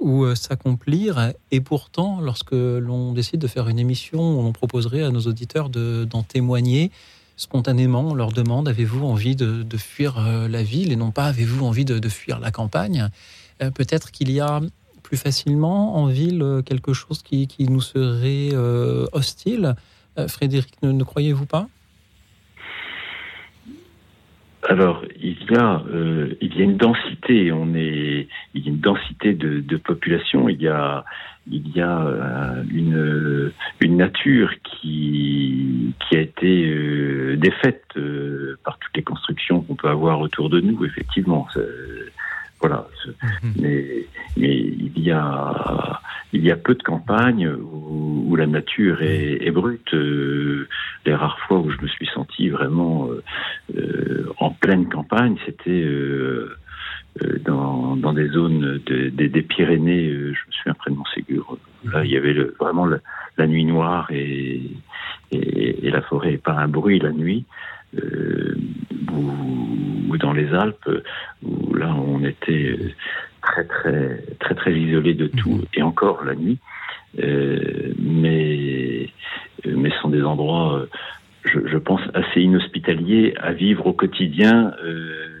où 0.00 0.34
s'accomplir. 0.34 1.32
Et 1.50 1.60
pourtant, 1.60 2.20
lorsque 2.22 2.52
l'on 2.52 3.12
décide 3.12 3.40
de 3.40 3.46
faire 3.46 3.68
une 3.68 3.78
émission, 3.78 4.18
on 4.40 4.50
proposerait 4.52 5.02
à 5.02 5.10
nos 5.10 5.20
auditeurs 5.20 5.68
de- 5.68 6.04
d'en 6.06 6.22
témoigner. 6.22 6.90
Spontanément, 7.42 8.10
on 8.10 8.14
leur 8.14 8.30
demande 8.30 8.68
avez-vous 8.68 9.04
envie 9.04 9.34
de, 9.34 9.76
fuir 9.76 10.16
euh, 10.16 10.46
la 10.46 10.62
ville 10.62 10.92
et 10.92 10.96
non 10.96 11.10
pas 11.10 11.24
avez-vous 11.24 11.66
envie 11.66 11.84
de, 11.84 12.08
fuir 12.08 12.38
la 12.38 12.52
campagne? 12.52 13.08
Euh, 13.60 13.72
Peut-être 13.72 14.12
qu'il 14.12 14.30
y 14.30 14.38
a 14.38 14.60
plus 15.02 15.16
facilement 15.16 15.96
en 15.96 16.06
ville 16.06 16.40
euh, 16.40 16.62
quelque 16.62 16.92
chose 16.92 17.20
qui, 17.24 17.48
qui 17.48 17.68
nous 17.68 17.80
serait 17.80 18.54
hostile. 19.12 19.74
Frédéric, 20.28 20.80
ne, 20.84 21.02
croyez-vous 21.02 21.46
pas? 21.46 21.66
Alors, 24.68 25.04
il 25.20 25.36
y 25.50 25.56
a, 25.56 25.82
il 26.40 26.56
y 26.56 26.60
a 26.60 26.64
une 26.64 26.76
densité. 26.76 27.50
On 27.50 27.74
est, 27.74 28.28
il 28.54 28.62
y 28.62 28.66
a 28.66 28.70
une 28.70 28.78
densité 28.78 29.34
de, 29.34 29.58
de 29.58 29.76
population. 29.78 30.48
Il 30.48 30.62
y 30.62 30.68
a, 30.68 31.04
il 31.50 31.68
y 31.76 31.80
a 31.80 32.00
euh, 32.00 32.62
une, 32.72 33.52
une 33.80 33.96
nature 33.96 34.50
qui, 34.62 35.92
qui 36.00 36.16
a 36.16 36.20
été 36.20 36.66
euh, 36.68 37.36
défaite 37.36 37.84
euh, 37.96 38.56
par 38.64 38.78
toutes 38.78 38.96
les 38.96 39.02
constructions 39.02 39.60
qu'on 39.62 39.74
peut 39.74 39.88
avoir 39.88 40.20
autour 40.20 40.50
de 40.50 40.60
nous. 40.60 40.84
Effectivement, 40.84 41.48
voilà. 42.60 42.86
C'est- 43.04 43.10
Mais, 43.60 44.06
mais 44.36 44.56
il 44.56 44.98
y 45.00 45.10
a, 45.10 46.00
il 46.32 46.44
y 46.44 46.50
a 46.52 46.56
peu 46.56 46.74
de 46.74 46.82
campagnes 46.82 47.48
où, 47.48 48.24
où 48.28 48.36
la 48.36 48.46
nature 48.46 49.02
est, 49.02 49.44
est 49.44 49.50
brute. 49.50 49.92
Euh, 49.94 50.68
les 51.04 51.14
rares 51.14 51.38
fois 51.40 51.58
où 51.58 51.70
je 51.70 51.80
me 51.82 51.88
suis 51.88 52.06
senti 52.14 52.48
vraiment 52.50 53.08
euh, 53.10 53.22
euh, 53.76 54.26
en 54.38 54.50
pleine 54.50 54.88
campagne, 54.88 55.36
c'était 55.44 55.84
dans, 57.44 57.96
dans 57.96 58.12
des 58.12 58.28
zones 58.28 58.80
de- 58.86 59.08
des- 59.10 59.28
des 59.28 59.42
Pyrénées. 59.42 60.08
euh, 60.08 60.32
je 60.34 60.40
me 60.46 60.52
souviens 60.52 60.74
près 60.74 60.90
de 60.90 60.96
Montségur. 60.96 61.58
Là, 61.92 62.04
il 62.04 62.10
y 62.10 62.16
avait 62.16 62.32
le- 62.32 62.54
vraiment 62.58 62.86
le- 62.86 63.00
la 63.38 63.46
nuit 63.46 63.64
noire 63.64 64.08
et, 64.10 64.62
et, 65.30 65.86
et 65.86 65.90
la 65.90 66.02
forêt, 66.02 66.36
pas 66.38 66.54
un 66.54 66.68
bruit 66.68 66.98
la 66.98 67.12
nuit. 67.12 67.44
Euh, 68.02 68.56
ou, 69.12 69.30
ou 70.08 70.16
dans 70.16 70.32
les 70.32 70.48
Alpes, 70.54 70.88
où 71.42 71.74
là, 71.74 71.94
on 71.94 72.24
était 72.24 72.70
euh, 72.70 72.90
très, 73.42 73.64
très, 73.66 74.16
très, 74.40 74.54
très 74.54 74.72
isolé 74.72 75.12
de 75.12 75.26
tout, 75.26 75.60
et 75.74 75.82
encore 75.82 76.24
la 76.24 76.34
nuit. 76.34 76.58
Euh, 77.22 77.92
mais, 77.98 79.10
mais 79.66 79.90
ce 79.90 79.98
sont 79.98 80.08
des 80.08 80.22
endroits, 80.22 80.78
euh, 80.78 80.86
je, 81.44 81.58
je 81.66 81.76
pense, 81.76 82.00
assez 82.14 82.40
inhospitaliers 82.40 83.34
à 83.38 83.52
vivre 83.52 83.86
au 83.86 83.92
quotidien, 83.92 84.72
euh, 84.82 85.31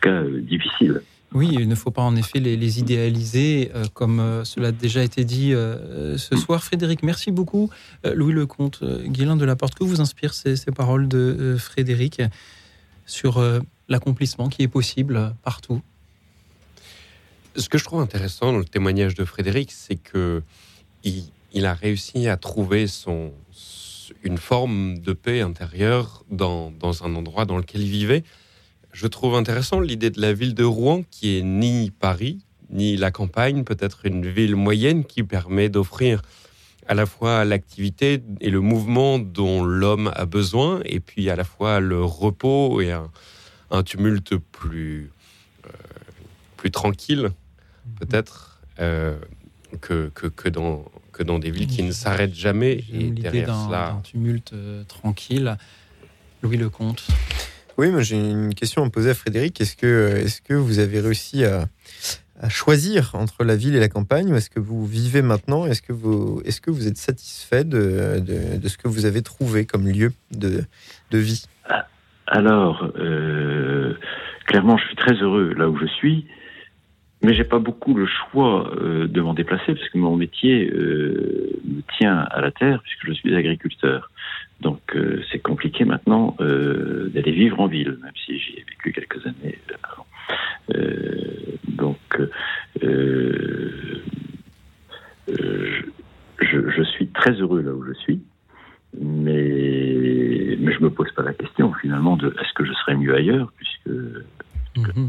cas 0.00 0.22
euh, 0.22 0.40
difficiles. 0.40 1.02
Oui, 1.34 1.50
il 1.52 1.68
ne 1.68 1.74
faut 1.74 1.90
pas 1.90 2.02
en 2.02 2.16
effet 2.16 2.40
les, 2.40 2.56
les 2.56 2.78
idéaliser, 2.78 3.70
euh, 3.74 3.84
comme 3.92 4.18
euh, 4.18 4.44
cela 4.44 4.68
a 4.68 4.72
déjà 4.72 5.02
été 5.04 5.24
dit 5.24 5.52
euh, 5.52 6.16
ce 6.16 6.36
soir. 6.36 6.64
Frédéric, 6.64 7.02
merci 7.02 7.30
beaucoup. 7.30 7.68
Euh, 8.06 8.14
Louis 8.14 8.32
Lecomte, 8.32 8.78
euh, 8.82 9.06
Guilain 9.06 9.36
de 9.36 9.44
la 9.44 9.54
Porte, 9.54 9.74
que 9.74 9.84
vous 9.84 10.00
inspirent 10.00 10.32
ces, 10.32 10.56
ces 10.56 10.72
paroles 10.72 11.06
de 11.06 11.18
euh, 11.18 11.58
Frédéric 11.58 12.22
sur 13.04 13.36
euh, 13.36 13.60
l'accomplissement 13.90 14.48
qui 14.48 14.62
est 14.62 14.68
possible 14.68 15.34
partout? 15.42 15.82
Ce 17.56 17.68
que 17.68 17.76
je 17.76 17.84
trouve 17.84 18.00
intéressant 18.00 18.52
dans 18.52 18.58
le 18.58 18.64
témoignage 18.64 19.14
de 19.14 19.24
Frédéric, 19.26 19.70
c'est 19.70 19.96
que 19.96 20.42
il, 21.04 21.24
il 21.52 21.66
a 21.66 21.74
réussi 21.74 22.28
à 22.28 22.38
trouver 22.38 22.86
son, 22.86 23.32
une 24.22 24.38
forme 24.38 24.98
de 24.98 25.12
paix 25.12 25.42
intérieure 25.42 26.24
dans, 26.30 26.70
dans 26.70 27.04
un 27.04 27.14
endroit 27.14 27.44
dans 27.44 27.58
lequel 27.58 27.82
il 27.82 27.90
vivait. 27.90 28.24
Je 28.92 29.06
trouve 29.06 29.34
intéressant 29.34 29.80
l'idée 29.80 30.10
de 30.10 30.20
la 30.20 30.32
ville 30.32 30.54
de 30.54 30.64
Rouen, 30.64 31.04
qui 31.10 31.38
est 31.38 31.42
ni 31.42 31.90
Paris, 31.90 32.38
ni 32.70 32.96
la 32.96 33.10
campagne, 33.10 33.64
peut-être 33.64 34.06
une 34.06 34.26
ville 34.26 34.56
moyenne 34.56 35.04
qui 35.04 35.22
permet 35.22 35.68
d'offrir 35.68 36.22
à 36.86 36.94
la 36.94 37.06
fois 37.06 37.44
l'activité 37.44 38.22
et 38.40 38.50
le 38.50 38.60
mouvement 38.60 39.18
dont 39.18 39.62
l'homme 39.62 40.10
a 40.14 40.24
besoin, 40.24 40.80
et 40.84 41.00
puis 41.00 41.28
à 41.28 41.36
la 41.36 41.44
fois 41.44 41.80
le 41.80 42.02
repos 42.02 42.80
et 42.80 42.92
un, 42.92 43.10
un 43.70 43.82
tumulte 43.82 44.36
plus, 44.36 45.10
euh, 45.66 45.70
plus 46.56 46.70
tranquille, 46.70 47.30
peut-être, 48.00 48.60
euh, 48.80 49.18
que, 49.80 50.10
que, 50.14 50.26
que 50.26 50.48
dans, 50.48 50.84
que 51.12 51.22
dans 51.22 51.38
des 51.38 51.50
villes 51.50 51.66
qui 51.66 51.82
ne 51.82 51.92
s'arrêtent 51.92 52.34
jamais. 52.34 52.84
Et 52.92 53.10
derrière 53.10 53.48
d'un 53.48 53.66
cela, 53.66 53.92
d'un 53.92 54.00
tumulte 54.00 54.52
euh, 54.54 54.82
tranquille. 54.84 55.56
Louis 56.42 56.56
Lecomte. 56.56 57.06
Oui, 57.78 57.90
moi 57.90 58.02
j'ai 58.02 58.16
une 58.16 58.54
question 58.54 58.84
à 58.84 58.90
poser 58.90 59.10
à 59.10 59.14
Frédéric. 59.14 59.60
Est-ce 59.60 59.76
que, 59.76 60.16
est 60.16 60.44
que 60.44 60.52
vous 60.52 60.80
avez 60.80 60.98
réussi 60.98 61.44
à, 61.44 61.66
choisir 62.48 63.14
entre 63.14 63.44
la 63.44 63.54
ville 63.54 63.76
et 63.76 63.80
la 63.80 63.88
campagne 63.88 64.32
ou 64.32 64.36
est-ce 64.36 64.50
que 64.50 64.58
vous 64.58 64.84
vivez 64.84 65.22
maintenant? 65.22 65.64
Est-ce 65.64 65.82
que, 65.82 65.92
vous, 65.92 66.42
est 66.44 66.60
que 66.60 66.72
vous 66.72 66.88
êtes 66.88 66.96
satisfait 66.96 67.62
de, 67.62 68.20
de, 68.20 68.68
ce 68.68 68.78
que 68.78 68.88
vous 68.88 69.06
avez 69.06 69.22
trouvé 69.22 69.64
comme 69.64 69.86
lieu 69.86 70.12
de, 70.32 70.64
de 71.12 71.18
vie? 71.18 71.46
Alors, 72.26 72.90
euh, 72.98 73.94
clairement, 74.46 74.76
je 74.76 74.84
suis 74.86 74.96
très 74.96 75.14
heureux 75.14 75.54
là 75.56 75.68
où 75.68 75.78
je 75.78 75.86
suis, 75.86 76.26
mais 77.22 77.32
j'ai 77.32 77.44
pas 77.44 77.60
beaucoup 77.60 77.94
le 77.94 78.06
choix 78.06 78.72
euh, 78.80 79.06
de 79.06 79.20
m'en 79.20 79.34
déplacer 79.34 79.74
parce 79.74 79.88
que 79.88 79.98
mon 79.98 80.16
métier 80.16 80.68
euh, 80.68 81.60
me 81.64 81.82
tient 81.96 82.18
à 82.18 82.40
la 82.40 82.50
terre 82.50 82.80
puisque 82.82 83.06
je 83.06 83.12
suis 83.12 83.36
agriculteur. 83.36 84.10
Donc, 84.60 84.80
euh, 84.96 85.22
c'est 85.30 85.38
compliqué 85.38 85.84
maintenant 85.84 86.36
euh, 86.40 87.08
d'aller 87.14 87.32
vivre 87.32 87.60
en 87.60 87.68
ville, 87.68 87.96
même 88.02 88.12
si 88.26 88.38
j'y 88.38 88.54
ai 88.54 88.64
vécu 88.68 88.92
quelques 88.92 89.24
années 89.26 89.58
avant. 89.84 90.06
Euh, 90.74 91.56
donc, 91.68 91.98
je, 95.28 96.70
je 96.70 96.82
suis 96.82 97.08
très 97.08 97.32
heureux 97.32 97.60
là 97.62 97.72
où 97.72 97.84
je 97.84 97.92
suis 97.94 98.20
mais, 98.98 100.56
mais 100.58 100.72
je 100.72 100.82
me 100.82 100.90
pose 100.90 101.12
pas 101.12 101.22
la 101.22 101.34
question 101.34 101.72
finalement 101.74 102.16
de 102.16 102.28
est-ce 102.40 102.52
que 102.54 102.64
je 102.64 102.72
serais 102.72 102.96
mieux 102.96 103.14
ailleurs 103.14 103.52
puisque, 103.56 103.88
Mhm. 104.76 105.08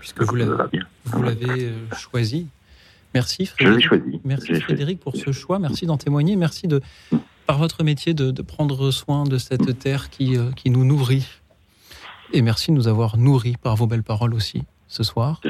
puisque 0.00 0.22
vous 0.22 0.32
ça 0.38 0.44
l'avez- 0.44 0.56
va 0.56 0.66
bien. 0.68 0.86
Vous 1.06 1.22
l'avez 1.22 1.72
choisi. 1.98 2.46
Merci 3.14 3.46
Frédéric. 3.46 3.84
choisi. 3.86 4.20
Merci 4.24 4.54
Frédéric 4.54 5.00
pour 5.00 5.14
ce 5.16 5.30
choix. 5.32 5.58
Merci 5.58 5.84
d'en 5.86 5.98
témoigner. 5.98 6.36
Merci 6.36 6.66
de, 6.68 6.80
par 7.46 7.58
votre 7.58 7.82
métier, 7.84 8.14
de, 8.14 8.30
de 8.30 8.42
prendre 8.42 8.90
soin 8.90 9.24
de 9.24 9.38
cette 9.38 9.78
terre 9.78 10.10
qui, 10.10 10.36
euh, 10.36 10.50
qui 10.52 10.70
nous 10.70 10.84
nourrit. 10.84 11.26
Et 12.32 12.42
merci 12.42 12.70
de 12.70 12.76
nous 12.76 12.88
avoir 12.88 13.16
nourris 13.18 13.56
par 13.62 13.76
vos 13.76 13.86
belles 13.86 14.02
paroles 14.02 14.34
aussi 14.34 14.62
ce 14.88 15.02
soir. 15.02 15.40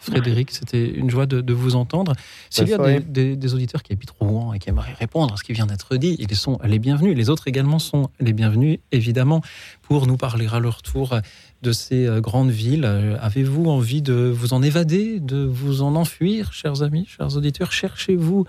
Frédéric, 0.00 0.50
c'était 0.50 0.86
une 0.90 1.08
joie 1.10 1.24
de, 1.26 1.40
de 1.40 1.52
vous 1.54 1.76
entendre. 1.76 2.12
S'il 2.50 2.68
y 2.68 2.74
a 2.74 2.76
des, 2.76 2.82
soirée. 2.82 3.00
des- 3.00 3.36
des 3.36 3.54
auditeurs 3.54 3.82
qui 3.82 3.92
habitent 3.94 4.10
Rouen 4.20 4.52
et 4.52 4.58
qui 4.58 4.68
aimeraient 4.68 4.92
répondre 4.92 5.32
à 5.32 5.36
ce 5.38 5.42
qui 5.44 5.52
vient 5.54 5.64
d'être 5.66 5.96
dit, 5.96 6.16
ils 6.18 6.36
sont 6.36 6.58
les 6.64 6.78
bienvenus. 6.78 7.16
Les 7.16 7.30
autres 7.30 7.48
également 7.48 7.78
sont 7.78 8.10
les 8.20 8.32
bienvenus, 8.34 8.80
évidemment, 8.92 9.40
pour 9.82 10.06
nous 10.06 10.18
parler 10.18 10.46
à 10.52 10.58
leur 10.58 10.82
tour 10.82 11.18
de 11.62 11.72
ces 11.72 12.06
euh, 12.06 12.20
grandes 12.20 12.50
villes. 12.50 12.84
Euh, 12.84 13.16
Avez-vous 13.20 13.64
envie 13.66 14.02
de 14.02 14.12
vous 14.34 14.52
en 14.52 14.62
évader, 14.62 15.20
de 15.20 15.42
vous 15.44 15.80
en 15.80 15.94
enfuir, 15.96 16.52
chers 16.52 16.82
amis, 16.82 17.06
chers 17.06 17.34
auditeurs? 17.36 17.72
Cherchez-vous 17.72 18.44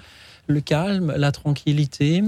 le 0.47 0.59
calme, 0.61 1.13
la 1.15 1.31
tranquillité, 1.31 2.21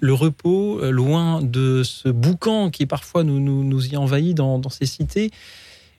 le 0.00 0.14
repos, 0.14 0.80
euh, 0.80 0.90
loin 0.90 1.42
de 1.42 1.82
ce 1.82 2.08
boucan 2.08 2.70
qui 2.70 2.86
parfois 2.86 3.24
nous, 3.24 3.40
nous, 3.40 3.64
nous 3.64 3.86
y 3.88 3.96
envahit 3.96 4.36
dans, 4.36 4.68
ces 4.68 4.86
cités 4.86 5.30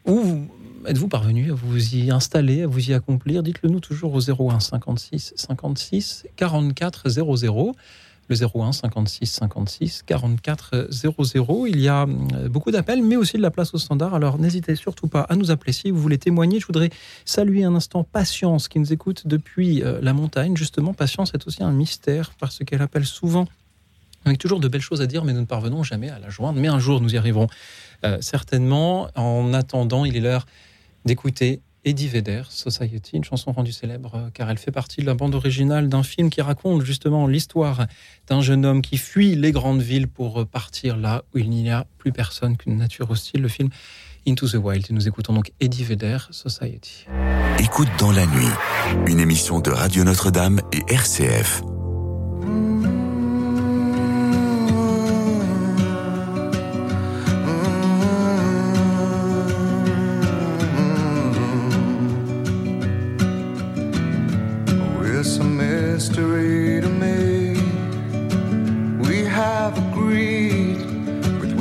Ou 0.05 0.47
êtes-vous 0.85 1.07
parvenu 1.07 1.51
à 1.51 1.55
vous 1.55 1.95
y 1.95 2.11
installer, 2.11 2.63
à 2.63 2.67
vous 2.67 2.89
y 2.89 2.93
accomplir? 2.93 3.43
Dites-le 3.43 3.69
nous 3.69 3.80
toujours 3.80 4.13
au 4.13 4.21
01 4.21 4.59
56 4.59 5.34
56 5.35 6.27
44 6.35 7.09
00. 7.09 7.76
Le 8.30 8.35
01 8.35 8.73
56 8.73 9.26
56 9.26 10.03
44 10.05 10.88
00. 10.91 11.65
Il 11.65 11.80
y 11.81 11.88
a 11.88 12.03
euh, 12.03 12.47
beaucoup 12.47 12.69
d'appels, 12.69 13.01
mais 13.01 13.15
aussi 13.15 13.38
de 13.38 13.41
la 13.41 13.49
place 13.49 13.73
au 13.73 13.80
standard. 13.80 14.13
Alors 14.13 14.38
n'hésitez 14.38 14.76
surtout 14.76 15.07
pas 15.07 15.21
à 15.21 15.35
nous 15.35 15.49
appeler 15.49 15.73
si 15.73 15.89
vous 15.89 15.99
voulez 15.99 16.19
témoigner. 16.19 16.59
Je 16.59 16.67
voudrais 16.67 16.91
saluer 17.26 17.63
un 17.63 17.73
instant 17.73 18.03
Patience 18.03 18.67
qui 18.67 18.80
nous 18.80 18.93
écoute 18.93 19.26
depuis 19.26 19.81
euh, 19.81 19.99
la 20.03 20.13
montagne. 20.13 20.55
Justement, 20.55 20.93
Patience 20.93 21.34
est 21.34 21.47
aussi 21.47 21.63
un 21.63 21.71
mystère 21.71 22.31
parce 22.39 22.59
qu'elle 22.59 22.84
appelle 22.84 23.05
souvent 23.05 23.47
avec 24.26 24.38
toujours 24.38 24.60
de 24.60 24.68
belles 24.68 24.82
choses 24.82 25.02
à 25.02 25.08
dire, 25.08 25.24
mais 25.24 25.34
nous 25.34 25.41
ne 25.41 25.46
parvenons 25.46 25.84
jamais 25.84 26.10
à 26.10 26.20
la 26.20 26.30
joindre. 26.30 26.60
Mais 26.60 26.68
un 26.68 26.80
jour, 26.80 27.02
nous 27.02 27.14
y 27.14 27.18
arriverons 27.18 27.48
euh, 28.06 28.18
certainement. 28.22 29.10
En 29.16 29.54
attendant, 29.54 30.06
il 30.06 30.16
est 30.16 30.22
l'heure 30.22 30.46
d'écouter 31.06 31.62
Eddie 31.86 32.08
Vedder, 32.08 32.44
Society, 32.50 33.16
une 33.16 33.24
chanson 33.24 33.52
rendue 33.52 33.72
célèbre 33.72 34.16
euh, 34.16 34.30
car 34.34 34.50
elle 34.50 34.58
fait 34.58 34.72
partie 34.72 35.02
de 35.02 35.06
la 35.06 35.14
bande 35.14 35.34
originale 35.34 35.88
d'un 35.88 36.04
film 36.04 36.30
qui 36.30 36.41
raconte 36.41 36.84
justement 36.84 37.26
l'histoire 37.26 37.88
d'un 38.28 38.41
jeune 38.41 38.66
homme 38.66 38.82
qui 38.82 38.98
fuit 38.98 39.36
les 39.36 39.52
grandes 39.52 39.82
villes 39.82 40.08
pour 40.08 40.41
euh, 40.41 40.46
partir 40.46 40.98
là 40.98 41.24
où 41.34 41.38
il 41.38 41.50
n'y 41.50 41.70
a 41.70 41.86
plus 41.98 42.12
personne 42.12 42.58
qu'une 42.58 42.78
nature 42.78 43.10
hostile. 43.10 43.41
Le 43.41 43.48
film 43.48 43.70
Into 44.28 44.48
the 44.48 44.56
Wild. 44.56 44.86
Et 44.90 44.94
nous 44.94 45.08
écoutons 45.08 45.34
donc 45.34 45.52
Eddie 45.60 45.84
Vedder, 45.84 46.18
Society. 46.32 47.06
Écoute 47.60 47.90
dans 47.98 48.12
la 48.12 48.26
nuit, 48.26 48.52
une 49.08 49.20
émission 49.20 49.60
de 49.60 49.72
Radio 49.72 50.04
Notre-Dame 50.04 50.62
et 50.74 50.94
RCF. 50.94 51.64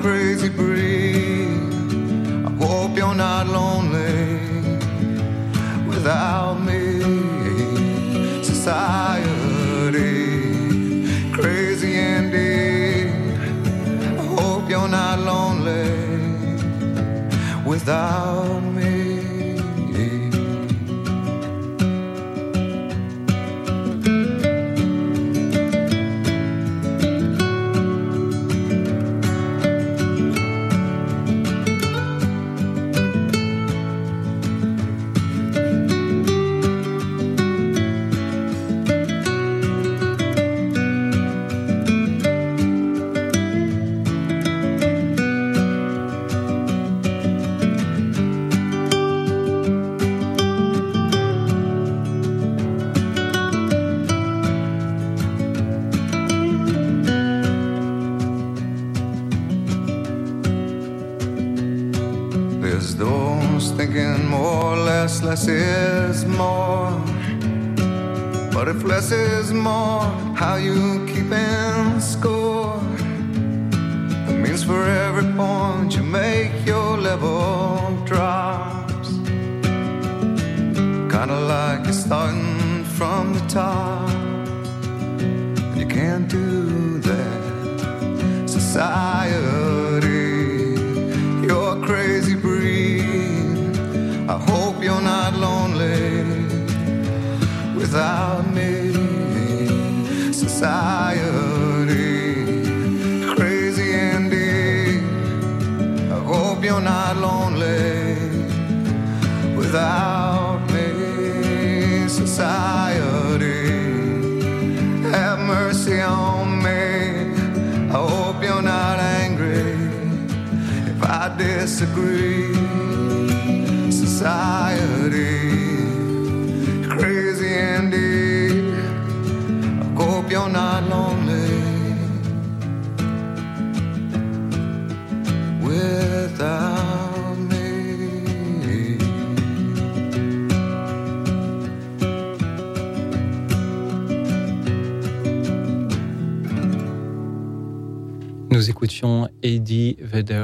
crazy 0.00 0.48
breed. 0.48 1.48
I 2.46 2.50
hope 2.64 2.96
you're 2.96 3.14
not 3.14 3.46
lonely 3.46 4.38
without 5.86 6.54
me. 6.68 6.82
Society, 8.42 10.02
crazy 11.32 11.92
indeed. 11.98 13.12
I 14.20 14.24
hope 14.36 14.68
you're 14.70 14.88
not 14.88 15.18
lonely 15.20 15.90
without 17.64 18.60
me. 18.60 18.73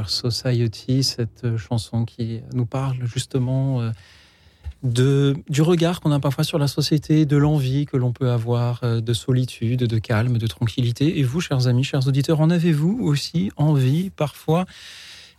Society, 0.08 1.02
cette 1.02 1.44
euh, 1.44 1.58
chanson 1.58 2.04
qui 2.04 2.40
nous 2.54 2.64
parle 2.64 2.96
justement 3.04 3.82
euh, 3.82 5.34
du 5.48 5.62
regard 5.62 6.00
qu'on 6.00 6.12
a 6.12 6.20
parfois 6.20 6.44
sur 6.44 6.58
la 6.58 6.68
société, 6.68 7.26
de 7.26 7.36
l'envie 7.36 7.84
que 7.84 7.96
l'on 7.96 8.12
peut 8.12 8.30
avoir 8.30 8.80
euh, 8.82 9.00
de 9.00 9.12
solitude, 9.12 9.80
de 9.80 9.98
calme, 9.98 10.38
de 10.38 10.46
tranquillité. 10.46 11.18
Et 11.18 11.22
vous, 11.22 11.40
chers 11.40 11.66
amis, 11.66 11.84
chers 11.84 12.06
auditeurs, 12.06 12.40
en 12.40 12.48
avez-vous 12.48 12.98
aussi 13.02 13.50
envie 13.56 14.10
parfois? 14.10 14.64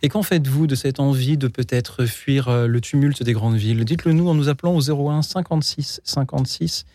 Et 0.02 0.08
qu'en 0.08 0.22
faites-vous 0.22 0.66
de 0.66 0.74
cette 0.74 1.00
envie 1.00 1.36
de 1.36 1.48
peut-être 1.48 2.04
fuir 2.06 2.66
le 2.66 2.80
tumulte 2.80 3.22
des 3.22 3.32
grandes 3.32 3.56
villes? 3.56 3.84
Dites-le 3.84 4.12
nous 4.12 4.28
en 4.28 4.34
nous 4.34 4.48
appelant 4.48 4.74
au 4.74 4.80
01 4.80 5.22
56 5.22 6.00
56 6.02 6.86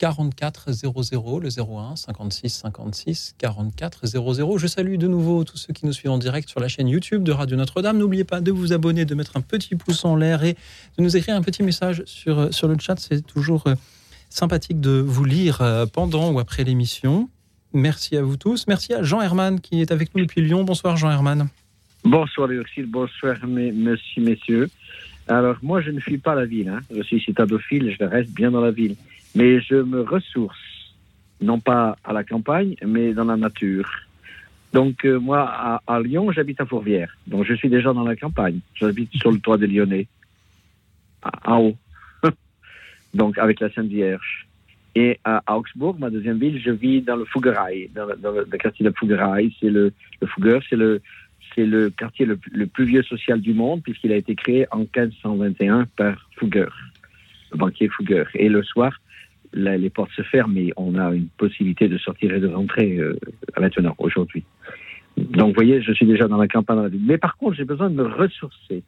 44 0.00 0.72
00, 0.72 1.40
le 1.40 1.48
01 1.48 1.94
56 1.94 2.48
56 2.48 3.34
44 3.36 4.06
00. 4.06 4.56
Je 4.56 4.66
salue 4.66 4.96
de 4.96 5.06
nouveau 5.06 5.44
tous 5.44 5.58
ceux 5.58 5.74
qui 5.74 5.84
nous 5.84 5.92
suivent 5.92 6.12
en 6.12 6.16
direct 6.16 6.48
sur 6.48 6.58
la 6.58 6.68
chaîne 6.68 6.88
YouTube 6.88 7.22
de 7.22 7.32
Radio 7.32 7.58
Notre-Dame. 7.58 7.98
N'oubliez 7.98 8.24
pas 8.24 8.40
de 8.40 8.50
vous 8.50 8.72
abonner, 8.72 9.04
de 9.04 9.14
mettre 9.14 9.36
un 9.36 9.42
petit 9.42 9.76
pouce 9.76 10.06
en 10.06 10.16
l'air 10.16 10.42
et 10.42 10.54
de 10.96 11.02
nous 11.02 11.18
écrire 11.18 11.36
un 11.36 11.42
petit 11.42 11.62
message 11.62 12.02
sur, 12.06 12.38
euh, 12.38 12.50
sur 12.50 12.66
le 12.66 12.76
chat. 12.78 12.98
C'est 12.98 13.20
toujours 13.20 13.64
euh, 13.66 13.74
sympathique 14.30 14.80
de 14.80 15.04
vous 15.06 15.26
lire 15.26 15.60
euh, 15.60 15.84
pendant 15.84 16.32
ou 16.32 16.38
après 16.38 16.64
l'émission. 16.64 17.28
Merci 17.74 18.16
à 18.16 18.22
vous 18.22 18.38
tous. 18.38 18.66
Merci 18.68 18.94
à 18.94 19.02
Jean 19.02 19.20
Herman 19.20 19.60
qui 19.60 19.82
est 19.82 19.92
avec 19.92 20.14
nous 20.14 20.22
depuis 20.22 20.40
Lyon. 20.40 20.64
Bonsoir 20.64 20.96
Jean 20.96 21.10
Herman. 21.10 21.48
Bonsoir 22.04 22.48
Léoxyle, 22.48 22.86
bonsoir 22.86 23.36
mes, 23.46 23.70
messieurs, 23.70 24.22
messieurs. 24.22 24.70
Alors 25.28 25.56
moi 25.60 25.82
je 25.82 25.90
ne 25.90 26.00
fuis 26.00 26.16
pas 26.16 26.34
la 26.34 26.46
ville, 26.46 26.70
hein. 26.70 26.80
je 26.90 27.02
suis 27.02 27.20
citadophile, 27.20 27.94
je 28.00 28.02
reste 28.02 28.30
bien 28.30 28.50
dans 28.50 28.62
la 28.62 28.70
ville. 28.70 28.96
Mais 29.34 29.60
je 29.60 29.76
me 29.76 30.02
ressource, 30.02 30.58
non 31.40 31.60
pas 31.60 31.96
à 32.04 32.12
la 32.12 32.24
campagne, 32.24 32.74
mais 32.84 33.12
dans 33.12 33.24
la 33.24 33.36
nature. 33.36 33.88
Donc 34.72 35.04
euh, 35.04 35.18
moi 35.18 35.80
à, 35.86 36.00
Lyon, 36.00 36.30
j'habite 36.32 36.60
à 36.60 36.66
Fourvière, 36.66 37.16
donc 37.26 37.44
je 37.44 37.54
suis 37.54 37.68
déjà 37.68 37.92
dans 37.92 38.04
la 38.04 38.16
campagne. 38.16 38.60
J'habite 38.74 39.12
sur 39.14 39.32
le 39.32 39.38
toit 39.38 39.58
des 39.58 39.66
Lyonnais, 39.66 40.06
en 41.44 41.58
haut, 41.58 41.76
donc 43.14 43.38
avec 43.38 43.60
la 43.60 43.70
Sainte-Vierge. 43.70 44.46
Et 44.96 45.20
à 45.24 45.42
Augsbourg, 45.56 45.96
ma 45.98 46.10
deuxième 46.10 46.38
ville, 46.38 46.60
je 46.60 46.70
vis 46.70 47.00
dans 47.00 47.14
le 47.14 47.24
Fouguerail, 47.24 47.90
dans, 47.94 48.08
dans 48.16 48.32
le, 48.32 48.44
quartier 48.44 48.84
de 48.84 48.92
Fouguerail. 48.96 49.54
C'est 49.60 49.70
le, 49.70 49.92
le 50.20 51.00
c'est 51.54 51.66
le, 51.66 51.90
quartier 51.90 52.26
le, 52.26 52.66
plus 52.66 52.84
vieux 52.84 53.02
social 53.02 53.40
du 53.40 53.54
monde 53.54 53.82
puisqu'il 53.82 54.12
a 54.12 54.16
été 54.16 54.34
créé 54.34 54.66
en 54.70 54.80
1521 54.80 55.86
par 55.96 56.28
Fougueur, 56.36 56.76
le 57.52 57.58
banquier 57.58 57.88
Fougueur. 57.88 58.28
Et 58.34 58.48
le 58.48 58.62
soir, 58.62 59.00
les 59.52 59.90
portes 59.90 60.12
se 60.12 60.22
ferment 60.22 60.56
et 60.56 60.72
on 60.76 60.96
a 60.96 61.12
une 61.12 61.28
possibilité 61.28 61.88
de 61.88 61.98
sortir 61.98 62.32
et 62.32 62.40
de 62.40 62.48
rentrer 62.48 62.98
euh, 62.98 63.18
à 63.54 63.60
maintenant, 63.60 63.94
aujourd'hui. 63.98 64.44
Donc, 65.16 65.48
vous 65.48 65.54
voyez, 65.54 65.82
je 65.82 65.92
suis 65.92 66.06
déjà 66.06 66.28
dans 66.28 66.38
la 66.38 66.48
campagne, 66.48 66.76
dans 66.76 66.82
la 66.84 66.88
ville. 66.88 67.04
Mais 67.04 67.18
par 67.18 67.36
contre, 67.36 67.56
j'ai 67.56 67.64
besoin 67.64 67.90
de 67.90 67.96
me 67.96 68.06
ressourcer. 68.06 68.82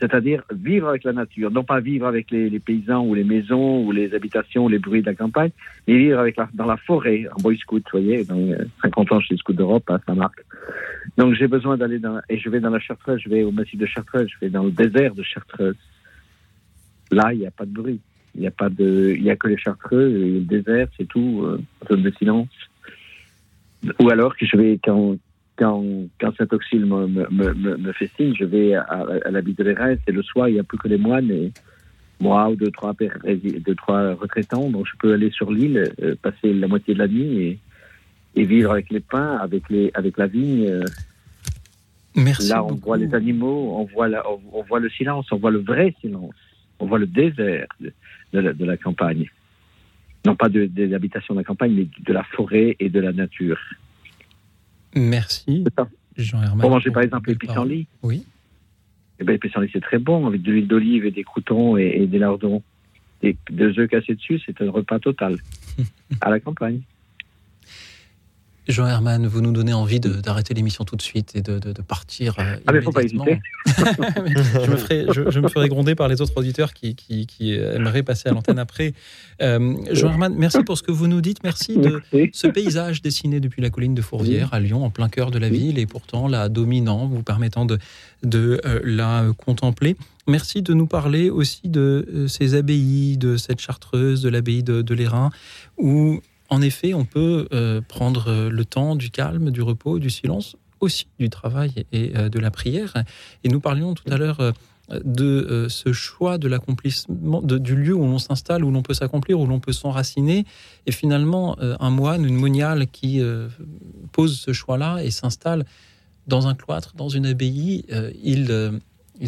C'est-à-dire 0.00 0.42
vivre 0.52 0.88
avec 0.88 1.04
la 1.04 1.12
nature, 1.12 1.52
non 1.52 1.62
pas 1.62 1.78
vivre 1.78 2.06
avec 2.06 2.32
les, 2.32 2.58
paysans 2.58 3.06
ou 3.06 3.14
les 3.14 3.22
maisons 3.22 3.84
ou 3.84 3.92
les 3.92 4.14
habitations, 4.14 4.66
les 4.66 4.80
bruits 4.80 5.00
de 5.00 5.06
la 5.06 5.14
campagne, 5.14 5.52
mais 5.86 5.96
vivre 5.96 6.18
avec 6.18 6.36
la, 6.36 6.48
dans 6.54 6.66
la 6.66 6.76
forêt, 6.76 7.26
en 7.32 7.40
boy 7.40 7.56
scout, 7.56 7.84
vous 7.92 8.00
voyez, 8.00 8.24
dans 8.24 8.36
euh, 8.36 8.64
50 8.82 9.12
ans 9.12 9.20
chez 9.20 9.36
Scout 9.36 9.54
d'Europe 9.54 9.88
à 9.90 10.00
Saint-Marc. 10.04 10.44
Donc 11.16 11.34
j'ai 11.34 11.46
besoin 11.46 11.76
d'aller 11.76 12.00
dans, 12.00 12.20
et 12.28 12.36
je 12.36 12.48
vais 12.48 12.58
dans 12.58 12.70
la 12.70 12.80
Chartreuse, 12.80 13.20
je 13.22 13.28
vais 13.28 13.44
au 13.44 13.52
massif 13.52 13.78
de 13.78 13.86
Chartreuse, 13.86 14.28
je 14.28 14.38
vais 14.40 14.50
dans 14.50 14.64
le 14.64 14.72
désert 14.72 15.14
de 15.14 15.22
Chartreuse. 15.22 15.76
Là, 17.12 17.32
il 17.32 17.38
n'y 17.40 17.46
a 17.46 17.52
pas 17.52 17.66
de 17.66 17.72
bruit. 17.72 18.00
Il 18.34 18.40
n'y 18.40 18.46
a 18.46 18.50
pas 18.50 18.68
de, 18.70 19.14
il 19.16 19.22
y 19.22 19.30
a 19.30 19.36
que 19.36 19.48
les 19.48 19.58
Chartreux 19.58 20.08
le 20.08 20.40
désert, 20.40 20.88
c'est 20.96 21.06
tout, 21.06 21.42
euh, 21.44 21.60
zone 21.88 22.02
de 22.02 22.10
silence. 22.12 22.48
Ou 24.00 24.10
alors 24.10 24.36
que 24.36 24.46
je 24.46 24.56
vais, 24.56 24.78
quand, 24.82 25.16
quand, 25.56 25.84
quand 26.20 26.34
Saint-Auxile 26.36 26.86
me, 26.86 27.06
me, 27.08 27.26
me, 27.30 27.76
me- 27.76 27.92
festine, 27.92 28.34
je 28.34 28.44
vais 28.44 28.74
à, 28.74 28.82
à 29.24 29.30
l'habit 29.30 29.54
de 29.54 29.64
l'Érins 29.64 29.96
et 30.06 30.12
le 30.12 30.22
soir, 30.22 30.48
il 30.48 30.54
n'y 30.54 30.60
a 30.60 30.62
plus 30.62 30.78
que 30.78 30.88
les 30.88 30.98
moines 30.98 31.30
et 31.30 31.52
moi 32.20 32.48
ou 32.48 32.54
deux, 32.56 32.70
trois, 32.70 32.94
deux, 32.94 33.74
trois 33.74 34.14
retraitants. 34.14 34.70
Donc 34.70 34.86
je 34.86 34.92
peux 34.98 35.12
aller 35.12 35.30
sur 35.30 35.50
l'île, 35.50 35.92
euh, 36.00 36.14
passer 36.22 36.52
la 36.54 36.68
moitié 36.68 36.94
de 36.94 37.00
la 37.00 37.08
nuit 37.08 37.38
et, 37.42 37.58
et 38.36 38.44
vivre 38.44 38.70
avec 38.70 38.88
les 38.90 39.00
pins, 39.00 39.36
avec, 39.38 39.68
les, 39.68 39.90
avec 39.94 40.16
la 40.16 40.26
vigne. 40.26 40.68
euh. 40.68 40.84
Merci 42.14 42.48
Là, 42.48 42.62
on 42.62 42.68
beaucoup. 42.68 42.80
voit 42.86 42.96
les 42.98 43.12
animaux, 43.14 43.74
on 43.78 43.84
voit, 43.84 44.08
la, 44.08 44.22
on, 44.30 44.40
on 44.52 44.62
voit 44.62 44.80
le 44.80 44.90
silence, 44.90 45.32
on 45.32 45.38
voit 45.38 45.50
le 45.50 45.58
vrai 45.60 45.94
silence, 46.00 46.34
on 46.78 46.86
voit 46.86 46.98
le 46.98 47.06
désert 47.06 47.66
de, 48.32 48.40
la, 48.40 48.52
de 48.52 48.64
la 48.64 48.76
campagne. 48.76 49.30
Non 50.24 50.36
pas 50.36 50.48
de, 50.48 50.66
des 50.66 50.94
habitations 50.94 51.34
de 51.34 51.40
la 51.40 51.44
campagne, 51.44 51.72
mais 51.72 51.86
de 51.98 52.12
la 52.12 52.22
forêt 52.22 52.76
et 52.78 52.88
de 52.88 53.00
la 53.00 53.12
nature. 53.12 53.58
Merci 54.94 55.64
Jean 56.16 56.42
Herman. 56.42 56.60
Pour 56.60 56.70
manger 56.70 56.90
par 56.90 57.02
exemple 57.02 57.30
les 57.30 57.36
pissenlits. 57.36 57.86
Oui. 58.02 58.26
Eh 59.18 59.24
ben, 59.24 59.32
les 59.32 59.38
pissenlits, 59.38 59.70
c'est 59.72 59.80
très 59.80 59.98
bon, 59.98 60.26
avec 60.26 60.42
de 60.42 60.52
l'huile 60.52 60.68
d'olive 60.68 61.06
et 61.06 61.10
des 61.10 61.24
croutons 61.24 61.76
et, 61.76 61.92
et 61.96 62.06
des 62.06 62.18
lardons. 62.18 62.62
Et 63.22 63.36
deux 63.50 63.78
œufs 63.78 63.88
cassés 63.88 64.14
dessus, 64.14 64.40
c'est 64.44 64.60
un 64.60 64.70
repas 64.70 64.98
total. 64.98 65.36
à 66.20 66.30
la 66.30 66.40
campagne. 66.40 66.80
Jean 68.68 68.86
Herman, 68.86 69.26
vous 69.26 69.40
nous 69.40 69.50
donnez 69.50 69.72
envie 69.72 69.98
d'arrêter 69.98 70.54
l'émission 70.54 70.84
tout 70.84 70.94
de 70.94 71.02
suite 71.02 71.32
et 71.34 71.42
de, 71.42 71.58
de- 71.58 71.72
de 71.72 71.82
partir. 71.82 72.36
euh, 72.38 72.56
Ah, 72.66 72.72
mais 72.72 72.80
faut 72.80 72.92
pas 72.92 73.02
immédiatement. 73.02 73.26
hésiter. 73.26 73.42
je, 74.64 74.70
me 74.70 74.76
ferai, 74.76 75.06
je, 75.12 75.30
je 75.30 75.40
me 75.40 75.48
ferai 75.48 75.68
gronder 75.68 75.94
par 75.96 76.06
les 76.08 76.20
autres 76.20 76.32
auditeurs 76.36 76.72
qui, 76.72 76.94
qui- 76.94 77.26
qui 77.26 77.54
aimeraient 77.54 78.04
passer 78.04 78.28
à 78.28 78.32
l'antenne 78.32 78.60
après. 78.60 78.94
Euh, 79.40 79.74
Jean 79.90 80.10
Herman, 80.10 80.34
merci 80.36 80.62
pour 80.62 80.78
ce 80.78 80.82
que 80.84 80.92
vous 80.92 81.08
nous 81.08 81.20
dites. 81.20 81.42
Merci 81.42 81.76
de 81.76 82.00
ce 82.32 82.46
paysage 82.46 83.02
dessiné 83.02 83.40
depuis 83.40 83.62
la 83.62 83.70
colline 83.70 83.94
de 83.94 84.02
Fourvière 84.02 84.54
à 84.54 84.60
Lyon, 84.60 84.84
en 84.84 84.90
plein 84.90 85.08
cœur 85.08 85.30
de 85.32 85.38
la 85.38 85.48
ville, 85.48 85.78
et 85.78 85.86
pourtant 85.86 86.28
la 86.28 86.48
dominant, 86.48 87.06
vous 87.06 87.22
permettant 87.24 87.64
de, 87.66 87.78
de 88.22 88.60
euh, 88.64 88.80
la 88.84 89.26
contempler. 89.38 89.96
Merci 90.28 90.62
de 90.62 90.72
nous 90.72 90.86
parler 90.86 91.30
aussi 91.30 91.62
de 91.68 92.06
euh, 92.14 92.28
ces 92.28 92.54
abbayes, 92.54 93.16
de 93.18 93.36
cette 93.36 93.60
chartreuse, 93.60 94.22
de 94.22 94.28
l'abbaye 94.28 94.62
de, 94.62 94.80
de 94.82 94.94
l'Airain, 94.94 95.30
où 95.78 96.20
en 96.52 96.60
effet 96.60 96.92
on 96.92 97.06
peut 97.06 97.48
euh, 97.52 97.80
prendre 97.80 98.28
euh, 98.28 98.50
le 98.50 98.64
temps 98.66 98.94
du 98.94 99.10
calme, 99.10 99.50
du 99.50 99.62
repos, 99.62 99.98
du 99.98 100.10
silence, 100.10 100.56
aussi 100.80 101.06
du 101.18 101.30
travail 101.30 101.86
et 101.92 102.12
euh, 102.16 102.28
de 102.28 102.38
la 102.38 102.50
prière. 102.50 102.92
Et 103.42 103.48
nous 103.48 103.60
parlions 103.60 103.94
tout 103.94 104.10
à 104.12 104.18
l'heure 104.18 104.52
de 105.04 105.68
ce 105.70 105.92
choix 105.92 106.36
de 106.36 106.48
l'accomplissement, 106.48 107.40
du 107.40 107.76
lieu 107.76 107.94
où 107.94 108.02
l'on 108.02 108.18
s'installe, 108.18 108.62
où 108.62 108.70
l'on 108.70 108.82
peut 108.82 108.92
s'accomplir, 108.92 109.40
où 109.40 109.46
l'on 109.46 109.60
peut 109.60 109.72
s'enraciner. 109.72 110.44
Et 110.86 110.92
finalement, 110.92 111.56
un 111.60 111.90
moine, 111.90 112.26
une 112.26 112.36
moniale 112.36 112.88
qui 112.88 113.22
pose 114.10 114.38
ce 114.38 114.52
choix-là 114.52 115.02
et 115.02 115.10
s'installe 115.10 115.64
dans 116.26 116.46
un 116.46 116.54
cloître, 116.54 116.94
dans 116.94 117.08
une 117.08 117.26
abbaye, 117.26 117.86
ils, 118.22 118.50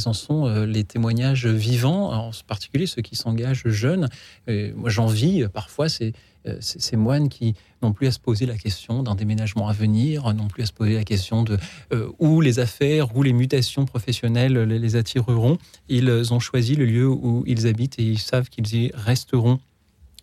en 0.05 0.13
sont 0.13 0.65
les 0.65 0.85
témoignages 0.85 1.47
vivants, 1.47 2.13
en 2.13 2.31
particulier 2.47 2.87
ceux 2.87 3.03
qui 3.03 3.17
s'engagent 3.17 3.69
jeunes. 3.69 4.09
Et 4.49 4.73
moi, 4.73 4.91
j'envie 4.91 5.45
euh, 5.45 5.49
parfois 5.49 5.89
ces, 5.89 6.13
euh, 6.47 6.57
ces, 6.61 6.97
moines 6.97 7.29
qui 7.29 7.55
n'ont 7.83 7.93
plus 7.93 8.07
à 8.07 8.11
se 8.11 8.19
poser 8.19 8.45
la 8.47 8.57
question 8.57 9.03
d'un 9.03 9.15
déménagement 9.15 9.69
à 9.69 9.73
venir, 9.73 10.33
n'ont 10.35 10.49
plus 10.49 10.63
à 10.63 10.67
se 10.67 10.73
poser 10.73 10.95
la 10.95 11.05
question 11.05 11.43
de 11.43 11.59
euh, 11.93 12.11
où 12.19 12.41
les 12.41 12.59
affaires, 12.59 13.17
où 13.17 13.23
les 13.23 13.33
mutations 13.33 13.87
professionnelles 13.87 14.59
les, 14.59 14.97
attireront. 14.97 15.59
Ils 15.89 16.33
ont 16.33 16.41
choisi 16.41 16.75
le 16.75 16.85
lieu 16.85 17.09
où 17.09 17.45
ils 17.47 17.67
habitent 17.67 17.99
et 17.99 18.05
ils 18.05 18.19
savent 18.19 18.49
qu'ils 18.51 18.75
y 18.75 18.91
resteront. 18.95 19.59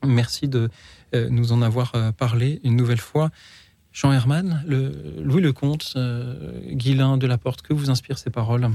Merci 0.06 0.48
de 0.48 0.70
euh, 1.16 1.30
nous 1.30 1.52
en 1.52 1.62
avoir 1.62 1.94
parlé 2.14 2.60
une 2.64 2.76
nouvelle 2.76 3.02
fois. 3.02 3.30
Jean 3.94 4.14
Herman, 4.14 4.64
le, 4.66 4.94
Louis 5.22 5.42
Lecomte, 5.42 5.98
Guilain 6.70 7.18
de 7.18 7.28
la 7.28 7.38
Porte, 7.38 7.62
que 7.62 7.74
vous 7.74 7.90
inspirent 7.90 8.18
ces 8.18 8.30
paroles? 8.30 8.70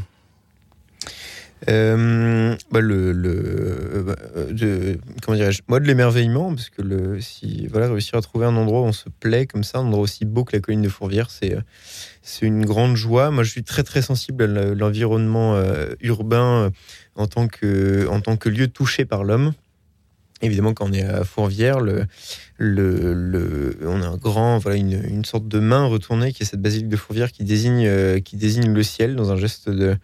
Euh, 1.69 2.55
bah, 2.71 2.81
euh, 2.81 4.03
bah, 4.03 4.15
de- 4.51 4.99
dirais-je 5.35 5.63
moi 5.69 5.81
de 5.81 5.87
l'émerveillement 5.87 6.55
parce 6.55 6.69
que 6.69 6.83
le 6.83 7.19
si 7.23 7.67
voilà 7.69 7.89
réussir 7.89 8.17
à 8.19 8.21
trouver 8.21 8.45
un 8.45 8.55
endroit 8.57 8.83
où 8.83 8.85
on 8.85 8.93
se 8.93 9.09
plaît 9.09 9.47
comme 9.47 9.65
ça 9.65 9.79
un 9.79 9.87
endroit 9.87 10.03
aussi 10.03 10.27
beau 10.27 10.45
que 10.45 10.55
la 10.55 10.61
colline 10.61 10.83
de 10.83 10.89
Fourvière 10.91 11.31
c'est 11.31 11.55
euh, 11.55 11.61
c'est 12.21 12.45
une 12.47 12.67
grande 12.67 12.97
joie. 12.97 13.31
Moi 13.31 13.43
je 13.43 13.51
suis 13.51 13.65
très 13.65 13.83
très 13.85 14.03
sensible 14.03 14.45
à 14.45 14.47
le- 14.47 14.75
l'environnement 14.75 15.59
urbain 16.01 16.71
en 17.15 17.27
tant 17.27 17.49
que 17.49 18.07
en 18.09 18.21
tant 18.21 18.37
que 18.37 18.51
lieu 18.51 18.69
touché 18.69 19.07
par 19.07 19.25
l'homme 19.25 19.53
Évidemment, 20.43 20.75
quand 20.75 20.91
on 20.91 20.93
est 20.93 21.03
à 21.03 21.25
Fourvière, 21.25 21.79
on 21.79 22.03
a 22.61 24.07
un 24.07 24.17
grand, 24.19 24.59
voilà, 24.59 24.77
une, 24.77 25.25
sorte 25.25 25.49
de 25.49 25.59
main 25.59 25.87
retournée 25.87 26.33
qui 26.33 26.43
est 26.43 26.47
cette 26.47 26.61
basilique 26.61 26.89
de 26.89 26.97
Fourvière 26.97 27.33
qui 27.33 27.43
désigne, 27.43 27.87
euh, 27.87 28.21
le 28.21 28.83
ciel 28.83 29.17
dans 29.17 29.33
un 29.33 29.37
geste 29.37 29.71
de, 29.71 29.97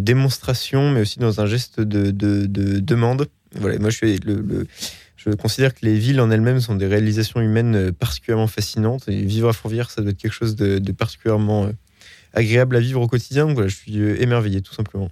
démonstration, 0.00 0.90
mais 0.90 1.02
aussi 1.02 1.18
dans 1.18 1.42
un 1.42 1.46
geste 1.46 1.80
de, 1.80 2.10
de, 2.10 2.46
de 2.46 2.80
demande. 2.80 3.28
Voilà, 3.54 3.78
moi, 3.78 3.90
je, 3.90 5.34
considère 5.34 5.74
que 5.74 5.84
les 5.84 5.98
villes 5.98 6.22
en 6.22 6.30
elles-mêmes 6.30 6.60
sont 6.60 6.74
des 6.74 6.86
réalisations 6.86 7.42
humaines 7.42 7.76
euh, 7.76 7.92
particulièrement 7.92 8.46
fascinantes. 8.46 9.08
Et 9.08 9.22
vivre 9.22 9.50
à 9.50 9.52
Fourvière, 9.52 9.90
ça 9.90 10.00
doit 10.00 10.12
être 10.12 10.16
quelque 10.16 10.32
chose 10.32 10.56
de, 10.56 10.80
particulièrement 10.92 11.66
euh, 11.66 11.72
agréable 12.32 12.76
à 12.76 12.80
vivre 12.80 13.02
au 13.02 13.08
quotidien. 13.08 13.44
Voilà, 13.44 13.68
je 13.68 13.76
suis 13.76 13.98
émerveillé, 13.98 14.62
tout 14.62 14.72
simplement. 14.72 15.10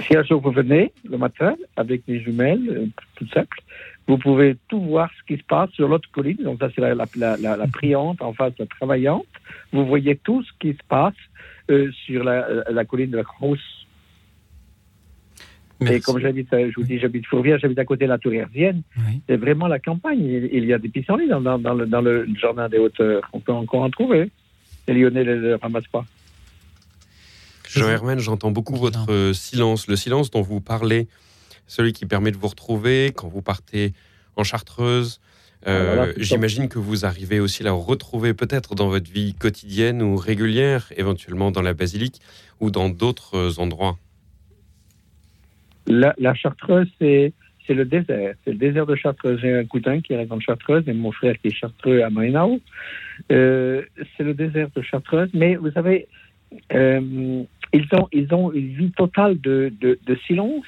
Si 0.00 0.16
un 0.16 0.22
jour 0.24 0.40
vous 0.40 0.50
venez 0.50 0.92
le 1.08 1.18
matin 1.18 1.54
avec 1.76 2.04
des 2.06 2.20
jumelles, 2.20 2.68
euh, 2.68 2.86
tout 3.16 3.28
simple, 3.28 3.60
vous 4.06 4.18
pouvez 4.18 4.56
tout 4.68 4.80
voir 4.80 5.08
ce 5.18 5.24
qui 5.26 5.40
se 5.40 5.46
passe 5.46 5.70
sur 5.70 5.88
l'autre 5.88 6.10
colline. 6.10 6.38
Donc 6.42 6.58
ça 6.60 6.68
c'est 6.74 6.80
la, 6.80 6.94
la, 6.94 7.06
la, 7.16 7.36
la, 7.36 7.56
la 7.56 7.66
priante 7.68 8.20
en 8.20 8.32
face 8.32 8.54
de 8.56 8.64
la 8.64 8.66
travaillante. 8.66 9.26
Vous 9.72 9.86
voyez 9.86 10.16
tout 10.16 10.42
ce 10.42 10.50
qui 10.58 10.72
se 10.72 10.84
passe 10.88 11.14
euh, 11.70 11.90
sur 11.92 12.24
la, 12.24 12.46
la 12.70 12.84
colline 12.84 13.10
de 13.10 13.16
la 13.18 13.24
Crosse. 13.24 13.86
Et 15.80 16.00
comme 16.00 16.18
j'habite, 16.18 16.52
euh, 16.52 16.70
je 16.70 16.80
vous 16.80 16.86
dis, 16.86 16.98
j'habite 16.98 17.26
Fourvière, 17.26 17.58
j'habite 17.58 17.78
à 17.78 17.84
côté 17.84 18.04
de 18.04 18.10
la 18.10 18.18
Tour 18.18 18.32
Herzienne. 18.32 18.82
C'est 19.28 19.36
vraiment 19.36 19.66
la 19.66 19.78
campagne. 19.78 20.20
Il, 20.52 20.64
y 20.64 20.72
a 20.72 20.78
des 20.78 20.88
pissenlits 20.88 21.28
dans, 21.28 21.40
dans, 21.40 21.58
dans, 21.58 21.74
le, 21.74 21.86
dans 21.86 22.00
le 22.00 22.26
jardin 22.40 22.68
des 22.68 22.78
hauteurs. 22.78 23.22
On 23.32 23.40
peut 23.40 23.52
encore 23.52 23.82
en 23.82 23.90
trouver. 23.90 24.30
Et 24.86 24.92
Lyonnais 24.92 25.24
ne 25.24 25.34
le 25.34 25.54
ramasse 25.56 25.86
pas. 25.88 26.04
Jean 27.80 27.88
Herman, 27.88 28.18
j'entends 28.18 28.50
beaucoup 28.50 28.76
votre 28.76 29.10
euh, 29.10 29.32
silence, 29.32 29.88
le 29.88 29.96
silence 29.96 30.30
dont 30.30 30.42
vous 30.42 30.60
parlez, 30.60 31.08
celui 31.66 31.92
qui 31.92 32.06
permet 32.06 32.30
de 32.30 32.36
vous 32.36 32.48
retrouver 32.48 33.12
quand 33.14 33.28
vous 33.28 33.42
partez 33.42 33.92
en 34.36 34.44
Chartreuse. 34.44 35.20
Euh, 35.66 35.92
Ah, 35.92 35.94
voilà, 35.94 36.12
ça. 36.12 36.18
J'imagine 36.18 36.68
que 36.68 36.78
vous 36.78 37.04
arrivez 37.04 37.40
aussi 37.40 37.62
à 37.62 37.66
la 37.66 37.72
retrouver 37.72 38.34
peut-être 38.34 38.74
dans 38.74 38.88
votre 38.88 39.10
vie 39.10 39.34
quotidienne 39.34 40.02
ou 40.02 40.16
régulière, 40.16 40.92
éventuellement 40.96 41.50
dans 41.50 41.62
la 41.62 41.74
basilique 41.74 42.20
ou 42.60 42.70
dans 42.70 42.88
d'autres 42.90 43.36
euh, 43.36 43.62
endroits. 43.62 43.98
La, 45.86 46.14
la 46.18 46.34
Chartreuse, 46.34 46.88
c'est 46.98 47.32
c'est 47.66 47.74
le 47.74 47.84
désert. 47.84 48.34
C'est 48.44 48.50
le 48.50 48.58
désert 48.58 48.86
de 48.86 48.94
Chartreuse. 48.94 49.40
J'ai 49.40 49.54
un 49.56 49.64
cousin 49.64 50.00
qui 50.00 50.14
reste 50.14 50.32
en 50.32 50.40
Chartreuse 50.40 50.84
et 50.86 50.92
mon 50.92 51.12
frère 51.12 51.34
qui 51.40 51.48
est 51.48 51.54
chartreux 51.54 52.02
à 52.02 52.10
Mainau. 52.10 52.60
Euh, 53.32 53.82
c'est 54.16 54.22
le 54.22 54.34
désert 54.34 54.68
de 54.76 54.82
Chartreuse. 54.82 55.30
Mais 55.32 55.56
vous 55.56 55.70
savez, 55.70 56.06
euh, 56.74 57.42
ils, 57.74 58.34
ont, 58.34 58.52
une 58.52 58.68
vie 58.68 58.90
totale 58.92 59.40
de, 59.40 59.98
silence. 60.26 60.64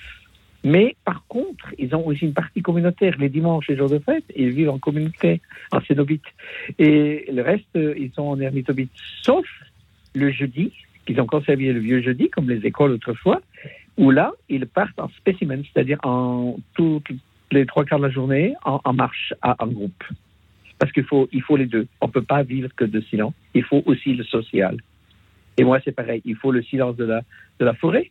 Mais 0.64 0.96
par 1.04 1.24
contre, 1.28 1.72
ils 1.78 1.94
ont 1.94 2.04
aussi 2.06 2.24
une 2.24 2.32
partie 2.32 2.60
communautaire. 2.60 3.14
Les 3.18 3.28
dimanches, 3.28 3.68
les 3.68 3.76
jours 3.76 3.88
de 3.88 4.00
fête, 4.00 4.24
ils 4.34 4.50
vivent 4.50 4.70
en 4.70 4.78
communauté, 4.78 5.40
en 5.70 5.80
cénobite. 5.80 6.24
Et 6.78 7.26
le 7.32 7.42
reste, 7.42 7.76
euh, 7.76 7.94
ils 7.96 8.10
sont 8.12 8.24
en 8.24 8.40
ermitobite. 8.40 8.90
Sauf 9.22 9.46
le 10.14 10.32
jeudi, 10.32 10.72
qu'ils 11.06 11.20
ont 11.20 11.26
conservé 11.26 11.72
le 11.72 11.78
vieux 11.78 12.02
jeudi, 12.02 12.28
comme 12.30 12.50
les 12.50 12.66
écoles 12.66 12.90
autrefois, 12.92 13.40
où 13.96 14.10
là, 14.10 14.32
ils 14.48 14.66
partent 14.66 14.98
en 14.98 15.08
spécimen, 15.10 15.62
c'est-à-dire 15.72 15.98
en 16.02 16.56
toutes 16.74 17.12
les 17.52 17.64
trois 17.64 17.84
quarts 17.84 18.00
de 18.00 18.06
la 18.06 18.10
journée, 18.10 18.54
en, 18.64 18.92
marche, 18.92 19.32
en 19.42 19.66
groupe. 19.68 20.02
Parce 20.80 20.90
qu'il 20.90 21.04
faut, 21.04 21.28
il 21.30 21.42
faut 21.42 21.56
les 21.56 21.66
deux. 21.66 21.86
On 22.00 22.08
ne 22.08 22.12
peut 22.12 22.22
pas 22.22 22.42
vivre 22.42 22.70
que 22.74 22.84
de 22.84 23.00
silence. 23.02 23.34
Il 23.54 23.62
faut 23.62 23.84
aussi 23.86 24.14
le 24.14 24.24
social. 24.24 24.76
Et 25.56 25.64
moi, 25.64 25.78
c'est 25.84 25.92
pareil. 25.92 26.20
Il 26.24 26.36
faut 26.36 26.52
le 26.52 26.62
silence 26.62 26.96
de 26.96 27.04
la, 27.04 27.22
de 27.60 27.64
la 27.64 27.74
forêt, 27.74 28.10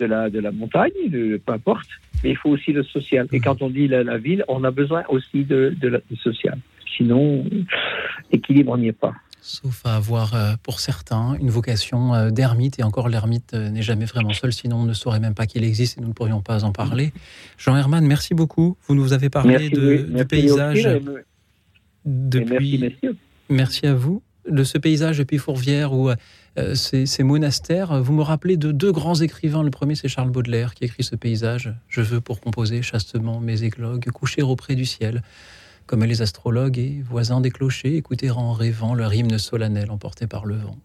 de 0.00 0.06
la, 0.06 0.30
de 0.30 0.40
la 0.40 0.50
montagne, 0.52 0.90
de, 1.08 1.40
peu 1.44 1.52
importe. 1.52 1.88
Mais 2.24 2.30
il 2.30 2.36
faut 2.36 2.50
aussi 2.50 2.72
le 2.72 2.82
social. 2.82 3.26
Et 3.32 3.40
quand 3.40 3.62
on 3.62 3.70
dit 3.70 3.88
la, 3.88 4.02
la 4.04 4.18
ville, 4.18 4.44
on 4.48 4.64
a 4.64 4.70
besoin 4.70 5.04
aussi 5.08 5.44
de, 5.44 5.74
de 5.80 5.88
la, 5.88 5.98
du 6.10 6.16
social. 6.16 6.58
Sinon, 6.96 7.44
équilibre, 8.30 8.72
on 8.72 8.78
n'y 8.78 8.88
est 8.88 8.92
pas. 8.92 9.14
Sauf 9.40 9.84
à 9.84 9.96
avoir, 9.96 10.34
euh, 10.34 10.52
pour 10.62 10.78
certains, 10.78 11.34
une 11.40 11.50
vocation 11.50 12.14
euh, 12.14 12.30
d'ermite. 12.30 12.78
Et 12.78 12.84
encore, 12.84 13.08
l'ermite 13.08 13.54
euh, 13.54 13.70
n'est 13.70 13.82
jamais 13.82 14.04
vraiment 14.04 14.32
seul, 14.32 14.52
sinon 14.52 14.76
on 14.76 14.84
ne 14.84 14.92
saurait 14.92 15.18
même 15.18 15.34
pas 15.34 15.46
qu'il 15.46 15.64
existe 15.64 15.98
et 15.98 16.00
nous 16.00 16.08
ne 16.08 16.12
pourrions 16.12 16.42
pas 16.42 16.62
en 16.64 16.70
parler. 16.70 17.12
Jean 17.58 17.76
Herman, 17.76 18.06
merci 18.06 18.34
beaucoup. 18.34 18.76
Vous 18.86 18.94
nous 18.94 19.12
avez 19.12 19.30
parlé 19.30 19.50
Merci, 19.50 19.70
de- 19.70 19.88
oui. 19.88 20.14
du 20.16 20.24
paysage 20.26 20.88
depuis. 22.04 22.78
merci. 22.78 23.08
Merci 23.48 23.86
à 23.86 23.94
vous. 23.94 24.22
De 24.50 24.64
ce 24.64 24.76
paysage 24.76 25.18
depuis 25.18 25.38
Fourvière 25.38 25.92
ou 25.92 26.10
euh, 26.10 26.74
ces, 26.74 27.06
ces 27.06 27.22
monastères, 27.22 28.02
vous 28.02 28.12
me 28.12 28.22
rappelez 28.22 28.56
de 28.56 28.72
deux 28.72 28.90
grands 28.90 29.14
écrivains. 29.14 29.62
Le 29.62 29.70
premier, 29.70 29.94
c'est 29.94 30.08
Charles 30.08 30.30
Baudelaire 30.30 30.74
qui 30.74 30.84
écrit 30.84 31.04
ce 31.04 31.14
paysage. 31.14 31.72
Je 31.88 32.00
veux 32.00 32.20
pour 32.20 32.40
composer 32.40 32.82
chastement 32.82 33.40
mes 33.40 33.62
églogues, 33.62 34.10
coucher 34.10 34.42
auprès 34.42 34.74
du 34.74 34.84
ciel, 34.84 35.22
comme 35.86 36.04
les 36.04 36.22
astrologues 36.22 36.78
et 36.78 37.02
voisins 37.08 37.40
des 37.40 37.50
clochers, 37.50 37.96
écouter 37.96 38.30
en 38.30 38.52
rêvant 38.52 38.94
leur 38.94 39.14
hymne 39.14 39.38
solennel 39.38 39.90
emporté 39.90 40.26
par 40.26 40.44
le 40.44 40.56
vent. 40.56 40.76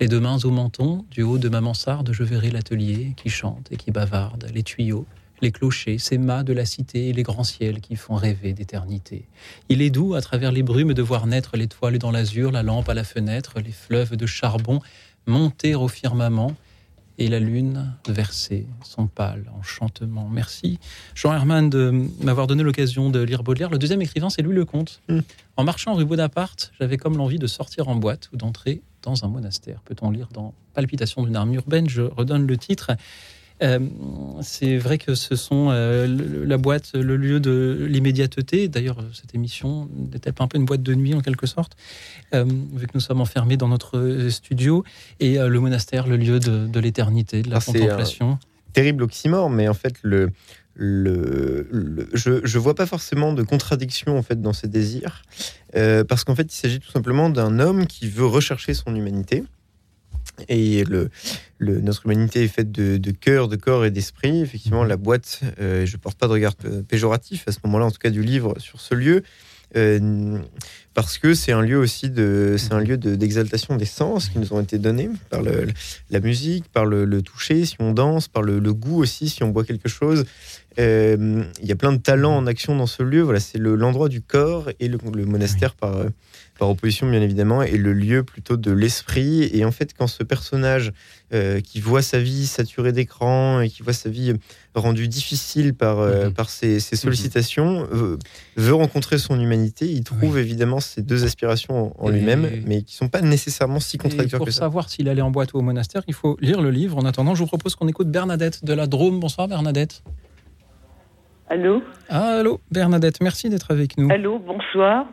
Les 0.00 0.08
deux 0.08 0.20
mains 0.20 0.38
au 0.44 0.50
menton, 0.50 1.04
du 1.10 1.22
haut 1.22 1.38
de 1.38 1.48
ma 1.48 1.60
mansarde, 1.60 2.10
je 2.12 2.22
verrai 2.22 2.50
l'atelier 2.50 3.14
qui 3.16 3.30
chante 3.30 3.68
et 3.72 3.76
qui 3.76 3.90
bavarde, 3.90 4.48
les 4.54 4.62
tuyaux, 4.62 5.06
les 5.40 5.52
clochers, 5.52 5.98
ces 5.98 6.18
mâts 6.18 6.42
de 6.42 6.52
la 6.52 6.64
cité 6.64 7.08
et 7.08 7.12
les 7.12 7.22
grands 7.22 7.44
ciels 7.44 7.80
qui 7.80 7.96
font 7.96 8.14
rêver 8.14 8.52
d'éternité. 8.52 9.24
Il 9.68 9.82
est 9.82 9.90
doux, 9.90 10.14
à 10.14 10.20
travers 10.20 10.52
les 10.52 10.62
brumes, 10.62 10.94
de 10.94 11.02
voir 11.02 11.26
naître 11.26 11.56
l'étoile 11.56 11.98
dans 11.98 12.10
l'azur, 12.10 12.50
la 12.52 12.62
lampe 12.62 12.88
à 12.88 12.94
la 12.94 13.04
fenêtre, 13.04 13.60
les 13.60 13.72
fleuves 13.72 14.16
de 14.16 14.26
charbon 14.26 14.80
monter 15.26 15.74
au 15.74 15.88
firmament 15.88 16.54
et 17.18 17.28
la 17.28 17.40
lune 17.40 17.92
verser 18.08 18.66
son 18.84 19.08
pâle 19.08 19.50
enchantement. 19.58 20.28
Merci, 20.32 20.78
Jean 21.14 21.34
Herman, 21.34 21.68
de 21.68 22.06
m'avoir 22.22 22.46
donné 22.46 22.62
l'occasion 22.62 23.10
de 23.10 23.20
lire 23.20 23.42
Baudelaire. 23.42 23.70
Le 23.70 23.78
deuxième 23.78 24.00
écrivain, 24.00 24.30
c'est 24.30 24.40
Louis 24.40 24.54
Lecomte. 24.54 25.02
En 25.56 25.64
marchant 25.64 25.94
rue 25.94 26.04
Bonaparte, 26.04 26.72
j'avais 26.78 26.96
comme 26.96 27.16
l'envie 27.16 27.38
de 27.38 27.48
sortir 27.48 27.88
en 27.88 27.96
boîte 27.96 28.30
ou 28.32 28.36
d'entrer 28.36 28.82
dans 29.02 29.24
un 29.24 29.28
monastère. 29.28 29.80
Peut-on 29.84 30.10
lire 30.10 30.28
dans 30.32 30.54
Palpitation 30.74 31.24
d'une 31.24 31.34
arme 31.34 31.54
urbaine? 31.54 31.88
Je 31.88 32.02
redonne 32.02 32.46
le 32.46 32.56
titre. 32.56 32.92
Euh, 33.62 33.80
c'est 34.40 34.76
vrai 34.76 34.98
que 34.98 35.14
ce 35.14 35.34
sont 35.34 35.68
euh, 35.70 36.06
le- 36.06 36.44
la 36.44 36.58
boîte, 36.58 36.92
le 36.94 37.16
lieu 37.16 37.40
de 37.40 37.86
l'immédiateté. 37.88 38.68
D'ailleurs, 38.68 39.00
euh, 39.00 39.10
cette 39.12 39.34
émission 39.34 39.88
n'est-elle 40.12 40.32
pas 40.32 40.44
un 40.44 40.48
peu 40.48 40.58
une 40.58 40.64
boîte 40.64 40.82
de 40.82 40.94
nuit 40.94 41.14
en 41.14 41.20
quelque 41.20 41.46
sorte, 41.46 41.72
euh, 42.34 42.44
vu 42.44 42.86
que 42.86 42.92
nous 42.94 43.00
sommes 43.00 43.20
enfermés 43.20 43.56
dans 43.56 43.68
notre 43.68 44.28
studio, 44.30 44.84
et 45.20 45.38
le 45.38 45.60
monastère, 45.60 46.06
le 46.06 46.16
lieu 46.16 46.38
de, 46.40 46.66
de 46.66 46.80
l'éternité, 46.80 47.42
de 47.42 47.50
la 47.50 47.60
c'est 47.60 47.72
contemplation. 47.72 48.38
terrible 48.72 49.02
oxymore, 49.02 49.50
mais 49.50 49.66
en 49.66 49.74
fait, 49.74 49.94
le, 50.02 50.30
le, 50.74 51.66
le- 51.72 52.08
je 52.14 52.40
je 52.44 52.58
vois 52.58 52.74
pas 52.74 52.86
forcément 52.86 53.32
de 53.32 53.42
contradiction 53.42 54.16
en 54.16 54.22
fait 54.22 54.40
dans 54.40 54.52
ces 54.52 54.68
désirs, 54.68 55.22
euh, 55.74 56.04
parce 56.04 56.22
qu'en 56.24 56.36
fait, 56.36 56.52
il 56.54 56.56
s'agit 56.56 56.78
tout 56.78 56.90
simplement 56.92 57.28
d'un 57.30 57.58
homme 57.58 57.86
qui 57.86 58.08
veut 58.08 58.26
rechercher 58.26 58.74
son 58.74 58.94
humanité. 58.94 59.42
Et 60.48 60.84
notre 61.60 62.06
humanité 62.06 62.44
est 62.44 62.48
faite 62.48 62.70
de, 62.70 62.96
de 62.96 63.10
cœur, 63.10 63.48
de 63.48 63.56
corps 63.56 63.84
et 63.84 63.90
d'esprit. 63.90 64.40
Effectivement, 64.42 64.84
la 64.84 64.96
boîte, 64.96 65.40
euh, 65.60 65.84
je 65.86 65.96
porte 65.96 66.18
pas 66.18 66.26
de 66.28 66.32
regard 66.32 66.54
péjoratif 66.88 67.44
à 67.46 67.52
ce 67.52 67.58
moment-là, 67.64 67.86
en 67.86 67.90
tout 67.90 67.98
cas 67.98 68.10
du 68.10 68.22
livre 68.22 68.54
sur 68.58 68.80
ce 68.80 68.94
lieu, 68.94 69.22
euh, 69.76 70.38
parce 70.94 71.18
que 71.18 71.34
c'est 71.34 71.52
un 71.52 71.60
lieu 71.62 71.78
aussi 71.78 72.08
de, 72.10 72.56
c'est 72.58 72.72
un 72.72 72.80
lieu 72.80 72.96
de- 72.96 73.14
d'exaltation 73.16 73.76
des 73.76 73.84
sens 73.84 74.28
qui 74.28 74.38
nous 74.38 74.52
ont 74.52 74.60
été 74.60 74.78
donnés 74.78 75.10
par 75.30 75.42
la 75.42 76.20
musique, 76.20 76.64
par 76.72 76.86
le, 76.86 77.20
toucher, 77.22 77.64
si 77.66 77.76
on 77.78 77.92
danse, 77.92 78.28
par 78.28 78.42
le 78.42 78.72
goût 78.72 79.02
aussi, 79.02 79.28
si 79.28 79.42
on 79.42 79.48
boit 79.50 79.64
quelque 79.64 79.88
chose. 79.88 80.24
Euh, 80.78 81.42
Il 81.60 81.66
y 81.68 81.72
a 81.72 81.76
plein 81.76 81.92
de 81.92 81.98
talents 81.98 82.36
en 82.36 82.46
action 82.46 82.76
dans 82.76 82.86
ce 82.86 83.02
lieu. 83.02 83.22
Voilà, 83.22 83.40
c'est 83.40 83.58
le- 83.58 83.74
l'endroit 83.74 84.08
du 84.08 84.20
corps 84.20 84.70
et 84.80 84.88
le, 84.88 84.98
le 85.14 85.24
monastère 85.26 85.74
par, 85.74 85.96
euh, 85.96 86.08
par 86.58 86.70
opposition, 86.70 87.08
bien 87.10 87.20
évidemment, 87.20 87.62
est 87.62 87.76
le 87.76 87.92
lieu 87.92 88.22
plutôt 88.22 88.56
de 88.56 88.70
l'esprit. 88.70 89.50
Et 89.52 89.64
en 89.64 89.72
fait, 89.72 89.92
quand 89.96 90.06
ce 90.06 90.22
personnage 90.22 90.92
euh, 91.34 91.60
qui 91.60 91.80
voit 91.80 92.00
sa 92.02 92.18
vie 92.20 92.46
saturée 92.46 92.92
d'écran 92.92 93.60
et 93.60 93.68
qui 93.68 93.82
voit 93.82 93.92
sa 93.92 94.08
vie 94.08 94.34
rendue 94.74 95.08
difficile 95.08 95.74
par, 95.74 95.98
euh, 95.98 96.30
par 96.30 96.48
ses, 96.48 96.78
ses 96.78 96.94
sollicitations, 96.96 97.86
euh, 97.92 98.16
veut 98.56 98.74
rencontrer 98.74 99.18
son 99.18 99.38
humanité, 99.40 99.90
il 99.90 100.04
trouve 100.04 100.38
évidemment 100.38 100.78
ces 100.80 101.02
deux 101.02 101.24
aspirations 101.24 101.92
en, 102.00 102.06
en 102.06 102.12
Et- 102.12 102.18
lui-même, 102.18 102.48
mais 102.66 102.82
qui 102.82 102.94
sont 102.94 103.08
pas 103.08 103.20
nécessairement 103.20 103.80
si 103.80 103.96
Et 103.96 103.98
contradictoires 103.98 104.38
pour 104.38 104.46
que 104.46 104.52
ça. 104.52 104.60
savoir 104.60 104.88
s'il 104.88 105.08
allait 105.08 105.22
en 105.22 105.30
boîte 105.32 105.52
ou 105.54 105.58
au 105.58 105.62
monastère, 105.62 106.02
il 106.06 106.14
faut 106.14 106.36
lire 106.40 106.60
le 106.62 106.70
livre. 106.70 106.96
En 106.98 107.04
attendant, 107.04 107.34
je 107.34 107.40
vous 107.40 107.46
propose 107.48 107.74
qu'on 107.74 107.88
écoute 107.88 108.08
Bernadette 108.10 108.64
de 108.64 108.72
la 108.72 108.86
Drôme. 108.86 109.18
Bonsoir 109.18 109.48
Bernadette. 109.48 110.02
Allô 111.50 111.82
Ah, 112.10 112.40
allô 112.40 112.60
Bernadette, 112.70 113.22
merci 113.22 113.48
d'être 113.48 113.70
avec 113.70 113.96
nous. 113.96 114.12
Allô, 114.12 114.38
bonsoir. 114.38 115.06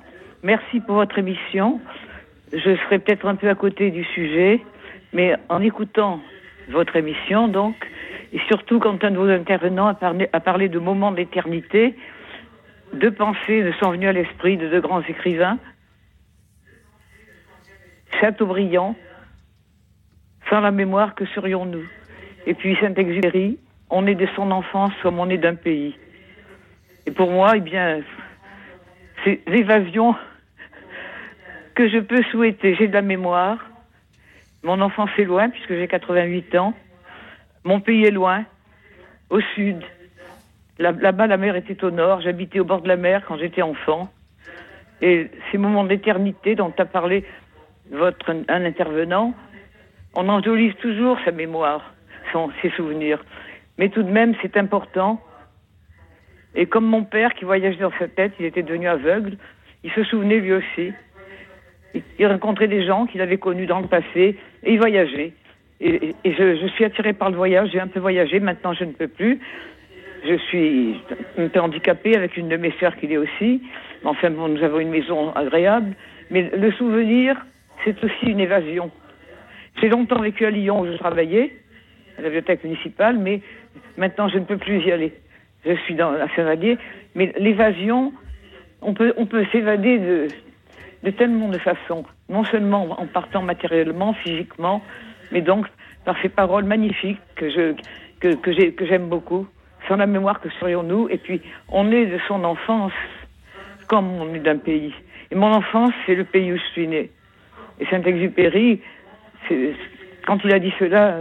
Merci 0.44 0.82
pour 0.82 0.96
votre 0.96 1.18
émission. 1.18 1.80
Je 2.52 2.76
serai 2.76 3.00
peut-être 3.00 3.26
un 3.26 3.36
peu 3.36 3.50
à 3.50 3.56
côté 3.56 3.90
du 3.90 4.04
sujet, 4.04 4.62
mais 5.14 5.36
en 5.48 5.62
écoutant 5.62 6.20
votre 6.70 6.98
émission, 6.98 7.48
donc, 7.48 7.76
et 8.34 8.40
surtout 8.48 8.80
quand 8.80 9.02
un 9.04 9.12
de 9.12 9.18
vos 9.18 9.30
intervenants 9.30 9.88
a 9.88 9.94
parlé, 9.94 10.30
a 10.34 10.40
parlé 10.42 10.68
de 10.68 10.78
moments 10.78 11.14
d'éternité, 11.14 11.96
deux 12.94 13.12
pensées 13.12 13.64
me 13.64 13.72
sont 13.74 13.92
venues 13.92 14.08
à 14.08 14.14
l'esprit 14.14 14.58
de 14.58 14.68
deux 14.68 14.82
grands 14.82 15.04
écrivains. 15.04 15.58
Chateaubriand, 18.20 18.96
sans 20.50 20.60
la 20.60 20.72
mémoire, 20.72 21.16
que 21.16 21.26
serions-nous? 21.28 21.86
Et 22.46 22.54
puis 22.54 22.76
Saint-Exupéry, 22.82 23.58
on 23.90 24.06
est 24.06 24.16
de 24.16 24.28
son 24.36 24.52
enfance 24.52 24.94
comme 25.02 25.20
on 25.20 25.30
est 25.30 25.38
d'un 25.38 25.56
pays. 25.56 25.96
Et 27.06 27.12
pour 27.12 27.30
moi, 27.32 27.54
eh 27.56 27.60
bien, 27.60 28.02
c'est 29.24 29.42
l'évasion 29.48 30.16
que 31.76 31.88
je 31.90 32.00
peux 32.00 32.24
souhaiter. 32.32 32.76
J'ai 32.76 32.88
de 32.88 32.94
la 32.94 33.02
mémoire. 33.02 33.58
Mon 34.64 34.82
enfance 34.82 35.10
est 35.18 35.26
loin, 35.26 35.50
puisque 35.50 35.74
j'ai 35.76 35.88
88 35.88 36.56
ans. 36.56 36.74
Mon 37.64 37.80
pays 37.80 38.06
est 38.06 38.12
loin, 38.12 38.46
au 39.30 39.40
sud. 39.54 39.84
Là- 40.80 40.92
Là-bas, 40.92 41.28
la 41.28 41.38
mer 41.38 41.56
était 41.56 41.84
au 41.84 41.92
nord. 41.92 42.22
J'habitais 42.22 42.60
au 42.60 42.66
bord 42.66 42.82
de 42.82 42.88
la 42.88 42.96
mer 42.96 43.24
quand 43.28 43.38
j'étais 43.38 43.62
enfant. 43.62 44.10
Et 45.02 45.30
ces 45.52 45.58
moments 45.58 45.84
d'éternité 45.84 46.56
dont 46.56 46.74
a 46.78 46.86
parlé 46.86 47.26
votre 47.92 48.32
un 48.48 48.66
intervenant, 48.66 49.34
on 50.16 50.28
enjolise 50.30 50.74
toujours 50.78 51.20
sa 51.26 51.32
mémoire, 51.32 51.94
ses 52.62 52.70
souvenirs. 52.72 53.24
Mais 53.78 53.90
tout 53.90 54.04
de 54.04 54.10
même, 54.10 54.34
c'est 54.42 54.58
important. 54.58 55.22
Et 56.56 56.66
comme 56.66 56.86
mon 56.86 57.04
père 57.04 57.34
qui 57.34 57.46
voyageait 57.46 57.82
dans 57.82 57.92
sa 58.00 58.08
tête, 58.08 58.34
il 58.40 58.46
était 58.46 58.64
devenu 58.64 58.88
aveugle, 58.88 59.38
il 59.84 59.92
se 59.92 60.04
souvenait 60.04 60.40
lui 60.40 60.54
aussi. 60.54 60.94
Il, 62.20 62.28
rencontrait 62.28 62.68
des 62.68 62.86
gens 62.86 63.06
qu'il 63.06 63.22
avait 63.22 63.38
connus 63.38 63.68
dans 63.68 63.80
le 63.80 63.88
passé 63.88 64.38
et 64.64 64.74
il 64.74 64.78
voyageait. 64.80 65.34
Et, 65.82 66.16
je, 66.26 66.56
je 66.56 66.68
suis 66.68 66.86
attirée 66.86 67.14
par 67.14 67.30
le 67.30 67.36
voyage, 67.36 67.70
j'ai 67.72 67.80
un 67.80 67.88
peu 67.88 68.00
voyagé, 68.00 68.40
maintenant 68.40 68.74
je 68.74 68.86
ne 68.86 68.92
peux 68.92 69.08
plus. 69.08 69.40
Je 70.28 70.36
suis 70.36 71.00
un 71.38 71.48
peu 71.50 71.60
handicapée 71.60 72.16
avec 72.16 72.36
une 72.36 72.50
de 72.50 72.58
mes 72.58 72.72
sœurs 72.80 72.96
qui 72.96 73.08
l'est 73.08 73.18
aussi. 73.18 73.62
Enfin, 74.04 74.32
bon, 74.32 74.48
nous 74.48 74.64
avons 74.64 74.80
une 74.80 74.90
maison 74.90 75.32
agréable. 75.34 75.94
Mais 76.32 76.50
le 76.56 76.72
souvenir, 76.72 77.38
c'est 77.84 78.04
aussi 78.04 78.26
une 78.26 78.40
évasion. 78.40 78.90
J'ai 79.82 79.90
longtemps 79.90 80.22
vécu 80.22 80.46
à 80.46 80.50
Lyon 80.50 80.82
où 80.82 80.88
je 80.88 80.98
travaillais, 80.98 81.52
à 82.18 82.22
la 82.22 82.30
bibliothèque 82.30 82.64
municipale, 82.64 83.18
mais 83.20 83.42
maintenant 83.98 84.30
je 84.30 84.40
ne 84.40 84.46
peux 84.46 84.58
plus 84.58 84.80
y 84.80 84.92
aller. 84.92 85.14
Je 85.66 85.74
suis 85.86 85.96
dans 85.96 86.12
la 86.12 86.28
Saint-Vallier. 86.36 86.78
Mais 87.16 87.34
l'évasion, 87.38 88.14
on 88.82 88.94
peut, 88.94 89.14
on 89.18 89.26
peut 89.26 89.46
s'évader 89.52 89.98
de, 89.98 90.28
de 91.04 91.12
tellement 91.12 91.50
de 91.50 91.58
façons. 91.58 92.06
Non 92.30 92.44
seulement 92.44 93.00
en 93.00 93.08
partant 93.08 93.42
matériellement, 93.42 94.14
physiquement, 94.14 94.82
mais 95.32 95.42
donc 95.42 95.68
par 96.06 96.16
ces 96.22 96.30
paroles 96.30 96.66
magnifiques 96.66 97.20
que 97.36 97.50
je, 97.50 97.74
que, 98.20 98.36
que 98.36 98.52
j'ai, 98.52 98.74
que 98.74 98.86
j'aime 98.86 99.10
beaucoup. 99.10 99.48
Sans 99.88 99.98
la 99.98 100.08
mémoire, 100.08 100.42
que 100.42 100.50
serions-nous? 100.60 101.10
Et 101.10 101.18
puis, 101.18 101.42
on 101.70 101.92
est 101.92 102.08
de 102.08 102.20
son 102.28 102.44
enfance 102.44 102.94
comme 103.88 104.12
on 104.20 104.34
est 104.34 104.40
d'un 104.40 104.58
pays. 104.58 104.94
Et 105.32 105.36
mon 105.36 105.52
enfance, 105.52 105.94
c'est 106.06 106.16
le 106.16 106.24
pays 106.24 106.52
où 106.52 106.58
je 106.58 106.72
suis 106.74 106.88
né. 106.88 107.12
Et 107.80 107.86
Saint-Exupéry, 107.88 108.82
quand 110.26 110.44
il 110.44 110.54
a 110.54 110.60
dit 110.60 110.74
cela, 110.80 111.20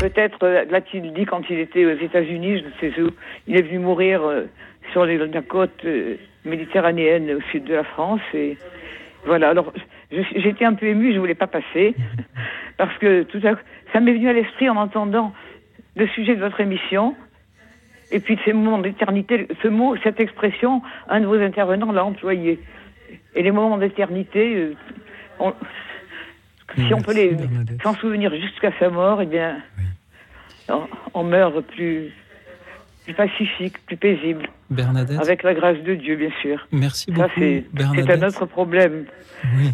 peut-être 0.00 0.42
euh, 0.42 0.64
l'a-t-il 0.70 1.12
dit 1.12 1.24
quand 1.24 1.42
il 1.48 1.58
était 1.58 1.84
aux 1.84 1.98
États-Unis, 1.98 2.58
je 2.60 2.64
ne 2.86 2.92
sais 2.92 3.00
où. 3.00 3.10
Il 3.46 3.56
est 3.56 3.62
venu 3.62 3.78
mourir 3.78 4.22
euh, 4.22 4.44
sur 4.92 5.04
les, 5.04 5.18
la 5.18 5.42
côte 5.42 5.84
euh, 5.84 6.16
méditerranéenne 6.44 7.30
au 7.32 7.40
sud 7.50 7.64
de 7.64 7.74
la 7.74 7.84
France. 7.84 8.20
Et 8.34 8.56
voilà. 9.24 9.50
Alors, 9.50 9.72
j'étais 10.10 10.64
un 10.64 10.74
peu 10.74 10.86
émue, 10.86 11.14
je 11.14 11.18
voulais 11.18 11.34
pas 11.34 11.46
passer 11.46 11.94
parce 12.76 12.96
que 12.98 13.22
tout 13.22 13.40
à 13.44 13.52
ça 13.92 14.00
m'est 14.00 14.12
venu 14.12 14.28
à 14.28 14.32
l'esprit 14.32 14.68
en 14.68 14.76
entendant 14.76 15.32
le 15.96 16.06
sujet 16.08 16.34
de 16.34 16.40
votre 16.40 16.60
émission. 16.60 17.14
Et 18.10 18.20
puis 18.20 18.38
ces 18.44 18.52
moments 18.52 18.78
d'éternité, 18.78 19.48
ce 19.62 19.68
mot, 19.68 19.96
cette 20.02 20.20
expression, 20.20 20.82
un 21.08 21.20
de 21.20 21.26
vos 21.26 21.40
intervenants 21.40 21.92
l'a 21.92 22.04
employé. 22.04 22.58
Et 23.34 23.42
les 23.42 23.50
moments 23.50 23.78
d'éternité, 23.78 24.74
si 26.76 26.94
on 26.94 27.00
peut 27.02 27.14
les 27.14 27.36
s'en 27.82 27.94
souvenir 27.94 28.34
jusqu'à 28.34 28.70
sa 28.78 28.88
mort, 28.90 29.20
eh 29.22 29.26
bien, 29.26 29.58
on, 30.68 30.86
on 31.14 31.22
meurt 31.24 31.60
plus, 31.62 32.10
plus 33.04 33.14
pacifique, 33.14 33.74
plus 33.86 33.96
paisible, 33.96 34.48
Bernadette, 34.70 35.20
avec 35.20 35.42
la 35.42 35.54
grâce 35.54 35.78
de 35.82 35.94
Dieu, 35.94 36.16
bien 36.16 36.30
sûr. 36.40 36.66
merci 36.72 37.10
beaucoup 37.10 37.28
c'est 37.36 38.10
un 38.10 38.22
autre 38.26 38.46
problème, 38.46 39.04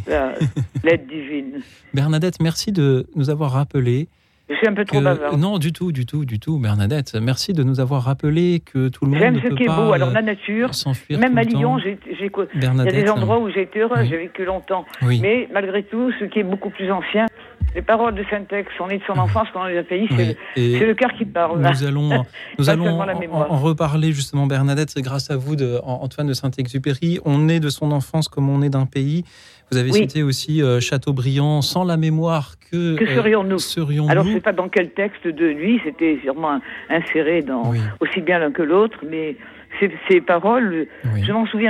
la- 0.06 0.35
l'aide 0.85 1.06
divine. 1.06 1.60
Bernadette, 1.94 2.40
merci 2.40 2.73
de 2.73 3.06
nous 3.15 3.31
avoir 3.31 3.52
rappelé. 3.52 4.09
Je 4.49 4.55
suis 4.55 4.66
un 4.66 4.73
peu 4.75 4.85
trop 4.85 5.01
bavarde. 5.01 5.39
Non, 5.39 5.59
du 5.59 5.73
tout, 5.73 5.93
du 5.93 6.07
tout, 6.07 6.25
du 6.25 6.41
tout, 6.41 6.59
Bernadette. 6.59 7.15
Merci 7.20 7.53
de 7.53 7.62
nous 7.62 7.81
avoir 7.81 8.03
rappelé 8.03 8.61
que 8.61 8.89
tout 8.89 9.05
le 9.05 9.11
monde 9.11 9.20
J'aime 9.20 9.41
ce 9.43 9.55
qui 9.55 9.65
est 9.65 9.66
beau. 9.66 9.93
Alors 9.93 10.09
euh, 10.09 10.15
la 10.15 10.23
nature, 10.23 10.75
s'enfuir 10.75 11.19
même 11.19 11.37
à 11.37 11.43
Lyon, 11.43 11.79
j'ai, 11.79 11.99
il 12.09 12.62
y 12.62 12.66
a 12.66 12.85
des 12.85 13.11
endroits 13.11 13.39
où 13.39 13.51
j'ai 13.51 13.62
été 13.62 13.81
heureuse, 13.81 13.99
oui. 14.01 14.09
j'ai 14.09 14.16
vécu 14.16 14.45
longtemps. 14.45 14.87
Oui. 15.03 15.20
Mais 15.20 15.49
malgré 15.53 15.83
tout, 15.83 16.11
ce 16.19 16.25
qui 16.25 16.39
est 16.39 16.45
beaucoup 16.45 16.70
plus 16.70 16.91
ancien, 16.91 17.27
les 17.75 17.83
paroles 17.83 18.15
de 18.15 18.25
Saint-Ex, 18.31 18.69
on 18.81 18.89
est 18.89 18.99
de 18.99 19.03
son 19.07 19.19
enfance 19.19 19.49
quand 19.53 19.62
on 19.62 19.66
est 19.66 19.75
d'un 19.75 19.83
pays, 19.83 20.09
c'est, 20.16 20.37
Oui. 20.57 20.79
le, 20.81 20.95
cœur 20.95 21.12
qui 21.12 21.27
parle. 21.27 21.61
Nous 21.61 21.85
allons, 21.85 22.25
nous 22.59 22.70
allons 22.70 23.01
en, 23.01 23.07
en 23.51 23.59
reparler 23.59 24.12
justement, 24.12 24.47
Bernadette. 24.47 24.91
C'est 24.91 25.03
grâce 25.03 25.31
à 25.31 25.37
vous, 25.37 25.57
de, 25.57 25.79
An- 25.83 26.01
Antoine 26.03 26.27
de 26.27 26.33
Saint-Exupéry. 26.33 27.19
On 27.27 27.49
est 27.49 27.61
de 27.61 27.69
son 27.69 27.93
enfance 27.93 28.29
comme 28.29 28.49
on 28.49 28.62
est 28.62 28.70
d'un 28.70 28.87
pays. 28.87 29.25
Vous 29.70 29.77
avez 29.78 29.90
Oui. 29.90 29.99
cité 30.01 30.23
aussi 30.23 30.62
euh, 30.62 30.81
Chateaubriand, 30.81 31.61
sans 31.62 31.85
la 31.85 31.97
mémoire 31.97 32.55
que. 32.70 32.97
Que 32.97 33.05
euh, 33.05 33.15
serions-nous 33.16 33.59
serions-nous 33.59 34.11
Alors, 34.11 34.24
je 34.24 34.31
ne 34.31 34.35
sais 34.35 34.40
pas 34.40 34.53
dans 34.53 34.69
quel 34.69 34.90
texte 34.93 35.27
de 35.27 35.47
lui, 35.47 35.81
c'était 35.85 36.19
sûrement 36.23 36.61
inséré 36.89 37.43
dans 37.43 37.73
aussi 38.01 38.20
bien 38.20 38.39
l'un 38.39 38.51
que 38.53 38.62
l'autre, 38.62 38.99
mais 39.09 39.36
ces, 39.78 39.90
ces 40.09 40.20
paroles, 40.20 40.86
je 41.23 41.32
m'en 41.32 41.47
souviens. 41.47 41.69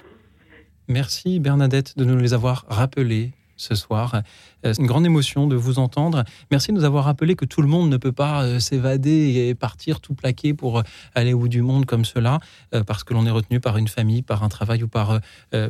Merci 0.88 1.38
Bernadette 1.40 1.98
de 1.98 2.04
nous 2.04 2.16
les 2.16 2.32
avoir 2.34 2.64
rappelées 2.68 3.32
ce 3.56 3.74
soir. 3.74 4.22
Euh, 4.64 4.72
C'est 4.72 4.80
une 4.82 4.88
grande 4.88 5.06
émotion 5.06 5.46
de 5.46 5.56
vous 5.56 5.78
entendre. 5.78 6.24
Merci 6.50 6.72
de 6.72 6.76
nous 6.76 6.84
avoir 6.84 7.04
rappelé 7.04 7.34
que 7.36 7.44
tout 7.44 7.62
le 7.62 7.68
monde 7.68 7.90
ne 7.90 7.96
peut 7.96 8.12
pas 8.12 8.42
euh, 8.42 8.58
s'évader 8.58 9.48
et 9.48 9.54
partir 9.54 10.00
tout 10.00 10.14
plaqué 10.14 10.54
pour 10.54 10.78
euh, 10.78 10.82
aller 11.14 11.32
au 11.32 11.38
bout 11.40 11.48
du 11.48 11.62
monde 11.62 11.86
comme 11.86 12.04
cela, 12.04 12.40
parce 12.86 13.04
que 13.04 13.14
l'on 13.14 13.24
est 13.26 13.30
retenu 13.30 13.60
par 13.60 13.76
une 13.76 13.88
famille, 13.88 14.22
par 14.22 14.42
un 14.42 14.48
travail 14.48 14.82
ou 14.82 14.88
par, 14.88 15.20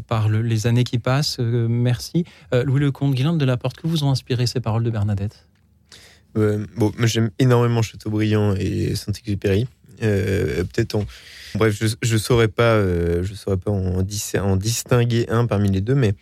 par 0.07 0.29
le- 0.29 0.43
les 0.43 0.67
années 0.67 0.85
qui 0.85 0.99
passent. 0.99 1.39
Merci. 1.39 2.25
Louis 2.53 2.81
Lecomte, 2.81 3.15
Guylaine 3.15 3.39
de 3.39 3.45
la 3.45 3.57
Porte, 3.57 3.77
que 3.77 3.87
vous 3.87 4.05
ont 4.05 4.11
inspiré 4.11 4.47
ces 4.47 4.61
paroles 4.61 4.83
de 4.85 4.91
Bernadette? 4.91 5.47
Bon, 6.35 6.93
j'aime 7.05 7.31
énormément 7.39 7.83
Chateaubriand 7.83 8.55
et 8.55 8.95
Saint-Exupéry. 8.95 9.67
Euh, 10.03 10.65
Peut-être 10.65 10.95
en. 10.95 11.05
Bref, 11.55 11.77
je, 11.81 11.87
je 12.03 12.17
saurais 12.19 12.49
pas, 12.49 12.75
euh, 12.75 13.23
je 13.23 13.33
saurais 13.35 13.57
pas 13.57 13.71
en, 13.71 14.05
en 14.05 14.57
distinguer 14.57 15.27
un 15.31 15.47
parmi 15.47 15.71
les 15.71 15.81
deux, 15.81 15.95
mais 15.95 16.15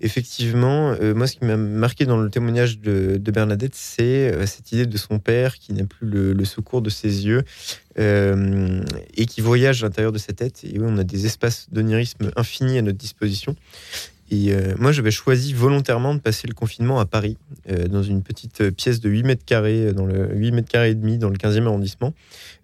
effectivement, 0.00 0.96
euh, 1.00 1.14
moi 1.14 1.26
ce 1.26 1.36
qui 1.36 1.44
m'a 1.44 1.58
marqué 1.58 2.06
dans 2.06 2.16
le 2.16 2.30
témoignage 2.30 2.78
de, 2.78 3.18
de 3.18 3.30
Bernadette, 3.30 3.74
c'est 3.74 4.46
cette 4.46 4.72
idée 4.72 4.86
de 4.86 4.96
son 4.96 5.18
père 5.18 5.58
qui 5.58 5.74
n'a 5.74 5.84
plus 5.84 6.08
le, 6.08 6.44
secours 6.46 6.80
de 6.80 6.88
ses 6.88 7.26
yeux 7.26 7.42
et 7.98 9.26
qui 9.26 9.42
voyage 9.42 9.84
à 9.84 9.86
l'intérieur 9.86 10.12
de 10.12 10.18
sa 10.18 10.32
tête. 10.32 10.64
Et 10.64 10.78
oui, 10.78 10.86
on 10.88 10.96
a 10.96 11.04
des 11.04 11.26
espaces 11.26 11.66
d'onirisme 11.70 12.30
infinis 12.36 12.78
à 12.78 12.82
notre 12.82 12.98
disposition. 12.98 13.54
Et 14.30 14.52
euh, 14.52 14.74
moi, 14.78 14.92
j'avais 14.92 15.10
choisi 15.10 15.52
volontairement 15.52 16.14
de 16.14 16.20
passer 16.20 16.46
le 16.46 16.54
confinement 16.54 17.00
à 17.00 17.06
Paris, 17.06 17.36
euh, 17.68 17.88
dans 17.88 18.02
une 18.02 18.22
petite 18.22 18.60
euh, 18.60 18.70
pièce 18.70 19.00
de 19.00 19.10
8 19.10 19.24
mètres 19.24 19.44
carrés, 19.44 19.92
dans 19.92 20.06
le 20.06 20.32
8 20.34 20.52
mètres 20.52 20.68
carrés 20.68 20.90
et 20.90 20.94
demi, 20.94 21.18
dans 21.18 21.30
le 21.30 21.36
15e 21.36 21.66
arrondissement, 21.66 22.14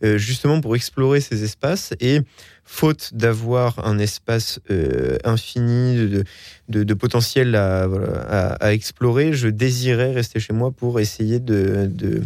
justement 0.03 0.61
pour 0.61 0.77
explorer 0.77 1.21
ces 1.21 1.43
espaces. 1.43 1.95
Et 2.01 2.21
faute 2.69 3.11
d'avoir 3.15 3.87
un 3.87 3.99
espace 3.99 4.59
euh, 4.71 5.19
infini 5.25 5.97
de, 5.97 6.25
de, 6.69 6.83
de 6.83 6.95
potentiel 6.95 7.55
à, 7.55 7.87
voilà, 7.87 8.21
à, 8.29 8.47
à 8.55 8.73
explorer, 8.73 9.33
je 9.33 9.49
désirais 9.49 10.13
rester 10.13 10.41
chez 10.41 10.53
moi 10.53 10.73
pour 10.73 10.99
essayer 10.99 11.39
de, 11.39 11.89
de, 11.89 12.23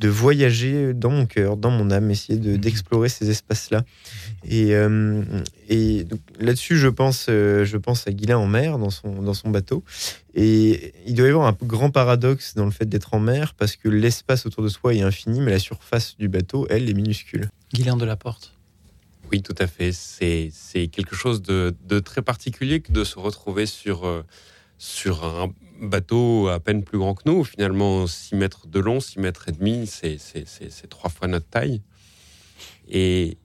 de 0.00 0.08
voyager 0.08 0.94
dans 0.94 1.10
mon 1.10 1.26
cœur, 1.26 1.58
dans 1.58 1.70
mon 1.70 1.90
âme, 1.90 2.10
essayer 2.10 2.38
de- 2.38 2.56
d'explorer 2.56 3.10
ces 3.10 3.28
espaces-là. 3.28 3.84
Et, 4.48 4.74
euh, 4.74 5.22
et 5.68 6.06
là-dessus, 6.40 6.78
je 6.78 6.88
pense, 6.88 7.26
euh, 7.28 7.64
je 7.66 7.76
pense 7.76 8.06
à 8.08 8.12
Guilain 8.12 8.38
en 8.38 8.46
mer, 8.46 8.78
dans 8.78 8.90
son, 8.90 9.22
dans 9.22 9.34
son 9.34 9.50
bateau. 9.50 9.84
Et 10.34 10.94
il 11.06 11.14
doit 11.14 11.26
y 11.26 11.30
avoir 11.30 11.46
un 11.46 11.56
grand 11.62 11.90
paradoxe 11.90 12.54
dans 12.54 12.64
le 12.64 12.70
fait 12.70 12.86
d'être 12.86 13.12
en 13.12 13.20
mer, 13.20 13.52
parce 13.58 13.76
que 13.76 13.90
l'espace 13.90 14.46
autour 14.46 14.64
de 14.64 14.68
soi 14.68 14.94
est 14.94 15.02
infini, 15.02 15.40
mais 15.42 15.50
la 15.50 15.58
surface 15.58 16.16
du 16.18 16.28
bateau, 16.28 16.66
elle, 16.70 16.88
est 16.88 16.94
minuscule. 16.94 17.50
Guylain 17.74 17.98
de 17.98 18.06
la 18.06 18.16
Porte. 18.16 18.54
Oui, 19.32 19.40
tout 19.40 19.54
à 19.58 19.66
fait. 19.66 19.92
C'est 19.92 20.88
quelque 20.88 21.16
chose 21.16 21.40
de, 21.40 21.74
très 22.00 22.20
particulier 22.20 22.82
que 22.82 22.92
de 22.92 23.02
se 23.02 23.18
retrouver 23.18 23.64
sur, 23.64 24.06
euh, 24.06 24.22
sur 24.76 25.24
un 25.24 25.54
bateau 25.80 26.48
à 26.48 26.60
peine 26.60 26.84
plus 26.84 26.98
grand 26.98 27.14
que 27.14 27.22
nous. 27.24 27.42
Finalement, 27.42 28.06
6 28.06 28.34
mètres 28.34 28.66
de 28.66 28.78
long, 28.78 29.00
6 29.00 29.20
mètres 29.20 29.48
et 29.48 29.52
demi, 29.52 29.86
c'est 29.86 30.88
trois 30.90 31.08
fois 31.08 31.28
notre 31.28 31.48
taille. 31.48 31.80
Et, 32.90 33.38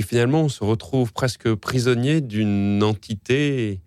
finalement, 0.00 0.42
on 0.42 0.48
se 0.48 0.64
retrouve 0.64 1.12
presque 1.12 1.52
prisonnier 1.54 2.22
d'une 2.22 2.82
entité 2.82 3.80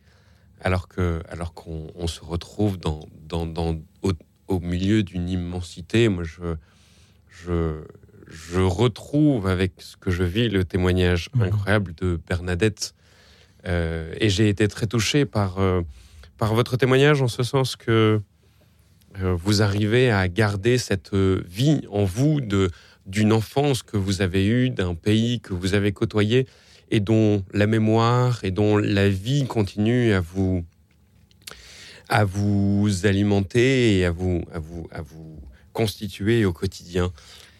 alors 0.63 0.87
que 0.87 1.23
alors 1.29 1.55
qu'on 1.55 1.87
on 1.95 2.05
se 2.05 2.23
retrouve 2.23 2.77
dans, 2.77 2.99
dans, 3.27 3.47
dans- 3.47 3.79
au, 4.03 4.11
au 4.47 4.59
milieu 4.59 5.01
d'une 5.01 5.27
immensité. 5.29 6.09
Moi, 6.09 6.23
je, 6.23 6.55
je, 7.29 7.81
je 8.31 8.61
retrouve 8.61 9.47
avec 9.47 9.73
ce 9.79 9.97
que 9.97 10.09
je 10.09 10.23
vis 10.23 10.49
le 10.49 10.63
témoignage 10.63 11.29
incroyable 11.39 11.93
de 11.95 12.19
Bernadette. 12.27 12.93
Euh, 13.67 14.13
et 14.19 14.29
j'ai 14.29 14.49
été 14.49 14.67
très 14.67 14.87
touché 14.87 15.25
par, 15.25 15.59
euh, 15.59 15.81
par 16.37 16.55
votre 16.55 16.77
témoignage 16.77 17.21
en 17.21 17.27
ce 17.27 17.43
sens 17.43 17.75
que 17.75 18.21
euh, 19.21 19.35
vous 19.35 19.61
arrivez 19.61 20.09
à 20.09 20.27
garder 20.29 20.77
cette 20.77 21.13
vie 21.13 21.81
en 21.91 22.05
vous 22.05 22.41
de 22.41 22.69
d'une 23.07 23.33
enfance 23.33 23.81
que 23.81 23.97
vous 23.97 24.21
avez 24.21 24.45
eue, 24.45 24.69
d'un 24.69 24.93
pays 24.93 25.41
que 25.41 25.55
vous 25.55 25.73
avez 25.73 25.91
côtoyé 25.91 26.47
et 26.91 26.99
dont 26.99 27.43
la 27.51 27.65
mémoire 27.65 28.43
et 28.43 28.51
dont 28.51 28.77
la 28.77 29.09
vie 29.09 29.47
continue 29.47 30.13
à 30.13 30.21
vous 30.21 30.63
à 32.07 32.23
vous 32.23 33.05
alimenter 33.05 33.97
et 33.97 34.05
à 34.05 34.11
vous 34.11 34.43
à 34.53 34.59
vous 34.59 34.87
à 34.91 35.01
vous 35.01 35.41
constituer 35.73 36.45
au 36.45 36.53
quotidien. 36.53 37.11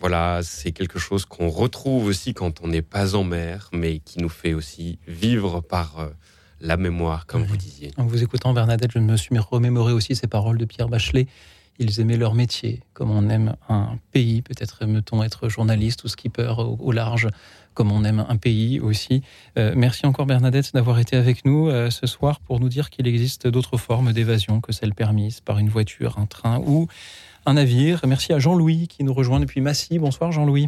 Voilà, 0.02 0.40
c'est 0.42 0.72
quelque 0.72 0.98
chose 0.98 1.26
qu'on 1.26 1.50
retrouve 1.50 2.06
aussi 2.06 2.34
quand 2.34 2.62
on 2.64 2.68
n'est 2.68 2.82
pas 2.82 3.16
en 3.16 3.24
mer, 3.24 3.70
mais 3.72 4.00
qui 4.00 4.20
nous 4.20 4.30
fait 4.30 4.56
aussi 4.56 4.98
vivre 5.08 5.62
par 5.62 6.00
euh, 6.00 6.08
la 6.60 6.76
mémoire, 6.76 7.28
comme 7.28 7.44
vous 7.44 7.56
disiez. 7.56 7.92
En 7.98 8.06
vous 8.06 8.24
écoutant, 8.24 8.52
Bernadette, 8.52 8.92
je 8.92 8.98
me 8.98 9.16
suis 9.16 9.38
remémoré 9.38 9.94
aussi 9.94 10.16
ces 10.16 10.26
paroles 10.26 10.58
de 10.58 10.66
Pierre 10.66 10.90
Bachelet. 10.90 11.28
Ils 11.78 12.00
aimaient 12.00 12.18
leur 12.18 12.34
métier, 12.34 12.82
comme 12.94 13.12
on 13.12 13.30
aime 13.30 13.56
un 13.70 14.00
pays. 14.12 14.42
Peut-être 14.42 14.82
aime-t-on 14.82 15.22
être 15.22 15.50
journaliste 15.50 16.04
ou 16.04 16.08
skipper 16.08 16.52
au, 16.58 16.78
au 16.80 16.92
large, 16.92 17.28
comme 17.76 17.92
on 17.92 18.04
aime 18.04 18.26
un 18.28 18.38
pays 18.38 18.80
aussi. 18.80 19.22
Euh, 19.60 19.74
merci 19.76 20.08
encore, 20.08 20.26
Bernadette, 20.26 20.74
d'avoir 20.74 20.98
été 20.98 21.16
avec 21.16 21.46
nous 21.46 21.70
euh, 21.70 21.92
ce 21.92 22.08
soir 22.08 22.40
pour 22.40 22.60
nous 22.60 22.70
dire 22.70 22.90
qu'il 22.90 23.08
existe 23.08 23.48
d'autres 23.48 23.78
formes 23.78 24.14
d'évasion 24.14 24.62
que 24.62 24.72
celles 24.72 24.96
permises 24.96 25.42
par 25.42 25.60
une 25.60 25.70
voiture, 25.70 26.18
un 26.18 26.26
train 26.26 26.60
ou 26.60 26.88
un 27.46 27.54
navire. 27.54 28.02
Merci 28.08 28.34
à 28.34 28.40
Jean-Louis 28.40 28.88
qui 28.88 29.04
nous 29.04 29.14
rejoint 29.14 29.40
depuis 29.40 29.62
Massy. 29.62 30.00
Bonsoir, 30.00 30.32
Jean-Louis. 30.32 30.68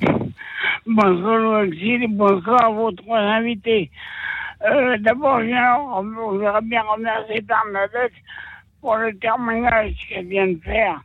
Bonsoir 0.85 1.37
Louis 1.37 2.07
bonsoir 2.07 2.65
à 2.65 2.69
vos 2.69 2.91
trois 2.91 3.19
invités. 3.19 3.89
Euh, 4.65 4.97
D'abord, 4.99 5.39
je 5.41 6.31
voudrais 6.31 6.61
bien 6.61 6.81
remercier 6.81 7.41
Bernadette 7.41 8.13
pour 8.81 8.95
le 8.95 9.13
témoignage 9.17 9.95
qu'elle 10.09 10.27
vient 10.27 10.47
de 10.47 10.59
faire, 10.63 11.01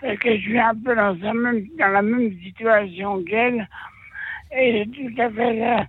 parce 0.00 0.18
que 0.18 0.36
je 0.36 0.40
suis 0.40 0.58
un 0.58 0.74
peu 0.74 0.94
dans, 0.94 1.16
sa 1.20 1.32
même, 1.32 1.66
dans 1.78 1.88
la 1.88 2.02
même 2.02 2.32
situation 2.42 3.22
qu'elle, 3.24 3.68
et 4.50 4.84
c'est 4.84 4.90
tout 4.90 5.22
à 5.22 5.30
fait 5.30 5.60
ça, 5.60 5.86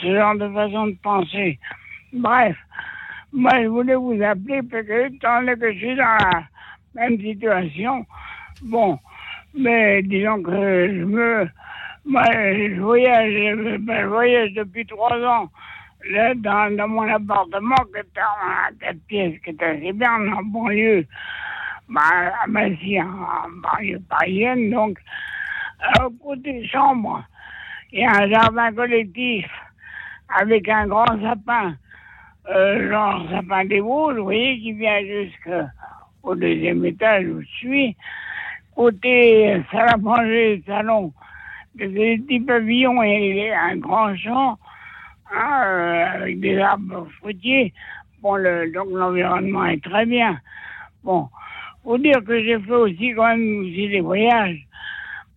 ce 0.00 0.14
genre 0.14 0.34
de 0.36 0.48
façon 0.48 0.86
de 0.88 0.96
penser. 1.02 1.58
Bref, 2.12 2.56
moi 3.32 3.62
je 3.62 3.66
voulais 3.66 3.96
vous 3.96 4.18
appeler 4.22 4.62
parce 4.62 4.86
que 4.86 5.08
donné 5.18 5.54
que 5.58 5.72
je 5.72 5.78
suis 5.78 5.96
dans 5.96 6.04
la 6.04 6.44
même 6.94 7.20
situation, 7.20 8.06
bon, 8.62 8.98
mais 9.54 10.02
disons 10.02 10.42
que 10.42 10.50
je 10.50 11.04
me 11.04 11.48
moi, 12.04 12.22
je 12.30 12.80
voyage, 12.80 13.78
ben, 13.80 14.02
je 14.02 14.06
voyage 14.06 14.52
depuis 14.52 14.86
trois 14.86 15.18
ans 15.24 15.50
là, 16.10 16.34
dans, 16.34 16.88
mon 16.88 17.02
appartement 17.02 17.74
qui 17.92 17.98
est 17.98 18.20
en 18.20 18.76
quatre 18.78 19.00
pièces, 19.08 19.40
qui 19.42 19.50
est 19.50 19.62
assez 19.62 19.92
bien 19.92 20.32
en 20.32 20.42
banlieue, 20.44 21.04
à 21.96 22.46
Massy, 22.46 23.00
en, 23.00 23.06
en 23.06 23.48
banlieue 23.62 24.00
parisienne. 24.08 24.70
Donc, 24.70 24.98
au 26.00 26.10
côté 26.10 26.66
chambre, 26.68 27.24
il 27.92 28.00
y 28.00 28.04
a 28.04 28.22
un 28.22 28.28
jardin 28.28 28.72
collectif 28.72 29.46
avec 30.28 30.68
un 30.68 30.86
grand 30.86 31.20
sapin, 31.20 31.74
euh, 32.48 32.90
genre 32.90 33.28
sapin 33.30 33.64
des 33.64 33.80
Vosges, 33.80 34.16
vous 34.16 34.24
voyez, 34.24 34.60
qui 34.60 34.72
vient 34.72 35.00
jusqu'au 35.00 36.34
deuxième 36.34 36.84
étage 36.84 37.26
où 37.26 37.40
je 37.40 37.46
suis. 37.46 37.96
Côté 38.76 39.62
manger, 40.00 40.62
salon, 40.66 41.10
des 41.74 42.18
petits 42.18 42.40
pavillons 42.40 43.02
et 43.02 43.50
un 43.50 43.76
grand 43.78 44.14
champ 44.16 44.58
hein, 45.32 45.62
euh, 45.64 46.04
avec 46.16 46.40
des 46.40 46.58
arbres 46.58 47.06
fruitiers. 47.18 47.72
Bon, 48.20 48.36
le, 48.36 48.70
donc 48.72 48.88
l'environnement 48.90 49.64
est 49.64 49.82
très 49.82 50.04
bien. 50.04 50.38
Bon, 51.02 51.28
faut 51.84 51.96
dire 51.96 52.22
que 52.22 52.42
j'ai 52.42 52.60
fait 52.60 52.72
aussi 52.72 53.14
quand 53.14 53.28
même 53.28 53.60
aussi 53.60 53.88
des 53.88 54.00
voyages. 54.00 54.66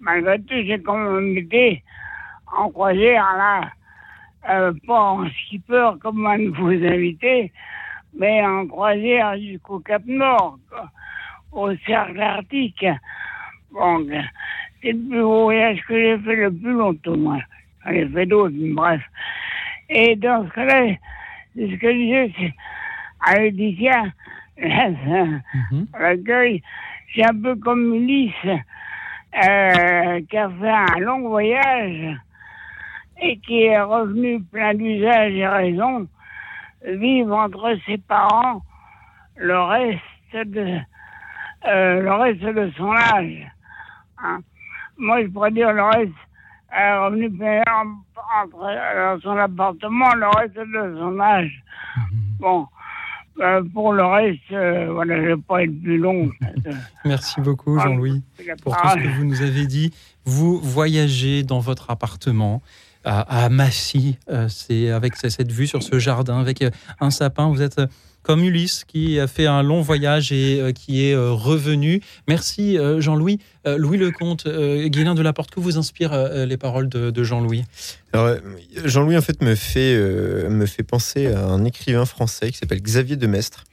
Malgré 0.02 0.38
tout, 0.40 0.56
j'ai 0.66 0.82
quand 0.82 0.98
même 0.98 1.38
été 1.38 1.82
en 2.58 2.70
croisière 2.70 3.26
là, 3.38 3.72
euh, 4.50 4.74
pas 4.86 5.00
en 5.00 5.30
skipper 5.30 5.92
comme 6.02 6.26
un 6.26 6.40
de 6.40 6.50
vos 6.50 6.72
invités, 6.72 7.54
mais 8.14 8.46
en 8.46 8.68
croisière 8.68 9.38
jusqu'au 9.38 9.80
Cap 9.80 10.02
Nord, 10.06 10.60
au 11.54 11.74
cercle 11.86 12.22
arctique. 12.22 12.86
Bon, 13.72 14.06
c'est 14.82 14.92
le 14.92 15.10
plus 15.10 15.22
gros 15.22 15.44
voyage 15.44 15.82
que 15.88 15.94
j'ai 15.94 16.18
fait 16.20 16.36
le 16.36 16.52
plus 16.52 16.74
longtemps, 16.74 17.18
moi. 17.18 17.40
J'en 17.86 17.92
ai 17.92 18.08
fait 18.08 18.26
d'autres, 18.26 18.56
mais 18.58 18.74
bref. 18.74 19.02
Et 19.90 20.16
dans 20.16 20.46
ce 20.48 20.54
cas-là, 20.54 20.96
c'est 21.56 21.70
ce 21.70 21.76
que 21.76 21.92
je 21.92 21.98
disais, 21.98 22.34
c'est 22.38 22.54
à 23.22 23.40
Laetitia, 23.40 24.04
à 25.94 26.00
l'accueil, 26.00 26.62
c'est 27.14 27.26
un 27.26 27.42
peu 27.42 27.56
comme 27.56 27.94
Ulysse, 27.96 28.34
euh, 28.46 30.22
qui 30.30 30.38
a 30.38 30.50
fait 30.50 30.70
un 30.70 31.00
long 31.00 31.28
voyage 31.28 32.18
et 33.22 33.38
qui 33.40 33.64
est 33.64 33.82
revenu 33.82 34.42
plein 34.44 34.74
d'usage 34.74 35.34
et 35.34 35.48
raison, 35.48 36.08
vivre 36.86 37.36
entre 37.36 37.78
ses 37.86 37.98
parents 37.98 38.62
le 39.36 39.60
reste 39.60 40.48
de, 40.48 40.78
euh, 41.68 42.02
le 42.02 42.14
reste 42.14 42.42
de 42.42 42.72
son 42.78 42.92
âge. 42.92 43.48
Hein. 44.24 44.42
Moi, 44.98 45.24
je 45.24 45.28
pourrais 45.28 45.52
dire 45.52 45.72
le 45.72 45.84
reste, 45.84 46.12
euh, 46.78 47.06
revenu 47.06 47.32
plein 47.32 47.62
entre 48.42 48.60
dans 48.60 49.20
son 49.22 49.38
appartement 49.38 50.14
le 50.14 50.28
reste 50.28 50.56
de 50.56 50.98
son 51.00 51.20
âge. 51.20 51.64
Bon, 52.40 52.68
euh, 53.40 53.64
pour 53.74 53.94
le 53.94 54.06
reste, 54.06 54.40
euh, 54.52 54.92
voilà, 54.92 55.16
je 55.16 55.22
ne 55.22 55.28
vais 55.28 55.42
pas 55.42 55.64
être 55.64 55.82
plus 55.82 55.98
long. 55.98 56.30
Merci 57.06 57.40
beaucoup, 57.40 57.80
Jean-Louis, 57.80 58.22
pour 58.64 58.76
tout 58.76 58.90
ce 58.90 58.96
que 58.96 59.18
vous 59.18 59.24
nous 59.24 59.42
avez 59.42 59.66
dit. 59.66 59.94
Vous 60.26 60.60
voyagez 60.60 61.44
dans 61.44 61.60
votre 61.60 61.90
appartement. 61.90 62.62
À, 63.04 63.50
Massy. 63.50 64.18
Euh, 64.30 64.48
c'est 64.50 64.90
avec 64.90 65.16
cette 65.16 65.52
vue 65.52 65.68
sur 65.68 65.84
ce 65.84 66.00
jardin, 66.00 66.40
avec 66.40 66.62
euh, 66.62 66.70
un 67.00 67.12
sapin. 67.12 67.50
Vous 67.50 67.62
êtes 67.62 67.80
euh, 67.80 67.88
comme 68.22 68.44
Ulysse 68.44 68.84
qui 68.86 69.20
a 69.20 69.28
fait 69.28 69.46
un 69.46 69.64
long 69.64 69.82
voyage 69.82 70.32
et 70.32 70.74
qui 70.76 71.06
est 71.06 71.16
revenu. 71.16 72.02
Merci 72.28 72.78
Jean-Louis. 72.98 73.40
Louis 73.66 73.98
Lecomte, 73.98 74.46
Guilain 74.46 75.16
de 75.16 75.22
la 75.22 75.32
Porte, 75.32 75.52
que 75.52 75.62
vous 75.62 75.78
inspirent 75.78 76.14
les 76.46 76.58
paroles 76.58 76.90
de, 76.90 77.24
Jean-Louis? 77.24 77.64
Jean-Louis, 78.84 79.18
en 79.18 79.22
fait, 79.22 79.42
me 79.42 79.56
fait, 79.56 79.98
me 80.50 80.66
fait 80.66 80.84
penser 80.84 81.28
à 81.28 81.46
un 81.46 81.64
écrivain 81.64 82.06
français 82.06 82.52
qui 82.52 82.58
s'appelle 82.58 82.82
Xavier 82.82 83.16
de 83.16 83.26
Maistre. 83.26 83.64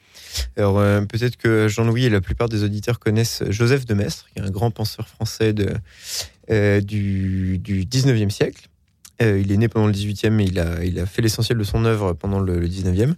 Alors, 0.57 0.77
peut-être 1.09 1.36
que 1.36 1.66
Jean-Louis 1.66 2.05
et 2.05 2.11
la 2.11 2.20
plupart 2.20 2.48
des 2.48 2.62
auditeurs 2.62 3.01
connaissent 3.01 3.43
Joseph 3.51 3.85
de 3.85 3.94
Maistre, 3.94 4.27
qui 4.32 4.39
est 4.39 4.47
un 4.47 4.51
grand 4.51 4.70
penseur 4.70 5.09
français 5.09 5.53
du, 5.53 7.59
du 7.59 7.85
19e 7.85 8.31
siècle. 8.31 8.69
Euh, 9.22 9.40
il 9.40 9.51
est 9.51 9.56
né 9.56 9.68
pendant 9.68 9.86
le 9.86 9.93
18e, 9.93 10.30
mais 10.30 10.44
il 10.44 10.59
a, 10.59 11.06
fait 11.06 11.22
l'essentiel 11.22 11.59
de 11.59 11.64
son 11.64 11.84
œuvre 11.84 12.12
pendant 12.12 12.40
le, 12.40 12.59
le 12.59 12.68
19e. 12.68 13.14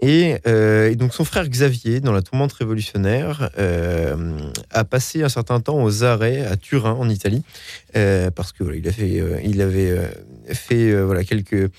Et, 0.00 0.38
euh, 0.48 0.90
et 0.90 0.96
donc 0.96 1.14
son 1.14 1.24
frère 1.24 1.48
Xavier, 1.48 2.00
dans 2.00 2.12
la 2.12 2.22
tourmente 2.22 2.52
révolutionnaire, 2.54 3.50
euh, 3.58 4.36
a 4.70 4.84
passé 4.84 5.22
un 5.22 5.28
certain 5.28 5.60
temps 5.60 5.80
aux 5.80 6.02
arrêts 6.02 6.44
à 6.44 6.56
Turin, 6.56 6.92
en 6.92 7.08
Italie, 7.08 7.42
parce 7.92 8.52
que 8.52 8.64
voilà, 8.64 8.78
il, 8.78 8.88
a 8.88 8.92
fait, 8.92 9.22
il 9.44 9.62
avait 9.62 9.96
fait 10.48 11.00
voilà, 11.02 11.22
quelques, 11.22 11.70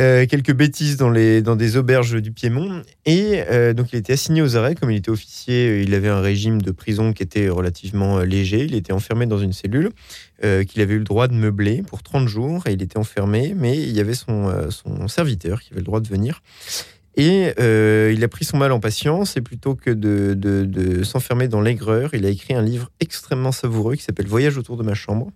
euh, 0.00 0.26
quelques 0.26 0.52
bêtises 0.52 0.96
dans, 0.96 1.10
les, 1.10 1.40
dans 1.42 1.56
des 1.56 1.76
auberges 1.76 2.20
du 2.20 2.32
Piémont. 2.32 2.82
Et 3.06 3.42
euh, 3.50 3.72
donc 3.72 3.92
il 3.92 3.96
était 3.96 4.14
assigné 4.14 4.42
aux 4.42 4.56
arrêts, 4.56 4.74
comme 4.74 4.90
il 4.90 4.96
était 4.96 5.10
officier, 5.10 5.68
euh, 5.68 5.82
il 5.82 5.94
avait 5.94 6.08
un 6.08 6.20
régime 6.20 6.60
de 6.60 6.70
prison 6.70 7.12
qui 7.12 7.22
était 7.22 7.48
relativement 7.48 8.18
léger. 8.20 8.64
Il 8.64 8.74
était 8.74 8.92
enfermé 8.92 9.26
dans 9.26 9.38
une 9.38 9.52
cellule 9.52 9.90
qu'il 10.68 10.82
avait 10.82 10.94
eu 10.94 10.98
le 10.98 11.04
droit 11.04 11.26
de 11.26 11.32
meubler 11.32 11.82
pour 11.82 12.02
30 12.02 12.28
jours, 12.28 12.66
et 12.66 12.72
il 12.72 12.82
était 12.82 12.98
enfermé, 12.98 13.54
mais 13.56 13.78
il 13.78 13.92
y 13.92 14.00
avait 14.00 14.12
son, 14.14 14.52
son 14.70 15.08
serviteur 15.08 15.62
qui 15.62 15.72
avait 15.72 15.80
le 15.80 15.86
droit 15.86 16.00
de 16.00 16.08
venir. 16.08 16.42
Et 17.16 17.54
il 18.12 18.22
a 18.24 18.28
pris 18.28 18.44
son 18.44 18.58
mal 18.58 18.70
en 18.72 18.80
patience 18.80 19.38
et 19.38 19.40
plutôt 19.40 19.74
que 19.74 19.88
de, 19.90 20.34
de- 20.34 20.64
de 20.66 21.02
s'enfermer 21.02 21.48
dans 21.48 21.62
l'aigreur, 21.62 22.10
il 22.12 22.26
a 22.26 22.28
écrit 22.28 22.52
un 22.52 22.60
livre 22.60 22.90
extrêmement 23.00 23.52
savoureux 23.52 23.94
qui 23.94 24.02
s'appelle 24.02 24.26
Voyage 24.26 24.58
autour 24.58 24.76
de 24.76 24.82
ma 24.82 24.92
chambre, 24.94 25.30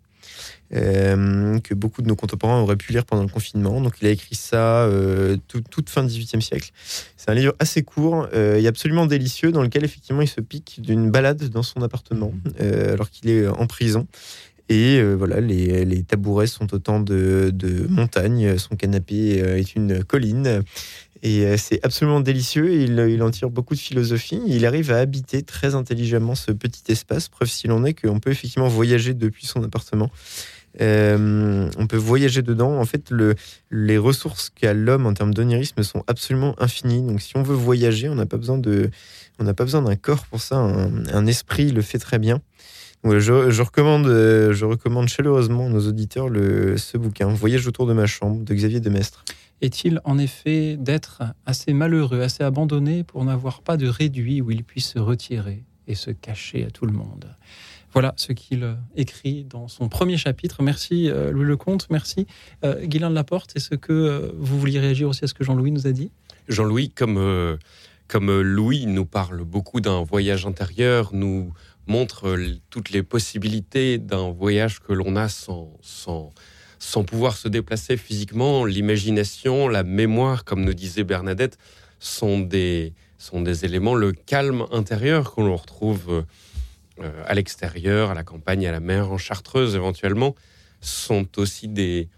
que 0.70 1.74
beaucoup 1.74 2.02
de 2.02 2.08
nos 2.08 2.16
contemporains 2.16 2.60
auraient 2.60 2.76
pu 2.76 2.92
lire 2.92 3.04
pendant 3.04 3.22
le 3.22 3.28
confinement. 3.28 3.80
Donc 3.80 3.94
il 4.00 4.06
a 4.06 4.10
écrit 4.10 4.34
ça 4.34 4.82
euh, 4.84 5.36
tout- 5.48 5.62
toute 5.70 5.90
fin 5.90 6.04
18e 6.04 6.40
siècle. 6.40 6.70
C'est 7.16 7.30
un 7.30 7.34
livre 7.34 7.54
assez 7.58 7.82
court 7.82 8.28
euh, 8.34 8.60
et 8.60 8.66
absolument 8.66 9.06
délicieux 9.06 9.52
dans 9.52 9.62
lequel 9.62 9.84
effectivement 9.84 10.22
il 10.22 10.28
se 10.28 10.40
pique 10.40 10.80
d'une 10.80 11.10
balade 11.10 11.48
dans 11.48 11.62
son 11.62 11.82
appartement 11.82 12.32
euh, 12.60 12.92
alors 12.94 13.10
qu'il 13.10 13.30
est 13.30 13.46
en 13.48 13.66
prison. 13.66 14.06
Et 14.68 14.98
euh, 14.98 15.14
voilà, 15.14 15.40
les, 15.40 16.02
tabourets 16.02 16.46
sont 16.46 16.74
autant 16.74 17.00
de, 17.00 17.52
montagnes, 17.88 18.58
son 18.58 18.76
canapé 18.76 19.40
euh, 19.42 19.56
est 19.58 19.74
une 19.74 20.04
colline. 20.04 20.62
Et 21.22 21.44
euh, 21.46 21.56
c'est 21.56 21.84
absolument 21.84 22.20
délicieux. 22.20 22.82
il 22.82 23.22
en 23.22 23.30
tire 23.30 23.50
beaucoup 23.50 23.74
de 23.74 23.80
philosophie. 23.80 24.40
Il 24.46 24.66
arrive 24.66 24.92
à 24.92 24.98
habiter 24.98 25.42
très 25.42 25.74
intelligemment 25.74 26.34
ce 26.34 26.52
petit 26.52 26.92
espace. 26.92 27.28
Preuve 27.28 27.48
s'il 27.48 27.72
en 27.72 27.84
est 27.84 27.94
qu'on 27.94 28.20
peut 28.20 28.30
effectivement 28.30 28.68
voyager 28.68 29.14
depuis 29.14 29.46
son 29.46 29.64
appartement. 29.64 30.10
Euh, 30.80 31.70
on 31.76 31.86
peut 31.86 31.96
voyager 31.96 32.42
dedans. 32.42 32.78
En 32.78 32.84
fait, 32.84 33.10
le, 33.10 33.34
les 33.70 33.98
ressources 33.98 34.50
qu'a 34.50 34.74
l'homme 34.74 35.06
en 35.06 35.14
termes 35.14 35.34
d'onirisme 35.34 35.82
sont 35.82 36.05
absolument 36.06 36.55
infinies. 36.59 37.02
Donc, 37.02 37.20
si 37.20 37.36
on 37.36 37.42
veut 37.42 37.55
voyager, 37.55 38.09
on 38.09 38.14
n'a 38.14 38.26
pas 38.26 38.36
besoin 38.36 38.59
d'un 38.59 39.96
corps 39.96 40.26
pour 40.26 40.40
ça. 40.40 40.56
Un, 40.56 41.26
esprit 41.26 41.72
le 41.72 41.82
fait 41.82 41.98
très 41.98 42.18
bien. 42.18 42.40
Euh, 43.05 43.20
je 43.20 44.64
recommande 44.64 45.09
chaleureusement 45.09 45.66
à 45.66 45.68
nos 45.68 45.86
auditeurs 45.86 46.28
le, 46.28 46.76
ce 46.76 46.98
bouquin, 46.98 47.28
Voyage 47.28 47.66
autour 47.66 47.86
de 47.86 47.92
ma 47.92 48.06
chambre, 48.06 48.44
de 48.44 48.55
Xavier 48.55 48.80
Demestre. 48.80 49.24
Est-il 49.60 50.00
en 50.05 50.18
effet 50.18 50.76
d'être 50.76 51.22
assez 51.44 51.72
malheureux, 51.72 52.20
assez 52.20 52.44
abandonné 52.44 53.02
pour 53.02 53.24
n'avoir 53.24 53.62
pas 53.62 53.76
de 53.76 53.88
réduit 53.88 54.40
où 54.40 54.50
il 54.52 54.62
puisse 54.62 54.90
se 54.92 54.98
retirer 55.00 55.64
et 55.88 55.96
se 55.96 56.10
cacher 56.10 56.64
à 56.64 56.70
tout 56.70 56.86
le 56.86 56.92
monde? 56.92 57.26
Voilà 57.93 58.12
ce 58.16 58.32
qu'il 58.32 58.65
euh, 58.65 58.74
écrit 58.97 59.44
dans 59.44 59.69
son 59.69 59.89
premier 59.89 60.16
chapitre. 60.16 60.62
Merci 60.62 61.10
euh, 61.10 61.31
Louis 61.31 61.47
Lecomte, 61.47 61.86
merci 61.90 62.27
euh, 62.65 62.85
Guylain 62.85 63.10
de 63.10 63.15
Laporte. 63.15 63.56
Est-ce 63.56 63.74
que 63.77 64.32
vous 64.36 64.59
vouliez 64.59 64.78
réagir 64.78 65.09
aussi 65.09 65.24
à 65.24 65.27
ce 65.27 65.35
que 65.35 65.44
Jean-Louis 65.44 65.70
nous 65.70 65.86
a 65.86 65.93
dit? 65.93 66.10
Jean-Louis, 66.48 66.90
comme, 66.90 67.59
comme 68.06 68.40
Louis 68.40 68.86
nous 68.86 69.05
parle 69.05 69.44
beaucoup 69.44 69.81
d'un 69.81 70.02
voyage 70.02 70.47
intérieur, 70.47 71.10
nous 71.12 71.52
montre 71.86 72.39
toutes 72.70 72.90
les 72.90 73.02
possibilités 73.02 73.98
d'un 73.98 74.31
voyage 74.31 74.81
que 74.81 74.93
l'on 74.93 75.16
a 75.16 75.28
sans, 75.28 75.73
sans, 75.82 76.32
sans 76.78 77.05
pouvoir 77.05 77.36
se 77.36 77.48
déplacer 77.48 77.97
physiquement. 77.97 78.65
L'imagination, 78.65 79.69
la 79.69 79.82
mémoire, 79.82 80.44
comme 80.44 80.65
nous 80.65 80.74
disait 80.74 81.05
Bernadette, 81.05 81.59
sont 81.98 82.40
des, 82.40 82.94
sont 83.19 83.43
des 83.43 83.65
éléments, 83.65 83.94
le 83.94 84.12
calme 84.12 84.66
intérieur 84.70 85.35
que 85.35 85.40
l'on 85.40 85.56
retrouve 85.56 86.24
à 87.26 87.34
l'extérieur, 87.34 88.10
à 88.10 88.14
la 88.14 88.24
campagne, 88.24 88.66
à 88.66 88.72
la 88.72 88.80
mer, 88.80 89.10
en 89.10 89.18
chartreuse 89.18 89.74
éventuellement, 89.74 90.34
sont 90.80 91.26
aussi 91.38 91.68
des, 91.68 92.08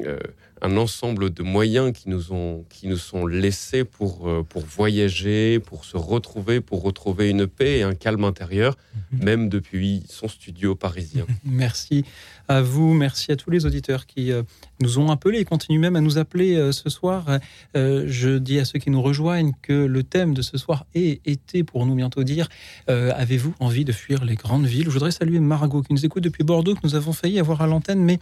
euh, 0.00 0.18
un 0.62 0.76
ensemble 0.76 1.30
de 1.30 1.42
moyens 1.42 1.92
qui 1.92 2.08
nous, 2.08 2.32
ont, 2.32 2.64
qui 2.68 2.86
nous 2.86 2.96
sont 2.96 3.26
laissés 3.26 3.84
pour, 3.84 4.28
euh, 4.28 4.42
pour 4.42 4.62
voyager, 4.62 5.58
pour 5.58 5.84
se 5.84 5.96
retrouver, 5.96 6.60
pour 6.60 6.82
retrouver 6.82 7.30
une 7.30 7.46
paix 7.46 7.78
et 7.78 7.82
un 7.82 7.94
calme 7.94 8.24
intérieur, 8.24 8.76
même 9.12 9.48
depuis 9.48 10.02
son 10.08 10.28
studio 10.28 10.74
parisien. 10.74 11.26
Merci 11.44 12.04
à 12.48 12.62
vous, 12.62 12.94
merci 12.94 13.30
à 13.30 13.36
tous 13.36 13.50
les 13.50 13.64
auditeurs 13.64 14.06
qui 14.06 14.32
euh, 14.32 14.42
nous 14.80 14.98
ont 14.98 15.12
appelés 15.12 15.38
et 15.38 15.44
continuent 15.44 15.78
même 15.78 15.94
à 15.94 16.00
nous 16.00 16.18
appeler 16.18 16.56
euh, 16.56 16.72
ce 16.72 16.90
soir. 16.90 17.38
Je 17.74 18.38
dis 18.38 18.58
à 18.58 18.64
ceux 18.64 18.80
qui 18.80 18.90
nous 18.90 19.02
rejoignent 19.02 19.52
que 19.62 19.72
le 19.72 20.02
thème 20.02 20.34
de 20.34 20.42
ce 20.42 20.58
soir 20.58 20.84
est 20.94 21.24
été 21.24 21.62
pour 21.62 21.86
nous 21.86 21.94
bientôt 21.94 22.24
dire 22.24 22.48
avez-vous 22.88 23.54
envie 23.60 23.84
de 23.84 23.92
fuir 23.92 24.24
les 24.24 24.34
grandes 24.34 24.66
villes? 24.66 24.86
Je 24.86 24.90
voudrais 24.90 25.12
saluer 25.12 25.38
Margot 25.38 25.82
qui 25.82 25.92
nous 25.92 26.04
écoute 26.04 26.24
depuis 26.24 26.42
Bordeaux, 26.42 26.74
que 26.74 26.80
nous 26.82 26.96
avons 26.96 27.12
failli 27.12 27.38
avoir 27.38 27.60
à 27.62 27.66
l'antenne, 27.66 28.02
mais 28.02 28.18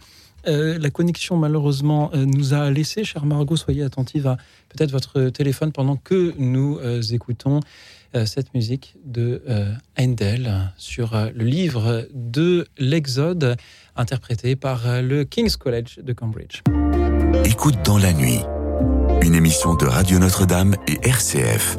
euh, 0.47 0.77
la 0.79 0.89
connexion 0.89 1.37
malheureusement 1.37 2.11
euh, 2.13 2.25
nous 2.25 2.53
a 2.53 2.69
laissé. 2.69 3.03
Chère 3.03 3.25
Margot, 3.25 3.55
soyez 3.55 3.83
attentive 3.83 4.27
à 4.27 4.37
peut-être 4.69 4.91
votre 4.91 5.29
téléphone 5.29 5.71
pendant 5.71 5.95
que 5.95 6.33
nous 6.37 6.77
euh, 6.79 7.01
écoutons 7.01 7.59
cette 8.25 8.55
musique 8.55 8.95
de 9.05 9.43
Handel 9.95 10.73
sur 10.77 11.11
le 11.13 11.43
livre 11.43 12.07
de 12.11 12.65
l'Exode, 12.79 13.55
interprété 13.95 14.55
par 14.55 15.03
le 15.03 15.25
King's 15.25 15.57
College 15.57 15.99
de 16.01 16.11
Cambridge. 16.13 16.63
Écoute 17.45 17.75
dans 17.85 17.99
la 17.99 18.11
nuit, 18.11 18.39
une 19.21 19.35
émission 19.35 19.75
de 19.75 19.85
Radio 19.85 20.17
Notre-Dame 20.17 20.75
et 20.87 21.07
RCF. 21.07 21.77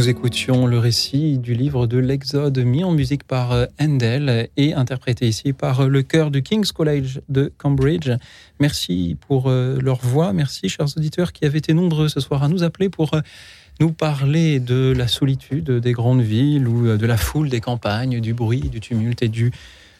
Nous 0.00 0.08
écoutions 0.08 0.66
le 0.66 0.78
récit 0.78 1.36
du 1.36 1.52
livre 1.52 1.86
de 1.86 1.98
l'Exode 1.98 2.58
mis 2.60 2.84
en 2.84 2.90
musique 2.90 3.22
par 3.24 3.52
euh, 3.52 3.66
Handel 3.78 4.48
et 4.56 4.72
interprété 4.72 5.28
ici 5.28 5.52
par 5.52 5.80
euh, 5.80 5.88
le 5.88 6.02
chœur 6.02 6.30
du 6.30 6.42
King's 6.42 6.72
College 6.72 7.20
de 7.28 7.52
Cambridge. 7.58 8.10
Merci 8.60 9.18
pour 9.28 9.50
euh, 9.50 9.78
leur 9.78 9.98
voix. 9.98 10.32
Merci, 10.32 10.70
chers 10.70 10.86
auditeurs, 10.96 11.34
qui 11.34 11.44
avaient 11.44 11.58
été 11.58 11.74
nombreux 11.74 12.08
ce 12.08 12.18
soir 12.18 12.42
à 12.42 12.48
nous 12.48 12.62
appeler 12.62 12.88
pour 12.88 13.10
nous 13.78 13.92
parler 13.92 14.58
de 14.58 14.94
la 14.96 15.06
solitude 15.06 15.70
des 15.70 15.92
grandes 15.92 16.22
villes 16.22 16.66
ou 16.66 16.96
de 16.96 17.06
la 17.06 17.18
foule 17.18 17.50
des 17.50 17.60
campagnes, 17.60 18.20
du 18.20 18.32
bruit, 18.32 18.70
du 18.70 18.80
tumulte 18.80 19.22
et 19.22 19.28
du 19.28 19.52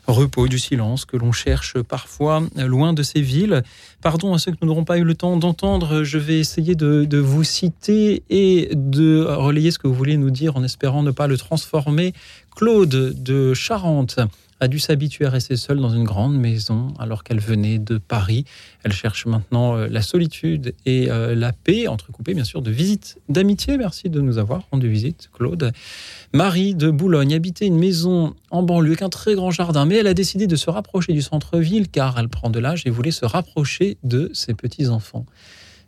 repos, 0.06 0.48
du 0.48 0.58
silence 0.58 1.04
que 1.04 1.16
l'on 1.16 1.32
cherche 1.32 1.80
parfois 1.80 2.42
loin 2.56 2.92
de 2.92 3.02
ces 3.02 3.20
villes. 3.20 3.62
Pardon 4.02 4.34
à 4.34 4.38
ceux 4.38 4.52
que 4.52 4.58
nous 4.62 4.68
n'aurons 4.68 4.84
pas 4.84 4.98
eu 4.98 5.04
le 5.04 5.14
temps 5.14 5.36
d'entendre, 5.36 6.02
je 6.04 6.18
vais 6.18 6.38
essayer 6.38 6.74
de, 6.74 7.18
vous 7.18 7.44
citer 7.44 8.22
et 8.30 8.70
de 8.74 9.24
relayer 9.24 9.70
ce 9.70 9.78
que 9.78 9.86
vous 9.86 9.94
voulez 9.94 10.16
nous 10.16 10.30
dire 10.30 10.56
en 10.56 10.64
espérant 10.64 11.02
ne 11.02 11.10
pas 11.10 11.26
le 11.26 11.36
transformer. 11.36 12.12
Claude 12.54 13.14
de 13.22 13.54
Charente 13.54 14.18
a 14.60 14.68
dû 14.68 14.78
s'habituer 14.78 15.26
à 15.26 15.30
rester 15.30 15.56
seule 15.56 15.80
dans 15.80 15.90
une 15.90 16.04
grande 16.04 16.36
maison 16.36 16.94
alors 16.98 17.24
qu'elle 17.24 17.40
venait 17.40 17.78
de 17.78 17.98
Paris. 17.98 18.44
Elle 18.84 18.92
cherche 18.92 19.26
maintenant 19.26 19.76
euh, 19.76 19.88
la 19.88 20.02
solitude 20.02 20.74
et 20.86 21.10
euh, 21.10 21.34
la 21.34 21.52
paix, 21.52 21.88
entrecoupée 21.88 22.34
bien 22.34 22.44
sûr 22.44 22.62
de 22.62 22.70
visites 22.70 23.18
d'amitié. 23.28 23.78
Merci 23.78 24.10
de 24.10 24.20
nous 24.20 24.38
avoir 24.38 24.62
rendu 24.70 24.88
visite, 24.88 25.30
Claude. 25.32 25.72
Marie 26.32 26.74
de 26.74 26.90
Boulogne 26.90 27.34
habitait 27.34 27.66
une 27.66 27.78
maison 27.78 28.34
en 28.50 28.62
banlieue 28.62 28.90
avec 28.90 29.02
un 29.02 29.08
très 29.08 29.34
grand 29.34 29.50
jardin, 29.50 29.86
mais 29.86 29.96
elle 29.96 30.06
a 30.06 30.14
décidé 30.14 30.46
de 30.46 30.56
se 30.56 30.70
rapprocher 30.70 31.12
du 31.12 31.22
centre-ville 31.22 31.88
car 31.88 32.18
elle 32.18 32.28
prend 32.28 32.50
de 32.50 32.58
l'âge 32.58 32.82
et 32.86 32.90
voulait 32.90 33.10
se 33.10 33.24
rapprocher 33.24 33.96
de 34.04 34.30
ses 34.34 34.54
petits-enfants. 34.54 35.26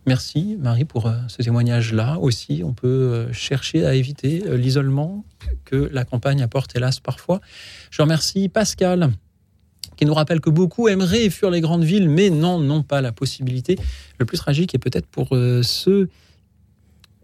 Merci 0.04 0.56
Marie 0.58 0.84
pour 0.84 1.06
euh, 1.06 1.12
ce 1.28 1.42
témoignage-là. 1.42 2.18
Aussi, 2.18 2.62
on 2.64 2.72
peut 2.72 2.88
euh, 2.88 3.32
chercher 3.32 3.86
à 3.86 3.94
éviter 3.94 4.42
euh, 4.46 4.56
l'isolement 4.56 5.24
que 5.64 5.88
la 5.92 6.04
campagne 6.04 6.42
apporte 6.42 6.74
hélas 6.74 6.98
parfois. 6.98 7.40
Je 7.92 8.02
remercie 8.02 8.48
Pascal 8.48 9.10
qui 9.96 10.04
nous 10.04 10.14
rappelle 10.14 10.40
que 10.40 10.50
beaucoup 10.50 10.88
aimeraient 10.88 11.30
fuir 11.30 11.50
les 11.50 11.60
grandes 11.60 11.84
villes, 11.84 12.08
mais 12.08 12.30
n'en 12.30 12.58
ont 12.68 12.82
pas 12.82 13.00
la 13.00 13.12
possibilité. 13.12 13.78
Le 14.18 14.26
plus 14.26 14.38
tragique 14.38 14.74
est 14.74 14.78
peut-être 14.78 15.06
pour 15.06 15.28
ceux 15.28 16.08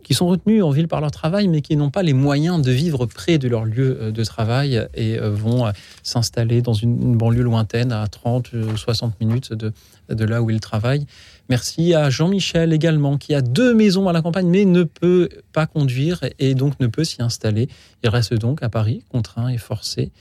qui 0.05 0.13
sont 0.13 0.27
retenus 0.27 0.63
en 0.63 0.71
ville 0.71 0.87
par 0.87 1.01
leur 1.01 1.11
travail, 1.11 1.49
mais 1.49 1.63
qui 1.63 1.77
n'ont 1.77 1.91
pas 1.91 2.03
les 2.03 2.13
moyens 2.13 2.61
de 2.61 2.71
vivre 2.71 3.07
près 3.07 3.39
de 3.39 3.49
leur 3.49 3.65
lieu 3.65 4.13
de 4.13 4.25
travail 4.25 4.87
et 4.95 5.19
vont 5.19 5.73
s'installer 6.03 6.61
dans 6.61 6.75
une 6.75 7.17
banlieue 7.17 7.43
lointaine 7.43 7.91
à 7.91 8.07
30 8.07 8.53
ou 8.53 8.77
60 8.77 9.19
minutes 9.21 9.55
de 9.55 10.25
là 10.25 10.43
où 10.43 10.51
ils 10.51 10.61
travaillent. 10.61 11.07
Merci 11.49 11.95
à 11.95 12.11
Jean-Michel 12.11 12.73
également, 12.73 13.17
qui 13.17 13.35
a 13.35 13.41
deux 13.41 13.75
maisons 13.75 14.09
à 14.09 14.13
la 14.13 14.23
campagne, 14.23 14.49
mais 14.49 14.65
ne 14.65 14.83
peut 14.83 15.29
pas 15.53 15.67
conduire 15.67 16.21
et 16.39 16.55
donc 16.55 16.79
ne 16.81 16.87
peut 16.87 17.05
s'y 17.05 17.23
installer. 17.23 17.69
Il 18.03 18.11
reste 18.11 18.35
donc 18.35 18.63
à 18.63 18.69
Paris, 18.69 19.03
contraint 19.09 19.49
et 19.49 19.59
forcé. 19.59 20.13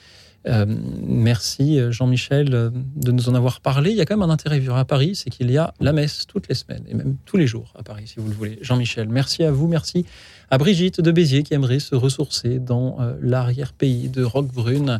Euh, 0.47 0.65
merci 1.05 1.79
Jean-Michel 1.89 2.49
de 2.49 3.11
nous 3.11 3.27
en 3.27 3.35
avoir 3.35 3.59
parlé. 3.59 3.91
Il 3.91 3.97
y 3.97 4.01
a 4.01 4.05
quand 4.05 4.15
même 4.15 4.29
un 4.29 4.33
intérêt 4.33 4.59
vivre 4.59 4.77
à 4.77 4.85
Paris, 4.85 5.15
c'est 5.15 5.29
qu'il 5.29 5.51
y 5.51 5.57
a 5.57 5.73
la 5.81 5.91
messe 5.91 6.25
toutes 6.27 6.47
les 6.47 6.55
semaines 6.55 6.83
et 6.87 6.93
même 6.93 7.17
tous 7.25 7.37
les 7.37 7.47
jours 7.47 7.73
à 7.77 7.83
Paris, 7.83 8.03
si 8.07 8.15
vous 8.17 8.29
le 8.29 8.33
voulez. 8.33 8.59
Jean-Michel, 8.61 9.09
merci 9.09 9.43
à 9.43 9.51
vous, 9.51 9.67
merci 9.67 10.05
à 10.49 10.57
Brigitte 10.57 11.01
de 11.01 11.11
Béziers 11.11 11.43
qui 11.43 11.53
aimerait 11.53 11.79
se 11.79 11.95
ressourcer 11.95 12.59
dans 12.59 13.01
euh, 13.01 13.13
l'arrière-pays 13.21 14.09
de 14.09 14.23
Roquebrune. 14.23 14.99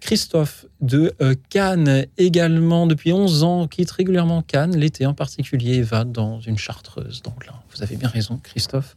Christophe 0.00 0.66
de 0.80 1.12
euh, 1.20 1.34
Cannes 1.48 2.06
également 2.18 2.86
depuis 2.86 3.12
11 3.12 3.42
ans, 3.42 3.66
quitte 3.66 3.90
régulièrement 3.90 4.42
Cannes, 4.42 4.76
l'été 4.76 5.06
en 5.06 5.14
particulier, 5.14 5.82
va 5.82 6.04
dans 6.04 6.40
une 6.40 6.58
chartreuse 6.58 7.22
Donc 7.22 7.46
là, 7.46 7.54
Vous 7.74 7.82
avez 7.82 7.96
bien 7.96 8.08
raison, 8.08 8.38
Christophe. 8.42 8.96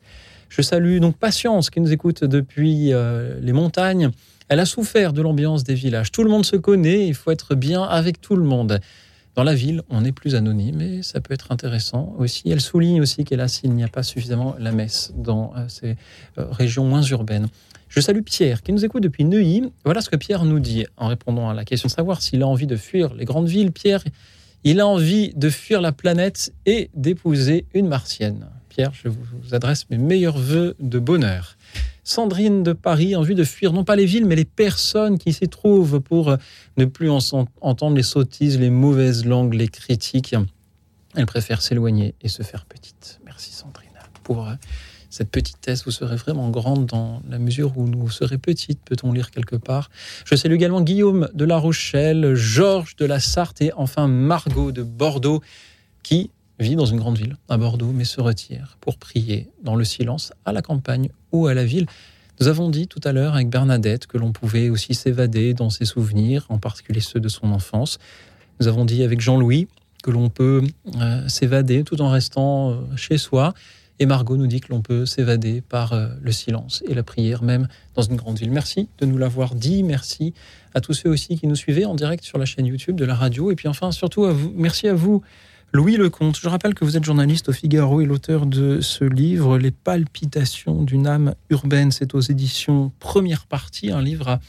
Je 0.50 0.62
salue 0.62 1.00
donc 1.00 1.18
Patience 1.18 1.70
qui 1.70 1.80
nous 1.80 1.92
écoute 1.92 2.24
depuis 2.24 2.92
euh, 2.94 3.40
les 3.42 3.54
montagnes. 3.54 4.12
Elle 4.48 4.60
a 4.60 4.66
souffert 4.66 5.14
de 5.14 5.22
l'ambiance 5.22 5.64
des 5.64 5.76
villages. 5.76 6.12
Tout 6.12 6.24
le 6.24 6.30
monde 6.30 6.46
se 6.46 6.56
connaît, 6.56 7.08
il 7.08 7.14
faut 7.14 7.32
être 7.32 7.54
bien 7.54 7.84
avec 7.84 8.20
tout 8.20 8.36
le 8.36 8.44
monde. 8.44 8.80
Dans 9.36 9.44
la 9.44 9.54
ville, 9.54 9.84
on 9.90 10.04
est 10.04 10.12
plus 10.12 10.34
anonyme 10.36 10.82
et 10.82 11.04
ça 11.04 11.22
peut 11.22 11.34
être 11.34 11.52
intéressant 11.52 12.16
aussi. 12.18 12.50
Elle 12.50 12.62
souligne 12.62 13.00
aussi 13.00 13.24
qu'hélas, 13.24 13.62
il 13.64 13.72
n'y 13.72 13.84
a 13.84 13.88
pas 13.88 14.02
suffisamment 14.02 14.56
la 14.60 14.72
messe 14.72 15.14
dans 15.16 15.54
euh, 15.56 15.66
ces 15.68 15.96
régions 16.36 16.84
moins 16.84 17.04
urbaines. 17.04 17.48
Je 17.90 18.02
salue 18.02 18.22
Pierre 18.22 18.62
qui 18.62 18.72
nous 18.72 18.86
écoute 18.86 19.02
depuis 19.02 19.26
Neuilly. 19.26 19.64
Voilà 19.84 20.02
ce 20.02 20.12
que 20.12 20.16
Pierre 20.16 20.46
nous 20.46 20.60
dit 20.60 20.86
en 20.96 21.08
répondant 21.08 21.50
à 21.50 21.56
la 21.56 21.66
question 21.66 21.88
de 21.88 21.92
savoir 21.92 22.22
s'il 22.22 22.44
a 22.44 22.48
envie 22.48 22.68
de 22.68 22.76
fuir 22.76 23.16
les 23.16 23.26
grandes 23.26 23.48
villes. 23.48 23.72
Pierre, 23.72 24.04
il 24.64 24.80
a 24.80 24.86
envie 24.86 25.34
de 25.34 25.50
fuir 25.50 25.82
la 25.82 25.92
planète 25.92 26.54
et 26.68 26.92
d'épouser 26.94 27.66
une 27.74 27.88
martienne. 27.88 28.48
Pierre, 28.70 28.92
je 28.94 29.10
vous 29.10 29.56
adresse 29.56 29.90
mes 29.90 29.98
meilleurs 29.98 30.38
voeux 30.38 30.76
de 30.80 31.00
bonheur. 31.00 31.58
Sandrine 32.04 32.62
de 32.62 32.74
Paris 32.74 33.16
envie 33.16 33.34
de 33.34 33.44
fuir 33.44 33.74
non 33.74 33.84
pas 33.84 33.96
les 33.96 34.06
villes, 34.06 34.26
mais 34.28 34.36
les 34.36 34.46
personnes 34.46 35.18
qui 35.18 35.34
s'y 35.34 35.50
trouvent 35.50 36.00
pour 36.00 36.38
ne 36.78 36.86
plus 36.86 37.10
entendre 37.10 37.96
les 37.96 38.04
sottises, 38.04 38.60
les 38.60 38.70
mauvaises 38.70 39.26
langues, 39.26 39.56
les 39.56 39.68
critiques. 39.68 40.36
Elle 41.16 41.26
préfère 41.26 41.64
s'éloigner 41.64 42.14
et 42.22 42.30
se 42.30 42.44
faire 42.44 42.66
petite. 42.66 43.20
Merci 43.26 43.52
Sandrine 43.52 43.90
pour 44.24 44.48
cette 45.10 45.32
petitesse, 45.32 45.86
vous 45.86 45.92
serez 45.92 46.16
vraiment 46.16 46.50
grande 46.50 46.86
dans 46.86 47.22
la 47.30 47.40
mesure 47.40 47.78
où 47.78 47.86
vous 47.86 48.10
serez 48.10 48.38
petite, 48.38 48.80
peut-on 48.86 49.12
lire 49.12 49.32
quelque 49.32 49.56
part. 49.56 49.90
Je 50.26 50.36
salue 50.36 50.54
également 50.54 50.82
Guillaume 50.82 51.30
de 51.34 51.46
La 51.46 51.58
Rochelle, 51.58 52.36
Georges 52.36 52.96
de 52.96 53.06
la 53.06 53.20
Sarthe 53.20 53.62
et 53.62 53.74
enfin 53.74 54.08
Margot 54.08 54.72
de 54.72 54.84
Bordeaux, 54.84 55.42
qui 56.04 56.30
vit 56.60 56.76
dans 56.76 56.86
une 56.86 56.98
grande 56.98 57.18
ville, 57.18 57.38
à 57.48 57.58
Bordeaux, 57.58 57.92
mais 57.94 58.04
se 58.04 58.22
retire 58.22 58.78
pour 58.82 58.98
prier 58.98 59.50
dans 59.64 59.76
le 59.76 59.84
silence 59.84 60.34
à 60.46 60.52
la 60.52 60.62
campagne 60.62 61.10
ou 61.32 61.48
à 61.48 61.54
la 61.54 61.66
ville. 61.66 61.86
Nous 62.40 62.48
avons 62.48 62.70
dit 62.70 62.88
tout 62.88 63.02
à 63.04 63.12
l'heure 63.12 63.34
avec 63.34 63.50
Bernadette 63.50 64.08
que 64.08 64.18
l'on 64.18 64.32
pouvait 64.32 64.70
aussi 64.70 64.94
s'évader 64.94 65.54
dans 65.54 65.70
ses 65.70 65.86
souvenirs, 65.86 66.46
en 66.50 66.58
particulier 66.58 67.02
ceux 67.02 67.20
de 67.20 67.28
son 67.28 67.52
enfance. 67.52 67.98
Nous 68.60 68.68
avons 68.68 68.86
dit 68.86 69.04
avec 69.04 69.20
Jean-Louis 69.20 69.68
que 70.04 70.12
l'on 70.12 70.30
peut 70.30 70.64
euh, 71.02 71.28
s'évader 71.28 71.84
tout 71.84 72.02
en 72.02 72.10
restant 72.10 72.72
euh, 72.72 72.76
chez 72.96 73.18
soi. 73.18 73.54
Et 74.02 74.06
Margot 74.06 74.38
nous 74.38 74.48
dit 74.48 74.62
que 74.62 74.70
l'on 74.70 74.82
peut 74.82 75.06
s'évader 75.06 75.62
par 75.62 75.92
euh, 75.92 76.08
le 76.22 76.32
silence 76.32 76.82
et 76.88 76.94
la 76.94 77.04
prière, 77.04 77.44
même 77.44 77.68
dans 77.96 78.02
une 78.02 78.16
grande 78.16 78.40
ville. 78.40 78.52
Merci 78.52 78.88
de 79.00 79.06
nous 79.06 79.18
l'avoir 79.18 79.56
dit. 79.56 79.84
Merci 79.84 80.34
à 80.74 80.80
tous 80.80 80.94
ceux 80.94 81.10
aussi 81.10 81.38
qui 81.38 81.48
nous 81.48 81.56
suivaient 81.56 81.84
en 81.84 81.96
direct 81.96 82.24
sur 82.24 82.38
la 82.38 82.46
chaîne 82.46 82.66
YouTube 82.66 82.96
de 82.96 83.04
la 83.04 83.14
radio. 83.14 83.52
Et 83.52 83.56
puis 83.56 83.68
enfin, 83.68 83.92
surtout 83.92 84.24
à 84.24 84.32
vous, 84.32 84.54
merci 84.56 84.88
à 84.88 84.94
vous, 84.94 85.22
Louis 85.74 85.98
Lecomte. 85.98 86.40
Je 86.40 86.48
rappelle 86.48 86.76
que 86.76 86.86
vous 86.86 86.96
êtes 86.96 87.04
journaliste 87.04 87.50
au 87.50 87.54
Figaro 87.54 88.00
et 88.00 88.06
l'auteur 88.06 88.46
de 88.46 88.80
ce 88.80 89.04
livre, 89.04 89.58
Les 89.58 89.72
palpitations 89.72 90.82
d'une 90.84 91.06
âme 91.06 91.36
urbaine. 91.50 91.92
C'est 91.92 92.16
aux 92.16 92.22
éditions 92.22 92.94
Première 93.00 93.48
Partie, 93.48 93.92
un 93.92 94.02
livre 94.02 94.30
à, 94.30 94.40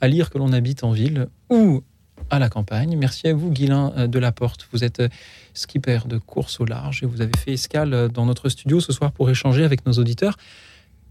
à 0.00 0.08
lire 0.08 0.30
que 0.30 0.38
l'on 0.38 0.52
habite 0.54 0.82
en 0.82 0.92
ville 0.92 1.28
ou 1.50 1.82
à 2.30 2.38
la 2.38 2.48
campagne. 2.48 2.96
Merci 2.96 3.28
à 3.28 3.34
vous, 3.34 3.50
Guilain 3.50 3.92
euh, 3.96 4.06
de 4.06 4.18
la 4.18 4.32
Porte. 4.32 4.68
Vous 4.72 4.84
êtes 4.84 5.00
euh, 5.00 5.08
skipper 5.52 6.00
de 6.06 6.18
course 6.18 6.60
au 6.60 6.64
large 6.64 7.02
et 7.02 7.06
vous 7.06 7.20
avez 7.20 7.36
fait 7.38 7.52
escale 7.52 7.94
euh, 7.94 8.08
dans 8.08 8.26
notre 8.26 8.48
studio 8.48 8.80
ce 8.80 8.92
soir 8.92 9.12
pour 9.12 9.30
échanger 9.30 9.64
avec 9.64 9.86
nos 9.86 9.92
auditeurs. 9.92 10.36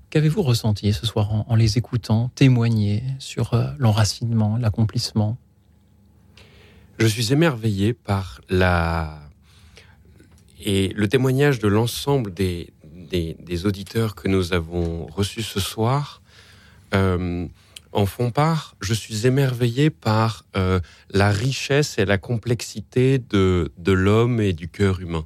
Qu'avez-vous 0.10 0.44
ressenti 0.44 0.94
ce 0.94 1.06
soir 1.06 1.32
en, 1.50 1.56
les 1.56 1.78
écoutant 1.78 2.30
témoigner 2.36 3.04
sur 3.18 3.60
l'enracinement, 3.80 4.58
l'accomplissement? 4.58 5.38
Je 7.00 7.08
suis 7.08 7.34
émerveillé 7.34 7.94
par 7.94 8.40
la 8.48 9.20
et 10.64 10.90
le 10.90 11.08
témoignage 11.08 11.58
de 11.58 11.68
l'ensemble 11.68 12.32
des, 12.32 12.72
des, 13.10 13.66
auditeurs 13.66 14.14
que 14.14 14.28
nous 14.28 14.54
avons 14.54 15.08
reçus 15.08 15.42
ce 15.42 15.60
soir 15.60 16.22
en 17.94 18.06
font 18.06 18.32
part. 18.32 18.76
Je 18.82 18.94
suis 18.94 19.28
émerveillé 19.28 19.90
par 19.90 20.46
euh, 20.56 20.80
la 21.12 21.30
richesse 21.30 21.98
et 21.98 22.06
la 22.06 22.18
complexité 22.18 23.20
de, 23.20 23.72
de 23.78 23.92
l'homme 23.92 24.42
et 24.42 24.54
du 24.54 24.68
cœur 24.68 25.00
humain. 25.00 25.26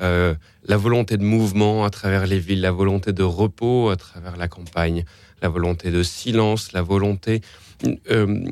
Euh, 0.00 0.34
la 0.64 0.76
volonté 0.76 1.16
de 1.16 1.24
mouvement 1.24 1.84
à 1.84 1.90
travers 1.90 2.26
les 2.26 2.38
villes, 2.38 2.60
la 2.60 2.70
volonté 2.70 3.12
de 3.12 3.22
repos 3.22 3.90
à 3.90 3.96
travers 3.96 4.36
la 4.36 4.48
campagne, 4.48 5.04
la 5.42 5.48
volonté 5.48 5.90
de 5.90 6.02
silence, 6.02 6.72
la 6.72 6.82
volonté... 6.82 7.40
Euh, 8.10 8.44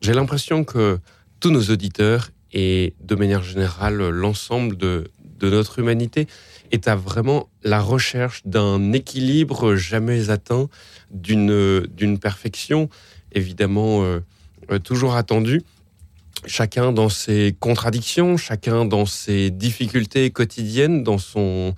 j'ai 0.00 0.12
l'impression 0.12 0.64
que 0.64 0.98
tous 1.38 1.50
nos 1.50 1.62
auditeurs 1.70 2.30
et 2.52 2.94
de 3.00 3.14
manière 3.14 3.42
générale 3.42 4.08
l'ensemble 4.08 4.76
de, 4.76 5.10
de 5.38 5.50
notre 5.50 5.78
humanité 5.78 6.26
est 6.72 6.88
à 6.88 6.96
vraiment 6.96 7.48
la 7.62 7.80
recherche 7.80 8.42
d'un 8.44 8.92
équilibre 8.92 9.76
jamais 9.76 10.30
atteint, 10.30 10.68
d'une 11.10 12.18
perfection 12.20 12.88
évidemment 13.32 14.02
euh, 14.02 14.20
euh, 14.70 14.78
toujours 14.78 15.14
attendue. 15.14 15.62
Chacun 16.46 16.92
dans 16.92 17.08
ses 17.08 17.54
contradictions, 17.60 18.36
chacun 18.36 18.84
dans 18.84 19.06
ses 19.06 19.50
difficultés 19.50 20.30
quotidiennes, 20.30 21.04
dans 21.04 21.18
son 21.18 21.74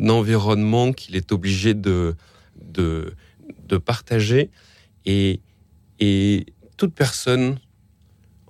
environnement 0.00 0.92
qu'il 0.92 1.14
est 1.14 1.30
obligé 1.30 1.74
de, 1.74 2.16
de, 2.60 3.14
de 3.68 3.76
partager. 3.76 4.50
Et, 5.06 5.40
et 6.00 6.46
toute 6.76 6.94
personne, 6.94 7.58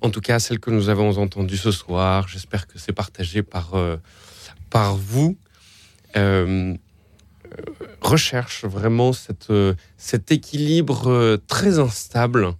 en 0.00 0.10
tout 0.10 0.20
cas 0.20 0.38
celle 0.38 0.60
que 0.60 0.70
nous 0.70 0.88
avons 0.88 1.18
entendue 1.18 1.56
ce 1.56 1.70
soir, 1.70 2.28
j'espère 2.28 2.66
que 2.66 2.78
c'est 2.78 2.92
partagé 2.92 3.42
par, 3.42 3.74
euh, 3.74 3.96
par 4.70 4.96
vous, 4.96 5.36
recherche 8.00 8.64
vraiment 8.64 9.12
cette, 9.12 9.50
euh, 9.50 9.74
cet 9.96 10.30
équilibre 10.32 11.08
euh, 11.08 11.36
très 11.46 11.78
instable, 11.78 12.52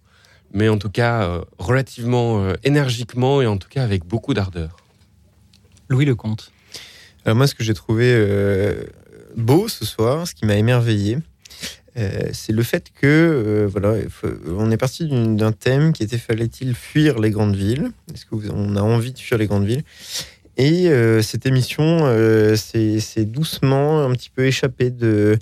mais 0.53 0.69
en 0.69 0.79
tout 0.79 0.91
cas 0.91 1.23
euh, 1.25 1.41
relativement 1.59 2.43
euh, 2.43 2.55
énergiquement 2.65 3.43
et 3.43 3.47
en 3.47 3.57
tout 3.57 3.69
cas 3.69 3.83
avec 3.85 4.05
beaucoup 4.05 4.35
d'ardeur. 4.35 4.77
Louis 5.89 6.05
Lecomte. 6.05 6.53
Alors 7.25 7.37
moi, 7.37 7.47
ce 7.47 7.55
que 7.55 7.65
j'ai 7.65 7.75
trouvé 7.75 8.11
euh, 8.15 8.85
beau 9.37 9.69
ce 9.69 9.85
soir, 9.85 10.27
ce 10.27 10.35
qui 10.35 10.47
m'a 10.47 10.57
émerveillé, 10.57 11.19
euh, 11.97 12.29
c'est 12.33 12.53
le 12.53 12.63
fait 12.63 12.91
que 12.95 13.07
euh, 13.07 13.67
voilà, 13.71 13.95
faut- 14.09 14.29
on 14.57 14.71
est 14.71 14.77
parti 14.77 15.09
d'un 15.09 15.53
thème 15.53 15.93
qui 15.93 16.03
était 16.03 16.19
fallait-il 16.19 16.75
fuir 16.75 17.19
les 17.19 17.31
grandes 17.31 17.57
villes? 17.57 17.91
Est-ce 18.15 18.25
que 18.25 18.35
vous- 18.37 18.51
on 18.53 18.77
a 18.77 18.83
envie 18.83 19.13
de 19.13 19.19
fuir 19.19 19.39
les 19.39 19.47
grandes 19.47 19.67
villes? 19.67 19.83
Et 20.61 20.89
euh, 20.89 21.23
cette 21.23 21.47
émission, 21.47 22.01
euh, 22.03 22.57
c'est 22.57 23.25
doucement 23.25 24.05
un 24.05 24.11
petit 24.11 24.29
peu 24.29 24.45
échappé 24.45 24.91
de, 24.91 25.39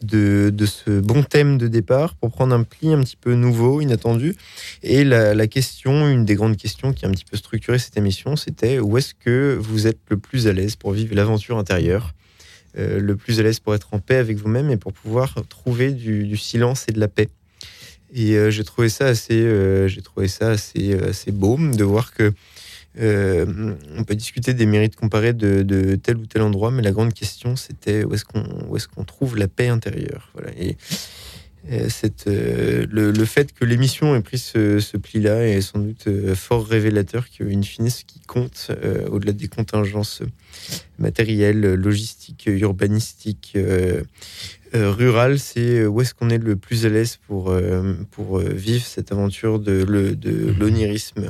ce 0.00 1.00
bon 1.00 1.24
thème 1.24 1.58
de 1.58 1.66
départ 1.66 2.14
pour 2.14 2.30
prendre 2.30 2.54
un 2.54 2.62
pli 2.62 2.92
un 2.92 3.00
petit 3.00 3.16
peu 3.16 3.34
nouveau, 3.34 3.80
inattendu. 3.80 4.36
Et 4.84 5.02
la, 5.02 5.46
question, 5.48 6.08
une 6.08 6.24
des 6.24 6.36
grandes 6.36 6.56
questions 6.56 6.92
qui 6.92 7.04
a 7.04 7.08
un 7.08 7.10
petit 7.10 7.24
peu 7.24 7.36
structuré 7.36 7.80
cette 7.80 7.96
émission, 7.96 8.36
c'était 8.36 8.78
où 8.78 8.96
est-ce 8.96 9.12
que 9.12 9.58
vous 9.60 9.88
êtes 9.88 9.98
le 10.08 10.16
plus 10.16 10.46
à 10.46 10.52
l'aise 10.52 10.76
pour 10.76 10.92
vivre 10.92 11.16
l'aventure 11.16 11.58
intérieure 11.58 12.14
euh, 12.78 13.00
le 13.00 13.16
plus 13.16 13.40
à 13.40 13.42
l'aise 13.42 13.58
pour 13.58 13.74
être 13.74 13.88
en 13.90 13.98
paix 13.98 14.18
avec 14.18 14.36
vous-même 14.36 14.70
et 14.70 14.76
pour 14.76 14.92
pouvoir 14.92 15.34
trouver 15.48 15.90
du, 15.90 16.36
silence 16.36 16.84
et 16.86 16.92
de 16.92 17.00
la 17.00 17.08
paix. 17.08 17.28
Et 18.14 18.36
euh, 18.36 18.50
j'ai 18.50 18.62
trouvé 18.62 18.88
ça 18.88 19.06
assez, 19.06 19.88
j'ai 19.88 20.02
trouvé 20.02 20.28
ça 20.28 20.50
assez 20.50 21.32
beau 21.32 21.58
de 21.58 21.82
voir 21.82 22.14
que 22.14 22.32
euh, 22.98 23.74
on 23.96 24.04
peut 24.04 24.16
discuter 24.16 24.52
des 24.54 24.66
mérites 24.66 24.96
comparés 24.96 25.32
de, 25.32 25.62
de 25.62 25.94
tel 25.96 26.16
ou 26.16 26.26
tel 26.26 26.42
endroit, 26.42 26.70
mais 26.70 26.82
la 26.82 26.92
grande 26.92 27.14
question 27.14 27.54
c'était 27.56 28.04
où 28.04 28.14
est-ce 28.14 28.88
qu'on 28.88 29.04
trouve 29.04 29.36
la 29.36 29.48
paix 29.48 29.68
intérieure. 29.68 30.30
Voilà. 30.34 30.50
Et 30.58 30.76
euh, 31.70 31.90
cette, 31.90 32.26
euh, 32.26 32.86
le, 32.90 33.12
le 33.12 33.24
fait 33.26 33.52
que 33.52 33.66
l'émission 33.66 34.16
ait 34.16 34.22
pris 34.22 34.38
ce, 34.38 34.80
ce 34.80 34.96
pli-là 34.96 35.46
est 35.46 35.60
sans 35.60 35.78
doute 35.78 36.08
fort 36.34 36.66
révélateur 36.66 37.28
qu'in 37.28 37.62
fine, 37.62 37.90
ce 37.90 38.04
qui 38.04 38.18
compte, 38.20 38.68
euh, 38.70 39.06
au-delà 39.08 39.32
des 39.32 39.46
contingences 39.46 40.22
matérielles, 40.98 41.74
logistiques, 41.74 42.46
urbanistiques, 42.46 43.52
euh, 43.56 44.02
rurales, 44.72 45.38
c'est 45.38 45.84
où 45.84 46.00
est-ce 46.00 46.14
qu'on 46.14 46.30
est 46.30 46.38
le 46.38 46.56
plus 46.56 46.86
à 46.86 46.88
l'aise 46.88 47.18
pour, 47.26 47.50
euh, 47.50 47.92
pour 48.10 48.38
vivre 48.38 48.84
cette 48.84 49.12
aventure 49.12 49.58
de, 49.58 49.84
de 49.84 50.54
l'onirisme? 50.58 51.28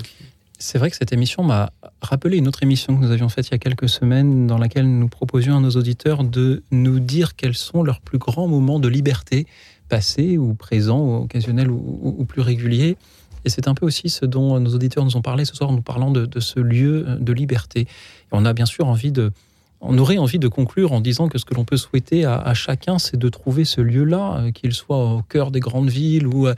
C'est 0.62 0.76
vrai 0.76 0.90
que 0.90 0.96
cette 0.96 1.14
émission 1.14 1.42
m'a 1.42 1.72
rappelé 2.02 2.36
une 2.36 2.46
autre 2.46 2.62
émission 2.62 2.94
que 2.94 3.02
nous 3.02 3.10
avions 3.10 3.30
faite 3.30 3.48
il 3.48 3.52
y 3.52 3.54
a 3.54 3.58
quelques 3.58 3.88
semaines, 3.88 4.46
dans 4.46 4.58
laquelle 4.58 4.86
nous 4.86 5.08
proposions 5.08 5.56
à 5.56 5.60
nos 5.60 5.70
auditeurs 5.70 6.22
de 6.22 6.62
nous 6.70 7.00
dire 7.00 7.34
quels 7.34 7.54
sont 7.54 7.82
leurs 7.82 8.02
plus 8.02 8.18
grands 8.18 8.46
moments 8.46 8.78
de 8.78 8.86
liberté, 8.86 9.46
passés 9.88 10.36
ou 10.36 10.52
présents, 10.52 11.00
ou 11.00 11.14
occasionnels 11.22 11.70
ou, 11.70 12.26
plus 12.26 12.42
réguliers. 12.42 12.98
Et 13.46 13.48
c'est 13.48 13.68
un 13.68 13.74
peu 13.74 13.86
aussi 13.86 14.10
ce 14.10 14.26
dont 14.26 14.60
nos 14.60 14.74
auditeurs 14.74 15.02
nous 15.02 15.16
ont 15.16 15.22
parlé 15.22 15.46
ce 15.46 15.56
soir 15.56 15.70
en 15.70 15.72
nous 15.72 15.80
parlant 15.80 16.10
de, 16.10 16.26
de 16.26 16.40
ce 16.40 16.60
lieu 16.60 17.06
de 17.18 17.32
liberté. 17.32 17.80
Et 17.80 17.86
on 18.30 18.44
a 18.44 18.52
bien 18.52 18.66
sûr 18.66 18.86
envie 18.86 19.12
de, 19.12 19.32
on 19.80 19.96
aurait 19.98 20.18
envie 20.18 20.38
de 20.38 20.48
conclure 20.48 20.92
en 20.92 21.00
disant 21.00 21.28
que 21.28 21.38
ce 21.38 21.44
que 21.44 21.54
l'on 21.54 21.64
peut 21.64 21.78
souhaiter 21.78 22.26
à, 22.26 22.52
chacun, 22.54 22.98
c'est 22.98 23.16
de 23.16 23.28
trouver 23.28 23.64
ce 23.64 23.80
lieu-là, 23.80 24.38
euh, 24.38 24.50
qu'il 24.52 24.74
soit 24.74 25.14
au 25.14 25.22
cœur 25.22 25.50
des 25.50 25.60
grandes 25.60 25.88
villes 25.88 26.26
ou, 26.26 26.46
euh, 26.46 26.54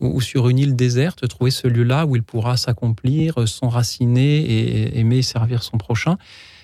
ou, 0.00 0.20
sur 0.20 0.48
une 0.48 0.58
île 0.58 0.74
déserte, 0.74 1.26
trouver 1.28 1.50
ce 1.50 1.68
lieu-là 1.68 2.06
où 2.06 2.16
il 2.16 2.22
pourra 2.22 2.56
s'accomplir, 2.56 3.40
euh, 3.40 3.46
s'enraciner 3.46 4.38
et 4.38 4.98
aimer 4.98 5.20
servir 5.20 5.62
son 5.62 5.76
prochain. 5.76 6.16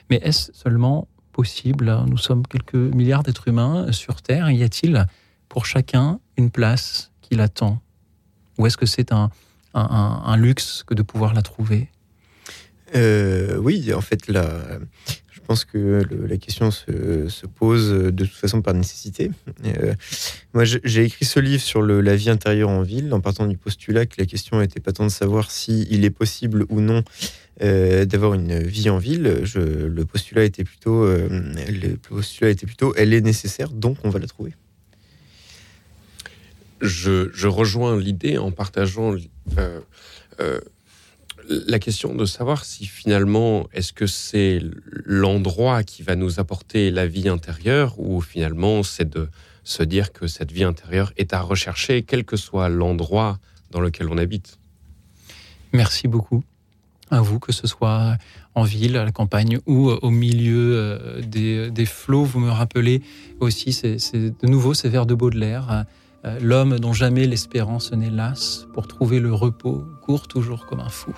Mais 0.08 0.18
est-ce 0.22 0.50
seulement 0.54 1.08
possible? 1.32 1.94
Nous 2.08 2.16
sommes 2.16 2.46
quelques 2.46 2.74
milliards 2.74 3.22
d'êtres 3.22 3.48
humains 3.48 3.92
sur 3.92 4.22
Terre. 4.22 4.50
Y 4.50 4.62
a-t-il 4.62 5.06
pour 5.50 5.66
chacun 5.66 6.20
une 6.38 6.50
place 6.50 7.10
qui 7.20 7.34
l'attend? 7.34 7.80
Ou 8.56 8.66
est-ce 8.66 8.78
que 8.78 8.86
c'est 8.86 9.12
un, 9.12 9.30
luxe 10.36 10.82
que 10.84 10.94
de 10.94 11.02
pouvoir 11.02 11.34
la 11.34 11.42
trouver? 11.42 11.90
Oui, 12.94 13.92
en 13.94 14.00
fait, 14.00 14.22
je 14.26 14.32
pense 15.48 15.64
que 15.64 16.02
la 16.28 16.36
question 16.36 16.70
se, 16.70 17.28
se 17.28 17.46
pose 17.46 17.88
de 17.90 18.24
toute 18.26 18.36
façon 18.36 18.60
par 18.60 18.74
nécessité. 18.74 19.30
Euh, 19.64 19.94
moi, 20.52 20.64
j'ai 20.64 21.04
écrit 21.04 21.24
ce 21.24 21.40
livre 21.40 21.62
sur 21.62 21.80
la 21.82 22.14
vie 22.16 22.28
intérieure 22.28 22.68
en 22.68 22.82
ville, 22.82 23.12
en 23.14 23.20
partant 23.20 23.46
du 23.46 23.56
postulat 23.56 24.04
que 24.04 24.16
la 24.18 24.26
question 24.26 24.60
n'était 24.60 24.78
pas 24.80 24.92
tant 24.92 25.04
de 25.04 25.10
savoir 25.10 25.50
si 25.50 25.86
il 25.90 26.04
est 26.04 26.10
possible 26.10 26.66
ou 26.68 26.82
non 26.82 27.02
euh, 27.62 28.04
d'avoir 28.04 28.34
une 28.34 28.58
vie 28.62 28.90
en 28.90 28.98
ville. 28.98 29.40
Je- 29.44 29.86
le 29.86 30.04
postulat 30.04 30.44
était 30.44 30.64
plutôt, 30.64 31.02
euh, 31.04 31.28
le 31.30 31.96
postulat 31.96 32.50
était 32.50 32.66
plutôt, 32.66 32.94
elle 32.96 33.14
est 33.14 33.22
nécessaire, 33.22 33.70
donc 33.70 33.96
on 34.04 34.10
va 34.10 34.18
la 34.18 34.26
trouver. 34.26 34.52
je, 36.82 37.46
rejoins 37.46 37.98
l'idée 37.98 38.36
en 38.38 38.50
partageant 38.52 39.16
euh, 39.58 39.80
euh, 40.40 40.60
la 41.48 41.78
question 41.78 42.14
de 42.14 42.24
savoir 42.26 42.64
si 42.64 42.86
finalement 42.86 43.66
est-ce 43.72 43.92
que 43.92 44.06
c'est 44.06 44.60
l'endroit 45.04 45.82
qui 45.82 46.02
va 46.02 46.14
nous 46.14 46.40
apporter 46.40 46.90
la 46.90 47.06
vie 47.06 47.28
intérieure 47.28 47.98
ou 47.98 48.20
finalement 48.20 48.82
c'est 48.82 49.08
de 49.08 49.28
se 49.64 49.82
dire 49.82 50.12
que 50.12 50.26
cette 50.26 50.52
vie 50.52 50.64
intérieure 50.64 51.12
est 51.16 51.32
à 51.32 51.40
rechercher 51.40 52.02
quel 52.02 52.24
que 52.24 52.36
soit 52.36 52.68
l'endroit 52.68 53.38
dans 53.70 53.80
lequel 53.80 54.08
on 54.10 54.18
habite. 54.18 54.58
Merci 55.72 56.08
beaucoup 56.08 56.42
à 57.10 57.20
vous, 57.22 57.38
que 57.38 57.52
ce 57.52 57.66
soit 57.66 58.16
en 58.54 58.64
ville, 58.64 58.96
à 58.96 59.04
la 59.04 59.12
campagne 59.12 59.60
ou 59.66 59.88
au 59.90 60.10
milieu 60.10 60.74
euh, 60.76 61.22
des, 61.22 61.70
des 61.70 61.86
flots. 61.86 62.24
Vous 62.24 62.40
me 62.40 62.50
rappelez 62.50 63.02
aussi, 63.40 63.72
c'est 63.72 63.96
de 64.14 64.46
nouveau 64.46 64.74
ces 64.74 64.90
vers 64.90 65.06
de 65.06 65.14
Baudelaire. 65.14 65.84
euh, 66.26 66.38
L'homme 66.40 66.78
dont 66.78 66.92
jamais 66.92 67.26
l'espérance 67.26 67.92
n'est 67.92 68.10
lasse, 68.10 68.66
pour 68.74 68.86
trouver 68.88 69.20
le 69.20 69.32
repos, 69.32 69.86
court 70.04 70.28
toujours 70.28 70.66
comme 70.66 70.80
un 70.80 70.90
fou. 70.90 71.14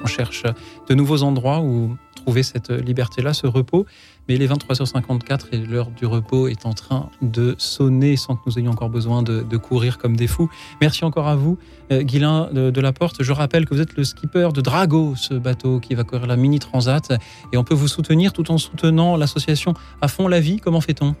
On 0.00 0.06
cherche 0.06 0.44
de 0.88 0.94
nouveaux 0.94 1.22
endroits 1.22 1.60
où 1.60 1.96
trouver 2.14 2.42
cette 2.42 2.70
liberté-là, 2.70 3.32
ce 3.32 3.46
repos. 3.46 3.86
Mais 4.28 4.36
les 4.36 4.46
23h54 4.46 5.46
et 5.52 5.58
l'heure 5.58 5.90
du 5.90 6.04
repos 6.04 6.48
est 6.48 6.66
en 6.66 6.74
train 6.74 7.08
de 7.22 7.54
sonner 7.58 8.16
sans 8.16 8.36
que 8.36 8.42
nous 8.46 8.58
ayons 8.58 8.72
encore 8.72 8.90
besoin 8.90 9.22
de, 9.22 9.56
courir 9.56 9.98
comme 9.98 10.16
des 10.16 10.26
fous. 10.26 10.50
Merci 10.80 11.04
encore 11.04 11.26
à 11.26 11.36
vous, 11.36 11.58
euh, 11.90 12.02
Guilain 12.02 12.50
de, 12.52 12.70
de 12.70 12.80
la 12.80 12.92
Porte. 12.92 13.22
Je 13.22 13.32
rappelle 13.32 13.64
que 13.64 13.74
vous 13.74 13.80
êtes 13.80 13.96
le 13.96 14.04
skipper 14.04 14.50
de 14.52 14.60
Drago, 14.60 15.14
ce 15.16 15.34
bateau 15.34 15.80
qui 15.80 15.94
va 15.94 16.04
courir 16.04 16.26
la 16.26 16.36
Mini 16.36 16.58
Transat. 16.58 17.12
Et 17.52 17.56
on 17.56 17.64
peut 17.64 17.74
vous 17.74 17.88
soutenir 17.88 18.32
tout 18.32 18.50
en 18.50 18.58
soutenant 18.58 19.16
l'association 19.16 19.74
À 20.02 20.08
fond 20.08 20.28
la 20.28 20.40
vie. 20.40 20.60
Comment 20.60 20.80
fait-on? 20.80 21.14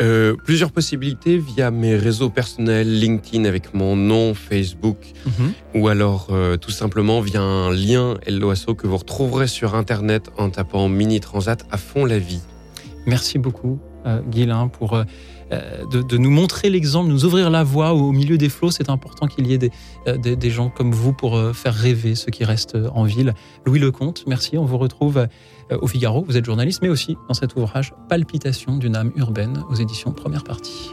Euh, 0.00 0.34
plusieurs 0.44 0.72
possibilités 0.72 1.36
via 1.38 1.70
mes 1.70 1.94
réseaux 1.94 2.30
personnels, 2.30 2.98
LinkedIn 2.98 3.44
avec 3.44 3.74
mon 3.74 3.94
nom, 3.94 4.34
Facebook, 4.34 4.96
ou 5.74 5.88
alors 5.88 6.28
euh, 6.30 6.56
tout 6.56 6.70
simplement 6.70 7.20
via 7.20 7.42
un 7.42 7.70
lien 7.70 8.16
LOASO 8.26 8.74
que 8.74 8.86
vous 8.86 8.96
retrouverez 8.96 9.46
sur 9.46 9.74
Internet 9.74 10.30
en 10.38 10.48
tapant 10.48 10.88
Mini 10.88 11.20
Transat 11.20 11.64
à 11.70 11.76
fond 11.76 12.04
la 12.06 12.18
vie. 12.18 12.40
Merci 13.06 13.38
beaucoup, 13.38 13.78
euh, 14.06 14.20
Guilain, 14.22 14.68
pour 14.68 14.94
euh, 14.94 15.04
de, 15.90 16.00
de 16.00 16.16
nous 16.16 16.30
montrer 16.30 16.70
l'exemple, 16.70 17.10
nous 17.10 17.24
ouvrir 17.26 17.50
la 17.50 17.62
voie 17.62 17.92
au 17.92 18.12
milieu 18.12 18.38
des 18.38 18.48
flots. 18.48 18.70
C'est 18.70 18.88
important 18.88 19.26
qu'il 19.26 19.46
y 19.46 19.52
ait 19.52 19.58
des, 19.58 19.70
des, 20.16 20.36
des 20.36 20.50
gens 20.50 20.70
comme 20.70 20.92
vous 20.92 21.12
pour 21.12 21.38
faire 21.54 21.74
rêver 21.74 22.14
ceux 22.14 22.30
qui 22.30 22.44
restent 22.44 22.78
en 22.94 23.04
ville. 23.04 23.34
Louis 23.66 23.78
Lecomte, 23.78 24.24
merci. 24.26 24.56
On 24.56 24.64
vous 24.64 24.78
retrouve 24.78 25.26
au 25.80 25.86
Figaro. 25.86 26.24
Vous 26.26 26.36
êtes 26.36 26.44
journaliste, 26.44 26.80
mais 26.82 26.88
aussi 26.88 27.16
dans 27.28 27.34
cet 27.34 27.56
ouvrage 27.56 27.94
Palpitation 28.08 28.76
d'une 28.76 28.96
âme 28.96 29.12
urbaine 29.16 29.62
aux 29.70 29.74
éditions 29.74 30.12
Première 30.12 30.44
Partie. 30.44 30.90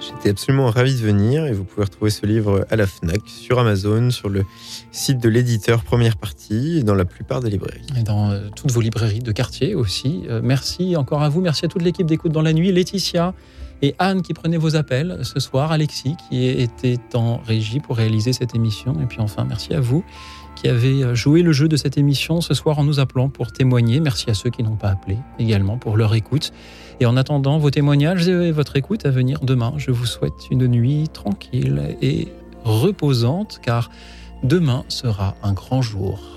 J'étais 0.00 0.30
absolument 0.30 0.68
ravi 0.68 0.94
de 0.94 1.00
venir 1.00 1.46
et 1.46 1.52
vous 1.52 1.62
pouvez 1.62 1.84
retrouver 1.84 2.10
ce 2.10 2.26
livre 2.26 2.66
à 2.70 2.76
la 2.76 2.86
FNAC, 2.86 3.20
sur 3.26 3.60
Amazon, 3.60 4.10
sur 4.10 4.28
le 4.28 4.44
site 4.90 5.18
de 5.18 5.28
l'éditeur 5.28 5.84
Première 5.84 6.16
Partie 6.16 6.78
et 6.78 6.82
dans 6.82 6.94
la 6.94 7.04
plupart 7.04 7.40
des 7.40 7.50
librairies. 7.50 7.86
Et 7.96 8.02
dans 8.02 8.30
euh, 8.30 8.48
toutes 8.56 8.72
vos 8.72 8.80
librairies 8.80 9.20
de 9.20 9.30
quartier 9.30 9.76
aussi. 9.76 10.24
Euh, 10.28 10.40
merci 10.42 10.96
encore 10.96 11.22
à 11.22 11.28
vous. 11.28 11.40
Merci 11.40 11.66
à 11.66 11.68
toute 11.68 11.82
l'équipe 11.82 12.06
d'écoute 12.06 12.32
dans 12.32 12.42
la 12.42 12.52
nuit. 12.52 12.72
Laetitia 12.72 13.32
et 13.80 13.94
Anne 13.98 14.22
qui 14.22 14.34
prenaient 14.34 14.56
vos 14.56 14.74
appels 14.74 15.18
ce 15.22 15.38
soir. 15.38 15.70
Alexis 15.70 16.16
qui 16.28 16.46
était 16.46 16.98
en 17.14 17.36
régie 17.36 17.78
pour 17.78 17.96
réaliser 17.96 18.32
cette 18.32 18.56
émission. 18.56 19.00
Et 19.00 19.06
puis 19.06 19.20
enfin, 19.20 19.44
merci 19.48 19.72
à 19.72 19.80
vous 19.80 20.04
qui 20.62 20.68
avez 20.68 21.02
euh, 21.02 21.14
joué 21.16 21.42
le 21.42 21.52
jeu 21.52 21.66
de 21.66 21.76
cette 21.76 21.98
émission 21.98 22.40
ce 22.40 22.54
soir 22.54 22.78
en 22.78 22.84
nous 22.84 23.00
appelant 23.00 23.28
pour 23.28 23.52
témoigner. 23.52 23.98
Merci 23.98 24.30
à 24.30 24.34
ceux 24.34 24.48
qui 24.48 24.62
n'ont 24.62 24.76
pas 24.76 24.90
appelé 24.90 25.18
également 25.40 25.76
pour 25.76 25.96
leur 25.96 26.14
écoute. 26.14 26.52
Et 27.00 27.06
en 27.06 27.16
attendant 27.16 27.58
vos 27.58 27.70
témoignages 27.70 28.28
et 28.28 28.52
votre 28.52 28.76
écoute 28.76 29.04
à 29.04 29.10
venir 29.10 29.40
demain, 29.42 29.74
je 29.76 29.90
vous 29.90 30.06
souhaite 30.06 30.48
une 30.52 30.68
nuit 30.68 31.08
tranquille 31.12 31.96
et 32.00 32.28
reposante 32.62 33.58
car 33.60 33.90
demain 34.44 34.84
sera 34.88 35.34
un 35.42 35.52
grand 35.52 35.82
jour. 35.82 36.31